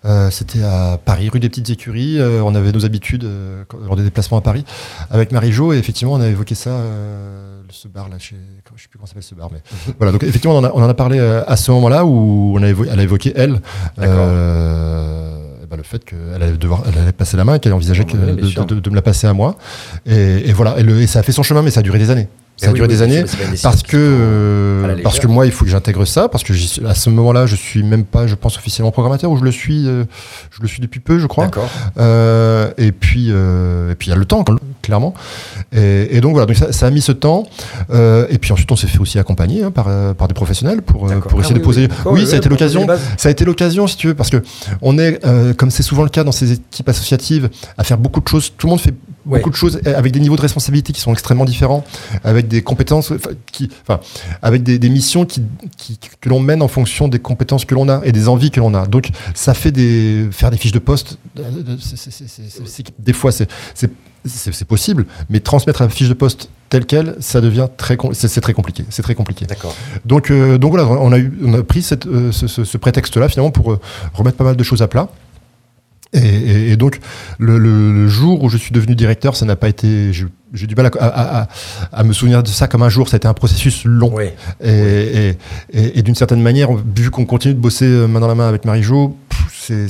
Euh, 0.03 0.29
C'était 0.29 0.61
à 0.63 0.99
Paris, 1.03 1.29
rue 1.29 1.39
des 1.39 1.47
Petites 1.47 1.69
Écuries. 1.69 2.19
euh, 2.19 2.41
on 2.43 2.53
avait 2.53 2.73
nos 2.73 2.85
habitudes 2.85 3.23
euh, 3.23 3.63
lors 3.85 3.95
des 3.95 4.03
déplacements 4.03 4.39
à 4.39 4.41
Paris 4.41 4.65
avec 5.09 5.31
Marie-Jo 5.31 5.71
et 5.73 5.77
effectivement 5.77 6.13
on 6.15 6.19
a 6.21 6.27
évoqué 6.27 6.53
ça, 6.55 6.71
euh, 6.71 7.56
ce 7.71 7.87
bar 7.87 8.09
là, 8.09 8.17
chez, 8.19 8.35
je 8.75 8.81
sais 8.81 8.87
plus 8.89 8.97
comment 8.97 9.07
s'appelle 9.07 9.23
ce 9.23 9.35
bar, 9.35 9.49
mais 9.51 9.59
voilà. 9.97 10.11
Donc 10.11 10.23
effectivement 10.23 10.55
on 10.55 10.59
en 10.59 10.63
a, 10.63 10.71
on 10.73 10.81
en 10.83 10.89
a 10.89 10.93
parlé 10.93 11.19
euh, 11.19 11.43
à 11.47 11.55
ce 11.57 11.71
moment-là 11.71 12.05
où 12.05 12.53
on 12.57 12.63
a 12.63 12.67
évo- 12.67 12.87
elle 12.91 12.99
a 12.99 13.03
évoqué 13.03 13.33
elle. 13.35 13.61
Euh, 13.99 15.65
bah, 15.69 15.75
le 15.77 15.83
fait 15.83 16.03
qu'elle 16.05 16.17
allait 16.41 16.51
devoir, 16.57 16.83
elle 16.87 16.97
allait 17.01 17.11
passer 17.11 17.35
la 17.37 17.43
main, 17.45 17.59
qu'elle 17.59 17.73
envisageait 17.73 18.05
bien 18.05 18.35
de, 18.35 18.45
sûr. 18.45 18.65
de- 18.65 18.79
de 18.79 18.89
me 18.89 18.95
la 18.95 19.01
passer 19.01 19.27
à 19.27 19.33
moi. 19.33 19.57
Et, 20.05 20.49
et 20.49 20.53
voilà, 20.53 20.79
et, 20.79 20.83
le- 20.83 21.01
et 21.01 21.07
ça 21.07 21.19
a 21.19 21.23
fait 21.23 21.31
son 21.33 21.43
chemin, 21.43 21.61
mais 21.61 21.71
ça 21.71 21.81
a 21.81 21.83
duré 21.83 21.99
des 21.99 22.09
années. 22.09 22.27
Ça 22.59 22.67
Eh 22.67 22.69
oui, 22.69 22.73
duré 22.75 22.87
oui, 22.87 22.93
des 22.95 23.01
années 23.03 23.23
parce 23.61 23.83
que 23.83 23.97
euh, 23.97 24.87
légère. 24.87 25.03
parce 25.03 25.19
que 25.19 25.27
moi, 25.27 25.45
il 25.45 25.51
faut 25.51 25.63
que 25.63 25.69
j'intègre 25.69 26.05
ça 26.05 26.27
parce 26.27 26.43
que 26.43 26.53
à 26.87 26.95
ce 26.95 27.09
moment-là, 27.11 27.45
je 27.45 27.55
suis 27.55 27.83
même 27.83 28.03
pas, 28.03 28.25
je 28.25 28.33
pense 28.33 28.57
officiellement 28.57 28.91
programmateur 28.91 29.29
ou 29.29 29.37
je 29.37 29.43
le 29.43 29.51
suis, 29.51 29.87
euh, 29.87 30.05
je 30.49 30.61
le 30.63 30.67
suis 30.67 30.81
depuis 30.81 30.99
peu, 30.99 31.19
je 31.19 31.27
crois. 31.27 31.49
Euh, 31.99 32.71
et 32.77 32.91
puis 32.91 33.27
euh, 33.29 33.91
et 33.91 33.95
puis 33.95 34.07
il 34.07 34.09
y 34.09 34.13
a 34.13 34.15
le 34.17 34.25
temps 34.25 34.43
clairement. 34.81 35.13
Et, 35.71 36.17
et 36.17 36.21
donc 36.21 36.31
voilà, 36.31 36.47
donc 36.47 36.55
ça, 36.55 36.71
ça 36.71 36.87
a 36.87 36.89
mis 36.89 37.01
ce 37.01 37.11
temps. 37.11 37.43
Euh, 37.91 38.25
et 38.29 38.37
puis 38.39 38.51
ensuite, 38.51 38.71
on 38.71 38.75
s'est 38.75 38.87
fait 38.87 38.99
aussi 38.99 39.19
accompagner 39.19 39.63
hein, 39.63 39.69
par 39.71 39.85
euh, 39.87 40.13
par 40.13 40.27
des 40.27 40.33
professionnels 40.33 40.81
pour 40.81 41.01
pour 41.01 41.11
Ah 41.11 41.39
essayer 41.41 41.53
oui, 41.53 41.59
de 41.59 41.63
poser. 41.63 41.87
oui, 42.05 42.25
ça 42.25 42.35
a 42.35 42.37
été 42.37 42.49
l'occasion. 42.49 42.87
Ça 43.17 43.29
a 43.29 43.31
été 43.31 43.45
l'occasion, 43.45 43.85
si 43.87 43.97
tu 43.97 44.07
veux, 44.07 44.15
parce 44.15 44.29
que 44.29 44.41
on 44.81 44.97
est, 44.97 45.23
euh, 45.25 45.53
comme 45.53 45.69
c'est 45.69 45.83
souvent 45.83 46.03
le 46.03 46.09
cas 46.09 46.23
dans 46.23 46.31
ces 46.31 46.53
équipes 46.53 46.89
associatives, 46.89 47.49
à 47.77 47.83
faire 47.83 47.97
beaucoup 47.99 48.19
de 48.21 48.27
choses. 48.27 48.51
Tout 48.57 48.67
le 48.67 48.71
monde 48.71 48.81
fait 48.81 48.93
Ouais. 49.27 49.39
beaucoup 49.39 49.49
de 49.49 49.55
choses 49.55 49.79
euh, 49.85 49.97
avec 49.97 50.11
des 50.13 50.19
niveaux 50.19 50.35
de 50.37 50.41
responsabilité 50.41 50.93
qui 50.93 51.01
sont 51.01 51.11
extrêmement 51.11 51.45
différents, 51.45 51.83
avec 52.23 52.47
des 52.47 52.61
compétences, 52.61 53.11
enfin, 53.11 53.31
qui, 53.51 53.69
enfin, 53.81 53.99
avec 54.41 54.63
des, 54.63 54.79
des 54.79 54.89
missions 54.89 55.25
qui, 55.25 55.41
qui- 55.77 55.99
que 56.21 56.29
l'on 56.29 56.39
mène 56.39 56.61
en 56.61 56.67
fonction 56.67 57.07
des 57.07 57.19
compétences 57.19 57.65
que 57.65 57.75
l'on 57.75 57.89
a 57.89 58.01
et 58.05 58.11
des 58.11 58.27
envies 58.29 58.51
que 58.51 58.59
l'on 58.59 58.73
a. 58.73 58.87
Donc, 58.87 59.09
ça 59.35 59.53
fait 59.53 59.71
des 59.71 60.27
faire 60.31 60.49
des 60.51 60.57
fiches 60.57 60.71
de 60.71 60.79
poste. 60.79 61.17
euh, 61.37 61.41
c'est- 61.79 62.87
des 62.99 63.13
fois, 63.13 63.31
c'est 63.31 63.49
c'est- 63.75 64.65
possible, 64.65 65.05
mais 65.29 65.39
transmettre 65.39 65.81
la 65.83 65.89
fiche 65.89 66.09
de 66.09 66.13
poste 66.13 66.49
telle 66.69 66.85
quelle, 66.85 67.15
ça 67.21 67.39
devient 67.39 67.67
très, 67.77 67.97
c'est 68.11 68.41
très 68.41 68.51
compliqué. 68.53 68.83
C'est 68.89 69.01
très 69.01 69.15
compliqué. 69.15 69.45
D'accord. 69.45 69.73
Donc, 70.03 70.31
euh, 70.31 70.57
donc 70.57 70.71
voilà, 70.71 70.85
on 70.87 71.13
a, 71.13 71.17
eu, 71.17 71.31
on 71.45 71.53
a 71.53 71.63
pris 71.63 71.81
cette, 71.81 72.07
euh, 72.07 72.33
ce, 72.33 72.47
ce- 72.47 72.65
ce 72.65 72.77
prétexte-là 72.77 73.29
finalement 73.29 73.51
pour 73.51 73.71
euh, 73.71 73.79
remettre 74.13 74.35
pas 74.35 74.43
mal 74.43 74.57
de 74.57 74.63
choses 74.63 74.81
à 74.81 74.87
plat. 74.89 75.07
Et, 76.13 76.19
et- 76.19 76.71
et 76.71 76.77
donc, 76.77 76.99
le, 77.37 77.57
le- 77.57 77.91
le 77.93 78.07
jour 78.07 78.43
où 78.43 78.49
je 78.49 78.57
suis 78.57 78.71
devenu 78.71 78.95
directeur, 78.95 79.35
ça 79.35 79.45
n'a 79.45 79.55
pas 79.55 79.69
été. 79.69 80.11
J'ai 80.53 80.65
du 80.67 80.75
mal 80.75 80.85
à, 80.99 81.05
à- 81.05 81.41
à- 81.41 81.47
à 81.91 82.03
me 82.03 82.13
souvenir 82.13 82.41
de 82.41 82.47
ça 82.47 82.67
comme 82.67 82.81
un 82.81 82.87
jour. 82.89 83.09
Ça 83.09 83.15
a 83.15 83.17
été 83.17 83.27
un 83.27 83.33
processus 83.33 83.83
long. 83.83 84.11
Oui. 84.13 84.25
Et, 84.63 84.69
et- 84.71 85.37
et- 85.73 85.99
et 85.99 86.01
d'une 86.01 86.15
certaine 86.15 86.41
manière, 86.41 86.69
vu 86.95 87.11
qu'on 87.11 87.25
continue 87.25 87.53
de 87.53 87.59
bosser 87.59 87.85
euh, 87.85 88.07
main 88.07 88.21
dans 88.21 88.27
la 88.29 88.35
main 88.35 88.47
avec 88.47 88.63
Marie-Jo, 88.63 89.17
c'est- 89.61 89.89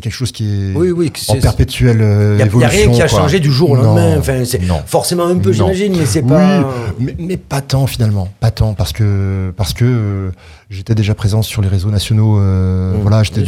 quelque 0.00 0.10
chose 0.12 0.30
qui 0.30 0.44
est 0.44 0.74
Oui, 0.76 1.10
en 1.28 1.36
perpétuelle 1.40 2.00
euh, 2.00 2.34
Il 2.34 2.36
n'y 2.36 2.42
a, 2.42 2.46
évolution. 2.46 2.70
rien 2.70 2.90
qui 2.92 3.02
a 3.02 3.08
quoi. 3.08 3.18
changé 3.18 3.40
du 3.40 3.50
jour 3.50 3.70
au 3.70 3.76
Non, 3.76 3.82
lendemain. 3.82 4.16
Enfin, 4.18 4.44
c'est 4.44 4.62
non. 4.62 4.80
forcément 4.86 5.26
un 5.26 5.36
peu, 5.36 5.52
j'imagine, 5.52 5.96
mais 5.98 6.06
c'est 6.06 6.22
Oui, 6.22 6.28
pas. 6.28 6.72
mais, 7.00 7.16
mais 7.18 7.36
pas 7.36 7.60
tant 7.60 7.88
finalement, 7.88 8.28
pas 8.38 8.52
tant 8.52 8.74
parce 8.74 8.92
que 8.92 9.52
parce 9.56 9.72
que 9.74 9.84
euh, 9.84 10.30
j'étais 10.70 10.94
déjà 10.94 11.14
présent 11.16 11.42
sur 11.42 11.62
les 11.62 11.68
réseaux 11.68 11.90
nationaux. 11.90 12.38
euh, 12.38 12.94
Mm, 12.96 13.00
voilà, 13.02 13.22
j'étais, 13.24 13.44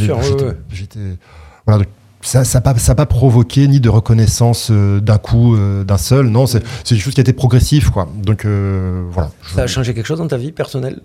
voilà. 1.65 1.83
donc, 1.83 1.87
ça, 2.21 2.41
n'a 2.41 2.61
pas, 2.61 2.75
ça 2.77 2.93
a 2.93 2.95
pas 2.95 3.05
provoqué 3.05 3.67
ni 3.67 3.79
de 3.79 3.89
reconnaissance 3.89 4.69
euh, 4.71 4.99
d'un 4.99 5.19
coup, 5.19 5.55
euh, 5.55 5.83
d'un 5.83 5.97
seul. 5.97 6.27
Non, 6.27 6.47
c'est, 6.47 6.63
quelque 6.83 6.99
chose 6.99 7.13
qui 7.13 7.19
a 7.19 7.21
été 7.21 7.33
progressif, 7.33 7.91
quoi. 7.91 8.09
Donc 8.17 8.45
euh, 8.45 9.03
voilà. 9.11 9.31
Ça 9.53 9.63
a 9.63 9.67
changé 9.67 9.93
quelque 9.93 10.07
chose 10.07 10.17
dans 10.17 10.27
ta 10.27 10.37
vie 10.37 10.51
personnelle? 10.51 11.01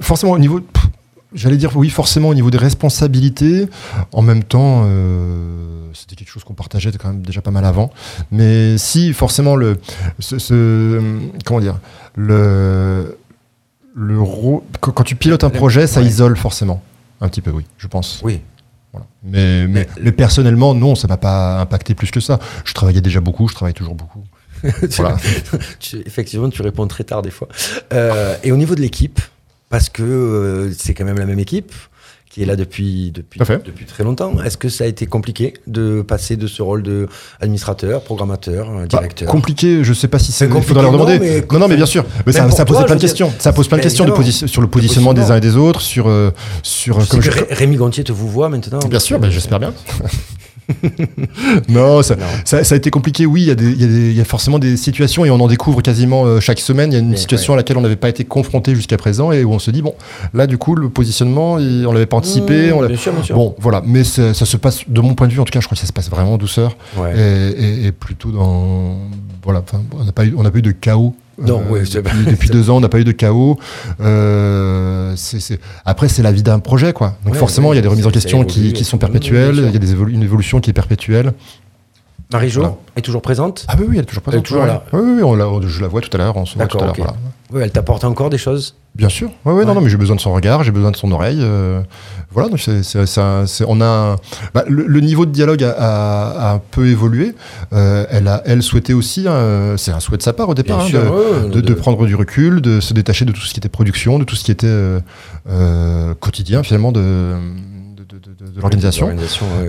Forcément 0.00 0.32
au 0.32 0.38
niveau, 0.38 0.60
j'allais 1.32 1.56
dire 1.56 1.74
oui, 1.76 1.88
forcément 1.88 2.28
au 2.28 2.34
niveau 2.34 2.50
des 2.50 2.58
responsabilités. 2.58 3.68
En 4.12 4.20
même 4.20 4.44
temps, 4.44 4.84
c'était 5.94 6.14
quelque 6.16 6.28
chose 6.28 6.44
qu'on 6.44 6.52
partageait 6.52 6.90
quand 6.92 7.08
même 7.08 7.22
déjà 7.22 7.40
pas 7.40 7.52
mal 7.52 7.64
avant. 7.64 7.90
Mais 8.30 8.76
si 8.76 9.14
forcément 9.14 9.56
le, 9.56 9.78
ce, 10.18 10.38
ce- 10.38 11.00
comment 11.46 11.60
dire, 11.60 11.78
le, 12.16 13.16
le 13.94 14.18
quand, 14.80 15.04
tu 15.04 15.14
pilotes 15.14 15.44
un 15.44 15.50
projet, 15.50 15.86
ça 15.86 16.02
isole 16.02 16.36
forcément 16.36 16.82
un 17.22 17.28
petit 17.28 17.40
peu, 17.40 17.50
oui, 17.52 17.64
je 17.78 17.86
pense. 17.86 18.20
Oui. 18.24 18.40
Voilà. 18.92 19.06
Mais, 19.24 19.66
mais, 19.66 19.68
Mais- 19.96 20.02
mais 20.02 20.12
personnellement, 20.12 20.74
non, 20.74 20.94
ça 20.94 21.08
m'a 21.08 21.16
pas 21.16 21.60
impacté 21.60 21.94
plus 21.94 22.10
que 22.10 22.20
ça. 22.20 22.38
Je 22.64 22.74
travaillais 22.74 23.00
déjà 23.00 23.20
beaucoup, 23.20 23.48
je 23.48 23.54
travaille 23.54 23.74
toujours 23.74 23.94
beaucoup. 23.94 24.24
Voilà. 24.96 25.16
Tu- 25.80 26.02
effectivement, 26.06 26.48
tu 26.48 26.62
réponds 26.62 26.86
très 26.86 27.04
tard 27.04 27.22
des 27.22 27.30
fois. 27.32 27.48
Euh, 27.92 28.36
et 28.44 28.52
au 28.52 28.56
niveau 28.56 28.74
de 28.76 28.80
l'équipe, 28.80 29.20
parce 29.70 29.88
que 29.88 30.02
euh, 30.02 30.72
c'est 30.78 30.94
quand 30.94 31.04
même 31.04 31.18
la 31.18 31.26
même 31.26 31.38
équipe 31.40 31.72
qui 32.32 32.42
est 32.42 32.46
là 32.46 32.56
depuis, 32.56 33.10
depuis, 33.12 33.38
depuis 33.40 33.84
très 33.84 34.04
longtemps. 34.04 34.42
Est-ce 34.42 34.56
que 34.56 34.70
ça 34.70 34.84
a 34.84 34.86
été 34.86 35.04
compliqué 35.04 35.52
de 35.66 36.00
passer 36.00 36.36
de 36.36 36.46
ce 36.46 36.62
rôle 36.62 36.82
de 36.82 37.06
administrateur, 37.40 38.02
programmateur, 38.02 38.70
euh, 38.70 38.80
Bah, 38.80 38.86
directeur? 38.86 39.28
compliqué, 39.28 39.84
je 39.84 39.92
sais 39.92 40.08
pas 40.08 40.18
si 40.18 40.32
c'est. 40.32 40.46
Il 40.46 40.62
faudra 40.62 40.82
leur 40.82 40.92
demander. 40.92 41.18
non, 41.18 41.24
Non, 41.26 41.30
mais- 41.52 41.58
non, 41.58 41.68
mais 41.68 41.76
bien 41.76 41.84
sûr. 41.86 42.06
Mais 42.26 42.32
ça, 42.32 42.48
pose 42.48 42.76
toi, 42.78 42.86
plein 42.86 42.96
de 42.96 43.00
questions. 43.00 43.30
Ça 43.38 43.52
pose 43.52 43.68
plein 43.68 43.76
de 43.76 43.82
questions 43.82 44.06
de 44.06 44.22
sur 44.30 44.62
le 44.62 44.66
positionnement 44.68 45.12
des 45.12 45.30
uns 45.30 45.36
et 45.36 45.40
des 45.40 45.56
autres, 45.56 45.82
sur 45.82 46.08
euh, 46.08 46.30
sur 46.62 47.02
sais 47.02 47.08
comme 47.08 47.20
que 47.20 47.26
je- 47.26 47.30
Ré- 47.30 47.46
Rémi 47.50 47.76
Gontier 47.76 48.02
te 48.04 48.12
vous 48.12 48.28
voit 48.28 48.48
maintenant. 48.48 48.78
Bien 48.88 48.98
sûr, 48.98 49.18
ben, 49.18 49.30
j'espère 49.30 49.60
bien. 49.60 49.74
non, 51.68 52.02
ça, 52.02 52.16
Non. 52.16 52.26
ça, 52.44 52.64
ça 52.64 52.74
a 52.74 52.78
été 52.78 52.90
compliqué. 52.90 53.26
Oui, 53.26 53.42
il 53.42 53.46
y, 53.48 53.50
a 53.50 53.54
y, 54.14 54.20
y 54.20 54.24
forcément 54.24 54.58
des 54.58 54.76
situations 54.76 55.24
et 55.24 55.30
on 55.30 55.40
en 55.40 55.48
découvre 55.48 55.82
quasiment 55.82 56.24
euh, 56.24 56.40
chaque 56.40 56.60
semaine. 56.60 56.90
Il 56.92 56.94
y 56.94 56.96
a 56.96 57.00
une 57.00 57.10
Mais, 57.10 57.16
situation 57.16 57.52
à 57.52 57.56
laquelle 57.56 57.76
on 57.76 57.80
n'avait 57.80 57.96
pas 57.96 58.08
été 58.08 58.24
confronté 58.24 58.74
jusqu'à 58.74 58.96
présent 58.96 59.32
et 59.32 59.44
où 59.44 59.52
on 59.52 59.58
se 59.58 59.70
dit 59.70 59.82
bon, 59.82 59.94
là 60.34 60.46
du 60.46 60.58
coup 60.58 60.74
le 60.74 60.88
positionnement, 60.88 61.58
il- 61.58 61.86
on 61.86 61.92
l'avait 61.92 62.06
pas 62.06 62.16
anticipé. 62.16 62.70
Mmh, 62.70 62.74
on 62.74 62.86
bien 62.86 62.96
sûr, 62.96 63.12
bien 63.12 63.22
sûr. 63.22 63.34
Bon, 63.34 63.54
voilà, 63.58 63.82
mais 63.84 64.04
ça, 64.04 64.32
se 64.34 64.56
passe 64.56 64.80
de 64.88 65.00
mon 65.00 65.14
point 65.14 65.28
de 65.28 65.32
vue 65.32 65.40
en 65.40 65.44
tout 65.44 65.52
cas. 65.52 65.60
Je 65.60 65.66
crois 65.66 65.74
que 65.76 65.80
ça 65.80 65.86
se 65.86 65.92
passe 65.92 66.10
vraiment 66.10 66.34
en 66.34 66.38
douceur 66.38 66.76
Ouais. 66.96 67.12
et, 67.16 67.64
et- 67.64 67.86
et 67.86 67.92
plutôt 67.92 68.30
dans 68.30 68.96
voilà. 69.44 69.62
On 69.98 70.04
n'a 70.04 70.12
pas 70.12 70.24
eu, 70.24 70.34
on 70.36 70.42
n'a 70.42 70.50
pas 70.50 70.58
eu 70.58 70.62
de 70.62 70.70
chaos. 70.72 71.14
Non, 71.38 71.62
euh, 71.72 71.84
depuis, 71.94 72.24
depuis 72.26 72.50
deux 72.52 72.68
ans, 72.70 72.76
on 72.76 72.80
n'a 72.80 72.88
pas 72.88 73.00
eu 73.00 73.04
de 73.04 73.12
chaos. 73.12 73.58
Euh, 74.00 75.14
Après, 75.84 76.08
c'est 76.08 76.22
la 76.22 76.32
vie 76.32 76.42
d'un 76.42 76.58
projet, 76.58 76.92
quoi. 76.92 77.16
Donc 77.24 77.34
Ouais, 77.34 77.38
forcément, 77.38 77.68
ouais, 77.70 77.74
il 77.74 77.78
y 77.78 77.80
a 77.80 77.82
des 77.82 77.88
remises 77.88 78.06
en 78.06 78.10
question 78.10 78.44
qui, 78.44 78.72
qui 78.72 78.84
sont 78.84 78.98
perpétuelles. 78.98 79.56
Il 79.66 79.72
y 79.72 79.76
a 79.76 79.78
des 79.78 79.94
évolu- 79.94 80.12
une 80.12 80.22
évolution 80.22 80.60
qui 80.60 80.70
est 80.70 80.74
perpétuelle. 80.74 81.32
Marie-Jo 82.32 82.60
Voilà. 82.60 82.76
est 82.96 83.02
toujours 83.02 83.22
présente? 83.22 83.64
Ah 83.68 83.74
oui, 83.78 83.86
oui, 83.88 83.96
elle 83.96 84.02
est 84.02 84.06
toujours 84.06 84.22
présente. 84.22 84.38
Elle 84.38 84.40
est 84.40 84.48
toujours 84.48 84.62
ouais. 84.62 84.68
là. 84.68 84.82
Oui, 84.92 85.00
oui, 85.16 85.22
on 85.22 85.34
la- 85.34 85.48
je 85.68 85.80
la 85.80 85.88
vois 85.88 86.00
tout 86.00 86.10
à 86.14 86.18
l'heure, 86.18 86.36
on 86.36 86.46
se 86.46 86.56
voit 86.56 86.66
tout 86.66 86.78
à 86.78 86.84
l'heure. 86.86 86.94
voilà. 86.96 87.14
Oui, 87.52 87.60
elle 87.62 87.70
t'apporte 87.70 88.04
encore 88.04 88.30
des 88.30 88.38
choses? 88.38 88.76
Bien 88.94 89.10
sûr. 89.10 89.30
Ouais, 89.44 89.52
ouais, 89.52 89.64
non, 89.66 89.74
non, 89.74 89.80
mais 89.82 89.90
j'ai 89.90 89.96
besoin 89.98 90.16
de 90.16 90.20
son 90.20 90.32
regard, 90.32 90.64
j'ai 90.64 90.70
besoin 90.70 90.90
de 90.90 90.96
son 90.96 91.12
oreille. 91.12 91.38
euh, 91.40 91.82
voilà, 92.30 92.48
donc 92.48 92.60
c'est, 92.60 92.82
c'est, 92.82 93.04
c'est 93.06 93.20
un- 93.20 93.46
c'est- 93.46 93.64
on 93.68 93.80
a 93.82 94.16
bah, 94.54 94.64
le, 94.68 94.86
le 94.86 95.00
niveau 95.00 95.26
de 95.26 95.30
dialogue 95.32 95.62
a, 95.64 95.70
a- 95.72 96.50
a 96.50 96.54
un 96.54 96.60
peu 96.70 96.86
évolué. 96.88 97.34
Euh, 97.74 98.06
elle 98.10 98.26
a, 98.28 98.42
elle 98.46 98.62
souhaitait 98.62 98.92
aussi, 98.94 99.26
hein, 99.28 99.74
c'est 99.76 99.92
un 99.92 100.00
souhait 100.00 100.16
de 100.18 100.22
sa 100.22 100.32
part 100.32 100.48
au 100.48 100.54
départ, 100.54 100.80
hein, 100.80 100.86
sûr, 100.86 101.02
de, 101.02 101.08
ouais, 101.08 101.50
de, 101.50 101.60
de 101.60 101.74
prendre 101.74 102.06
du 102.06 102.14
recul, 102.14 102.60
de 102.62 102.80
se 102.80 102.94
détacher 102.94 103.24
de 103.26 103.32
tout 103.32 103.40
ce 103.42 103.52
qui 103.52 103.60
était 103.60 103.68
production, 103.68 104.18
de 104.18 104.24
tout 104.24 104.34
ce 104.36 104.44
qui 104.44 104.50
était 104.50 104.66
euh, 104.68 106.14
quotidien 106.20 106.62
finalement 106.62 106.92
de, 106.92 107.34
de, 108.46 108.50
de- 108.56 108.60
l'organisation. 108.60 109.06
Ouais, 109.06 109.14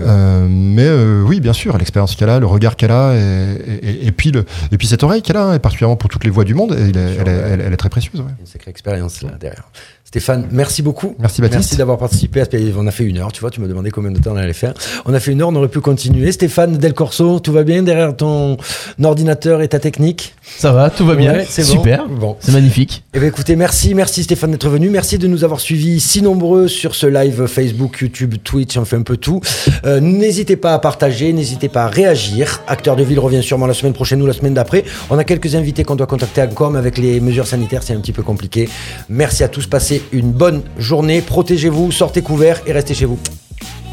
Euh, 0.06 0.46
mais 0.48 0.86
euh, 0.86 1.22
oui, 1.22 1.40
bien 1.40 1.52
sûr, 1.52 1.76
l'expérience 1.78 2.14
qu'elle 2.16 2.28
a, 2.30 2.40
le 2.40 2.46
regard 2.46 2.76
qu'elle 2.76 2.90
a, 2.90 3.14
et, 3.14 3.78
et- 3.82 4.06
et- 4.06 4.12
puis 4.12 4.30
le, 4.30 4.44
et 4.72 4.78
puis 4.78 4.86
cette 4.86 5.02
oreille 5.02 5.22
qu'elle 5.22 5.36
a, 5.36 5.44
hein, 5.44 5.54
et 5.54 5.58
particulièrement 5.58 5.96
pour 5.96 6.10
toutes 6.10 6.24
les 6.24 6.30
voix 6.30 6.44
du 6.44 6.54
monde, 6.54 6.74
elle, 6.78 6.96
sûr, 6.96 7.20
elle, 7.20 7.28
elle, 7.28 7.60
elle 7.60 7.72
est 7.72 7.76
très 7.76 7.88
précieuse. 7.88 8.20
ouais. 8.20 8.26
Une 8.40 8.46
sacrée 8.46 8.70
expérience 8.70 9.22
là 9.22 9.30
derrière. 9.38 9.68
Stéphane, 10.04 10.46
merci 10.52 10.82
beaucoup. 10.82 11.16
Merci 11.18 11.40
Baptiste. 11.40 11.60
Merci 11.60 11.76
d'avoir 11.76 11.98
participé. 11.98 12.42
à 12.42 12.44
On 12.76 12.86
a 12.86 12.90
fait 12.90 13.04
une 13.04 13.18
heure, 13.18 13.32
tu 13.32 13.40
vois, 13.40 13.50
tu 13.50 13.60
me 13.60 13.66
demandais 13.66 13.90
combien 13.90 14.10
de 14.10 14.18
temps 14.18 14.32
on 14.34 14.36
allait 14.36 14.52
faire. 14.52 14.74
On 15.06 15.14
a 15.14 15.18
fait 15.18 15.32
une 15.32 15.40
heure, 15.40 15.48
on 15.48 15.56
aurait 15.56 15.68
pu 15.68 15.80
continuer. 15.80 16.30
Stéphane 16.30 16.76
Del 16.76 16.92
Corso, 16.92 17.40
tout 17.40 17.52
va 17.52 17.64
bien 17.64 17.82
derrière 17.82 18.14
ton 18.14 18.58
ordinateur 19.02 19.62
et 19.62 19.68
ta 19.68 19.80
technique? 19.80 20.34
Ça 20.58 20.72
va, 20.72 20.90
tout 20.90 21.06
va 21.06 21.14
bien. 21.14 21.32
Ouais, 21.32 21.46
c'est 21.48 21.62
bon. 21.62 21.72
Super. 21.72 22.06
Bon. 22.06 22.36
C'est 22.38 22.52
magnifique. 22.52 23.02
Eh 23.14 23.18
bien, 23.18 23.28
écoutez, 23.28 23.56
merci, 23.56 23.94
merci 23.94 24.22
Stéphane 24.22 24.50
d'être 24.52 24.68
venu. 24.68 24.90
Merci 24.90 25.16
de 25.16 25.26
nous 25.26 25.42
avoir 25.42 25.58
suivis 25.58 25.98
si 26.00 26.20
nombreux 26.20 26.68
sur 26.68 26.94
ce 26.94 27.06
live 27.06 27.46
Facebook, 27.46 27.98
YouTube, 28.00 28.34
Twitch, 28.44 28.76
on 28.76 28.84
fait 28.84 28.96
un 28.96 29.02
peu 29.02 29.16
tout. 29.16 29.40
Euh, 29.86 30.00
n'hésitez 30.00 30.56
pas 30.56 30.74
à 30.74 30.78
partager, 30.78 31.32
n'hésitez 31.32 31.70
pas 31.70 31.84
à 31.84 31.88
réagir. 31.88 32.60
Acteur 32.68 32.94
de 32.94 33.02
ville 33.02 33.18
revient 33.18 33.42
sûrement 33.42 33.66
la 33.66 33.74
semaine 33.74 33.94
prochaine 33.94 34.20
ou 34.20 34.26
la 34.26 34.34
semaine 34.34 34.54
d'après. 34.54 34.84
On 35.08 35.18
a 35.18 35.24
quelques 35.24 35.54
invités 35.54 35.82
qu'on 35.82 35.96
doit 35.96 36.06
contacter 36.06 36.42
encore, 36.42 36.70
mais 36.70 36.78
avec 36.78 36.98
les 36.98 37.20
mesures 37.20 37.46
sanitaires, 37.46 37.82
c'est 37.82 37.94
un 37.94 38.00
petit 38.00 38.12
peu 38.12 38.22
compliqué. 38.22 38.68
Merci 39.08 39.42
à 39.42 39.48
tous, 39.48 39.66
passez 39.66 39.93
une 40.12 40.32
bonne 40.32 40.62
journée. 40.78 41.20
Protégez-vous, 41.20 41.92
sortez 41.92 42.22
couverts 42.22 42.60
et 42.66 42.72
restez 42.72 42.94
chez 42.94 43.06
vous. 43.06 43.18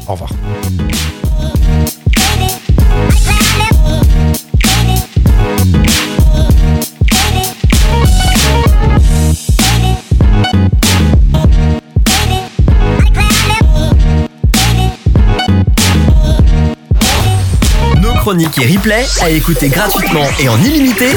Au 0.08 0.12
revoir. 0.12 0.30
Chroniques 18.22 18.56
et 18.58 18.76
replays 18.76 19.04
à 19.20 19.30
écouter 19.30 19.68
gratuitement 19.68 20.22
et 20.38 20.48
en 20.48 20.56
illimité. 20.62 21.08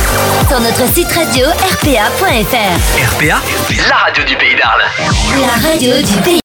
Sur 0.49 0.59
notre 0.59 0.91
site 0.91 1.11
radio 1.11 1.45
rpa.fr. 1.45 3.13
RPA, 3.13 3.41
la 3.87 3.95
radio 3.95 4.23
du 4.23 4.35
pays 4.35 4.55
d'Arles. 4.55 4.81
La 5.39 5.69
radio 5.69 5.97
du 6.01 6.21
pays. 6.23 6.33